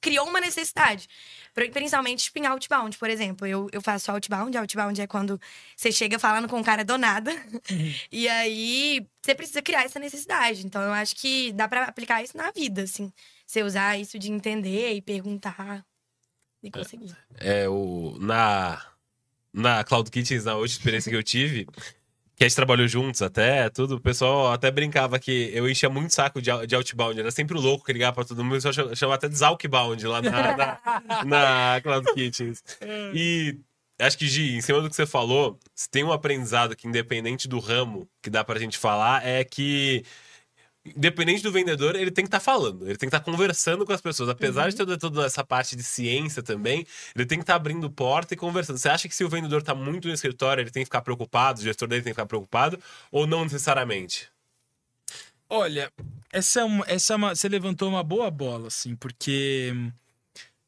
criou 0.00 0.26
uma 0.28 0.40
necessidade. 0.40 1.08
Pri- 1.52 1.70
Principalmente 1.70 2.24
tipo, 2.24 2.38
em 2.38 2.46
outbound, 2.46 2.96
por 2.98 3.10
exemplo. 3.10 3.46
Eu, 3.46 3.68
eu 3.72 3.80
faço 3.82 4.10
outbound. 4.10 4.56
Outbound 4.56 5.00
é 5.00 5.06
quando 5.06 5.40
você 5.76 5.90
chega 5.92 6.18
falando 6.18 6.48
com 6.48 6.58
um 6.58 6.62
cara 6.62 6.84
do 6.84 6.96
nada. 6.98 7.32
E 8.12 8.28
aí 8.28 9.06
você 9.22 9.34
precisa 9.34 9.60
criar 9.62 9.84
essa 9.84 9.98
necessidade. 9.98 10.64
Então 10.66 10.80
eu 10.82 10.92
acho 10.92 11.16
que 11.16 11.52
dá 11.52 11.66
pra 11.68 11.84
aplicar 11.84 12.22
isso 12.22 12.36
na 12.36 12.50
vida, 12.52 12.82
assim. 12.82 13.12
Você 13.46 13.62
usar 13.62 13.98
isso 13.98 14.18
de 14.18 14.30
entender 14.30 14.92
e 14.94 15.02
perguntar 15.02 15.84
e 16.66 16.70
conseguir. 16.70 17.14
É, 17.38 17.68
o, 17.68 18.16
na, 18.20 18.82
na 19.52 19.84
Cloud 19.84 20.10
Kitchens, 20.10 20.44
na 20.44 20.54
última 20.54 20.78
experiência 20.78 21.10
que 21.10 21.16
eu 21.16 21.22
tive, 21.22 21.66
que 22.36 22.42
a 22.44 22.48
gente 22.48 22.56
trabalhou 22.56 22.88
juntos 22.88 23.22
até, 23.22 23.68
tudo, 23.70 23.96
o 23.96 24.00
pessoal 24.00 24.52
até 24.52 24.70
brincava 24.70 25.18
que 25.18 25.50
eu 25.54 25.68
enchia 25.68 25.88
muito 25.88 26.12
saco 26.12 26.42
de, 26.42 26.50
de 26.66 26.74
outbound. 26.74 27.20
Era 27.20 27.30
sempre 27.30 27.56
o 27.56 27.60
louco 27.60 27.84
que 27.84 27.92
ligava 27.92 28.14
pra 28.14 28.24
todo 28.24 28.42
mundo, 28.42 28.52
o 28.52 28.56
pessoal 28.56 28.74
chama- 28.74 28.94
chamava 28.96 29.14
até 29.16 29.28
de 29.28 29.36
Zalkbound 29.36 30.04
lá 30.06 30.20
na, 30.20 30.56
na, 30.56 31.24
na 31.24 31.80
Cloud 31.80 32.12
Kitchens. 32.14 32.62
E 33.14 33.56
acho 34.00 34.18
que, 34.18 34.26
Gi, 34.26 34.56
em 34.56 34.60
cima 34.60 34.80
do 34.80 34.90
que 34.90 34.96
você 34.96 35.06
falou, 35.06 35.58
se 35.74 35.88
tem 35.88 36.02
um 36.02 36.10
aprendizado 36.12 36.74
que, 36.74 36.88
independente 36.88 37.46
do 37.46 37.60
ramo 37.60 38.08
que 38.20 38.28
dá 38.28 38.42
pra 38.42 38.58
gente 38.58 38.76
falar, 38.78 39.24
é 39.24 39.44
que. 39.44 40.04
Independente 40.84 41.42
do 41.42 41.50
vendedor, 41.50 41.96
ele 41.96 42.10
tem 42.10 42.24
que 42.24 42.28
estar 42.28 42.40
falando, 42.40 42.86
ele 42.86 42.98
tem 42.98 43.08
que 43.08 43.16
estar 43.16 43.24
conversando 43.24 43.86
com 43.86 43.92
as 43.92 44.02
pessoas. 44.02 44.28
Apesar 44.28 44.68
de 44.68 44.76
ter 44.76 44.98
toda 44.98 45.24
essa 45.24 45.42
parte 45.42 45.74
de 45.74 45.82
ciência 45.82 46.42
também, 46.42 46.86
ele 47.16 47.24
tem 47.24 47.38
que 47.38 47.42
estar 47.42 47.54
abrindo 47.54 47.90
porta 47.90 48.34
e 48.34 48.36
conversando. 48.36 48.76
Você 48.76 48.90
acha 48.90 49.08
que 49.08 49.14
se 49.14 49.24
o 49.24 49.28
vendedor 49.28 49.60
está 49.60 49.74
muito 49.74 50.08
no 50.08 50.14
escritório, 50.14 50.60
ele 50.60 50.70
tem 50.70 50.82
que 50.82 50.86
ficar 50.86 51.00
preocupado, 51.00 51.60
o 51.60 51.62
gestor 51.62 51.88
dele 51.88 52.02
tem 52.02 52.12
que 52.12 52.16
ficar 52.16 52.26
preocupado, 52.26 52.78
ou 53.10 53.26
não 53.26 53.44
necessariamente? 53.44 54.28
Olha, 55.48 55.90
essa 56.30 56.60
é 56.60 56.64
uma, 56.64 56.84
essa 56.86 57.14
é 57.14 57.16
uma, 57.16 57.34
você 57.34 57.48
levantou 57.48 57.88
uma 57.88 58.02
boa 58.02 58.30
bola, 58.30 58.68
assim, 58.68 58.94
porque 58.94 59.72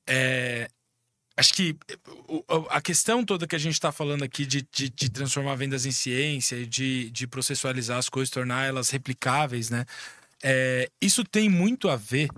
é, 0.06 0.70
acho 1.36 1.52
que 1.52 1.76
a 2.70 2.80
questão 2.80 3.24
toda 3.24 3.46
que 3.46 3.54
a 3.54 3.58
gente 3.58 3.74
está 3.74 3.92
falando 3.92 4.22
aqui 4.22 4.46
de, 4.46 4.66
de, 4.72 4.88
de 4.88 5.10
transformar 5.10 5.54
vendas 5.56 5.84
em 5.84 5.90
ciência 5.90 6.66
de, 6.66 7.10
de 7.10 7.26
processualizar 7.26 7.98
as 7.98 8.08
coisas, 8.08 8.30
tornar 8.30 8.66
elas 8.66 8.90
replicáveis, 8.90 9.68
né? 9.68 9.84
É, 10.42 10.90
isso 11.00 11.24
tem 11.24 11.48
muito 11.48 11.88
a 11.88 11.96
ver 11.96 12.28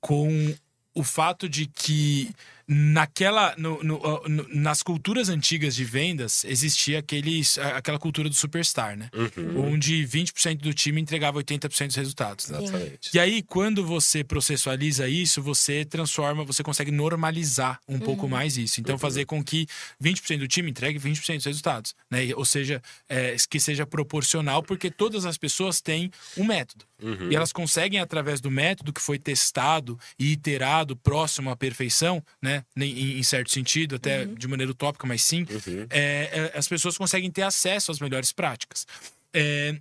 com 0.00 0.54
o 0.94 1.04
fato 1.04 1.48
de 1.48 1.66
que 1.66 2.34
naquela 2.68 3.54
no- 3.56 3.82
no- 3.82 3.98
no- 4.28 4.46
nas 4.50 4.82
culturas 4.82 5.28
antigas 5.30 5.74
de 5.74 5.84
vendas 5.84 6.44
existia 6.44 6.98
aqueles, 6.98 7.56
aquela 7.58 7.98
cultura 7.98 8.28
do 8.28 8.34
superstar, 8.34 8.96
né? 8.96 9.08
Onde 9.56 10.04
20% 10.04 10.60
do 10.60 10.74
time 10.74 11.00
entregava 11.00 11.38
80% 11.38 11.86
dos 11.88 11.96
resultados. 11.96 12.48
né? 12.50 12.58
Exatamente. 12.62 13.10
E 13.14 13.18
aí, 13.18 13.42
quando 13.42 13.84
você 13.84 14.22
processualiza 14.22 15.08
isso, 15.08 15.42
você 15.42 15.84
transforma, 15.84 16.44
você 16.44 16.62
consegue 16.62 16.90
normalizar 16.90 17.80
um 17.88 17.98
pouco 17.98 18.28
mais 18.28 18.56
isso. 18.58 18.80
Então, 18.80 18.98
fazer 18.98 19.24
com 19.24 19.42
que 19.42 19.66
20% 19.98 20.40
do 20.40 20.48
time 20.48 20.70
entregue 20.70 20.98
20% 20.98 21.36
dos 21.38 21.46
resultados. 21.46 21.94
Né? 22.10 22.28
Ou 22.36 22.44
seja, 22.44 22.82
é, 23.08 23.34
que 23.48 23.58
seja 23.58 23.86
proporcional, 23.86 24.62
porque 24.62 24.90
todas 24.90 25.24
as 25.24 25.38
pessoas 25.38 25.80
têm 25.80 26.10
um 26.36 26.44
método. 26.44 26.84
Uhum. 27.02 27.30
E 27.30 27.36
elas 27.36 27.52
conseguem, 27.52 28.00
através 28.00 28.40
do 28.40 28.50
método 28.50 28.92
que 28.92 29.00
foi 29.00 29.18
testado 29.18 29.98
e 30.18 30.32
iterado 30.32 30.96
próximo 30.96 31.50
à 31.50 31.56
perfeição, 31.56 32.22
né? 32.42 32.64
Em, 32.76 33.18
em 33.18 33.22
certo 33.22 33.50
sentido, 33.50 33.96
até 33.96 34.24
de 34.26 34.48
maneira 34.48 34.72
utópica, 34.72 35.06
mas 35.06 35.22
sim, 35.22 35.46
Uhum. 35.48 35.86
é, 35.90 36.50
é, 36.54 36.58
as 36.58 36.66
pessoas 36.68 36.98
conseguem 36.98 37.30
ter 37.30 37.42
acesso 37.42 37.90
às 37.92 38.00
melhores 38.00 38.32
práticas. 38.32 38.86
É, 39.32 39.78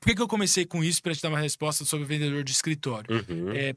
por 0.00 0.08
que, 0.08 0.14
que 0.14 0.22
eu 0.22 0.28
comecei 0.28 0.64
com 0.64 0.84
isso 0.84 1.02
para 1.02 1.14
te 1.14 1.22
dar 1.22 1.28
uma 1.30 1.40
resposta 1.40 1.84
sobre 1.84 2.04
o 2.04 2.06
vendedor 2.06 2.44
de 2.44 2.52
escritório? 2.52 3.10
Uhum. 3.10 3.52
É, 3.52 3.74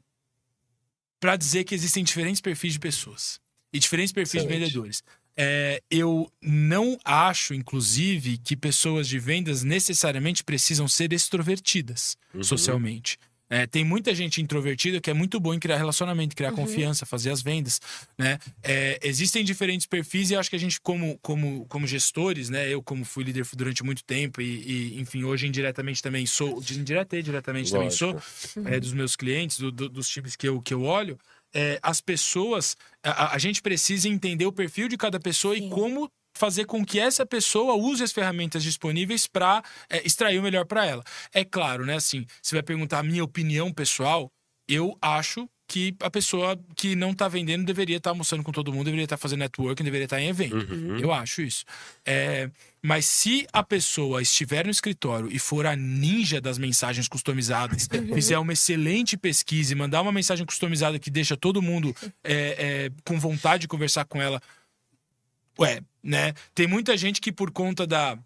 para 1.20 1.36
dizer 1.36 1.64
que 1.64 1.74
existem 1.74 2.04
diferentes 2.04 2.40
perfis 2.40 2.74
de 2.74 2.78
pessoas 2.78 3.40
e 3.72 3.78
diferentes 3.78 4.12
perfis 4.12 4.42
de 4.42 4.48
Excelente. 4.48 4.60
vendedores. 4.60 5.02
É, 5.40 5.80
eu 5.88 6.28
não 6.42 6.98
acho, 7.04 7.54
inclusive, 7.54 8.38
que 8.38 8.56
pessoas 8.56 9.06
de 9.06 9.20
vendas 9.20 9.62
necessariamente 9.62 10.42
precisam 10.42 10.88
ser 10.88 11.12
extrovertidas 11.12 12.16
Uhum. 12.34 12.42
socialmente. 12.42 13.16
É, 13.50 13.66
tem 13.66 13.82
muita 13.82 14.14
gente 14.14 14.42
introvertida 14.42 15.00
que 15.00 15.08
é 15.08 15.14
muito 15.14 15.40
boa 15.40 15.56
em 15.56 15.58
criar 15.58 15.78
relacionamento, 15.78 16.36
criar 16.36 16.52
confiança, 16.52 17.06
fazer 17.06 17.30
as 17.30 17.40
vendas, 17.40 17.80
né? 18.18 18.38
É, 18.62 18.98
existem 19.02 19.42
diferentes 19.42 19.86
perfis 19.86 20.30
e 20.30 20.36
acho 20.36 20.50
que 20.50 20.56
a 20.56 20.58
gente, 20.58 20.78
como, 20.78 21.18
como, 21.22 21.64
como 21.66 21.86
gestores, 21.86 22.50
né? 22.50 22.68
Eu, 22.68 22.82
como 22.82 23.06
fui 23.06 23.24
líder 23.24 23.46
durante 23.56 23.82
muito 23.82 24.04
tempo 24.04 24.42
e, 24.42 24.44
e, 24.96 25.00
enfim, 25.00 25.24
hoje 25.24 25.46
indiretamente 25.46 26.02
também 26.02 26.26
sou, 26.26 26.62
indireta 26.70 27.16
e 27.16 27.22
diretamente 27.22 27.72
também 27.72 27.90
sou, 27.90 28.12
Lógico. 28.12 28.68
é, 28.68 28.78
dos 28.78 28.92
meus 28.92 29.16
clientes, 29.16 29.58
do- 29.58 29.72
do- 29.72 29.88
dos 29.88 30.06
times 30.10 30.36
que 30.36 30.46
eu, 30.46 30.60
que 30.60 30.74
eu 30.74 30.82
olho, 30.82 31.18
é, 31.54 31.78
as 31.82 32.00
pessoas, 32.00 32.76
a, 33.02 33.34
a 33.34 33.38
gente 33.38 33.62
precisa 33.62 34.08
entender 34.08 34.46
o 34.46 34.52
perfil 34.52 34.88
de 34.88 34.96
cada 34.96 35.18
pessoa 35.18 35.56
e 35.56 35.60
Sim. 35.60 35.70
como 35.70 36.10
fazer 36.36 36.66
com 36.66 36.84
que 36.84 37.00
essa 37.00 37.26
pessoa 37.26 37.74
use 37.74 38.02
as 38.02 38.12
ferramentas 38.12 38.62
disponíveis 38.62 39.26
para 39.26 39.62
é, 39.90 40.06
extrair 40.06 40.38
o 40.38 40.42
melhor 40.42 40.64
para 40.64 40.86
ela. 40.86 41.02
É 41.32 41.44
claro, 41.44 41.84
né? 41.84 41.96
Assim, 41.96 42.24
você 42.40 42.54
vai 42.54 42.62
perguntar 42.62 43.00
a 43.00 43.02
minha 43.02 43.24
opinião 43.24 43.72
pessoal, 43.72 44.30
eu 44.68 44.96
acho 45.02 45.48
que 45.68 45.94
a 46.00 46.10
pessoa 46.10 46.58
que 46.74 46.96
não 46.96 47.12
tá 47.12 47.28
vendendo 47.28 47.64
deveria 47.64 47.98
estar 47.98 48.08
tá 48.08 48.14
almoçando 48.14 48.42
com 48.42 48.50
todo 48.50 48.72
mundo, 48.72 48.86
deveria 48.86 49.04
estar 49.04 49.18
tá 49.18 49.20
fazendo 49.20 49.40
networking, 49.40 49.84
deveria 49.84 50.06
estar 50.06 50.16
tá 50.16 50.22
em 50.22 50.28
evento. 50.28 50.56
Uhum. 50.56 50.96
Eu 50.96 51.12
acho 51.12 51.42
isso. 51.42 51.62
É, 52.06 52.50
mas 52.82 53.04
se 53.04 53.46
a 53.52 53.62
pessoa 53.62 54.22
estiver 54.22 54.64
no 54.64 54.70
escritório 54.70 55.28
e 55.30 55.38
for 55.38 55.66
a 55.66 55.76
ninja 55.76 56.40
das 56.40 56.56
mensagens 56.56 57.06
customizadas, 57.06 57.86
uhum. 57.92 58.14
fizer 58.14 58.38
uma 58.38 58.54
excelente 58.54 59.18
pesquisa 59.18 59.74
e 59.74 59.76
mandar 59.76 60.00
uma 60.00 60.10
mensagem 60.10 60.46
customizada 60.46 60.98
que 60.98 61.10
deixa 61.10 61.36
todo 61.36 61.60
mundo 61.60 61.94
é, 62.24 62.32
é, 62.32 62.90
com 63.04 63.20
vontade 63.20 63.62
de 63.62 63.68
conversar 63.68 64.06
com 64.06 64.22
ela, 64.22 64.40
ué, 65.60 65.82
né? 66.02 66.32
Tem 66.54 66.66
muita 66.66 66.96
gente 66.96 67.20
que 67.20 67.30
por 67.30 67.50
conta 67.50 67.86
da 67.86 68.18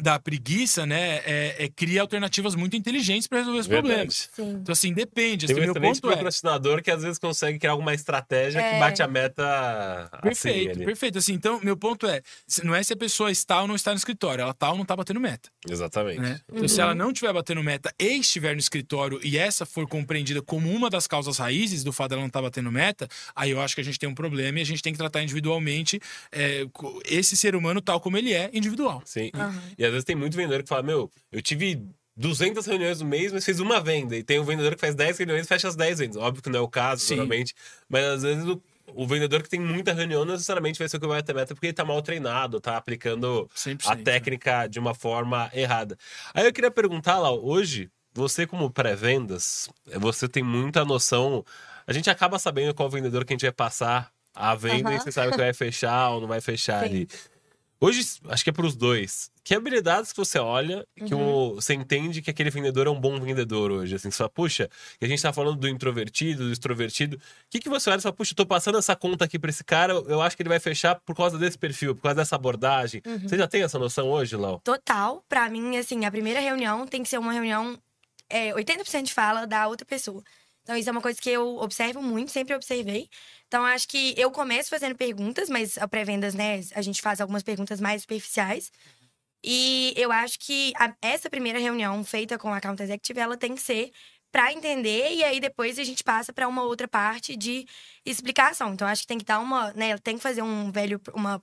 da 0.00 0.18
preguiça, 0.18 0.86
né, 0.86 1.20
é, 1.24 1.64
é, 1.64 1.68
cria 1.68 2.00
alternativas 2.00 2.54
muito 2.54 2.76
inteligentes 2.76 3.26
para 3.26 3.38
resolver 3.38 3.60
os 3.60 3.66
Verdade. 3.66 3.88
problemas. 3.88 4.30
Sim. 4.32 4.50
Então, 4.62 4.72
assim, 4.72 4.92
depende. 4.92 5.46
Tem 5.46 5.56
assim, 5.56 5.64
meu 5.64 5.74
ponto 5.74 5.98
é 6.10 6.12
procrastinador 6.14 6.78
é... 6.78 6.82
que 6.82 6.90
às 6.90 7.02
vezes 7.02 7.18
consegue 7.18 7.58
criar 7.58 7.72
alguma 7.72 7.94
estratégia 7.94 8.60
é... 8.60 8.74
que 8.74 8.80
bate 8.80 9.02
a 9.02 9.08
meta 9.08 10.10
Perfeito, 10.22 10.70
assim, 10.70 10.84
perfeito. 10.84 11.18
Assim, 11.18 11.32
então, 11.32 11.60
meu 11.62 11.76
ponto 11.76 12.06
é, 12.06 12.22
não 12.62 12.74
é 12.74 12.82
se 12.82 12.92
a 12.92 12.96
pessoa 12.96 13.30
está 13.30 13.62
ou 13.62 13.68
não 13.68 13.74
está 13.74 13.90
no 13.92 13.96
escritório, 13.96 14.42
ela 14.42 14.50
está 14.50 14.70
ou 14.70 14.76
não 14.76 14.82
está 14.82 14.96
batendo 14.96 15.20
meta. 15.20 15.50
Exatamente. 15.68 16.20
Né? 16.20 16.40
Então, 16.48 16.62
uhum. 16.62 16.68
se 16.68 16.80
ela 16.80 16.94
não 16.94 17.10
estiver 17.10 17.32
batendo 17.32 17.62
meta 17.62 17.92
e 17.98 18.18
estiver 18.18 18.54
no 18.54 18.60
escritório 18.60 19.20
e 19.22 19.36
essa 19.38 19.66
for 19.66 19.86
compreendida 19.86 20.42
como 20.42 20.70
uma 20.70 20.88
das 20.88 21.06
causas 21.06 21.38
raízes 21.38 21.84
do 21.84 21.92
fato 21.92 22.10
dela 22.10 22.20
não 22.20 22.28
estar 22.28 22.40
tá 22.40 22.44
batendo 22.44 22.70
meta, 22.70 23.08
aí 23.34 23.50
eu 23.50 23.60
acho 23.60 23.74
que 23.74 23.80
a 23.80 23.84
gente 23.84 23.98
tem 23.98 24.08
um 24.08 24.14
problema 24.14 24.58
e 24.58 24.62
a 24.62 24.66
gente 24.66 24.82
tem 24.82 24.92
que 24.92 24.98
tratar 24.98 25.22
individualmente 25.22 26.00
é, 26.32 26.66
esse 27.04 27.36
ser 27.36 27.54
humano 27.54 27.80
tal 27.80 28.00
como 28.00 28.16
ele 28.16 28.32
é, 28.32 28.50
individual. 28.52 29.02
Sim. 29.04 29.30
Uhum. 29.34 29.60
E, 29.78 29.82
e 29.82 29.89
às 29.90 29.94
vezes 29.94 30.04
tem 30.04 30.16
muito 30.16 30.36
vendedor 30.36 30.62
que 30.62 30.68
fala: 30.68 30.82
Meu, 30.82 31.10
eu 31.30 31.42
tive 31.42 31.86
200 32.16 32.66
reuniões 32.66 33.00
no 33.00 33.06
mês, 33.06 33.32
mas 33.32 33.44
fiz 33.44 33.60
uma 33.60 33.80
venda. 33.80 34.16
E 34.16 34.22
tem 34.22 34.38
um 34.38 34.44
vendedor 34.44 34.74
que 34.74 34.80
faz 34.80 34.94
10 34.94 35.18
reuniões 35.18 35.46
e 35.46 35.48
fecha 35.48 35.68
as 35.68 35.76
10 35.76 35.98
vendas. 35.98 36.16
Óbvio 36.16 36.42
que 36.42 36.50
não 36.50 36.58
é 36.58 36.62
o 36.62 36.68
caso, 36.68 37.02
Sim. 37.02 37.16
normalmente. 37.16 37.54
Mas 37.88 38.04
às 38.04 38.22
vezes 38.22 38.44
o, 38.44 38.62
o, 38.94 39.06
vendedor 39.06 39.42
que 39.42 39.48
tem 39.48 39.58
muita 39.58 39.92
reunião 39.92 40.24
não 40.24 40.34
necessariamente 40.34 40.78
vai 40.78 40.88
ser 40.88 40.98
o 40.98 41.00
que 41.00 41.06
vai 41.06 41.22
ter 41.22 41.34
meta 41.34 41.54
porque 41.54 41.68
ele 41.68 41.72
tá 41.72 41.84
mal 41.84 42.02
treinado, 42.02 42.60
tá 42.60 42.76
aplicando 42.76 43.48
a 43.86 43.94
né? 43.94 44.02
técnica 44.02 44.66
de 44.66 44.78
uma 44.78 44.94
forma 44.94 45.50
errada. 45.54 45.96
Aí 46.34 46.44
eu 46.44 46.52
queria 46.52 46.70
perguntar 46.70 47.18
lá, 47.18 47.30
hoje, 47.30 47.90
você 48.12 48.46
como 48.46 48.70
pré-vendas, 48.70 49.68
você 49.96 50.28
tem 50.28 50.42
muita 50.42 50.84
noção. 50.84 51.44
A 51.86 51.92
gente 51.92 52.10
acaba 52.10 52.38
sabendo 52.38 52.74
qual 52.74 52.90
vendedor 52.90 53.24
que 53.24 53.32
a 53.32 53.34
gente 53.34 53.46
vai 53.46 53.52
passar 53.52 54.12
a 54.34 54.54
venda 54.54 54.90
uhum. 54.90 54.96
e 54.96 55.00
você 55.00 55.10
sabe 55.10 55.32
que 55.32 55.38
vai 55.38 55.52
fechar 55.52 56.10
ou 56.10 56.20
não 56.20 56.28
vai 56.28 56.40
fechar 56.40 56.80
Sim. 56.80 56.86
ali. 56.86 57.08
Hoje, 57.82 58.18
acho 58.28 58.44
que 58.44 58.50
é 58.50 58.52
para 58.52 58.66
os 58.66 58.76
dois. 58.76 59.30
Que 59.42 59.54
habilidades 59.54 60.12
que 60.12 60.18
você 60.18 60.38
olha, 60.38 60.86
que 60.94 61.14
uhum. 61.14 61.52
o, 61.52 61.54
você 61.54 61.72
entende 61.72 62.20
que 62.20 62.30
aquele 62.30 62.50
vendedor 62.50 62.86
é 62.86 62.90
um 62.90 63.00
bom 63.00 63.18
vendedor 63.18 63.72
hoje? 63.72 63.94
Assim, 63.94 64.10
você 64.10 64.18
fala, 64.18 64.28
puxa, 64.28 64.68
que 64.98 65.04
a 65.06 65.08
gente 65.08 65.22
tá 65.22 65.32
falando 65.32 65.56
do 65.56 65.66
introvertido, 65.66 66.44
do 66.44 66.52
extrovertido. 66.52 67.16
O 67.16 67.20
que, 67.48 67.58
que 67.58 67.70
você 67.70 67.88
olha 67.88 67.98
e 67.98 68.02
fala, 68.02 68.14
puxa, 68.14 68.34
tô 68.34 68.44
passando 68.44 68.76
essa 68.76 68.94
conta 68.94 69.24
aqui 69.24 69.38
para 69.38 69.48
esse 69.48 69.64
cara, 69.64 69.94
eu 69.94 70.20
acho 70.20 70.36
que 70.36 70.42
ele 70.42 70.50
vai 70.50 70.60
fechar 70.60 70.94
por 70.96 71.16
causa 71.16 71.38
desse 71.38 71.56
perfil, 71.56 71.94
por 71.94 72.02
causa 72.02 72.16
dessa 72.16 72.36
abordagem. 72.36 73.00
Uhum. 73.06 73.20
Você 73.20 73.38
já 73.38 73.48
tem 73.48 73.62
essa 73.62 73.78
noção 73.78 74.10
hoje, 74.10 74.36
Lau? 74.36 74.60
Total. 74.62 75.24
Para 75.26 75.48
mim, 75.48 75.78
assim, 75.78 76.04
a 76.04 76.10
primeira 76.10 76.38
reunião 76.38 76.86
tem 76.86 77.02
que 77.02 77.08
ser 77.08 77.18
uma 77.18 77.32
reunião 77.32 77.78
é, 78.28 78.52
80% 78.52 79.02
de 79.04 79.14
fala 79.14 79.46
da 79.46 79.66
outra 79.66 79.86
pessoa. 79.86 80.22
Então, 80.70 80.78
isso 80.78 80.88
é 80.88 80.92
uma 80.92 81.00
coisa 81.00 81.20
que 81.20 81.28
eu 81.28 81.56
observo 81.56 82.00
muito, 82.00 82.30
sempre 82.30 82.54
observei. 82.54 83.10
Então, 83.48 83.64
acho 83.64 83.88
que 83.88 84.14
eu 84.16 84.30
começo 84.30 84.70
fazendo 84.70 84.94
perguntas, 84.94 85.50
mas 85.50 85.76
a 85.76 85.88
pré-vendas, 85.88 86.32
né, 86.32 86.60
a 86.76 86.80
gente 86.80 87.02
faz 87.02 87.20
algumas 87.20 87.42
perguntas 87.42 87.80
mais 87.80 88.02
superficiais. 88.02 88.70
E 89.42 89.92
eu 89.96 90.12
acho 90.12 90.38
que 90.38 90.72
a, 90.76 90.94
essa 91.02 91.28
primeira 91.28 91.58
reunião 91.58 92.04
feita 92.04 92.38
com 92.38 92.54
a 92.54 92.58
Account 92.58 92.80
Executive, 92.80 93.18
ela 93.18 93.36
tem 93.36 93.56
que 93.56 93.60
ser 93.60 93.90
para 94.30 94.52
entender 94.52 95.12
e 95.12 95.24
aí 95.24 95.40
depois 95.40 95.76
a 95.76 95.82
gente 95.82 96.04
passa 96.04 96.32
para 96.32 96.46
uma 96.46 96.62
outra 96.62 96.86
parte 96.86 97.36
de 97.36 97.66
explicação. 98.06 98.72
Então, 98.72 98.86
acho 98.86 99.02
que 99.02 99.08
tem 99.08 99.18
que 99.18 99.24
dar 99.24 99.40
uma, 99.40 99.72
né, 99.72 99.98
tem 99.98 100.18
que 100.18 100.22
fazer 100.22 100.42
um 100.42 100.70
velho, 100.70 101.00
uma 101.12 101.40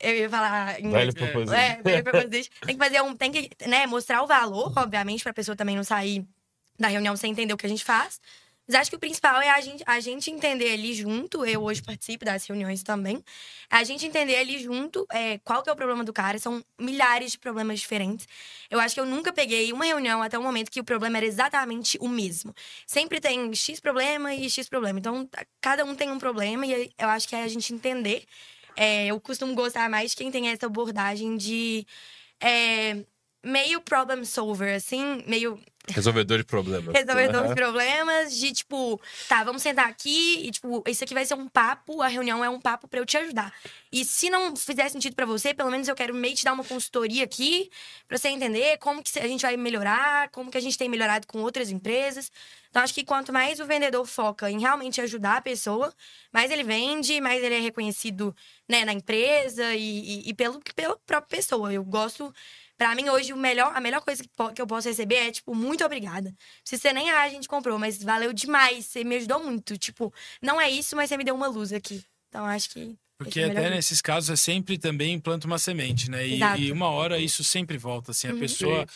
eu 0.00 0.16
ia 0.16 0.28
falar 0.28 0.80
em 0.80 0.90
velho 0.90 1.14
proposition. 1.14 1.54
É, 1.54 1.80
velho 1.82 2.02
proposition. 2.02 2.50
tem 2.66 2.76
que 2.76 2.84
fazer 2.84 3.00
um, 3.00 3.14
tem 3.14 3.30
que, 3.30 3.48
né, 3.68 3.86
mostrar 3.86 4.24
o 4.24 4.26
valor, 4.26 4.72
obviamente, 4.76 5.22
para 5.22 5.30
a 5.30 5.34
pessoa 5.34 5.54
também 5.54 5.76
não 5.76 5.84
sair 5.84 6.26
da 6.80 6.88
reunião 6.88 7.16
sem 7.16 7.30
entender 7.30 7.52
o 7.52 7.56
que 7.56 7.66
a 7.66 7.68
gente 7.68 7.84
faz. 7.84 8.20
Mas 8.70 8.82
acho 8.82 8.90
que 8.90 8.96
o 8.96 9.00
principal 9.00 9.42
é 9.42 9.50
a 9.50 9.60
gente, 9.60 9.82
a 9.84 9.98
gente 9.98 10.30
entender 10.30 10.72
ali 10.72 10.94
junto, 10.94 11.44
eu 11.44 11.60
hoje 11.60 11.82
participo 11.82 12.24
das 12.24 12.46
reuniões 12.46 12.84
também, 12.84 13.16
é 13.68 13.76
a 13.76 13.82
gente 13.82 14.06
entender 14.06 14.36
ali 14.36 14.62
junto 14.62 15.04
é, 15.10 15.38
qual 15.38 15.60
que 15.60 15.68
é 15.68 15.72
o 15.72 15.76
problema 15.76 16.04
do 16.04 16.12
cara, 16.12 16.38
são 16.38 16.64
milhares 16.78 17.32
de 17.32 17.38
problemas 17.38 17.80
diferentes. 17.80 18.28
Eu 18.70 18.78
acho 18.78 18.94
que 18.94 19.00
eu 19.00 19.06
nunca 19.06 19.32
peguei 19.32 19.72
uma 19.72 19.84
reunião 19.84 20.22
até 20.22 20.38
o 20.38 20.42
momento 20.42 20.70
que 20.70 20.78
o 20.78 20.84
problema 20.84 21.16
era 21.16 21.26
exatamente 21.26 21.98
o 22.00 22.08
mesmo. 22.08 22.54
Sempre 22.86 23.20
tem 23.20 23.52
X 23.52 23.80
problema 23.80 24.32
e 24.34 24.48
X 24.48 24.68
problema. 24.68 25.00
Então, 25.00 25.28
cada 25.60 25.84
um 25.84 25.96
tem 25.96 26.08
um 26.08 26.18
problema 26.18 26.64
e 26.64 26.92
eu 26.96 27.08
acho 27.08 27.26
que 27.26 27.34
é 27.34 27.42
a 27.42 27.48
gente 27.48 27.74
entender. 27.74 28.24
É, 28.76 29.06
eu 29.06 29.20
costumo 29.20 29.52
gostar 29.52 29.90
mais 29.90 30.12
de 30.12 30.16
quem 30.16 30.30
tem 30.30 30.48
essa 30.48 30.66
abordagem 30.66 31.36
de... 31.36 31.84
É, 32.40 33.04
meio 33.44 33.80
problem 33.80 34.24
solver, 34.24 34.74
assim, 34.74 35.22
meio 35.26 35.58
Resolvedor 35.88 36.38
de 36.38 36.44
problemas. 36.44 36.94
Resolvedor 36.94 37.42
uhum. 37.42 37.48
de 37.48 37.54
problemas, 37.54 38.36
de 38.36 38.52
tipo, 38.52 39.00
tá, 39.28 39.42
vamos 39.42 39.62
sentar 39.62 39.88
aqui 39.88 40.46
e, 40.46 40.50
tipo, 40.50 40.82
isso 40.86 41.02
aqui 41.02 41.14
vai 41.14 41.24
ser 41.24 41.34
um 41.34 41.48
papo, 41.48 42.02
a 42.02 42.08
reunião 42.08 42.44
é 42.44 42.48
um 42.48 42.60
papo 42.60 42.86
para 42.86 43.00
eu 43.00 43.06
te 43.06 43.16
ajudar. 43.16 43.52
E 43.90 44.04
se 44.04 44.30
não 44.30 44.54
fizer 44.54 44.88
sentido 44.88 45.14
para 45.14 45.26
você, 45.26 45.54
pelo 45.54 45.70
menos 45.70 45.88
eu 45.88 45.94
quero 45.94 46.14
meio 46.14 46.34
te 46.34 46.44
dar 46.44 46.52
uma 46.52 46.64
consultoria 46.64 47.24
aqui, 47.24 47.70
pra 48.06 48.18
você 48.18 48.28
entender 48.28 48.76
como 48.78 49.02
que 49.02 49.18
a 49.18 49.26
gente 49.26 49.42
vai 49.42 49.56
melhorar, 49.56 50.28
como 50.30 50.50
que 50.50 50.58
a 50.58 50.60
gente 50.60 50.78
tem 50.78 50.88
melhorado 50.88 51.26
com 51.26 51.40
outras 51.40 51.70
empresas. 51.70 52.30
Então, 52.68 52.82
acho 52.82 52.94
que 52.94 53.04
quanto 53.04 53.32
mais 53.32 53.58
o 53.58 53.66
vendedor 53.66 54.06
foca 54.06 54.50
em 54.50 54.60
realmente 54.60 55.00
ajudar 55.00 55.38
a 55.38 55.40
pessoa, 55.40 55.92
mais 56.32 56.52
ele 56.52 56.62
vende, 56.62 57.20
mais 57.20 57.42
ele 57.42 57.56
é 57.56 57.60
reconhecido 57.60 58.34
né, 58.68 58.84
na 58.84 58.92
empresa 58.92 59.74
e, 59.74 60.20
e, 60.26 60.28
e 60.30 60.34
pelo, 60.34 60.60
pela 60.76 60.96
própria 60.98 61.38
pessoa. 61.38 61.72
Eu 61.72 61.82
gosto 61.82 62.32
Pra 62.80 62.94
mim, 62.94 63.10
hoje, 63.10 63.30
o 63.34 63.36
melhor, 63.36 63.76
a 63.76 63.78
melhor 63.78 64.00
coisa 64.00 64.22
que 64.54 64.62
eu 64.62 64.66
posso 64.66 64.88
receber 64.88 65.16
é, 65.16 65.30
tipo, 65.30 65.54
muito 65.54 65.84
obrigada. 65.84 66.34
Se 66.64 66.78
você 66.78 66.94
nem 66.94 67.10
a 67.10 67.28
gente 67.28 67.46
comprou, 67.46 67.78
mas 67.78 68.02
valeu 68.02 68.32
demais. 68.32 68.86
Você 68.86 69.04
me 69.04 69.16
ajudou 69.16 69.38
muito. 69.44 69.76
Tipo, 69.76 70.10
não 70.40 70.58
é 70.58 70.70
isso, 70.70 70.96
mas 70.96 71.10
você 71.10 71.18
me 71.18 71.22
deu 71.24 71.34
uma 71.34 71.46
luz 71.46 71.74
aqui. 71.74 72.02
Então, 72.28 72.46
acho 72.46 72.70
que. 72.70 72.98
Porque 73.20 73.42
até 73.42 73.68
nesses 73.68 74.00
casos 74.00 74.30
é 74.30 74.36
sempre 74.36 74.78
também 74.78 75.20
planta 75.20 75.46
uma 75.46 75.58
semente, 75.58 76.10
né? 76.10 76.26
E, 76.26 76.40
e 76.58 76.72
uma 76.72 76.88
hora 76.88 77.18
isso 77.18 77.44
sempre 77.44 77.76
volta, 77.76 78.12
assim. 78.12 78.28
A 78.28 78.32
uhum. 78.32 78.40
pessoa, 78.40 78.86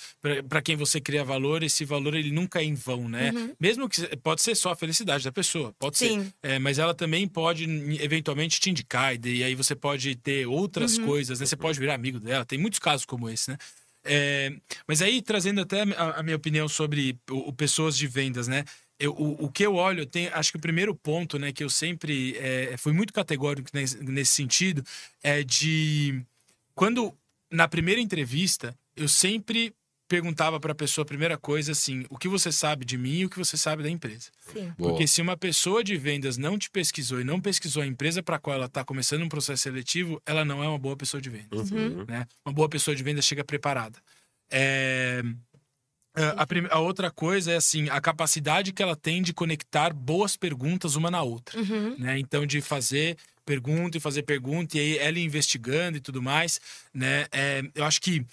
para 0.49 0.63
quem 0.63 0.77
você 0.77 0.99
cria 0.99 1.23
valor, 1.23 1.63
esse 1.63 1.85
valor 1.85 2.15
ele 2.15 2.33
nunca 2.33 2.63
é 2.63 2.65
em 2.65 2.73
vão, 2.73 3.07
né? 3.07 3.31
Uhum. 3.35 3.55
Mesmo 3.61 3.87
que 3.87 4.01
pode 4.17 4.41
ser 4.41 4.55
só 4.55 4.73
a 4.73 4.77
felicidade 4.77 5.25
da 5.25 5.31
pessoa, 5.31 5.75
pode 5.79 5.99
Sim. 5.99 6.23
ser. 6.23 6.35
É, 6.43 6.59
mas 6.59 6.79
ela 6.79 6.95
também 6.95 7.29
pode 7.29 7.65
eventualmente 8.01 8.59
te 8.59 8.71
indicar, 8.71 9.15
e 9.27 9.45
aí 9.45 9.55
você 9.55 9.75
pode 9.75 10.15
ter 10.17 10.47
outras 10.47 10.97
uhum. 10.97 11.05
coisas, 11.05 11.39
né? 11.39 11.45
Você 11.45 11.57
pode 11.57 11.79
virar 11.79 11.95
amigo 11.95 12.19
dela. 12.19 12.47
Tem 12.47 12.59
muitos 12.59 12.79
casos 12.79 13.05
como 13.05 13.29
esse, 13.29 13.51
né? 13.51 13.59
É, 14.05 14.53
mas 14.87 15.01
aí, 15.01 15.23
trazendo 15.23 15.63
até 15.63 15.83
a, 15.83 16.21
a 16.21 16.23
minha 16.23 16.37
opinião 16.37 16.69
sobre 16.69 17.19
o, 17.31 17.49
o, 17.49 17.53
pessoas 17.53 17.97
de 17.97 18.07
vendas, 18.07 18.47
né? 18.47 18.65
Eu, 19.05 19.13
o, 19.13 19.45
o, 19.45 19.53
que 19.53 19.65
eu 19.65 19.75
olho, 19.75 20.07
tem, 20.07 20.29
acho 20.29 20.51
que 20.51 20.57
o 20.57 20.61
primeiro 20.61 20.95
ponto, 20.95 21.39
né, 21.39 21.53
que 21.53 21.63
eu 21.63 21.69
sempre 21.69 22.37
é, 22.39 22.75
fui 22.79 22.93
muito 22.93 23.13
categórico 23.13 23.69
nesse, 23.75 24.03
nesse 24.03 24.33
sentido, 24.33 24.83
é 25.23 25.43
de 25.43 26.23
quando 26.75 27.15
na 27.51 27.69
primeira 27.69 28.01
entrevista 28.01 28.75
eu 28.97 29.07
sempre 29.07 29.75
perguntava 30.09 30.59
para 30.59 30.73
a 30.73 30.75
pessoa 30.75 31.03
a 31.03 31.07
primeira 31.07 31.37
coisa 31.37 31.73
assim: 31.73 32.07
o 32.09 32.17
que 32.17 32.29
você 32.29 32.51
sabe 32.51 32.85
de 32.85 32.97
mim 32.97 33.19
e 33.19 33.25
o 33.27 33.31
que 33.31 33.39
você 33.39 33.57
sabe 33.57 33.83
da 33.83 33.91
empresa. 33.91 34.31
Sim. 34.53 34.73
Porque 34.79 35.07
se 35.07 35.21
uma 35.21 35.37
pessoa 35.37 35.85
de 35.85 35.97
vendas 35.97 36.39
não 36.39 36.59
te 36.59 36.71
pesquisou 36.71 37.21
e 37.21 37.25
não 37.25 37.41
pesquisou 37.41 37.83
a 37.83 37.87
empresa 37.87 38.23
para 38.23 38.39
qual 38.39 38.57
ela 38.57 38.67
está 38.67 38.85
começando 38.85 39.23
um 39.23 39.29
processo 39.29 39.65
seletivo, 39.65 40.21
ela 40.25 40.45
não 40.45 40.65
é 40.65 40.69
uma 40.69 40.79
boa 40.79 40.97
pessoa 40.97 41.21
de 41.21 41.29
vendas. 41.29 41.71
Uhum. 41.71 42.05
Né? 42.07 42.27
Uma 42.45 42.55
boa 42.55 42.69
pessoa 42.69 42.95
de 42.95 43.03
vendas 43.03 43.25
chega 43.25 43.45
preparada. 43.45 43.99
É... 44.51 45.23
A, 46.17 46.47
a, 46.71 46.79
outra 46.79 47.11
coisa 47.11 47.53
é 47.53 47.57
assim 47.57 47.89
a 47.89 48.01
capacidade 48.01 48.73
que 48.73 48.83
ela 48.83 48.95
tem 48.95 49.21
de 49.21 49.33
conectar 49.33 49.93
boas 49.93 50.37
perguntas 50.37 50.95
uma 50.95 51.11
na 51.11 51.23
outra, 51.23 51.59
uhum. 51.59 51.97
né? 51.99 52.19
Então 52.19 52.47
de 52.47 52.61
fazer 52.61 53.17
pergunta 53.45 53.97
e 53.97 54.01
fazer 54.01 54.23
pergunta, 54.23 54.77
e 54.77 54.81
aí 54.81 54.99
ela 54.99 55.19
investigando 55.19 55.99
e 55.99 56.01
tudo 56.01 56.23
mais, 56.23 56.61
né? 56.93 57.27
É, 57.33 57.63
eu 57.75 57.85
acho 57.85 58.01
que 58.01 58.25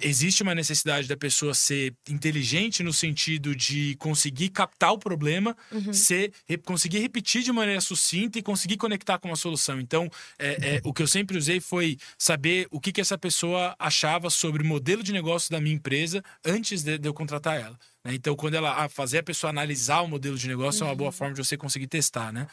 existe 0.00 0.42
uma 0.42 0.54
necessidade 0.54 1.06
da 1.06 1.16
pessoa 1.16 1.52
ser 1.52 1.94
inteligente 2.08 2.82
no 2.82 2.92
sentido 2.92 3.54
de 3.54 3.94
conseguir 3.96 4.48
captar 4.48 4.92
o 4.92 4.98
problema, 4.98 5.54
uhum. 5.70 5.92
ser, 5.92 6.32
conseguir 6.64 7.00
repetir 7.00 7.42
de 7.42 7.52
maneira 7.52 7.80
sucinta 7.80 8.38
e 8.38 8.42
conseguir 8.42 8.76
conectar 8.76 9.18
com 9.18 9.28
uma 9.28 9.36
solução. 9.36 9.78
Então, 9.78 10.10
é, 10.38 10.76
é, 10.76 10.80
o 10.84 10.92
que 10.92 11.02
eu 11.02 11.06
sempre 11.06 11.36
usei 11.36 11.60
foi 11.60 11.98
saber 12.18 12.66
o 12.70 12.80
que, 12.80 12.92
que 12.92 13.00
essa 13.00 13.18
pessoa 13.18 13.74
achava 13.78 14.30
sobre 14.30 14.62
o 14.62 14.66
modelo 14.66 15.02
de 15.02 15.12
negócio 15.12 15.50
da 15.50 15.60
minha 15.60 15.74
empresa 15.74 16.22
antes 16.44 16.82
de, 16.82 16.96
de 16.96 17.06
eu 17.06 17.12
contratar 17.12 17.60
ela. 17.60 17.78
Né? 18.02 18.14
Então, 18.14 18.34
quando 18.34 18.54
ela 18.54 18.84
ah, 18.84 18.88
fazer 18.88 19.18
a 19.18 19.22
pessoa 19.22 19.50
analisar 19.50 20.00
o 20.00 20.08
modelo 20.08 20.38
de 20.38 20.48
negócio 20.48 20.82
uhum. 20.82 20.88
é 20.88 20.90
uma 20.90 20.96
boa 20.96 21.08
uhum. 21.08 21.12
forma 21.12 21.34
de 21.34 21.44
você 21.44 21.56
conseguir 21.56 21.86
testar, 21.86 22.32
né? 22.32 22.46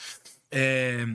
É, 0.53 1.05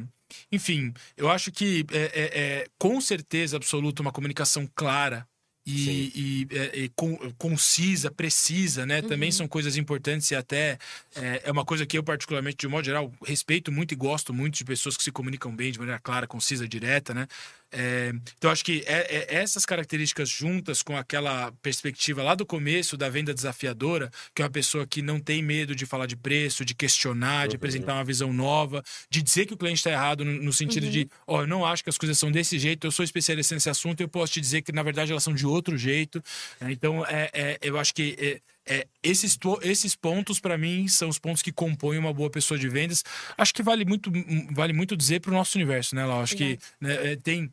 enfim, 0.51 0.93
eu 1.17 1.29
acho 1.31 1.53
que 1.53 1.85
é, 1.93 1.99
é, 1.99 2.41
é, 2.41 2.67
com 2.79 3.01
certeza 3.01 3.57
absoluta 3.57 4.03
uma 4.03 4.13
comunicação 4.13 4.69
clara 4.75 5.29
e, 5.67 6.47
e, 6.51 6.57
é, 6.57 6.79
e 6.79 6.89
con, 6.91 7.17
concisa, 7.37 8.11
precisa, 8.11 8.87
né? 8.87 9.01
Uhum. 9.01 9.09
Também 9.09 9.33
são 9.33 9.49
coisas 9.49 9.77
importantes 9.77 10.31
e 10.31 10.37
até 10.37 10.79
é, 11.17 11.43
é, 11.45 11.51
uma 11.51 11.65
coisa 11.65 11.85
que 11.85 11.99
eu, 11.99 12.05
particularmente, 12.05 12.59
de 12.59 12.67
um 12.69 12.71
modo 12.71 12.85
geral, 12.85 13.13
respeito 13.25 13.73
muito 13.73 13.93
e 13.93 13.97
gosto 13.97 14.33
muito 14.33 14.57
de 14.57 14.65
pessoas 14.65 14.97
que 14.97 15.03
se 15.03 15.11
comunicam 15.11 15.55
bem 15.55 15.73
de 15.73 15.79
maneira 15.79 15.99
clara, 15.99 16.27
concisa, 16.27 16.69
direta, 16.69 17.13
né? 17.13 17.27
É, 17.73 18.13
então, 18.39 18.51
acho 18.51 18.65
que 18.65 18.85
é, 18.87 19.17
é, 19.17 19.35
essas 19.35 19.67
características 19.67 20.29
juntas 20.29 20.83
com 20.83 20.97
aquela 20.97 21.53
perspectiva 21.63 22.23
lá 22.23 22.35
do 22.35 22.47
começo 22.47 22.97
da 22.97 23.09
venda 23.09 23.35
desafiadora, 23.35 24.11
que 24.35 24.41
é 24.41 24.45
uma 24.45 24.51
pessoa 24.51 24.87
que 24.87 25.03
não 25.03 25.19
tem 25.19 25.43
medo 25.43 25.75
de 25.75 25.85
falar 25.85 26.07
de 26.07 26.17
preço, 26.17 26.65
de 26.65 26.75
questionar, 26.75 27.49
de 27.49 27.55
uhum. 27.55 27.57
apresentar 27.57 27.95
uma 27.95 28.05
visão 28.05 28.33
nova, 28.33 28.85
de 29.11 29.21
dizer 29.21 29.47
que 29.47 29.55
o 29.55 29.57
cliente 29.57 29.79
está 29.79 29.91
errado 29.91 30.25
no, 30.25 30.33
no 30.45 30.53
sentido 30.53 30.85
uhum. 30.85 30.91
de, 30.91 31.11
ó, 31.27 31.39
oh, 31.39 31.41
eu 31.43 31.47
não 31.47 31.67
acho 31.67 31.83
que 31.83 31.91
as 31.91 31.99
coisas 31.99 32.19
são 32.19 32.31
desse 32.31 32.59
jeito, 32.59 32.87
eu 32.87 32.91
sou 32.91 33.05
especialista 33.05 33.55
nesse 33.55 33.69
assunto, 33.69 34.01
eu 34.01 34.09
posso 34.09 34.35
te 34.35 34.41
dizer 34.41 34.63
que 34.63 34.71
na 34.71 34.83
verdade 34.83 35.11
elas 35.11 35.25
são 35.25 35.35
de 35.35 35.45
outro 35.45 35.56
jeito. 35.77 36.23
É, 36.61 36.71
então, 36.71 37.05
é, 37.07 37.31
é, 37.33 37.59
eu 37.63 37.79
acho 37.79 37.95
que 37.95 38.17
é, 38.19 38.41
é, 38.79 38.87
esses, 39.03 39.39
esses 39.63 39.95
pontos, 39.95 40.41
para 40.41 40.59
mim, 40.59 40.89
são 40.89 41.09
os 41.09 41.19
pontos 41.19 41.43
que 41.43 41.53
compõem 41.53 41.99
uma 41.99 42.13
boa 42.13 42.29
pessoa 42.29 42.59
de 42.59 42.69
vendas. 42.69 43.05
Acho 43.39 43.55
que 43.55 43.63
vale 43.63 43.85
muito, 43.85 44.11
vale 44.53 44.73
muito 44.73 44.97
dizer 44.97 45.21
para 45.21 45.31
o 45.31 45.35
nosso 45.35 45.57
universo, 45.57 45.95
né, 45.95 46.05
Lau? 46.05 46.21
Acho 46.21 46.37
que 46.37 46.59
né, 46.81 47.13
é, 47.13 47.17
tem, 47.17 47.53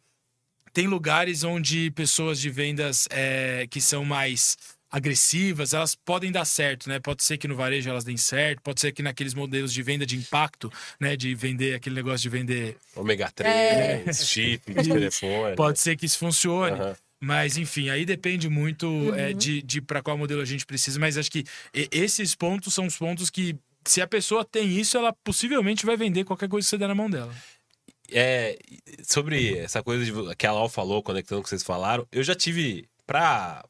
tem 0.73 0.87
lugares 0.87 1.43
onde 1.43 1.91
pessoas 1.91 2.39
de 2.39 2.49
vendas 2.49 3.07
é, 3.11 3.67
que 3.69 3.79
são 3.79 4.03
mais 4.03 4.57
agressivas, 4.93 5.73
elas 5.73 5.95
podem 5.95 6.31
dar 6.31 6.45
certo, 6.45 6.87
né? 6.87 6.99
Pode 6.99 7.23
ser 7.23 7.39
que 7.39 7.47
no 7.47 7.55
varejo 7.55 7.89
elas 7.89 8.03
deem 8.03 8.15
certo, 8.15 8.61
pode 8.61 8.79
ser 8.79 8.91
que 8.91 9.01
naqueles 9.01 9.33
modelos 9.33 9.73
de 9.73 9.81
venda 9.81 10.05
de 10.05 10.15
impacto, 10.15 10.71
né? 10.99 11.15
De 11.15 11.33
vender 11.33 11.73
aquele 11.73 11.95
negócio 11.95 12.19
de 12.19 12.29
vender. 12.29 12.77
Ômega 12.95 13.31
3, 13.33 13.51
é. 13.51 14.13
chip 14.13 14.61
telefone. 14.71 15.55
Pode 15.55 15.79
ser 15.79 15.97
que 15.97 16.05
isso 16.05 16.19
funcione. 16.19 16.79
Uhum. 16.79 16.93
Mas, 17.23 17.55
enfim, 17.55 17.89
aí 17.89 18.03
depende 18.03 18.49
muito 18.49 18.85
uhum. 18.85 19.15
é, 19.15 19.31
de, 19.31 19.61
de 19.61 19.81
para 19.81 20.03
qual 20.03 20.17
modelo 20.17 20.41
a 20.41 20.45
gente 20.45 20.65
precisa. 20.65 20.99
Mas 20.99 21.17
acho 21.17 21.31
que 21.31 21.45
esses 21.73 22.35
pontos 22.35 22.73
são 22.73 22.85
os 22.85 22.97
pontos 22.97 23.29
que, 23.29 23.55
se 23.85 24.01
a 24.01 24.07
pessoa 24.07 24.43
tem 24.43 24.77
isso, 24.77 24.97
ela 24.97 25.13
possivelmente 25.23 25.85
vai 25.85 25.95
vender 25.95 26.25
qualquer 26.25 26.49
coisa 26.49 26.65
que 26.65 26.69
você 26.69 26.77
der 26.77 26.89
na 26.89 26.95
mão 26.95 27.09
dela. 27.09 27.33
É, 28.11 28.59
sobre 29.03 29.57
essa 29.57 29.81
coisa 29.81 30.03
de, 30.03 30.35
que 30.35 30.45
a 30.45 30.51
Lau 30.51 30.67
falou, 30.67 31.01
conectando 31.01 31.39
com 31.39 31.41
o 31.41 31.43
que 31.45 31.49
vocês 31.49 31.63
falaram, 31.63 32.05
eu 32.11 32.23
já 32.23 32.35
tive, 32.35 32.89
pra, 33.07 33.63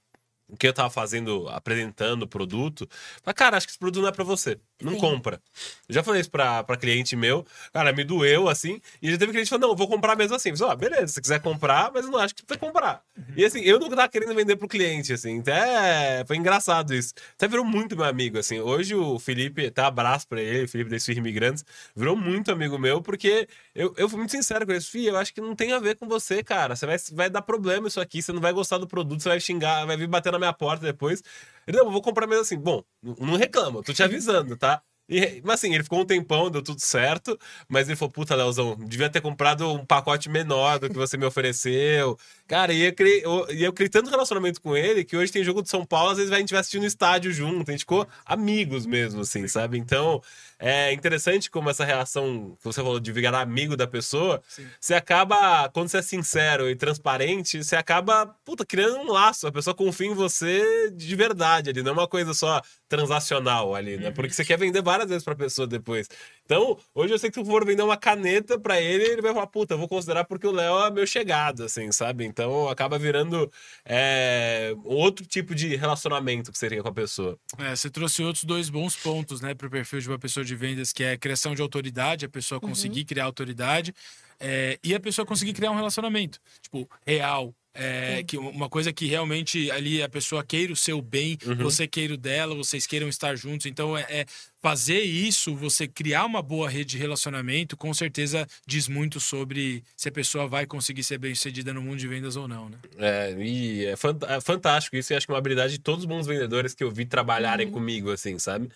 o 0.49 0.57
que 0.57 0.67
eu 0.67 0.73
tava 0.73 0.89
fazendo, 0.89 1.47
apresentando 1.49 2.23
o 2.23 2.27
produto, 2.27 2.89
mas, 3.23 3.35
cara, 3.35 3.55
acho 3.55 3.67
que 3.67 3.71
esse 3.71 3.79
produto 3.79 4.01
não 4.01 4.09
é 4.09 4.11
para 4.11 4.23
você. 4.23 4.57
Não 4.83 4.93
Sim. 4.93 4.99
compra. 4.99 5.41
Eu 5.87 5.95
já 5.95 6.03
falei 6.03 6.21
isso 6.21 6.29
pra, 6.29 6.63
pra 6.63 6.77
cliente 6.77 7.15
meu, 7.15 7.45
cara, 7.71 7.93
me 7.93 8.03
doeu 8.03 8.49
assim, 8.49 8.81
e 9.01 9.11
já 9.11 9.17
teve 9.17 9.31
cliente 9.31 9.45
que 9.45 9.55
falou: 9.55 9.69
não, 9.69 9.75
vou 9.75 9.87
comprar 9.87 10.15
mesmo 10.15 10.35
assim. 10.35 10.49
Eu 10.49 10.57
falei, 10.57 10.73
ah, 10.73 10.75
beleza, 10.75 11.07
se 11.07 11.21
quiser 11.21 11.41
comprar, 11.41 11.91
mas 11.93 12.05
eu 12.05 12.11
não 12.11 12.19
acho 12.19 12.35
que 12.35 12.41
você 12.41 12.47
vai 12.49 12.57
comprar. 12.57 13.01
Uhum. 13.17 13.33
E 13.35 13.45
assim, 13.45 13.61
eu 13.61 13.79
não 13.79 13.89
tava 13.89 14.07
querendo 14.09 14.33
vender 14.35 14.55
pro 14.55 14.67
cliente, 14.67 15.13
assim, 15.13 15.39
até 15.39 16.23
foi 16.25 16.37
engraçado 16.37 16.93
isso. 16.93 17.13
Até 17.35 17.47
virou 17.47 17.65
muito 17.65 17.95
meu 17.95 18.05
amigo, 18.05 18.37
assim. 18.37 18.59
Hoje 18.59 18.95
o 18.95 19.19
Felipe, 19.19 19.67
até 19.67 19.81
abraço 19.81 20.27
pra 20.27 20.41
ele, 20.41 20.65
o 20.65 20.67
Felipe 20.67 20.89
da 20.89 20.97
Esfirra 20.97 21.19
Imigrantes, 21.19 21.65
virou 21.95 22.15
muito 22.15 22.51
amigo 22.51 22.77
meu, 22.77 23.01
porque 23.01 23.47
eu, 23.73 23.93
eu 23.97 24.09
fui 24.09 24.17
muito 24.17 24.31
sincero 24.31 24.65
com 24.65 24.71
ele, 24.71 24.81
Fih, 24.81 25.07
eu 25.07 25.17
acho 25.17 25.33
que 25.33 25.41
não 25.41 25.55
tem 25.55 25.71
a 25.71 25.79
ver 25.79 25.95
com 25.95 26.07
você, 26.07 26.43
cara. 26.43 26.75
Você 26.75 26.85
vai, 26.85 26.97
vai 27.11 27.29
dar 27.29 27.41
problema 27.41 27.87
isso 27.87 27.99
aqui, 27.99 28.21
você 28.21 28.31
não 28.31 28.41
vai 28.41 28.53
gostar 28.53 28.77
do 28.77 28.87
produto, 28.87 29.21
você 29.21 29.29
vai 29.29 29.39
xingar, 29.39 29.85
vai 29.85 29.97
vir 29.97 30.07
bater 30.07 30.31
na 30.31 30.39
minha 30.39 30.53
porta 30.53 30.85
depois. 30.85 31.23
Ele, 31.67 31.77
não, 31.77 31.85
eu 31.85 31.91
vou 31.91 32.01
comprar 32.01 32.27
mesmo 32.27 32.41
assim. 32.41 32.57
Bom, 32.57 32.83
não 33.01 33.35
reclama, 33.35 33.81
tô 33.83 33.93
te 33.93 34.03
avisando, 34.03 34.57
tá? 34.57 34.81
E, 35.09 35.41
mas 35.43 35.55
assim, 35.55 35.73
ele 35.73 35.83
ficou 35.83 35.99
um 35.99 36.05
tempão, 36.05 36.49
deu 36.49 36.61
tudo 36.63 36.79
certo, 36.79 37.37
mas 37.67 37.87
ele 37.87 37.95
falou, 37.97 38.11
puta, 38.11 38.35
Leozão, 38.35 38.75
devia 38.77 39.09
ter 39.09 39.19
comprado 39.21 39.69
um 39.71 39.85
pacote 39.85 40.29
menor 40.29 40.79
do 40.79 40.89
que 40.89 40.95
você 40.95 41.17
me 41.17 41.25
ofereceu. 41.25 42.17
Cara, 42.53 42.71
e 42.71 42.83
eu, 42.83 42.93
criei, 42.93 43.25
eu, 43.25 43.47
eu 43.49 43.73
criei 43.73 43.89
tanto 43.89 44.11
relacionamento 44.11 44.61
com 44.61 44.77
ele 44.77 45.03
que 45.03 45.17
hoje 45.17 45.31
tem 45.31 45.43
jogo 45.43 45.63
de 45.63 45.69
São 45.69 45.83
Paulo, 45.83 46.11
às 46.11 46.17
vezes 46.17 46.31
a 46.31 46.37
gente 46.37 46.51
vai 46.51 46.59
assistir 46.59 46.77
no 46.77 46.85
estádio 46.85 47.33
junto, 47.33 47.67
a 47.67 47.71
gente 47.71 47.79
ficou 47.79 48.07
amigos 48.23 48.85
mesmo, 48.85 49.21
assim, 49.21 49.47
sabe? 49.47 49.79
Então, 49.79 50.21
é 50.59 50.93
interessante 50.93 51.49
como 51.49 51.71
essa 51.71 51.83
relação 51.83 52.55
que 52.59 52.63
você 52.63 52.79
falou 52.79 52.99
de 52.99 53.11
virar 53.11 53.41
amigo 53.41 53.75
da 53.75 53.87
pessoa, 53.87 54.39
Sim. 54.47 54.67
você 54.79 54.93
acaba, 54.93 55.67
quando 55.69 55.87
você 55.89 55.97
é 55.97 56.01
sincero 56.03 56.69
e 56.69 56.75
transparente, 56.75 57.63
você 57.63 57.75
acaba, 57.75 58.27
puta, 58.45 58.63
criando 58.63 58.97
um 58.99 59.11
laço. 59.11 59.47
A 59.47 59.51
pessoa 59.51 59.73
confia 59.73 60.07
em 60.07 60.13
você 60.13 60.91
de 60.91 61.15
verdade 61.15 61.71
ali, 61.71 61.81
não 61.81 61.89
é 61.89 61.93
uma 61.93 62.07
coisa 62.07 62.35
só 62.35 62.61
transacional 62.87 63.73
ali, 63.73 63.97
né? 63.97 64.11
Porque 64.11 64.31
você 64.31 64.45
quer 64.45 64.59
vender 64.59 64.83
várias 64.83 65.09
vezes 65.09 65.23
pra 65.23 65.35
pessoa 65.35 65.67
depois. 65.67 66.07
Então, 66.45 66.77
hoje 66.93 67.13
eu 67.13 67.17
sei 67.17 67.31
que 67.31 67.33
se 67.33 67.41
eu 67.41 67.45
for 67.45 67.65
vender 67.65 67.81
uma 67.81 67.97
caneta 67.97 68.59
para 68.59 68.79
ele, 68.79 69.03
ele 69.03 69.21
vai 69.21 69.33
falar, 69.33 69.47
puta, 69.47 69.73
eu 69.73 69.77
vou 69.79 69.87
considerar 69.87 70.25
porque 70.25 70.45
o 70.45 70.51
Léo 70.51 70.79
é 70.85 70.91
meu 70.91 71.07
chegado, 71.07 71.63
assim, 71.63 71.91
sabe? 71.91 72.23
Então 72.23 72.42
acaba 72.69 72.97
virando 72.97 73.51
é, 73.85 74.73
outro 74.83 75.25
tipo 75.25 75.53
de 75.53 75.75
relacionamento 75.75 76.51
que 76.51 76.57
seria 76.57 76.81
com 76.81 76.89
a 76.89 76.93
pessoa. 76.93 77.37
É, 77.57 77.75
você 77.75 77.89
trouxe 77.89 78.23
outros 78.23 78.43
dois 78.43 78.69
bons 78.69 78.95
pontos, 78.95 79.41
né, 79.41 79.53
pro 79.53 79.69
perfil 79.69 79.99
de 79.99 80.09
uma 80.09 80.19
pessoa 80.19 80.43
de 80.43 80.55
vendas, 80.55 80.91
que 80.91 81.03
é 81.03 81.13
a 81.13 81.17
criação 81.17 81.55
de 81.55 81.61
autoridade, 81.61 82.25
a 82.25 82.29
pessoa 82.29 82.59
uhum. 82.61 82.69
conseguir 82.69 83.01
uhum. 83.01 83.05
criar 83.05 83.25
autoridade. 83.25 83.93
É, 84.39 84.77
e 84.83 84.93
a 84.93 84.99
pessoa 84.99 85.25
conseguir 85.25 85.53
criar 85.53 85.71
um 85.71 85.75
relacionamento, 85.75 86.39
tipo, 86.61 86.89
real, 87.05 87.55
é, 87.73 88.23
que 88.23 88.37
uma 88.37 88.69
coisa 88.69 88.93
que 88.93 89.07
realmente 89.07 89.71
ali 89.71 90.01
a 90.01 90.09
pessoa 90.09 90.43
queira 90.43 90.71
o 90.71 90.75
seu 90.75 91.01
bem, 91.01 91.37
uhum. 91.45 91.55
você 91.55 91.87
queira 91.87 92.13
o 92.13 92.17
dela, 92.17 92.53
vocês 92.55 92.85
queiram 92.85 93.07
estar 93.09 93.35
juntos. 93.35 93.65
Então, 93.65 93.97
é, 93.97 94.05
é, 94.09 94.25
fazer 94.61 95.01
isso, 95.01 95.55
você 95.55 95.87
criar 95.87 96.25
uma 96.25 96.41
boa 96.41 96.69
rede 96.69 96.91
de 96.91 96.97
relacionamento, 96.97 97.75
com 97.75 97.93
certeza 97.93 98.47
diz 98.65 98.87
muito 98.87 99.19
sobre 99.19 99.83
se 99.97 100.07
a 100.07 100.11
pessoa 100.11 100.47
vai 100.47 100.65
conseguir 100.65 101.03
ser 101.03 101.17
bem 101.17 101.33
sucedida 101.33 101.73
no 101.73 101.81
mundo 101.81 101.97
de 101.97 102.07
vendas 102.07 102.35
ou 102.35 102.47
não, 102.47 102.69
né? 102.69 102.77
É, 102.97 103.35
e 103.37 103.85
é, 103.85 103.95
fant 103.95 104.21
é 104.23 104.39
fantástico 104.39 104.95
isso. 104.95 105.11
E 105.11 105.15
acho 105.15 105.25
que 105.25 105.31
é 105.31 105.33
uma 105.33 105.39
habilidade 105.39 105.73
de 105.73 105.79
todos 105.79 106.01
os 106.01 106.05
bons 106.05 106.27
vendedores 106.27 106.73
que 106.73 106.83
eu 106.83 106.91
vi 106.91 107.05
trabalharem 107.05 107.67
uhum. 107.67 107.73
comigo, 107.73 108.11
assim, 108.11 108.37
sabe? 108.37 108.69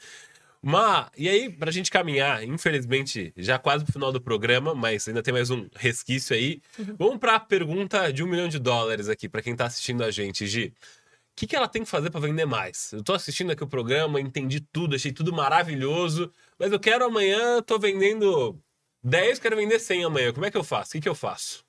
Mas, 0.61 1.07
e 1.17 1.29
aí, 1.29 1.49
pra 1.49 1.71
gente 1.71 1.91
caminhar, 1.91 2.43
infelizmente, 2.43 3.33
já 3.37 3.59
quase 3.59 3.83
pro 3.83 3.93
final 3.93 4.11
do 4.11 4.19
programa, 4.19 4.73
mas 4.73 5.07
ainda 5.07 5.21
tem 5.21 5.33
mais 5.33 5.49
um 5.49 5.67
resquício 5.75 6.35
aí. 6.35 6.61
Uhum. 6.77 6.95
Vamos 6.97 7.17
pra 7.19 7.39
pergunta 7.39 8.11
de 8.11 8.23
um 8.23 8.27
milhão 8.27 8.47
de 8.47 8.59
dólares 8.59 9.07
aqui, 9.07 9.29
para 9.29 9.41
quem 9.41 9.55
tá 9.55 9.65
assistindo 9.65 10.03
a 10.03 10.11
gente, 10.11 10.47
Gi. 10.47 10.67
O 10.67 11.39
que, 11.39 11.45
que 11.45 11.55
ela 11.55 11.67
tem 11.67 11.83
que 11.83 11.89
fazer 11.89 12.09
para 12.09 12.19
vender 12.19 12.45
mais? 12.45 12.91
Eu 12.91 13.03
tô 13.03 13.13
assistindo 13.13 13.51
aqui 13.51 13.63
o 13.63 13.67
programa, 13.67 14.19
entendi 14.19 14.59
tudo, 14.59 14.95
achei 14.95 15.11
tudo 15.11 15.31
maravilhoso, 15.31 16.31
mas 16.57 16.71
eu 16.71 16.79
quero 16.79 17.05
amanhã, 17.05 17.61
tô 17.61 17.77
vendendo 17.77 18.59
10, 19.03 19.37
quero 19.39 19.55
vender 19.55 19.79
100 19.79 20.05
amanhã. 20.05 20.33
Como 20.33 20.45
é 20.45 20.51
que 20.51 20.57
eu 20.57 20.63
faço? 20.63 20.89
O 20.89 20.91
que, 20.93 21.01
que 21.01 21.09
eu 21.09 21.13
faço? 21.15 21.63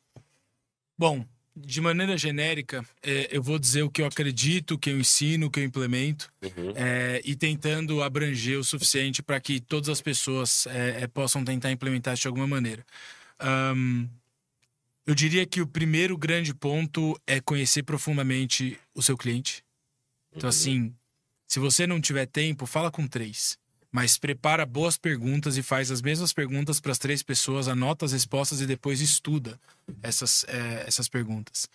Bom, 0.97 1.25
de 1.59 1.81
maneira 1.81 2.17
genérica, 2.17 2.85
é, 3.03 3.29
eu 3.31 3.43
vou 3.43 3.59
dizer 3.59 3.83
o 3.83 3.91
que 3.91 4.03
eu 4.03 4.07
acredito, 4.07 4.75
o 4.75 4.79
que 4.79 4.91
eu 4.91 4.99
ensino, 4.99 5.47
o 5.47 5.51
que 5.51 5.61
eu 5.61 5.65
implemento, 5.65 6.31
uhum. 6.43 6.73
é, 6.75 7.21
e 7.25 7.35
tentando 7.37 8.03
abranger 8.03 8.59
o 8.59 8.65
suficiente 8.65 9.23
para 9.23 9.41
que 9.41 9.61
todas 9.61 9.89
as 9.89 10.01
pessoas 10.01 10.67
é, 10.67 11.03
é, 11.03 11.07
possam 11.07 11.45
tentar 11.45 11.71
implementar 11.71 12.15
isso 12.15 12.23
de 12.23 12.29
alguma 12.29 12.47
maneira. 12.47 12.85
Um, 13.75 14.09
eu 15.07 15.15
diria 15.15 15.47
que 15.47 15.61
o 15.61 15.67
primeiro 15.67 16.17
grande 16.17 16.55
ponto 16.55 17.19
é 17.27 17.41
conhecer 17.41 17.83
profundamente 17.83 18.79
o 18.95 19.03
seu 19.03 19.17
cliente. 19.17 19.65
Então, 20.31 20.49
uhum. 20.49 20.51
assim, 20.51 20.95
se 21.47 21.59
você 21.59 21.87
não 21.87 22.01
tiver 22.01 22.27
tempo, 22.27 22.67
fala 22.67 22.91
com 22.91 23.07
três 23.07 23.59
mas 23.91 24.19
prepara 24.19 24.67
boas 24.67 24.97
perguntas 24.97 25.57
e 25.57 25.63
faz 25.63 25.91
as 25.91 26.03
mesmas 26.03 26.33
perguntas 26.33 26.81
para 26.81 26.93
as 26.93 26.99
três 26.99 27.23
pessoas, 27.23 27.69
anota 27.69 28.05
as 28.05 28.13
respostas 28.13 28.61
e 28.61 28.67
depois 28.67 29.01
estuda 29.01 29.59
essas, 30.03 30.45
é, 30.49 30.85
essas 30.87 31.09
perguntas. 31.09 31.69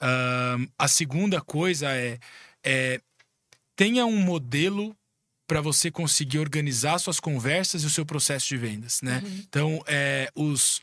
Uh, 0.00 0.66
a 0.78 0.88
segunda 0.88 1.40
coisa 1.40 1.90
é, 1.90 2.18
é 2.64 3.00
tenha 3.76 4.06
um 4.06 4.16
modelo 4.16 4.96
para 5.46 5.60
você 5.60 5.90
conseguir 5.90 6.38
organizar 6.38 6.98
suas 6.98 7.18
conversas 7.18 7.82
e 7.82 7.86
o 7.86 7.90
seu 7.90 8.06
processo 8.06 8.46
de 8.48 8.56
vendas, 8.56 9.02
né? 9.02 9.20
Uhum. 9.24 9.44
Então, 9.48 9.84
é, 9.86 10.30
os, 10.34 10.80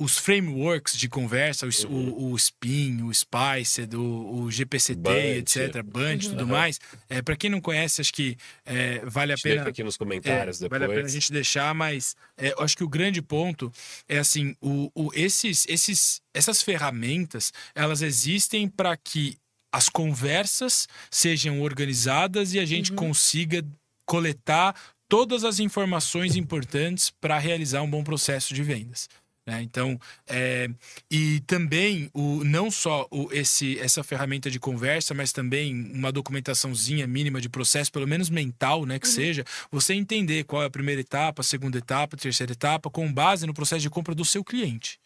os 0.00 0.16
frameworks 0.16 0.96
de 0.96 1.10
conversa, 1.10 1.66
o, 1.66 1.86
uhum. 1.86 2.08
o, 2.08 2.32
o 2.32 2.38
SPIN, 2.38 3.02
o 3.02 3.12
SPICE, 3.12 3.86
o, 3.94 4.44
o 4.44 4.50
GPCT, 4.50 4.96
Bunch. 4.96 5.58
etc., 5.58 5.82
Bunch 5.82 6.24
e 6.24 6.28
uhum. 6.28 6.36
tudo 6.36 6.46
mais. 6.46 6.80
É, 7.06 7.20
para 7.20 7.36
quem 7.36 7.50
não 7.50 7.60
conhece, 7.60 8.00
acho 8.00 8.12
que 8.12 8.34
é, 8.64 9.04
vale 9.04 9.32
a, 9.32 9.34
a 9.34 9.38
pena. 9.38 9.68
aqui 9.68 9.84
nos 9.84 9.98
comentários 9.98 10.56
é, 10.56 10.64
depois. 10.64 10.80
Vale 10.80 10.90
a 10.90 10.96
pena 10.96 11.06
a 11.06 11.10
gente 11.10 11.30
deixar, 11.30 11.74
mas 11.74 12.16
é, 12.38 12.52
eu 12.52 12.60
acho 12.60 12.78
que 12.78 12.82
o 12.82 12.88
grande 12.88 13.20
ponto 13.20 13.70
é 14.08 14.18
assim: 14.18 14.56
o, 14.58 14.90
o, 14.94 15.10
esses, 15.14 15.66
esses, 15.68 16.22
essas 16.32 16.62
ferramentas 16.62 17.52
elas 17.74 18.00
existem 18.00 18.66
para 18.68 18.96
que 18.96 19.36
as 19.70 19.90
conversas 19.90 20.88
sejam 21.10 21.60
organizadas 21.60 22.54
e 22.54 22.58
a 22.58 22.64
gente 22.64 22.90
uhum. 22.92 22.96
consiga 22.96 23.62
coletar 24.06 24.74
todas 25.10 25.42
as 25.42 25.58
informações 25.58 26.36
importantes 26.36 27.10
para 27.10 27.36
realizar 27.36 27.82
um 27.82 27.90
bom 27.90 28.02
processo 28.02 28.54
de 28.54 28.62
vendas. 28.62 29.08
Né? 29.46 29.62
Então, 29.62 29.98
é, 30.26 30.68
e 31.10 31.40
também 31.40 32.10
o, 32.12 32.44
não 32.44 32.70
só 32.70 33.06
o, 33.10 33.32
esse, 33.32 33.78
essa 33.78 34.04
ferramenta 34.04 34.50
de 34.50 34.60
conversa, 34.60 35.14
mas 35.14 35.32
também 35.32 35.74
uma 35.92 36.12
documentaçãozinha 36.12 37.06
mínima 37.06 37.40
de 37.40 37.48
processo, 37.48 37.90
pelo 37.90 38.06
menos 38.06 38.28
mental, 38.28 38.84
né, 38.84 38.98
que 38.98 39.06
uhum. 39.06 39.12
seja, 39.12 39.44
você 39.70 39.94
entender 39.94 40.44
qual 40.44 40.62
é 40.62 40.66
a 40.66 40.70
primeira 40.70 41.00
etapa, 41.00 41.40
a 41.40 41.44
segunda 41.44 41.78
etapa, 41.78 42.16
a 42.16 42.18
terceira 42.18 42.52
etapa, 42.52 42.90
com 42.90 43.10
base 43.12 43.46
no 43.46 43.54
processo 43.54 43.82
de 43.82 43.90
compra 43.90 44.14
do 44.14 44.24
seu 44.24 44.44
cliente. 44.44 45.00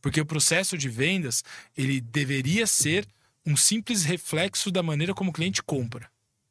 Porque 0.00 0.20
o 0.20 0.26
processo 0.26 0.76
de 0.76 0.88
vendas, 0.88 1.42
ele 1.76 2.00
deveria 2.00 2.66
ser 2.66 3.06
um 3.44 3.56
simples 3.56 4.04
reflexo 4.04 4.70
da 4.70 4.82
maneira 4.82 5.14
como 5.14 5.30
o 5.30 5.32
cliente 5.32 5.62
compra. 5.62 6.10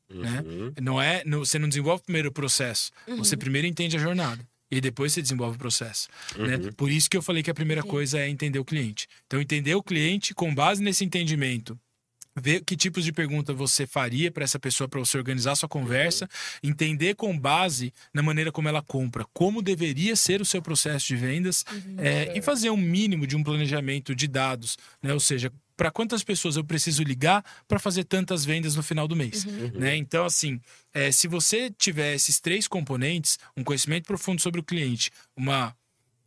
Né? 0.10 0.44
Uhum. 0.46 0.66
Né? 0.66 0.72
Não 0.82 1.02
é, 1.02 1.24
não, 1.26 1.40
você 1.40 1.58
não 1.58 1.70
desenvolve 1.70 2.04
primeiro 2.04 2.30
o 2.30 2.32
processo, 2.32 2.92
uhum. 3.08 3.18
você 3.18 3.38
primeiro 3.38 3.68
entende 3.68 3.96
a 3.96 4.00
jornada 4.00 4.51
e 4.72 4.80
depois 4.80 5.14
você 5.14 5.22
desenvolve 5.22 5.58
o 5.58 5.60
processo. 5.60 6.08
Né? 6.38 6.56
Uhum. 6.56 6.64
Né? 6.64 6.72
Por 6.76 6.90
isso 6.90 7.10
que 7.10 7.18
eu 7.18 7.22
falei 7.22 7.44
que 7.44 7.52
a 7.52 7.54
primeira 7.54 7.84
coisa 7.84 8.20
é 8.20 8.30
entender 8.30 8.60
o 8.60 8.66
cliente. 8.66 9.08
Então, 9.28 9.42
entender 9.42 9.76
o 9.76 9.84
cliente 9.84 10.34
com 10.34 10.54
base 10.54 10.82
nesse 10.82 11.04
entendimento 11.04 11.78
ver 12.36 12.64
que 12.64 12.78
tipos 12.78 13.04
de 13.04 13.12
pergunta 13.12 13.54
você 13.54 13.86
faria 13.86 14.32
para 14.32 14.44
essa 14.44 14.60
pessoa 14.60 14.88
para 14.88 15.00
você 15.00 15.18
organizar 15.18 15.56
sua 15.56 15.68
conversa, 15.68 16.26
uhum. 16.64 16.70
entender 16.70 17.16
com 17.16 17.38
base 17.38 17.94
na 18.14 18.22
maneira 18.22 18.52
como 18.52 18.70
ela 18.70 18.82
compra, 18.82 19.26
como 19.34 19.62
deveria 19.62 20.16
ser 20.16 20.42
o 20.42 20.46
seu 20.46 20.62
processo 20.62 21.08
de 21.08 21.16
vendas 21.16 21.66
uhum. 21.72 21.96
é, 21.98 22.38
e 22.38 22.42
fazer 22.42 22.70
um 22.70 22.78
mínimo 22.78 23.28
de 23.28 23.36
um 23.36 23.44
planejamento 23.44 24.16
de 24.16 24.28
dados, 24.28 24.78
né? 25.02 25.14
Ou 25.14 25.20
seja, 25.20 25.52
para 25.82 25.90
quantas 25.90 26.24
pessoas 26.24 26.58
eu 26.58 26.64
preciso 26.64 27.02
ligar 27.02 27.44
para 27.68 27.80
fazer 27.80 28.04
tantas 28.04 28.46
vendas 28.46 28.76
no 28.76 28.84
final 28.84 29.08
do 29.08 29.16
mês. 29.16 29.46
Uhum. 29.46 29.80
Né? 29.80 29.96
Então, 29.96 30.26
assim, 30.26 30.62
é, 30.94 31.12
se 31.12 31.28
você 31.28 31.72
tiver 31.72 32.14
esses 32.14 32.40
três 32.40 32.68
componentes, 32.68 33.40
um 33.58 33.64
conhecimento 33.64 34.06
profundo 34.06 34.40
sobre 34.40 34.60
o 34.60 34.64
cliente, 34.64 35.10
uma 35.36 35.76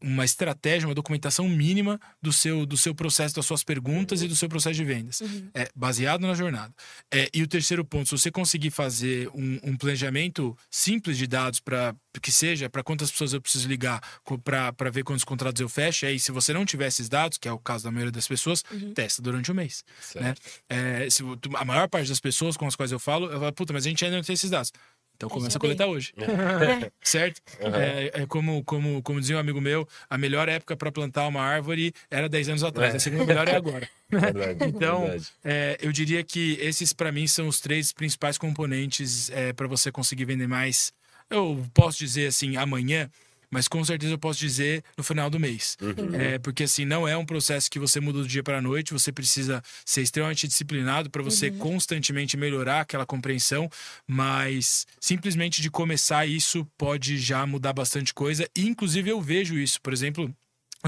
uma 0.04 0.24
estratégia, 0.24 0.86
uma 0.86 0.94
documentação 0.94 1.48
mínima 1.48 1.98
do 2.20 2.32
seu, 2.32 2.66
do 2.66 2.76
seu 2.76 2.94
processo, 2.94 3.34
das 3.34 3.46
suas 3.46 3.64
perguntas 3.64 4.20
e 4.20 4.28
do 4.28 4.36
seu 4.36 4.48
processo 4.48 4.76
de 4.76 4.84
vendas. 4.84 5.20
Uhum. 5.22 5.48
É, 5.54 5.68
baseado 5.74 6.20
na 6.20 6.34
jornada. 6.34 6.72
É, 7.10 7.30
e 7.32 7.42
o 7.42 7.48
terceiro 7.48 7.84
ponto, 7.84 8.06
se 8.06 8.18
você 8.18 8.30
conseguir 8.30 8.70
fazer 8.70 9.28
um, 9.28 9.58
um 9.62 9.76
planejamento 9.76 10.56
simples 10.70 11.16
de 11.16 11.26
dados 11.26 11.58
para 11.58 11.94
que 12.20 12.30
seja 12.30 12.68
para 12.68 12.82
quantas 12.82 13.10
pessoas 13.10 13.32
eu 13.32 13.40
preciso 13.40 13.66
ligar 13.66 14.00
para 14.44 14.90
ver 14.90 15.02
quantos 15.02 15.24
contratos 15.24 15.60
eu 15.60 15.68
fecho, 15.68 16.06
aí 16.06 16.20
se 16.20 16.30
você 16.30 16.52
não 16.52 16.64
tiver 16.64 16.86
esses 16.86 17.08
dados, 17.08 17.38
que 17.38 17.48
é 17.48 17.52
o 17.52 17.58
caso 17.58 17.84
da 17.84 17.90
maioria 17.90 18.12
das 18.12 18.28
pessoas, 18.28 18.62
uhum. 18.70 18.92
testa 18.92 19.22
durante 19.22 19.50
um 19.50 19.54
mês. 19.54 19.82
Né? 20.14 20.34
É, 20.68 21.08
se, 21.10 21.22
a 21.56 21.64
maior 21.64 21.88
parte 21.88 22.08
das 22.08 22.20
pessoas 22.20 22.56
com 22.56 22.66
as 22.66 22.76
quais 22.76 22.92
eu 22.92 22.98
falo, 22.98 23.26
eu 23.32 23.40
falo, 23.40 23.52
puta, 23.52 23.72
mas 23.72 23.86
a 23.86 23.88
gente 23.88 24.04
ainda 24.04 24.18
não 24.18 24.24
tem 24.24 24.34
esses 24.34 24.50
dados. 24.50 24.70
Então 25.16 25.28
começa 25.28 25.56
a 25.56 25.60
coletar 25.60 25.86
hoje. 25.86 26.12
É. 26.16 26.90
certo? 27.02 27.40
Uhum. 27.60 27.74
É, 27.74 28.10
é, 28.14 28.26
como, 28.26 28.64
como, 28.64 29.02
como 29.02 29.20
dizia 29.20 29.36
um 29.36 29.38
amigo 29.38 29.60
meu, 29.60 29.88
a 30.08 30.18
melhor 30.18 30.48
época 30.48 30.76
para 30.76 30.90
plantar 30.90 31.26
uma 31.28 31.40
árvore 31.40 31.92
era 32.10 32.28
10 32.28 32.50
anos 32.50 32.64
atrás. 32.64 32.94
É. 32.94 32.96
A 32.96 33.00
segunda 33.00 33.24
melhor 33.24 33.48
é 33.48 33.56
agora. 33.56 33.88
Verdade, 34.10 34.64
então, 34.66 35.00
verdade. 35.02 35.26
É, 35.42 35.78
eu 35.80 35.90
diria 35.90 36.22
que 36.22 36.56
esses, 36.60 36.92
para 36.92 37.10
mim, 37.10 37.26
são 37.26 37.48
os 37.48 37.58
três 37.58 37.90
principais 37.90 38.38
componentes 38.38 39.28
é, 39.30 39.52
para 39.52 39.66
você 39.66 39.90
conseguir 39.90 40.24
vender 40.24 40.46
mais. 40.46 40.92
Eu 41.28 41.64
posso 41.72 41.98
dizer 41.98 42.28
assim, 42.28 42.56
amanhã, 42.56 43.10
mas 43.54 43.68
com 43.68 43.84
certeza 43.84 44.12
eu 44.12 44.18
posso 44.18 44.40
dizer 44.40 44.82
no 44.98 45.04
final 45.04 45.30
do 45.30 45.38
mês. 45.38 45.76
Uhum. 45.80 46.12
É, 46.12 46.38
porque 46.40 46.64
assim, 46.64 46.84
não 46.84 47.06
é 47.06 47.16
um 47.16 47.24
processo 47.24 47.70
que 47.70 47.78
você 47.78 48.00
muda 48.00 48.18
do 48.18 48.26
dia 48.26 48.42
para 48.42 48.58
a 48.58 48.60
noite, 48.60 48.92
você 48.92 49.12
precisa 49.12 49.62
ser 49.86 50.02
extremamente 50.02 50.48
disciplinado 50.48 51.08
para 51.08 51.22
você 51.22 51.50
uhum. 51.50 51.58
constantemente 51.58 52.36
melhorar 52.36 52.80
aquela 52.80 53.06
compreensão, 53.06 53.70
mas 54.08 54.88
simplesmente 55.00 55.62
de 55.62 55.70
começar 55.70 56.26
isso 56.26 56.66
pode 56.76 57.16
já 57.16 57.46
mudar 57.46 57.72
bastante 57.72 58.12
coisa. 58.12 58.48
E, 58.56 58.66
inclusive 58.66 59.08
eu 59.08 59.22
vejo 59.22 59.56
isso, 59.56 59.80
por 59.80 59.92
exemplo, 59.92 60.34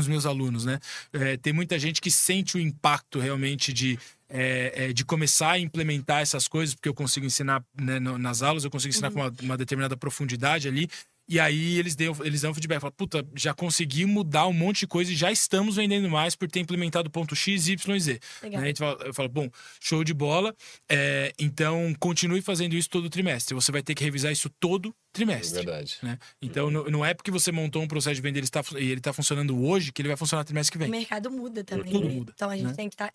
os 0.01 0.09
meus 0.09 0.27
alunos, 0.27 0.65
né? 0.65 0.81
É, 1.13 1.37
tem 1.37 1.53
muita 1.53 1.79
gente 1.79 2.01
que 2.01 2.11
sente 2.11 2.57
o 2.57 2.61
impacto 2.61 3.19
realmente 3.19 3.73
de, 3.73 3.99
é, 4.29 4.73
é, 4.89 4.93
de 4.93 5.05
começar 5.05 5.53
a 5.53 5.59
implementar 5.59 6.21
essas 6.21 6.49
coisas, 6.49 6.75
porque 6.75 6.89
eu 6.89 6.95
consigo 6.95 7.25
ensinar 7.25 7.65
né, 7.81 8.01
nas 8.01 8.43
aulas, 8.43 8.65
eu 8.65 8.71
consigo 8.71 8.91
ensinar 8.91 9.09
uhum. 9.09 9.15
com 9.15 9.21
uma, 9.21 9.33
uma, 9.43 9.57
determinada 9.57 9.97
profundidade 9.97 10.69
ali, 10.69 10.89
e 11.29 11.41
aí 11.41 11.79
eles 11.79 11.97
dão, 11.97 12.17
eles 12.25 12.43
dão 12.43 12.55
feedback, 12.55 12.81
falam, 12.81 12.95
puta, 12.97 13.27
já 13.35 13.53
consegui 13.53 14.05
mudar 14.05 14.47
um 14.47 14.53
monte 14.53 14.81
de 14.81 14.87
coisa 14.87 15.11
e 15.11 15.17
já 15.17 15.33
estamos 15.33 15.77
vendendo 15.77 16.09
mais 16.09 16.37
por 16.37 16.49
ter 16.49 16.61
implementado 16.61 17.11
ponto 17.11 17.35
X, 17.35 17.69
Y 17.69 17.97
e 17.97 18.01
Z. 18.01 18.21
Né? 18.45 18.71
Então, 18.71 18.87
eu 19.05 19.13
falo, 19.13 19.29
bom, 19.29 19.51
show 19.81 20.05
de 20.05 20.15
bola. 20.15 20.55
É, 20.89 21.33
então, 21.39 21.95
continue 21.99 22.41
fazendo 22.41 22.75
isso 22.75 22.89
todo 22.89 23.11
trimestre. 23.11 23.55
Você 23.55 23.73
vai 23.73 23.83
ter 23.83 23.95
que 23.95 24.05
revisar 24.05 24.31
isso 24.31 24.49
todo 24.61 24.95
trimestre. 25.13 25.61
É 25.61 25.63
verdade. 25.65 25.99
Né? 26.03 26.19
Então, 26.41 26.71
não, 26.71 26.85
não, 26.85 27.05
é 27.05 27.13
porque 27.13 27.31
você 27.31 27.51
montou 27.51 27.83
um 27.83 27.89
processo 27.89 28.15
de 28.15 28.21
venda 28.21 28.39
e 28.39 28.85
ele 28.85 28.95
está 28.99 29.13
funcionando 29.13 29.61
hoje 29.65 29.91
que 29.91 30.03
ele 30.03 30.09
vai 30.09 30.17
funcionar 30.17 30.45
trimestre 30.45 30.73
que 30.73 30.79
vem. 30.79 30.89
O 30.89 30.91
mercado 30.91 31.31
muda 31.31 31.65
também. 31.65 31.93
Tudo 31.93 32.09
né? 32.09 32.15
muda. 32.15 32.33
Então, 32.35 32.51
a 32.51 32.57
gente 32.57 32.67
né? 32.67 32.75
tem 32.75 32.89
que 32.89 32.97
tá, 32.97 33.11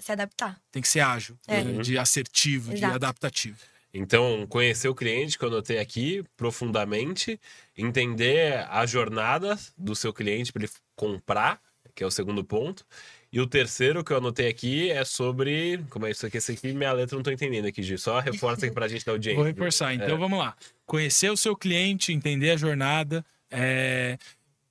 se 0.00 0.12
adaptar. 0.12 0.60
Tem 0.70 0.82
que 0.82 0.88
ser 0.88 1.00
ágil, 1.00 1.38
é. 1.46 1.62
né? 1.62 1.82
de 1.82 1.96
assertivo, 1.96 2.72
Exato. 2.72 2.90
de 2.90 2.96
adaptativo. 2.96 3.56
Então, 3.96 4.44
conhecer 4.48 4.88
o 4.88 4.94
cliente, 4.94 5.38
que 5.38 5.44
eu 5.44 5.50
notei 5.50 5.78
aqui 5.78 6.24
profundamente, 6.36 7.40
entender 7.78 8.66
a 8.68 8.84
jornada 8.84 9.56
do 9.78 9.94
seu 9.94 10.12
cliente 10.12 10.52
para 10.52 10.64
ele 10.64 10.72
comprar, 10.96 11.60
que 11.94 12.02
é 12.02 12.06
o 12.06 12.10
segundo 12.10 12.42
ponto. 12.42 12.84
E 13.32 13.40
o 13.40 13.46
terceiro 13.46 14.02
que 14.02 14.12
eu 14.12 14.16
anotei 14.16 14.48
aqui 14.48 14.90
é 14.90 15.04
sobre. 15.04 15.78
Como 15.90 16.06
é 16.06 16.10
isso 16.10 16.26
aqui? 16.26 16.38
Esse 16.38 16.52
aqui, 16.52 16.72
minha 16.72 16.92
letra 16.92 17.14
não 17.14 17.20
estou 17.20 17.32
entendendo 17.32 17.66
aqui, 17.66 17.84
Gi. 17.84 17.96
Só 17.96 18.18
reforça 18.18 18.66
aqui 18.66 18.74
para 18.74 18.86
a 18.86 18.88
gente 18.88 19.04
da 19.06 19.12
audiência. 19.12 19.36
Vou 19.36 19.44
reforçar. 19.44 19.94
Então, 19.94 20.16
é. 20.16 20.18
vamos 20.18 20.40
lá. 20.40 20.56
Conhecer 20.84 21.30
o 21.30 21.36
seu 21.36 21.56
cliente, 21.56 22.12
entender 22.12 22.50
a 22.50 22.56
jornada, 22.56 23.24
é... 23.48 24.18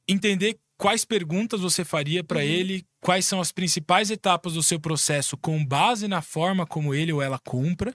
entender 0.06 0.58
quais 0.78 1.06
perguntas 1.06 1.62
você 1.62 1.86
faria 1.86 2.26
para 2.26 2.40
uhum. 2.40 2.46
ele, 2.46 2.86
quais 3.04 3.26
são 3.26 3.42
as 3.42 3.52
principais 3.52 4.10
etapas 4.10 4.54
do 4.54 4.64
seu 4.64 4.80
processo 4.80 5.36
com 5.36 5.64
base 5.64 6.08
na 6.08 6.22
forma 6.22 6.66
como 6.66 6.96
ele 6.96 7.12
ou 7.12 7.22
ela 7.22 7.38
compra 7.38 7.94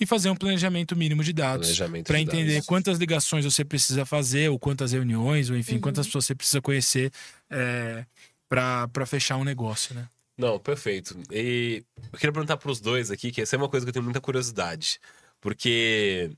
e 0.00 0.04
fazer 0.04 0.28
um 0.30 0.36
planejamento 0.36 0.96
mínimo 0.96 1.22
de 1.22 1.32
dados 1.32 1.78
para 2.04 2.20
entender 2.20 2.54
dados. 2.54 2.66
quantas 2.66 2.98
ligações 2.98 3.44
você 3.44 3.64
precisa 3.64 4.04
fazer 4.04 4.50
ou 4.50 4.58
quantas 4.58 4.90
reuniões 4.90 5.48
ou 5.48 5.56
enfim 5.56 5.76
uhum. 5.76 5.80
quantas 5.80 6.06
pessoas 6.06 6.26
você 6.26 6.34
precisa 6.34 6.60
conhecer 6.60 7.12
é, 7.48 8.04
para 8.48 9.06
fechar 9.06 9.36
um 9.36 9.44
negócio, 9.44 9.94
né? 9.94 10.08
Não, 10.36 10.58
perfeito. 10.58 11.16
E 11.32 11.84
eu 12.12 12.18
queria 12.18 12.32
perguntar 12.32 12.56
para 12.56 12.70
os 12.70 12.80
dois 12.80 13.10
aqui 13.10 13.30
que 13.30 13.40
essa 13.40 13.54
é 13.54 13.58
uma 13.58 13.68
coisa 13.68 13.86
que 13.86 13.90
eu 13.90 13.92
tenho 13.92 14.04
muita 14.04 14.20
curiosidade, 14.20 15.00
porque 15.40 16.30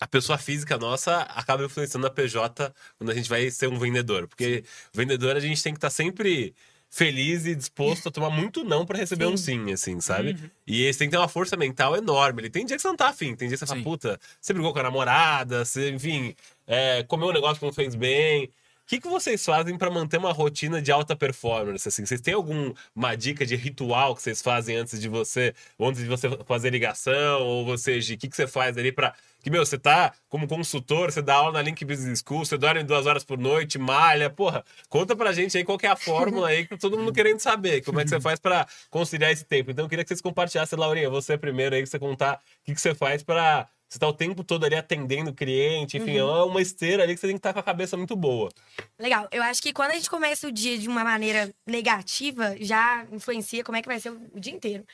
a 0.00 0.06
pessoa 0.06 0.38
física 0.38 0.78
nossa 0.78 1.22
acaba 1.22 1.64
influenciando 1.64 2.06
a 2.06 2.10
PJ 2.10 2.72
quando 2.96 3.10
a 3.10 3.14
gente 3.14 3.28
vai 3.28 3.50
ser 3.50 3.68
um 3.68 3.78
vendedor. 3.78 4.26
Porque 4.26 4.64
vendedor 4.94 5.36
a 5.36 5.40
gente 5.40 5.62
tem 5.62 5.72
que 5.72 5.78
estar 5.78 5.88
tá 5.88 5.94
sempre 5.94 6.54
feliz 6.90 7.46
e 7.46 7.54
disposto 7.54 8.08
a 8.08 8.10
tomar 8.10 8.30
muito 8.30 8.64
não 8.64 8.84
para 8.84 8.98
receber 8.98 9.26
sim. 9.26 9.32
um 9.32 9.36
sim, 9.36 9.72
assim, 9.72 10.00
sabe? 10.00 10.30
Uhum. 10.32 10.50
E 10.66 10.82
esse 10.82 10.98
tem 10.98 11.08
que 11.08 11.12
ter 11.12 11.18
uma 11.18 11.28
força 11.28 11.56
mental 11.56 11.96
enorme. 11.96 12.42
Ele 12.42 12.50
tem 12.50 12.66
dia 12.66 12.76
que 12.76 12.82
você 12.82 12.88
não 12.88 12.96
tá 12.96 13.08
afim, 13.08 13.36
tem 13.36 13.48
dia 13.48 13.56
que 13.56 13.58
você 13.58 13.66
sim. 13.66 13.66
fala, 13.66 13.82
puta, 13.82 14.20
você 14.40 14.52
brigou 14.52 14.72
com 14.72 14.80
a 14.80 14.82
namorada, 14.82 15.64
você, 15.64 15.90
enfim, 15.90 16.34
é, 16.66 17.04
comeu 17.04 17.28
um 17.28 17.32
negócio 17.32 17.60
que 17.60 17.64
não 17.64 17.72
fez 17.72 17.94
bem 17.94 18.50
que, 18.90 19.00
que 19.00 19.08
vocês 19.08 19.44
fazem 19.44 19.78
para 19.78 19.88
manter 19.88 20.18
uma 20.18 20.32
rotina 20.32 20.82
de 20.82 20.90
alta 20.90 21.14
performance? 21.14 21.86
Assim, 21.86 22.04
vocês 22.04 22.20
têm 22.20 22.34
alguma 22.34 23.14
dica 23.16 23.46
de 23.46 23.54
ritual 23.54 24.16
que 24.16 24.22
vocês 24.22 24.42
fazem 24.42 24.76
antes 24.76 25.00
de 25.00 25.08
você, 25.08 25.54
antes 25.78 26.02
de 26.02 26.08
você 26.08 26.28
fazer 26.44 26.70
ligação, 26.70 27.40
ou 27.40 27.64
você, 27.64 27.98
o 27.98 28.18
que, 28.18 28.28
que 28.28 28.34
você 28.34 28.48
faz 28.48 28.76
ali 28.76 28.90
para 28.90 29.14
que, 29.42 29.48
meu, 29.48 29.64
você 29.64 29.78
tá 29.78 30.12
como 30.28 30.48
consultor, 30.48 31.12
você 31.12 31.22
dá 31.22 31.34
aula 31.36 31.52
na 31.52 31.62
Link 31.62 31.84
Business 31.84 32.22
School, 32.26 32.44
você 32.44 32.58
dorme 32.58 32.82
duas 32.82 33.06
horas 33.06 33.22
por 33.22 33.38
noite, 33.38 33.78
malha, 33.78 34.28
porra, 34.28 34.64
conta 34.88 35.14
pra 35.14 35.32
gente 35.32 35.56
aí 35.56 35.62
qual 35.64 35.78
é 35.80 35.86
a 35.86 35.96
fórmula 35.96 36.48
aí 36.48 36.66
que 36.66 36.76
todo 36.76 36.98
mundo 36.98 37.12
querendo 37.12 37.38
saber, 37.38 37.82
como 37.84 38.00
é 38.00 38.02
que 38.02 38.10
você 38.10 38.18
faz 38.20 38.40
para 38.40 38.66
conciliar 38.90 39.30
esse 39.30 39.44
tempo. 39.44 39.70
Então, 39.70 39.84
eu 39.84 39.88
queria 39.88 40.04
que 40.04 40.08
vocês 40.08 40.20
compartilhassem, 40.20 40.76
Laurinha, 40.76 41.08
você 41.08 41.38
primeiro 41.38 41.76
aí, 41.76 41.82
que 41.82 41.88
você 41.88 41.98
contar 41.98 42.34
o 42.34 42.64
que, 42.64 42.74
que 42.74 42.80
você 42.80 42.92
faz 42.92 43.22
para 43.22 43.68
você 43.90 43.98
tá 43.98 44.06
o 44.06 44.12
tempo 44.12 44.44
todo 44.44 44.64
ali 44.64 44.76
atendendo 44.76 45.30
o 45.30 45.34
cliente, 45.34 45.96
enfim, 45.96 46.20
uhum. 46.20 46.28
é 46.28 46.44
uma 46.44 46.62
esteira 46.62 47.02
ali 47.02 47.12
que 47.14 47.20
você 47.20 47.26
tem 47.26 47.34
que 47.34 47.40
estar 47.40 47.48
tá 47.48 47.54
com 47.54 47.58
a 47.58 47.62
cabeça 47.62 47.96
muito 47.96 48.14
boa. 48.14 48.48
Legal. 48.96 49.28
Eu 49.32 49.42
acho 49.42 49.60
que 49.60 49.72
quando 49.72 49.90
a 49.90 49.94
gente 49.94 50.08
começa 50.08 50.46
o 50.46 50.52
dia 50.52 50.78
de 50.78 50.88
uma 50.88 51.02
maneira 51.02 51.52
negativa, 51.66 52.54
já 52.60 53.04
influencia 53.10 53.64
como 53.64 53.76
é 53.76 53.82
que 53.82 53.88
vai 53.88 53.98
ser 53.98 54.10
o 54.10 54.38
dia 54.38 54.52
inteiro. 54.52 54.86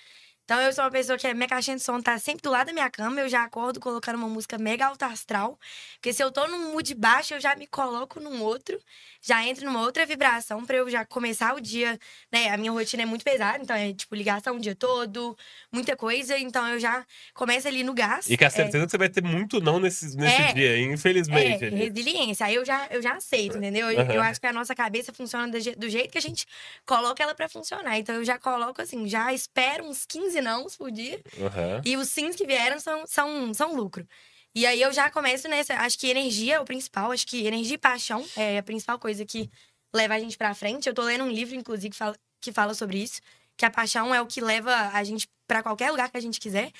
Então, 0.46 0.60
eu 0.60 0.72
sou 0.72 0.84
uma 0.84 0.92
pessoa 0.92 1.18
que 1.18 1.34
minha 1.34 1.48
caixinha 1.48 1.76
de 1.76 1.82
som 1.82 2.00
tá 2.00 2.16
sempre 2.20 2.40
do 2.40 2.50
lado 2.52 2.68
da 2.68 2.72
minha 2.72 2.88
cama, 2.88 3.20
eu 3.20 3.28
já 3.28 3.42
acordo 3.42 3.80
colocando 3.80 4.14
uma 4.14 4.28
música 4.28 4.56
mega 4.56 4.86
alta 4.86 5.06
astral. 5.06 5.58
Porque 5.94 6.12
se 6.12 6.22
eu 6.22 6.30
tô 6.30 6.46
num 6.46 6.70
mood 6.70 6.94
baixo, 6.94 7.34
eu 7.34 7.40
já 7.40 7.56
me 7.56 7.66
coloco 7.66 8.20
num 8.20 8.40
outro, 8.40 8.78
já 9.20 9.44
entro 9.44 9.64
numa 9.64 9.80
outra 9.80 10.06
vibração 10.06 10.64
para 10.64 10.76
eu 10.76 10.88
já 10.88 11.04
começar 11.04 11.52
o 11.56 11.60
dia, 11.60 11.98
né? 12.30 12.50
A 12.50 12.56
minha 12.56 12.70
rotina 12.70 13.02
é 13.02 13.06
muito 13.06 13.24
pesada, 13.24 13.58
então 13.60 13.74
é 13.74 13.92
tipo 13.92 14.14
ligação 14.14 14.54
o 14.54 14.60
dia 14.60 14.76
todo, 14.76 15.36
muita 15.72 15.96
coisa, 15.96 16.38
então 16.38 16.64
eu 16.68 16.78
já 16.78 17.04
começo 17.34 17.66
ali 17.66 17.82
no 17.82 17.92
gás. 17.92 18.30
E 18.30 18.36
com 18.36 18.44
a 18.44 18.50
certeza 18.50 18.84
é... 18.84 18.86
que 18.86 18.90
você 18.92 18.98
vai 18.98 19.08
ter 19.08 19.24
muito 19.24 19.60
não 19.60 19.80
nesse, 19.80 20.16
nesse 20.16 20.42
é... 20.42 20.52
dia, 20.52 20.80
infelizmente. 20.80 21.64
É, 21.64 21.68
resiliência. 21.70 22.46
Aí 22.46 22.54
eu 22.54 22.64
já, 22.64 22.86
eu 22.92 23.02
já 23.02 23.14
aceito, 23.14 23.58
entendeu? 23.58 23.88
Uhum. 23.88 24.12
Eu 24.12 24.22
acho 24.22 24.40
que 24.40 24.46
a 24.46 24.52
nossa 24.52 24.76
cabeça 24.76 25.12
funciona 25.12 25.48
do, 25.48 25.58
do 25.76 25.88
jeito 25.88 26.12
que 26.12 26.18
a 26.18 26.22
gente 26.22 26.46
coloca 26.86 27.20
ela 27.20 27.34
para 27.34 27.48
funcionar. 27.48 27.98
Então 27.98 28.14
eu 28.14 28.24
já 28.24 28.38
coloco 28.38 28.80
assim, 28.80 29.08
já 29.08 29.32
espero 29.32 29.84
uns 29.84 30.06
15 30.06 30.35
15 30.36 30.40
nãos 30.40 30.76
por 30.76 30.90
dia. 30.90 31.20
Uhum. 31.38 31.80
E 31.84 31.96
os 31.96 32.08
sims 32.08 32.36
que 32.36 32.46
vieram 32.46 32.78
são, 32.78 33.06
são, 33.06 33.54
são 33.54 33.74
lucro. 33.74 34.06
E 34.54 34.66
aí 34.66 34.80
eu 34.80 34.92
já 34.92 35.10
começo 35.10 35.48
nessa. 35.48 35.74
Acho 35.74 35.98
que 35.98 36.08
energia 36.08 36.56
é 36.56 36.60
o 36.60 36.64
principal. 36.64 37.12
Acho 37.12 37.26
que 37.26 37.46
energia 37.46 37.74
e 37.74 37.78
paixão 37.78 38.24
é 38.36 38.58
a 38.58 38.62
principal 38.62 38.98
coisa 38.98 39.24
que 39.24 39.50
leva 39.94 40.14
a 40.14 40.18
gente 40.18 40.36
pra 40.36 40.54
frente. 40.54 40.88
Eu 40.88 40.94
tô 40.94 41.02
lendo 41.02 41.24
um 41.24 41.30
livro, 41.30 41.54
inclusive, 41.54 41.90
que 41.90 41.96
fala, 41.96 42.16
que 42.40 42.52
fala 42.52 42.74
sobre 42.74 43.02
isso. 43.02 43.20
Que 43.56 43.64
a 43.64 43.70
paixão 43.70 44.14
é 44.14 44.20
o 44.20 44.26
que 44.26 44.40
leva 44.40 44.74
a 44.92 45.04
gente 45.04 45.28
pra 45.46 45.62
qualquer 45.62 45.90
lugar 45.90 46.10
que 46.10 46.16
a 46.16 46.20
gente 46.20 46.40
quiser. 46.40 46.70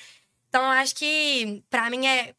Então, 0.49 0.63
eu 0.63 0.69
acho 0.69 0.95
que, 0.95 1.63
pra 1.69 1.89
mim, 1.89 2.07
é 2.07 2.33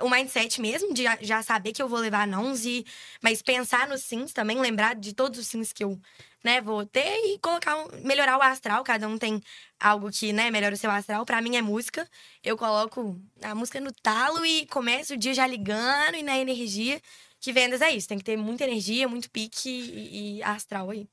o 0.00 0.08
mindset 0.08 0.60
mesmo, 0.60 0.94
de 0.94 1.02
já- 1.22 1.42
saber 1.42 1.72
que 1.72 1.82
eu 1.82 1.88
vou 1.88 1.98
levar 1.98 2.26
nãos, 2.26 2.64
e, 2.64 2.84
mas 3.22 3.42
pensar 3.42 3.88
nos 3.88 4.02
sims 4.02 4.32
também, 4.32 4.58
lembrar 4.60 4.94
de 4.94 5.12
todos 5.14 5.38
os 5.38 5.46
sims 5.46 5.72
que 5.72 5.84
eu 5.84 5.98
né, 6.44 6.60
vou 6.60 6.86
ter 6.86 7.16
e 7.26 7.38
colocar, 7.40 7.76
um- 7.76 7.88
melhorar 8.04 8.38
o 8.38 8.42
astral. 8.42 8.84
Cada 8.84 9.08
um 9.08 9.18
tem 9.18 9.40
algo 9.80 10.10
que, 10.12 10.32
né, 10.32 10.48
melhora 10.50 10.74
o 10.74 10.78
seu 10.78 10.90
astral. 10.90 11.26
Pra 11.26 11.42
mim 11.42 11.56
é 11.56 11.62
música. 11.62 12.08
Eu 12.42 12.56
coloco 12.56 13.20
a 13.42 13.52
música 13.52 13.80
no 13.80 13.90
talo 13.92 14.46
e 14.46 14.64
começo 14.66 15.14
o 15.14 15.16
dia 15.16 15.34
já 15.34 15.44
ligando 15.46 16.14
e 16.14 16.22
na 16.22 16.38
energia. 16.38 17.00
Que 17.40 17.52
vendas 17.52 17.80
é 17.82 17.90
isso, 17.90 18.06
tem 18.08 18.16
que 18.18 18.24
ter 18.24 18.36
muita 18.36 18.62
energia, 18.64 19.08
muito 19.08 19.28
pique 19.30 19.68
e, 19.68 20.38
e 20.38 20.42
astral 20.44 20.90
aí. 20.90 21.08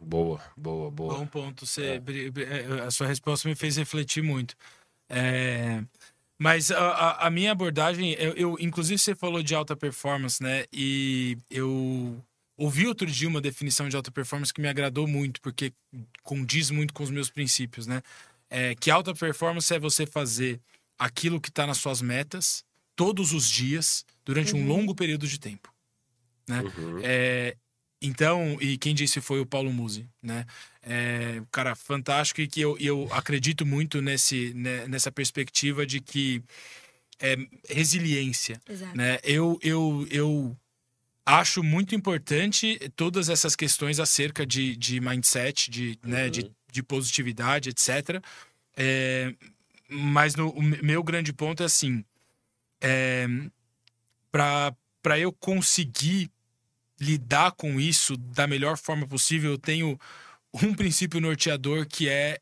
Boa, 0.00 0.40
boa, 0.56 0.90
boa. 0.90 1.14
Bom 1.18 1.26
ponto. 1.26 1.64
Você, 1.66 1.98
bri- 1.98 2.30
é, 2.42 2.82
A 2.82 2.90
sua 2.90 3.06
resposta 3.06 3.48
me 3.48 3.54
fez 3.54 3.76
refletir 3.76 4.22
muito. 4.22 4.54
É, 5.08 5.82
Mas 6.44 6.70
a, 6.70 6.76
a- 6.78 7.26
a 7.26 7.30
minha 7.30 7.52
abordagem, 7.52 8.12
eu, 8.18 8.32
eu- 8.34 8.56
inclusive 8.60 8.98
você 8.98 9.14
falou 9.14 9.42
de 9.42 9.54
alta 9.54 9.74
performance, 9.74 10.42
né? 10.42 10.66
E 10.70 11.38
eu 11.50 12.22
ouvi 12.54 12.86
outro 12.86 13.06
dia 13.06 13.26
uma 13.26 13.40
definição 13.40 13.88
de 13.88 13.96
alta 13.96 14.10
performance 14.10 14.52
que 14.52 14.60
me 14.60 14.68
agradou 14.68 15.06
muito, 15.08 15.40
porque 15.40 15.72
condiz 16.22 16.70
muito 16.70 16.92
com 16.92 17.02
os 17.02 17.08
meus 17.10 17.30
princípios, 17.30 17.86
né? 17.86 18.02
É, 18.50 18.74
que 18.74 18.90
alta 18.90 19.14
performance 19.14 19.72
é 19.72 19.78
você 19.78 20.04
fazer 20.06 20.60
aquilo 20.98 21.40
que 21.40 21.48
está 21.48 21.66
nas 21.66 21.78
suas 21.78 22.02
metas 22.02 22.62
todos 22.94 23.32
os 23.32 23.48
dias 23.48 24.04
durante 24.22 24.54
um 24.54 24.58
Uhum. 24.60 24.66
longo 24.68 24.94
período 24.94 25.26
de 25.26 25.40
tempo. 25.40 25.72
Uhum. 26.50 27.00
É, 27.02 27.56
então, 28.04 28.58
e 28.60 28.76
quem 28.76 28.94
disse 28.94 29.20
foi 29.20 29.40
o 29.40 29.46
Paulo 29.46 29.72
Musi, 29.72 30.06
né? 30.22 30.44
É, 30.82 31.40
cara 31.50 31.74
fantástico 31.74 32.40
e 32.40 32.46
que 32.46 32.60
eu, 32.60 32.76
eu 32.78 33.08
acredito 33.10 33.64
muito 33.64 34.02
nesse, 34.02 34.52
né, 34.54 34.86
nessa 34.86 35.10
perspectiva 35.10 35.86
de 35.86 36.00
que 36.00 36.42
é 37.18 37.36
resiliência, 37.68 38.60
Exato. 38.68 38.96
né? 38.96 39.18
Eu, 39.22 39.58
eu, 39.62 40.06
eu 40.10 40.56
acho 41.24 41.62
muito 41.62 41.94
importante 41.94 42.78
todas 42.94 43.28
essas 43.28 43.56
questões 43.56 43.98
acerca 43.98 44.44
de, 44.44 44.76
de 44.76 45.00
mindset, 45.00 45.70
de, 45.70 45.98
né, 46.02 46.28
de, 46.28 46.50
de 46.70 46.82
positividade, 46.82 47.70
etc. 47.70 48.22
É, 48.76 49.34
mas 49.88 50.34
no, 50.34 50.50
o 50.50 50.62
meu 50.62 51.02
grande 51.02 51.32
ponto 51.32 51.62
é 51.62 51.66
assim, 51.66 52.04
é, 52.80 53.26
para 54.30 55.18
eu 55.18 55.32
conseguir 55.32 56.30
lidar 57.00 57.52
com 57.52 57.80
isso 57.80 58.16
da 58.16 58.46
melhor 58.46 58.76
forma 58.78 59.06
possível, 59.06 59.52
eu 59.52 59.58
tenho 59.58 59.98
um 60.62 60.72
princípio 60.74 61.20
norteador 61.20 61.86
que 61.86 62.08
é 62.08 62.38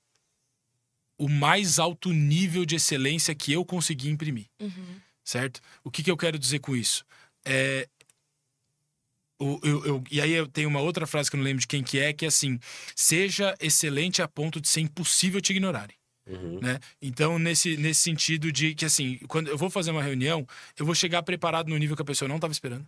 o 1.18 1.28
mais 1.28 1.78
alto 1.78 2.12
nível 2.12 2.64
de 2.64 2.76
excelência 2.76 3.34
que 3.34 3.52
eu 3.52 3.64
consegui 3.64 4.08
imprimir, 4.10 4.46
Uhum. 4.60 4.96
certo? 5.24 5.60
O 5.84 5.90
que, 5.90 6.02
que 6.02 6.10
eu 6.10 6.16
quero 6.16 6.38
dizer 6.38 6.58
com 6.58 6.74
isso? 6.74 7.04
É, 7.44 7.88
o- 9.38 9.58
eu- 9.62 9.84
eu- 9.86 10.04
e 10.10 10.20
aí 10.20 10.32
eu 10.32 10.46
tenho 10.46 10.68
uma 10.68 10.80
outra 10.80 11.06
frase 11.06 11.30
que 11.30 11.36
eu 11.36 11.38
não 11.38 11.44
lembro 11.44 11.60
de 11.60 11.66
quem 11.66 11.82
que 11.82 11.98
é, 11.98 12.12
que 12.12 12.24
é 12.24 12.28
assim, 12.28 12.58
seja 12.94 13.54
excelente 13.60 14.22
a 14.22 14.28
ponto 14.28 14.60
de 14.60 14.68
ser 14.68 14.80
impossível 14.80 15.40
te 15.40 15.50
ignorarem 15.52 15.96
Uhum. 16.26 16.60
né? 16.60 16.78
Então, 17.00 17.38
nesse, 17.38 17.76
nesse 17.76 18.00
sentido 18.00 18.52
de 18.52 18.74
que, 18.76 18.84
assim, 18.84 19.18
quando 19.26 19.48
eu 19.48 19.58
vou 19.58 19.68
fazer 19.68 19.90
uma 19.90 20.02
reunião, 20.02 20.46
eu 20.76 20.86
vou 20.86 20.94
chegar 20.94 21.22
preparado 21.24 21.68
no 21.68 21.76
nível 21.76 21.96
que 21.96 22.02
a 22.02 22.04
pessoa 22.04 22.28
não 22.28 22.36
estava 22.36 22.52
esperando. 22.52 22.86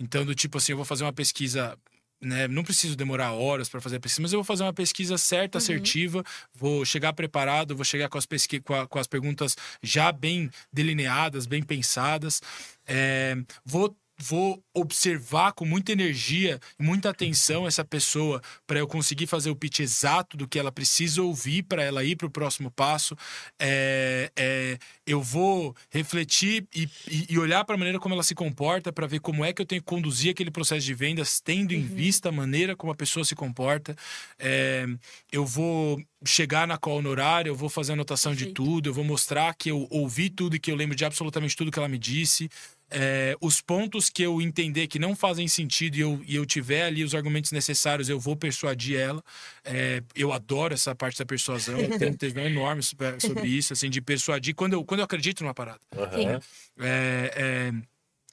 Então, 0.00 0.24
do 0.24 0.34
tipo 0.34 0.58
assim, 0.58 0.72
eu 0.72 0.76
vou 0.76 0.84
fazer 0.84 1.04
uma 1.04 1.12
pesquisa, 1.12 1.76
né? 2.20 2.46
Não 2.48 2.62
preciso 2.64 2.94
demorar 2.96 3.32
horas 3.32 3.68
para 3.68 3.80
fazer 3.80 3.96
a 3.96 4.00
pesquisa, 4.00 4.22
mas 4.22 4.32
eu 4.32 4.38
vou 4.38 4.44
fazer 4.44 4.62
uma 4.62 4.72
pesquisa 4.72 5.18
certa, 5.18 5.58
Uhum. 5.58 5.62
assertiva, 5.62 6.24
vou 6.54 6.84
chegar 6.84 7.12
preparado, 7.12 7.74
vou 7.76 7.84
chegar 7.84 8.08
com 8.08 8.18
as, 8.18 8.26
pesqui 8.26 8.60
com, 8.60 8.74
a- 8.74 8.86
com 8.86 8.98
as 8.98 9.06
perguntas 9.06 9.56
já 9.82 10.10
bem 10.12 10.50
delineadas, 10.72 11.46
bem 11.46 11.62
pensadas. 11.62 12.40
É, 12.86 13.36
vou 13.64 13.96
vou 14.20 14.62
observar 14.74 15.52
com 15.52 15.64
muita 15.64 15.92
energia 15.92 16.58
e 16.78 16.82
muita 16.82 17.10
atenção 17.10 17.66
essa 17.66 17.84
pessoa 17.84 18.42
para 18.66 18.78
eu 18.78 18.86
conseguir 18.86 19.26
fazer 19.26 19.50
o 19.50 19.56
pitch 19.56 19.80
exato 19.80 20.36
do 20.36 20.48
que 20.48 20.58
ela 20.58 20.72
precisa 20.72 21.22
ouvir 21.22 21.62
para 21.62 21.82
ela 21.82 22.02
ir 22.02 22.16
para 22.16 22.26
o 22.26 22.30
próximo 22.30 22.70
passo. 22.70 23.16
É, 23.58 24.30
é, 24.36 24.78
eu 25.06 25.22
vou 25.22 25.74
refletir 25.90 26.66
e, 26.74 26.88
e- 27.08 27.38
olhar 27.38 27.64
para 27.64 27.76
a 27.76 27.78
maneira 27.78 28.00
como 28.00 28.14
ela 28.14 28.22
se 28.24 28.34
comporta 28.34 28.92
para 28.92 29.06
ver 29.06 29.20
como 29.20 29.44
é 29.44 29.52
que 29.52 29.62
eu 29.62 29.66
tenho 29.66 29.80
que 29.80 29.86
conduzir 29.86 30.32
aquele 30.32 30.50
processo 30.50 30.84
de 30.84 30.94
vendas, 30.94 31.40
tendo 31.40 31.72
em 31.72 31.82
vista 31.82 32.30
a 32.30 32.32
maneira 32.32 32.74
como 32.74 32.92
a 32.92 32.96
pessoa 32.96 33.24
se 33.24 33.36
comporta. 33.36 33.94
É, 34.38 34.86
eu 35.30 35.46
vou 35.46 36.02
chegar 36.24 36.66
na 36.66 36.76
call 36.76 37.00
no 37.00 37.10
horário, 37.10 37.50
eu 37.50 37.54
vou 37.54 37.68
fazer 37.68 37.92
anotação 37.92 38.32
de 38.32 38.46
Perfeito. 38.46 38.64
tudo, 38.64 38.88
eu 38.88 38.94
vou 38.94 39.04
mostrar 39.04 39.54
que 39.54 39.70
eu 39.70 39.86
ouvi 39.90 40.28
tudo 40.28 40.56
e 40.56 40.58
que 40.58 40.70
eu 40.70 40.76
lembro 40.76 40.96
de 40.96 41.04
absolutamente 41.04 41.56
tudo 41.56 41.70
que 41.70 41.78
ela 41.78 41.88
me 41.88 41.98
disse. 41.98 42.50
É, 42.90 43.36
os 43.40 43.60
pontos 43.60 44.08
que 44.08 44.22
eu 44.22 44.40
entender 44.40 44.86
que 44.86 44.98
não 44.98 45.14
fazem 45.14 45.46
sentido 45.46 45.96
e 45.96 46.00
eu, 46.00 46.22
e 46.26 46.34
eu 46.36 46.46
tiver 46.46 46.84
ali 46.84 47.04
os 47.04 47.14
argumentos 47.14 47.52
necessários, 47.52 48.08
eu 48.08 48.18
vou 48.18 48.34
persuadir 48.36 48.98
ela. 48.98 49.22
É, 49.64 50.02
eu 50.14 50.32
adoro 50.32 50.72
essa 50.72 50.94
parte 50.94 51.18
da 51.18 51.26
persuasão, 51.26 51.78
eu 51.78 51.98
tenho 51.98 52.12
um 52.12 52.16
tesão 52.16 52.42
enorme 52.44 52.82
sobre 52.82 53.20
sobre 53.20 53.46
isso, 53.48 53.72
assim, 53.72 53.90
de 53.90 54.00
persuadir 54.00 54.54
quando 54.54 54.72
eu, 54.72 54.84
quando 54.84 55.00
eu 55.00 55.04
acredito 55.04 55.42
numa 55.42 55.52
parada. 55.54 55.80
Aham. 55.94 56.40
É, 56.80 57.32
é, 57.36 57.72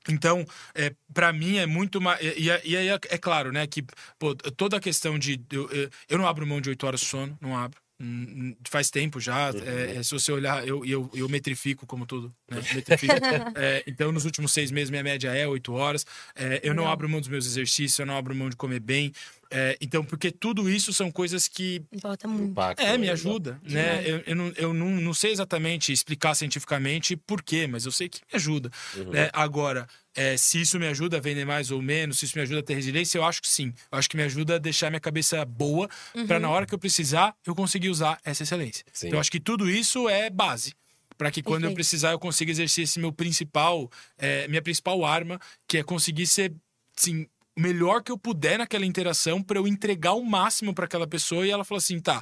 então, 0.07 0.45
é, 0.76 0.94
para 1.14 1.34
mim 1.34 1.57
é 1.57 1.65
muito 1.65 1.99
mais. 1.99 2.19
E, 2.22 2.49
aí 2.52 2.76
é, 2.88 2.94
é 3.10 3.18
claro, 3.18 3.52
né, 3.52 3.65
que 3.68 3.84
pô, 4.19 4.36
toda 4.36 4.77
a 4.77 4.80
questão 4.80 5.18
de. 5.18 5.41
Eu, 5.52 5.69
eu- 5.72 5.90
eu 6.07 6.18
não 6.18 6.27
abro 6.27 6.45
mão 6.45 6.61
de 6.61 6.69
oito 6.69 6.86
horas 6.86 6.99
de 7.02 7.07
sono, 7.07 7.38
não 7.41 7.57
abro. 7.57 7.80
Hum, 7.97 8.26
hum, 8.27 8.55
Faz 8.67 8.89
tempo 8.89 9.19
já. 9.22 9.51
é, 9.65 9.95
é, 9.97 10.03
se 10.03 10.11
você 10.11 10.31
olhar, 10.31 10.67
eu, 10.67 10.85
eu, 10.85 11.09
eu 11.13 11.30
metrifico 11.30 11.85
como 11.85 12.05
tudo. 12.05 12.34
Né? 12.49 12.59
É, 13.55 13.84
então, 13.88 14.11
nos 14.11 14.26
últimos 14.26 14.51
seis 14.51 14.69
meses, 14.69 14.89
minha 14.89 15.03
média 15.03 15.30
é 15.34 15.47
oito 15.47 15.72
horas. 15.73 16.05
É, 16.35 16.59
eu 16.61 16.73
não 16.73 16.84
Legal. 16.84 16.93
abro 16.93 17.09
mão 17.09 17.19
dos 17.19 17.30
meus 17.30 17.45
exercícios, 17.45 17.97
eu 17.97 18.05
não 18.05 18.17
abro 18.17 18.35
mão 18.35 18.49
de 18.49 18.55
comer 18.55 18.80
bem. 18.80 19.13
É, 19.51 19.77
então, 19.80 20.03
porque 20.03 20.31
tudo 20.31 20.69
isso 20.69 20.91
são 20.91 21.11
coisas 21.11 21.47
que 21.47 21.84
Importa 21.91 22.27
muito. 22.27 22.51
Impacto, 22.51 22.81
é, 22.81 22.97
me 22.97 23.09
ajuda, 23.09 23.59
né? 23.63 24.03
Eu, 24.05 24.23
eu, 24.26 24.35
não, 24.35 24.53
eu 24.55 24.73
não, 24.73 24.89
não 24.89 25.13
sei 25.13 25.31
exatamente 25.31 25.91
explicar 25.91 26.35
cientificamente 26.35 27.15
por 27.15 27.41
quê, 27.41 27.67
mas 27.67 27.85
eu 27.85 27.91
sei 27.91 28.09
que 28.09 28.22
me 28.22 28.35
ajuda. 28.35 28.72
Uhum. 28.95 29.11
Né? 29.11 29.30
Agora, 29.34 29.88
é, 30.15 30.38
se 30.38 30.61
isso 30.61 30.80
me 30.80 30.88
ajuda 30.88 31.17
a 31.17 31.19
vender 31.19 31.45
mais 31.45 31.72
ou 31.72 31.81
menos, 31.81 32.19
se 32.19 32.26
isso 32.26 32.38
me 32.38 32.41
ajuda 32.41 32.61
a 32.61 32.63
ter 32.63 32.76
resiliência, 32.76 33.17
eu 33.17 33.23
acho 33.23 33.41
que 33.41 33.47
sim. 33.47 33.73
Eu 33.91 33.97
acho 33.97 34.09
que 34.09 34.17
me 34.17 34.23
ajuda 34.23 34.55
a 34.55 34.57
deixar 34.57 34.89
minha 34.89 34.99
cabeça 34.99 35.43
boa 35.45 35.89
para 36.27 36.39
na 36.39 36.49
hora 36.49 36.65
que 36.65 36.73
eu 36.73 36.80
precisar, 36.80 37.35
eu 37.45 37.53
conseguir 37.53 37.89
usar 37.89 38.19
essa 38.23 38.43
excelência. 38.43 38.85
Sim. 38.91 39.07
Então, 39.07 39.17
eu 39.17 39.22
acho 39.22 39.31
que 39.31 39.39
tudo 39.39 39.69
isso 39.69 40.09
é 40.09 40.30
base. 40.30 40.73
Para 41.17 41.31
que 41.31 41.41
quando 41.41 41.63
eu 41.63 41.69
Perfeito. 41.69 41.76
precisar, 41.76 42.11
eu 42.11 42.19
consiga 42.19 42.51
exercer 42.51 42.84
esse 42.84 42.99
meu 42.99 43.11
principal, 43.11 43.89
é, 44.17 44.47
minha 44.47 44.61
principal 44.61 45.05
arma, 45.05 45.39
que 45.67 45.77
é 45.77 45.84
conseguir 45.84 46.27
ser, 46.27 46.53
sim, 46.95 47.26
o 47.57 47.61
melhor 47.61 48.03
que 48.03 48.11
eu 48.11 48.18
puder 48.18 48.57
naquela 48.57 48.86
interação 48.86 49.41
para 49.41 49.57
eu 49.57 49.68
entregar 49.68 50.14
o 50.14 50.23
máximo 50.23 50.73
para 50.73 50.86
aquela 50.86 51.07
pessoa 51.07 51.45
e 51.48 51.52
ela 51.52 51.64
fala 51.64 51.80
assim, 51.80 51.99
tá, 51.99 52.22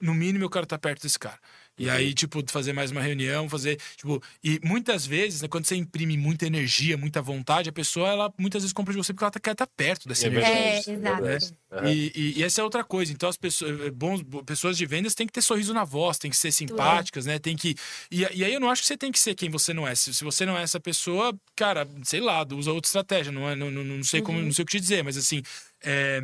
no 0.00 0.14
mínimo 0.14 0.44
eu 0.44 0.50
quero 0.50 0.64
estar 0.64 0.78
perto 0.78 1.02
desse 1.02 1.18
cara. 1.18 1.38
E 1.76 1.90
aí, 1.90 2.14
tipo, 2.14 2.40
fazer 2.48 2.72
mais 2.72 2.92
uma 2.92 3.00
reunião, 3.02 3.48
fazer, 3.48 3.80
tipo, 3.96 4.22
e 4.44 4.60
muitas 4.62 5.04
vezes, 5.04 5.42
né, 5.42 5.48
quando 5.48 5.64
você 5.66 5.74
imprime 5.74 6.16
muita 6.16 6.46
energia, 6.46 6.96
muita 6.96 7.20
vontade, 7.20 7.68
a 7.68 7.72
pessoa, 7.72 8.08
ela 8.08 8.32
muitas 8.38 8.62
vezes 8.62 8.72
compra 8.72 8.92
de 8.92 8.98
você 8.98 9.12
porque 9.12 9.24
ela 9.24 9.30
tá- 9.32 9.40
quer 9.40 9.52
estar 9.52 9.66
perto 9.66 10.06
dessa 10.06 10.26
É 10.26 10.30
energia. 10.30 10.52
É, 10.54 10.62
verdade, 10.72 10.90
exato. 10.92 11.22
verdade. 11.22 11.52
Aham. 11.72 11.88
E, 11.90 12.12
e- 12.14 12.38
e 12.38 12.42
essa 12.44 12.60
é 12.60 12.64
outra 12.64 12.84
coisa. 12.84 13.12
Então, 13.12 13.28
as 13.28 13.36
pessoas, 13.36 13.80
eh, 13.80 13.90
bons, 13.90 14.22
bo- 14.22 14.44
pessoas 14.44 14.76
de 14.76 14.86
vendas 14.86 15.14
têm 15.16 15.26
que 15.26 15.32
ter 15.32 15.42
sorriso 15.42 15.74
na 15.74 15.82
voz, 15.82 16.16
têm 16.16 16.30
que 16.30 16.36
ser 16.36 16.52
simpáticas, 16.52 17.26
né? 17.26 17.40
Tem 17.40 17.56
que. 17.56 17.74
E, 18.08 18.20
e 18.20 18.44
aí 18.44 18.54
eu 18.54 18.60
não 18.60 18.70
acho 18.70 18.82
que 18.82 18.86
você 18.86 18.96
tem 18.96 19.10
que 19.10 19.18
ser 19.18 19.34
quem 19.34 19.50
você 19.50 19.74
não 19.74 19.86
é. 19.86 19.96
Se, 19.96 20.14
se 20.14 20.22
você 20.22 20.46
não 20.46 20.56
é 20.56 20.62
essa 20.62 20.78
pessoa, 20.78 21.36
cara, 21.56 21.88
sei 22.04 22.20
lá, 22.20 22.46
usa 22.52 22.70
outra 22.72 22.86
estratégia. 22.86 23.32
Não, 23.32 23.50
é, 23.50 23.56
não, 23.56 23.68
não, 23.72 23.82
não 23.82 24.04
sei 24.04 24.22
como, 24.22 24.40
não 24.40 24.52
sei 24.52 24.62
o 24.62 24.66
que 24.66 24.72
te 24.78 24.80
dizer, 24.80 25.02
mas 25.02 25.16
assim. 25.16 25.42
é, 25.82 26.22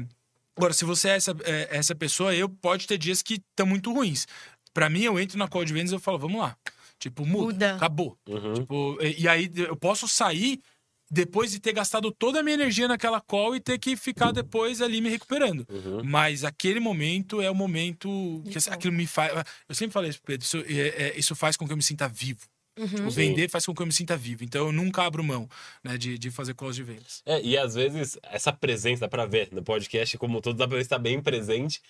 Agora, 0.56 0.74
se 0.74 0.84
você 0.84 1.08
é 1.08 1.12
essa, 1.16 1.34
é 1.44 1.68
essa 1.70 1.94
pessoa, 1.94 2.34
eu 2.34 2.46
pode 2.46 2.86
ter 2.86 2.98
dias 2.98 3.22
que 3.22 3.34
estão 3.34 3.64
muito 3.66 3.90
ruins. 3.94 4.26
Pra 4.74 4.88
mim, 4.88 5.02
eu 5.02 5.18
entro 5.18 5.38
na 5.38 5.48
call 5.48 5.64
de 5.64 5.72
vendas 5.72 5.90
e 5.90 5.94
eu 5.94 6.00
falo, 6.00 6.18
vamos 6.18 6.40
lá. 6.40 6.56
Tipo, 6.98 7.24
muda. 7.26 7.44
Muda. 7.44 7.74
Acabou. 7.76 8.16
Uhum. 8.28 8.54
Tipo, 8.54 8.98
e, 9.00 9.22
e 9.22 9.28
aí 9.28 9.50
eu 9.56 9.76
posso 9.76 10.06
sair 10.06 10.60
depois 11.10 11.50
de 11.50 11.58
ter 11.58 11.72
gastado 11.72 12.12
toda 12.12 12.38
a 12.38 12.42
minha 12.42 12.54
energia 12.54 12.86
naquela 12.86 13.20
call 13.20 13.56
e 13.56 13.60
ter 13.60 13.78
que 13.78 13.96
ficar 13.96 14.30
depois 14.30 14.80
ali 14.80 15.00
me 15.00 15.08
recuperando. 15.08 15.66
Uhum. 15.68 16.02
Mas 16.04 16.44
aquele 16.44 16.78
momento 16.78 17.40
é 17.40 17.50
o 17.50 17.54
momento 17.54 18.08
que 18.46 18.60
folga. 18.60 18.76
aquilo 18.76 18.92
me 18.94 19.06
faz. 19.06 19.32
Eu 19.68 19.74
sempre 19.74 19.92
falei 19.92 20.10
isso, 20.10 20.20
Pedro, 20.24 20.44
isso, 20.44 20.58
é- 20.58 21.08
é- 21.08 21.18
isso 21.18 21.34
faz 21.34 21.56
com 21.56 21.66
que 21.66 21.72
eu 21.72 21.76
me 21.76 21.82
sinta 21.82 22.06
vivo. 22.06 22.40
Tipo, 22.78 23.10
vender 23.10 23.50
faz 23.50 23.66
com 23.66 23.74
que 23.74 23.82
eu 23.82 23.86
me 23.86 23.92
sinta 23.92 24.16
vivo. 24.16 24.44
Então 24.44 24.66
eu 24.66 24.72
nunca 24.72 25.02
abro 25.02 25.22
mão 25.24 25.48
né, 25.82 25.98
de, 25.98 26.16
de 26.16 26.30
fazer 26.30 26.54
calls 26.54 26.76
de 26.76 26.82
vendas. 26.84 27.20
É, 27.26 27.42
e 27.42 27.58
às 27.58 27.74
vezes 27.74 28.16
essa 28.22 28.52
presença, 28.52 29.00
dá 29.00 29.08
pra 29.08 29.26
ver 29.26 29.48
no 29.52 29.62
podcast 29.62 30.16
como 30.16 30.40
todo, 30.40 30.56
dá 30.56 30.66
pra 30.68 30.76
ver 30.78 30.84
que 30.84 30.88
tá 30.88 30.98
bem 30.98 31.20
presente. 31.20 31.82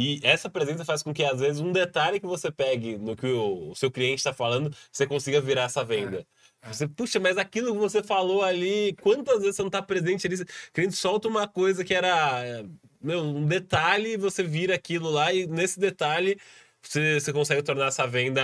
E 0.00 0.20
essa 0.22 0.48
presença 0.48 0.84
faz 0.84 1.02
com 1.02 1.12
que, 1.12 1.24
às 1.24 1.40
vezes, 1.40 1.60
um 1.60 1.72
detalhe 1.72 2.20
que 2.20 2.26
você 2.26 2.52
pegue 2.52 2.96
no 2.96 3.16
que 3.16 3.26
o, 3.26 3.74
seu 3.74 3.90
cliente 3.90 4.18
está 4.18 4.32
falando, 4.32 4.72
você 4.92 5.04
consiga 5.08 5.40
virar 5.40 5.64
essa 5.64 5.84
venda. 5.84 6.24
Você, 6.68 6.86
puxa, 6.86 7.18
mas 7.18 7.36
aquilo 7.36 7.72
que 7.72 7.80
você 7.80 8.00
falou 8.00 8.44
ali, 8.44 8.94
quantas 9.02 9.40
vezes 9.40 9.56
você 9.56 9.62
não 9.64 9.70
tá 9.70 9.82
presente 9.82 10.24
ali? 10.24 10.36
O 10.36 10.46
cliente 10.72 10.94
solta 10.94 11.26
uma 11.26 11.48
coisa 11.48 11.84
que 11.84 11.92
era 11.92 12.64
meu, 13.02 13.24
um 13.24 13.44
detalhe, 13.44 14.16
você 14.16 14.40
vira 14.40 14.72
aquilo 14.76 15.10
lá, 15.10 15.32
e 15.32 15.48
nesse 15.48 15.80
detalhe 15.80 16.38
você, 16.88 17.20
você 17.20 17.32
consegue 17.34 17.62
tornar 17.62 17.88
essa 17.88 18.06
venda 18.06 18.42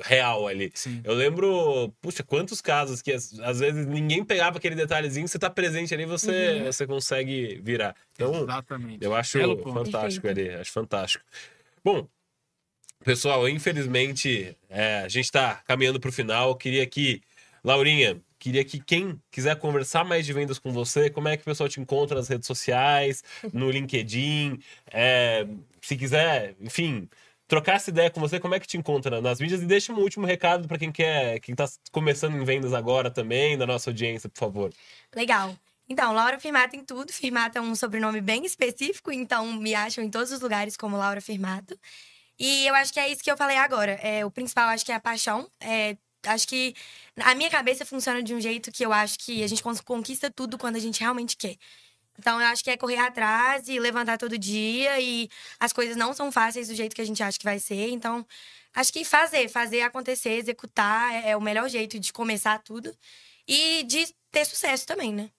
real 0.00 0.48
ali. 0.48 0.72
Sim. 0.74 1.00
Eu 1.04 1.14
lembro, 1.14 1.94
puxa, 2.02 2.24
quantos 2.24 2.60
casos 2.60 3.00
que 3.00 3.12
às, 3.12 3.38
às 3.38 3.60
vezes 3.60 3.86
ninguém 3.86 4.24
pegava 4.24 4.58
aquele 4.58 4.74
detalhezinho, 4.74 5.28
você 5.28 5.38
tá 5.38 5.48
presente 5.48 5.94
ali, 5.94 6.04
você, 6.04 6.64
você 6.64 6.86
consegue 6.88 7.60
virar. 7.62 7.94
Então, 8.14 8.42
Exatamente. 8.42 9.04
eu 9.04 9.14
acho 9.14 9.38
Belo 9.38 9.56
ponto. 9.58 9.84
fantástico 9.84 10.26
ali, 10.26 10.50
acho 10.50 10.72
fantástico. 10.72 11.24
Bom, 11.84 12.08
pessoal, 13.04 13.48
infelizmente 13.48 14.56
é, 14.68 15.02
a 15.04 15.08
gente 15.08 15.30
tá 15.30 15.62
caminhando 15.66 16.00
pro 16.00 16.10
final. 16.10 16.48
Eu 16.48 16.56
queria 16.56 16.84
que, 16.84 17.22
Laurinha, 17.62 18.20
queria 18.40 18.64
que 18.64 18.80
quem 18.80 19.20
quiser 19.30 19.56
conversar 19.56 20.04
mais 20.04 20.26
de 20.26 20.32
vendas 20.32 20.58
com 20.58 20.72
você, 20.72 21.08
como 21.08 21.28
é 21.28 21.36
que 21.36 21.42
o 21.42 21.46
pessoal 21.46 21.68
te 21.68 21.80
encontra 21.80 22.16
nas 22.16 22.26
redes 22.26 22.48
sociais, 22.48 23.22
no 23.52 23.70
LinkedIn, 23.70 24.58
é, 24.92 25.46
se 25.80 25.96
quiser, 25.96 26.56
enfim, 26.60 27.08
trocar 27.48 27.74
essa 27.74 27.90
ideia 27.90 28.10
com 28.10 28.20
você, 28.20 28.40
como 28.40 28.54
é 28.54 28.60
que 28.60 28.66
te 28.66 28.76
encontra 28.76 29.20
nas 29.20 29.40
mídias? 29.40 29.62
E 29.62 29.66
deixa 29.66 29.92
um 29.92 29.98
último 29.98 30.26
recado 30.26 30.66
para 30.66 30.78
quem 30.78 30.90
quer, 30.90 31.40
quem 31.40 31.54
tá 31.54 31.66
começando 31.92 32.36
em 32.36 32.44
vendas 32.44 32.72
agora 32.72 33.10
também, 33.10 33.56
da 33.56 33.66
nossa 33.66 33.90
audiência, 33.90 34.28
por 34.28 34.38
favor. 34.38 34.72
Legal. 35.14 35.56
Então, 35.88 36.12
Laura 36.12 36.38
Firmato 36.40 36.74
em 36.74 36.84
tudo. 36.84 37.12
Firmato 37.12 37.58
é 37.58 37.60
um 37.60 37.74
sobrenome 37.74 38.20
bem 38.20 38.44
específico, 38.44 39.12
então 39.12 39.52
me 39.52 39.74
acham 39.74 40.02
em 40.02 40.10
todos 40.10 40.32
os 40.32 40.40
lugares 40.40 40.76
como 40.76 40.96
Laura 40.96 41.20
Firmato. 41.20 41.78
E 42.38 42.66
eu 42.66 42.74
acho 42.74 42.92
que 42.92 43.00
é 43.00 43.08
isso 43.08 43.22
que 43.22 43.30
eu 43.30 43.36
falei 43.36 43.56
agora. 43.56 43.92
É, 44.02 44.24
o 44.24 44.30
principal, 44.30 44.68
acho 44.68 44.84
que 44.84 44.92
é 44.92 44.96
a 44.96 45.00
paixão. 45.00 45.48
É, 45.60 45.96
acho 46.26 46.46
que 46.48 46.74
a 47.20 47.34
minha 47.34 47.48
cabeça 47.48 47.84
funciona 47.84 48.22
de 48.22 48.34
um 48.34 48.40
jeito 48.40 48.72
que 48.72 48.84
eu 48.84 48.92
acho 48.92 49.18
que 49.18 49.42
a 49.42 49.46
gente 49.46 49.62
conquista 49.84 50.30
tudo 50.30 50.58
quando 50.58 50.76
a 50.76 50.80
gente 50.80 51.00
realmente 51.00 51.36
quer. 51.36 51.56
Então, 52.18 52.40
eu 52.40 52.46
acho 52.48 52.62
que 52.64 52.70
é 52.70 52.76
correr 52.76 52.98
atrás 52.98 53.68
e 53.68 53.78
levantar 53.78 54.18
todo 54.18 54.38
dia. 54.38 55.00
E 55.00 55.28
as 55.60 55.72
coisas 55.72 55.96
não 55.96 56.12
são 56.14 56.32
fáceis 56.32 56.68
do 56.68 56.74
jeito 56.74 56.94
que 56.94 57.02
a 57.02 57.06
gente 57.06 57.22
acha 57.22 57.38
que 57.38 57.44
vai 57.44 57.58
ser. 57.58 57.90
Então, 57.90 58.26
acho 58.74 58.92
que 58.92 59.04
fazer, 59.04 59.48
fazer 59.48 59.82
acontecer, 59.82 60.30
executar 60.38 61.12
é, 61.14 61.30
é 61.30 61.36
o 61.36 61.40
melhor 61.40 61.68
jeito 61.68 61.98
de 61.98 62.12
começar 62.12 62.58
tudo. 62.62 62.96
E 63.48 63.84
de 63.84 64.06
ter 64.30 64.44
sucesso 64.44 64.86
também, 64.86 65.12
né? 65.12 65.30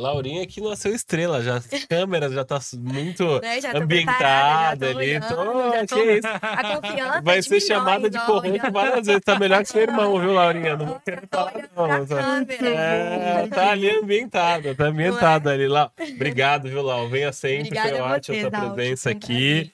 Laurinha 0.00 0.46
que 0.46 0.60
nasceu 0.60 0.94
estrela, 0.94 1.42
já 1.42 1.56
as 1.56 1.66
câmeras 1.88 2.32
já 2.32 2.44
tá 2.44 2.58
muito 2.78 3.40
Né? 3.40 3.60
Já 3.60 3.72
tô 3.72 3.78
ambientada 3.78 4.86
ali. 4.88 4.96
olhando, 4.96 5.72
já 5.72 5.80
que 5.80 5.86
tô- 5.86 6.10
isso? 6.10 6.28
A 6.42 6.76
confiança 6.80 7.20
Vai 7.22 7.42
ser 7.42 7.60
chamada 7.60 8.08
de 8.10 8.18
corrente 8.20 8.70
várias 8.70 9.06
vezes. 9.06 9.22
Tá 9.24 9.38
melhor 9.38 9.62
que 9.62 9.68
seu 9.68 9.82
irmão, 9.82 10.18
viu, 10.18 10.32
Laurinha? 10.32 10.76
Não 10.76 10.86
vou 10.86 11.00
querer 11.00 11.26
Tô 11.28 11.38
falar, 11.38 11.52
não. 11.98 12.06
tá? 12.06 12.44
É, 12.66 13.46
tá 13.48 13.70
ali 13.70 13.90
ambientada, 13.90 14.74
tá 14.74 14.84
ambientada 14.86 15.50
ali 15.52 15.68
lá. 15.68 15.90
Obrigado, 16.14 16.68
viu, 16.68 16.82
Lau? 16.82 17.08
Venha 17.08 17.32
sempre, 17.32 17.66
Obrigada 17.68 17.90
foi 17.90 18.00
ótima 18.00 18.36
a 18.52 18.60
Alto, 18.62 18.74
presença 18.74 19.10
aqui. 19.10 19.72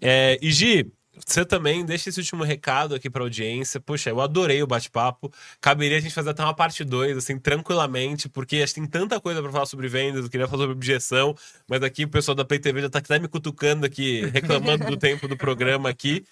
É, 0.00 0.38
e 0.42 0.50
Gi, 0.50 0.86
você 1.24 1.44
também 1.44 1.84
deixa 1.84 2.08
esse 2.08 2.18
último 2.18 2.42
recado 2.42 2.94
aqui 2.94 3.08
pra 3.08 3.22
audiência. 3.22 3.80
Puxa, 3.80 4.10
eu 4.10 4.20
adorei 4.20 4.62
o 4.62 4.66
bate-papo. 4.66 5.32
Caberia 5.60 5.98
a 5.98 6.00
gente 6.00 6.14
fazer 6.14 6.30
até 6.30 6.42
uma 6.42 6.54
parte 6.54 6.82
2, 6.84 7.16
assim, 7.16 7.38
tranquilamente, 7.38 8.28
porque 8.28 8.56
acho 8.56 8.74
que 8.74 8.80
tem 8.80 8.88
tanta 8.88 9.20
coisa 9.20 9.42
pra 9.42 9.52
falar 9.52 9.66
sobre 9.66 9.88
vendas, 9.88 10.24
eu 10.24 10.30
queria 10.30 10.46
falar 10.46 10.62
sobre 10.62 10.74
objeção, 10.74 11.34
mas 11.68 11.82
aqui 11.82 12.04
o 12.04 12.08
pessoal 12.08 12.34
da 12.34 12.44
Play 12.44 12.58
TV 12.58 12.82
já 12.82 12.90
tá 12.90 12.98
até 12.98 13.18
me 13.18 13.28
cutucando 13.28 13.86
aqui, 13.86 14.26
reclamando 14.26 14.86
do 14.86 14.96
tempo 14.96 15.28
do 15.28 15.36
programa 15.36 15.88
aqui. 15.88 16.24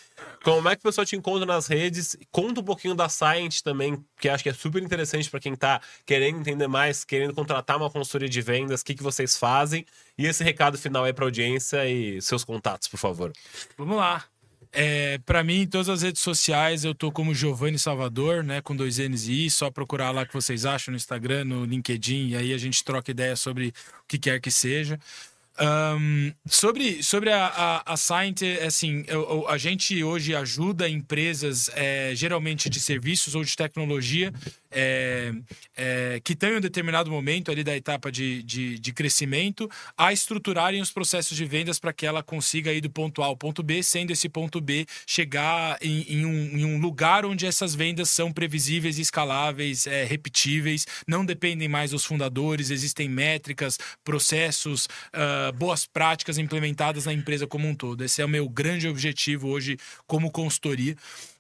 Como 0.43 0.69
é 0.69 0.75
que 0.75 0.81
o 0.81 0.85
pessoal 0.85 1.05
te 1.05 1.15
encontra 1.15 1.47
nas 1.47 1.67
redes? 1.67 2.17
Conta 2.31 2.61
um 2.61 2.65
pouquinho 2.65 2.95
da 2.95 3.09
Science 3.09 3.63
também, 3.63 4.05
que 4.21 4.29
acho 4.29 4.43
que 4.43 4.49
é 4.49 4.55
super 4.55 4.83
interessante 4.83 5.31
pra 5.31 5.39
quem 5.39 5.55
tá 5.55 5.81
querendo 6.05 6.41
entender 6.41 6.67
mais, 6.67 7.05
querendo 7.05 7.35
contratar 7.35 7.77
uma 7.77 7.91
consultoria 7.91 8.29
de 8.29 8.41
vendas, 8.41 8.81
o 8.81 8.85
que, 8.85 8.95
que 8.95 9.03
vocês 9.03 9.37
fazem. 9.37 9.85
E 10.19 10.27
esse 10.27 10.43
recado 10.45 10.77
final 10.77 11.05
aí 11.05 11.13
pra 11.13 11.25
audiência 11.25 11.89
e 11.89 12.21
seus 12.21 12.45
contatos, 12.45 12.89
por 12.89 12.99
favor. 12.99 13.33
Vamos 13.77 13.97
lá. 13.97 14.32
É, 14.75 15.19
para 15.19 15.45
mim, 15.45 15.61
em 15.63 15.67
todas 15.67 15.91
as 15.91 16.01
redes 16.01 16.23
sociais, 16.23 16.83
eu 16.83 16.95
tô 16.95 17.13
como 17.13 17.35
Giovanni 17.35 17.79
Salvador, 17.79 18.43
né? 18.43 18.63
Com 18.63 18.75
dois 18.75 18.99
N's 18.99 19.29
e 19.29 19.45
I. 19.47 19.51
Só 19.51 19.71
procurar 19.71 20.11
lá 20.11 20.25
que 20.25 20.33
vocês 20.33 20.65
acham 20.65 20.93
no 20.93 20.97
Instagram, 20.97 21.45
no 21.45 21.65
LinkedIn, 21.67 22.29
e 22.29 22.37
aí 22.37 22.55
a 22.55 22.59
gente 22.59 22.83
troca 22.83 23.11
ideia 23.11 23.37
sobre 23.37 23.69
o 23.69 23.73
que 24.09 24.19
quer 24.19 24.41
que 24.41 24.51
seja. 24.51 24.99
Ahn, 25.59 26.33
sobre 26.47 27.03
sobre 27.03 27.31
a, 27.31 27.47
a, 27.47 27.93
a 27.93 27.97
Scient, 27.97 28.43
assim, 28.67 29.05
eu- 29.07 29.21
eu- 29.23 29.49
a 29.49 29.59
gente 29.59 30.03
hoje 30.03 30.35
ajuda 30.35 30.89
empresas, 30.89 31.71
é, 31.75 32.13
geralmente 32.15 32.71
de 32.71 32.81
serviços 32.81 33.35
ou 33.35 33.45
de 33.45 33.55
tecnologia, 33.55 34.33
é, 34.71 35.33
é, 35.77 36.21
que 36.25 36.33
estão 36.33 36.49
em 36.51 36.57
um 36.57 36.61
determinado 36.61 37.11
momento 37.11 37.51
ali 37.51 37.63
da 37.63 37.77
etapa 37.77 38.11
de, 38.11 38.43
de, 38.43 38.79
de 38.79 38.93
crescimento, 38.93 39.69
a 39.97 40.13
estruturarem 40.13 40.81
os 40.81 40.91
processos 40.91 41.37
de 41.37 41.45
vendas 41.45 41.79
para 41.79 41.93
que 41.93 42.07
ela 42.07 42.23
consiga 42.23 42.73
ir 42.73 42.81
do 42.81 42.89
ponto 42.91 43.23
A 43.23 43.27
ao 43.27 43.37
ponto 43.37 43.63
B, 43.63 43.83
sendo 43.83 44.11
esse 44.11 44.31
ponto 44.31 44.59
B 44.61 44.87
chegar 45.07 45.77
em, 45.83 46.01
em 46.09 46.25
um, 46.25 46.59
em 46.59 46.65
um 46.65 46.81
lugar 46.81 47.27
onde 47.27 47.45
essas 47.45 47.75
vendas 47.75 48.09
são 48.09 48.33
previsíveis, 48.33 48.99
escaláveis, 48.99 49.87
é, 49.87 50.05
repetíveis, 50.05 50.87
não 51.07 51.25
dependem 51.27 51.69
mais 51.69 51.91
dos 51.91 52.05
fundadores, 52.07 52.71
existem 52.71 53.09
métricas, 53.09 53.79
processos, 54.03 54.89
boas 55.51 55.87
práticas 55.87 56.39
implementadas 56.39 57.07
na 57.07 57.13
empresa 57.13 57.47
como 57.47 57.67
um 57.67 57.75
todo. 57.75 58.05
Esse 58.05 58.23
é 58.23 58.25
o 58.25 58.29
meu 58.29 58.49
grande 58.49 58.87
objetivo 58.87 59.49
hoje 59.49 59.79
como 60.07 60.31
consultoria. 60.31 60.95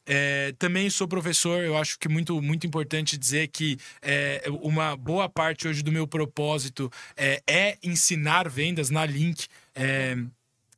É, 0.04 0.52
também 0.58 0.90
sou 0.90 1.06
professor, 1.06 1.62
eu 1.62 1.76
acho 1.76 1.98
que 1.98 2.08
muito, 2.08 2.42
muito 2.42 2.66
importante 2.66 3.16
dizer 3.16 3.48
que 3.48 3.78
é, 4.00 4.42
uma 4.60 4.96
boa 4.96 5.28
parte 5.28 5.68
hoje 5.68 5.82
do 5.82 5.92
meu 5.92 6.08
propósito 6.08 6.90
é, 7.16 7.40
é 7.46 7.78
ensinar 7.82 8.48
vendas 8.48 8.90
na 8.90 9.06
Link. 9.06 9.46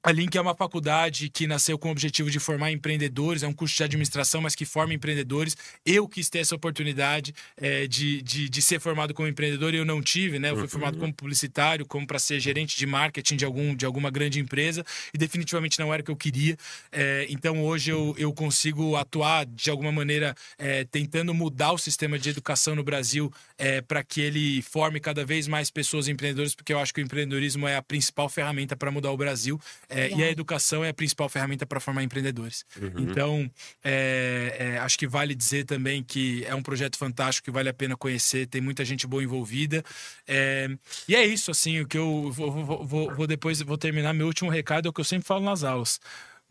É, 0.05 0.11
a 0.11 0.13
Link 0.13 0.37
é 0.37 0.41
uma 0.41 0.55
faculdade 0.55 1.29
que 1.31 1.47
nasceu 1.47 1.79
com 1.79 1.89
o 1.89 1.91
objetivo 1.91 2.31
de 2.31 2.39
formar 2.39 2.71
empreendedores, 2.71 3.43
é 3.43 3.49
um 3.49 3.53
curso 3.53 3.75
de 3.75 3.83
administração, 3.83 4.41
mas 4.41 4.55
que 4.55 4.65
forma 4.65 4.93
empreendedores. 4.93 5.57
Eu 5.85 6.07
quis 6.07 6.29
ter 6.29 6.41
essa 6.41 6.55
oportunidade 6.55 7.35
é, 7.57 7.87
de, 7.87 8.23
de, 8.23 8.49
de 8.49 8.63
ser 8.63 8.81
formado 8.81 9.15
como 9.15 9.27
empreendedor 9.27 9.75
e 9.75 9.79
eu 9.79 9.85
não 9.85 10.03
tive, 10.03 10.39
né? 10.39 10.51
Eu 10.51 10.57
fui 10.57 10.69
formado 10.69 10.99
como 10.99 11.13
publicitário, 11.13 11.87
como 11.87 12.07
para 12.07 12.19
ser 12.19 12.39
gerente 12.39 12.77
de 12.77 12.87
marketing 12.87 13.37
de, 13.37 13.45
algum, 13.45 13.75
de 13.75 13.87
alguma 13.87 14.11
grande 14.11 14.39
empresa 14.39 14.85
e 15.13 15.19
definitivamente 15.19 15.79
não 15.79 15.93
era 15.93 16.03
o 16.03 16.05
que 16.05 16.11
eu 16.11 16.17
queria. 16.17 16.57
É, 16.93 17.27
então 17.31 17.65
hoje 17.65 17.91
eu, 17.91 18.15
eu 18.19 18.33
consigo 18.33 18.97
atuar 18.97 19.47
de 19.47 19.71
alguma 19.71 19.91
maneira 19.91 20.35
é, 20.59 20.85
tentando 20.85 21.33
mudar 21.33 21.73
o 21.73 21.79
sistema 21.79 22.19
de 22.19 22.29
educação 22.29 22.75
no 22.75 22.85
Brasil 22.85 23.33
é, 23.57 23.81
para 23.81 24.05
que 24.05 24.21
ele 24.21 24.61
forme 24.63 25.01
cada 25.01 25.25
vez 25.25 25.49
mais 25.49 25.71
pessoas 25.71 26.09
empreendedores, 26.09 26.55
porque 26.55 26.73
eu 26.73 26.79
acho 26.79 26.93
que 26.93 27.01
o 27.01 27.05
empreendedorismo 27.05 27.67
é 27.67 27.77
a 27.77 27.83
principal 27.83 28.29
ferramenta 28.29 28.77
para 28.77 28.91
mudar 28.91 29.11
o 29.11 29.17
Brasil. 29.17 29.59
É, 29.95 30.09
e 30.09 30.23
a 30.25 30.31
educação 30.31 30.85
é 30.85 30.89
a 30.89 30.95
principal 30.95 31.29
ferramenta 31.29 31.65
para 31.67 31.79
formar 31.81 32.03
empreendedores. 32.03 32.65
Então, 33.11 33.51
é, 33.83 34.57
é, 34.75 34.79
acho 34.79 34.99
que 34.99 35.07
vale 35.07 35.35
dizer 35.35 35.65
também 35.65 36.03
que 36.03 36.45
é 36.47 36.55
um 36.55 36.63
projeto 36.63 36.97
fantástico 36.99 37.45
que 37.47 37.51
vale 37.51 37.69
a 37.69 37.75
pena 37.75 37.97
conhecer, 37.97 38.47
tem 38.47 38.61
muita 38.61 38.85
gente 38.85 39.07
boa 39.07 39.23
envolvida. 39.23 39.85
É, 40.27 40.69
e 41.09 41.15
é 41.15 41.25
isso, 41.25 41.51
assim, 41.51 41.81
o 41.81 41.87
que 41.87 41.99
eu 41.99 42.31
vou, 42.33 42.51
vou- 42.51 42.85
vou- 42.87 43.15
vou 43.15 43.27
depois 43.27 43.61
vou 43.63 43.79
terminar. 43.79 44.13
Meu 44.13 44.27
último 44.27 44.51
recado 44.51 44.87
é 44.87 44.91
o 44.91 44.93
que 44.93 45.01
eu 45.01 45.05
sempre 45.05 45.27
falo 45.27 45.45
nas 45.45 45.63
aulas. 45.65 46.01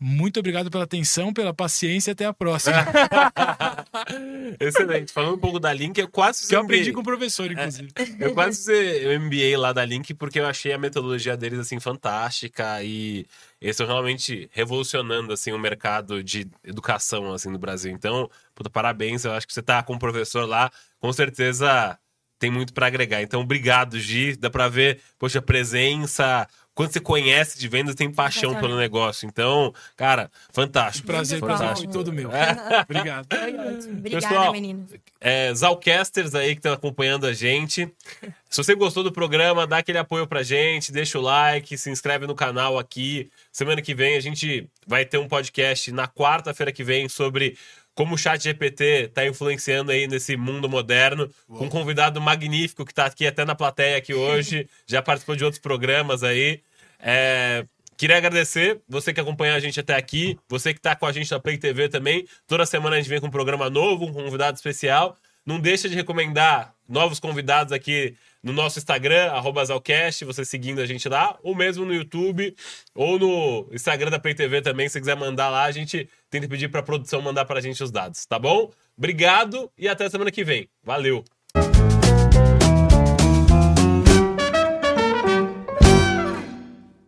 Muito 0.06 0.38
obrigado 0.38 0.70
pela 0.70 0.84
atenção, 0.84 1.32
pela 1.32 1.54
paciência 1.54 2.10
e 2.10 2.12
até 2.12 2.26
a 2.26 2.34
próxima. 2.34 2.76
Excelente. 4.60 5.10
Falando 5.10 5.36
um 5.36 5.38
pouco 5.38 5.58
da 5.58 5.72
Link, 5.72 5.96
eu 5.96 6.06
quase 6.08 6.40
fiz 6.40 6.48
que 6.50 6.54
eu 6.54 6.62
MBA. 6.62 6.74
aprendi 6.74 6.92
com 6.92 7.00
o 7.00 7.04
professor, 7.04 7.50
inclusive. 7.50 7.88
Eu 8.20 8.34
quase 8.34 8.70
fiz 8.70 9.06
o 9.06 9.18
MBA 9.18 9.58
lá 9.58 9.72
da 9.72 9.82
Link 9.82 10.12
porque 10.12 10.38
eu 10.38 10.46
achei 10.46 10.74
a 10.74 10.78
metodologia 10.78 11.38
deles 11.38 11.58
assim 11.58 11.80
fantástica 11.80 12.82
e 12.82 13.24
eles 13.58 13.76
estão 13.76 13.86
realmente 13.86 14.46
revolucionando 14.52 15.32
assim 15.32 15.52
o 15.52 15.58
mercado 15.58 16.22
de 16.22 16.46
educação 16.62 17.32
assim 17.32 17.48
no 17.48 17.58
Brasil. 17.58 17.90
Então, 17.90 18.28
puta, 18.54 18.68
parabéns. 18.68 19.24
Eu 19.24 19.32
acho 19.32 19.46
que 19.46 19.54
você 19.54 19.62
tá 19.62 19.82
com 19.82 19.94
o 19.94 19.98
professor 19.98 20.46
lá, 20.46 20.70
com 20.98 21.10
certeza 21.14 21.98
tem 22.38 22.50
muito 22.50 22.74
para 22.74 22.88
agregar. 22.88 23.22
Então, 23.22 23.40
obrigado, 23.40 23.98
Gi. 23.98 24.36
Dá 24.36 24.50
para 24.50 24.68
ver, 24.68 25.00
poxa, 25.18 25.40
presença, 25.40 26.46
quando 26.74 26.92
você 26.92 27.00
conhece 27.00 27.58
de 27.58 27.68
vendas, 27.68 27.94
tem 27.94 28.10
paixão 28.10 28.54
pelo 28.56 28.76
negócio. 28.76 29.26
Então, 29.26 29.72
cara, 29.96 30.30
fantástico. 30.52 31.06
Prazer, 31.06 31.38
foi 31.38 31.86
todo 31.86 32.12
meu. 32.12 32.28
Obrigado. 32.28 33.26
Obrigada, 33.32 34.20
Pessoal, 34.28 34.52
meninos. 34.52 34.90
é, 35.20 35.54
Zalcasters 35.54 36.34
aí 36.34 36.54
que 36.54 36.58
estão 36.58 36.72
acompanhando 36.72 37.26
a 37.26 37.32
gente. 37.32 37.88
Se 38.50 38.62
você 38.62 38.74
gostou 38.74 39.02
do 39.02 39.12
programa, 39.12 39.66
dá 39.66 39.78
aquele 39.78 39.98
apoio 39.98 40.26
pra 40.26 40.42
gente, 40.42 40.92
deixa 40.92 41.18
o 41.18 41.22
like, 41.22 41.76
se 41.78 41.90
inscreve 41.90 42.26
no 42.26 42.34
canal 42.34 42.78
aqui. 42.78 43.30
Semana 43.52 43.80
que 43.80 43.94
vem 43.94 44.16
a 44.16 44.20
gente 44.20 44.68
vai 44.86 45.04
ter 45.04 45.18
um 45.18 45.28
podcast 45.28 45.92
na 45.92 46.08
quarta-feira 46.08 46.72
que 46.72 46.84
vem 46.84 47.08
sobre 47.08 47.56
como 47.94 48.14
o 48.14 48.18
chat 48.18 48.42
GPT 48.42 49.06
está 49.06 49.26
influenciando 49.26 49.92
aí 49.92 50.06
nesse 50.06 50.36
mundo 50.36 50.68
moderno, 50.68 51.30
com 51.48 51.66
um 51.66 51.68
convidado 51.68 52.20
magnífico 52.20 52.84
que 52.84 52.92
está 52.92 53.06
aqui 53.06 53.26
até 53.26 53.44
na 53.44 53.54
plateia 53.54 53.96
aqui 53.96 54.12
hoje, 54.12 54.68
já 54.86 55.00
participou 55.00 55.36
de 55.36 55.44
outros 55.44 55.60
programas 55.60 56.22
aí. 56.22 56.60
É, 56.98 57.64
Queria 57.96 58.16
agradecer 58.16 58.80
você 58.88 59.12
que 59.12 59.20
acompanha 59.20 59.54
a 59.54 59.60
gente 59.60 59.78
até 59.78 59.94
aqui, 59.94 60.36
você 60.48 60.72
que 60.72 60.80
está 60.80 60.96
com 60.96 61.06
a 61.06 61.12
gente 61.12 61.30
na 61.30 61.38
Play 61.38 61.56
TV 61.56 61.88
também. 61.88 62.26
Toda 62.46 62.66
semana 62.66 62.96
a 62.96 62.98
gente 62.98 63.08
vem 63.08 63.20
com 63.20 63.28
um 63.28 63.30
programa 63.30 63.70
novo, 63.70 64.06
um 64.06 64.12
convidado 64.12 64.56
especial. 64.56 65.16
Não 65.46 65.60
deixa 65.60 65.88
de 65.88 65.94
recomendar 65.94 66.74
novos 66.88 67.20
convidados 67.20 67.72
aqui 67.72 68.16
no 68.42 68.52
nosso 68.52 68.78
Instagram, 68.78 69.30
Zalcast, 69.64 70.24
você 70.24 70.44
seguindo 70.44 70.80
a 70.80 70.86
gente 70.86 71.08
lá, 71.08 71.38
ou 71.42 71.54
mesmo 71.54 71.86
no 71.86 71.94
YouTube, 71.94 72.54
ou 72.94 73.18
no 73.18 73.68
Instagram 73.72 74.10
da 74.10 74.18
Play 74.18 74.34
TV 74.34 74.60
também, 74.60 74.86
se 74.86 75.00
quiser 75.00 75.16
mandar 75.16 75.48
lá, 75.48 75.64
a 75.64 75.72
gente 75.72 76.08
tenta 76.34 76.48
pedir 76.48 76.68
para 76.68 76.80
a 76.80 76.82
produção 76.82 77.22
mandar 77.22 77.44
para 77.44 77.60
a 77.60 77.62
gente 77.62 77.82
os 77.82 77.92
dados, 77.92 78.26
tá 78.26 78.38
bom? 78.38 78.72
Obrigado 78.96 79.70
e 79.78 79.88
até 79.88 80.08
semana 80.10 80.32
que 80.32 80.42
vem. 80.42 80.68
Valeu! 80.82 81.24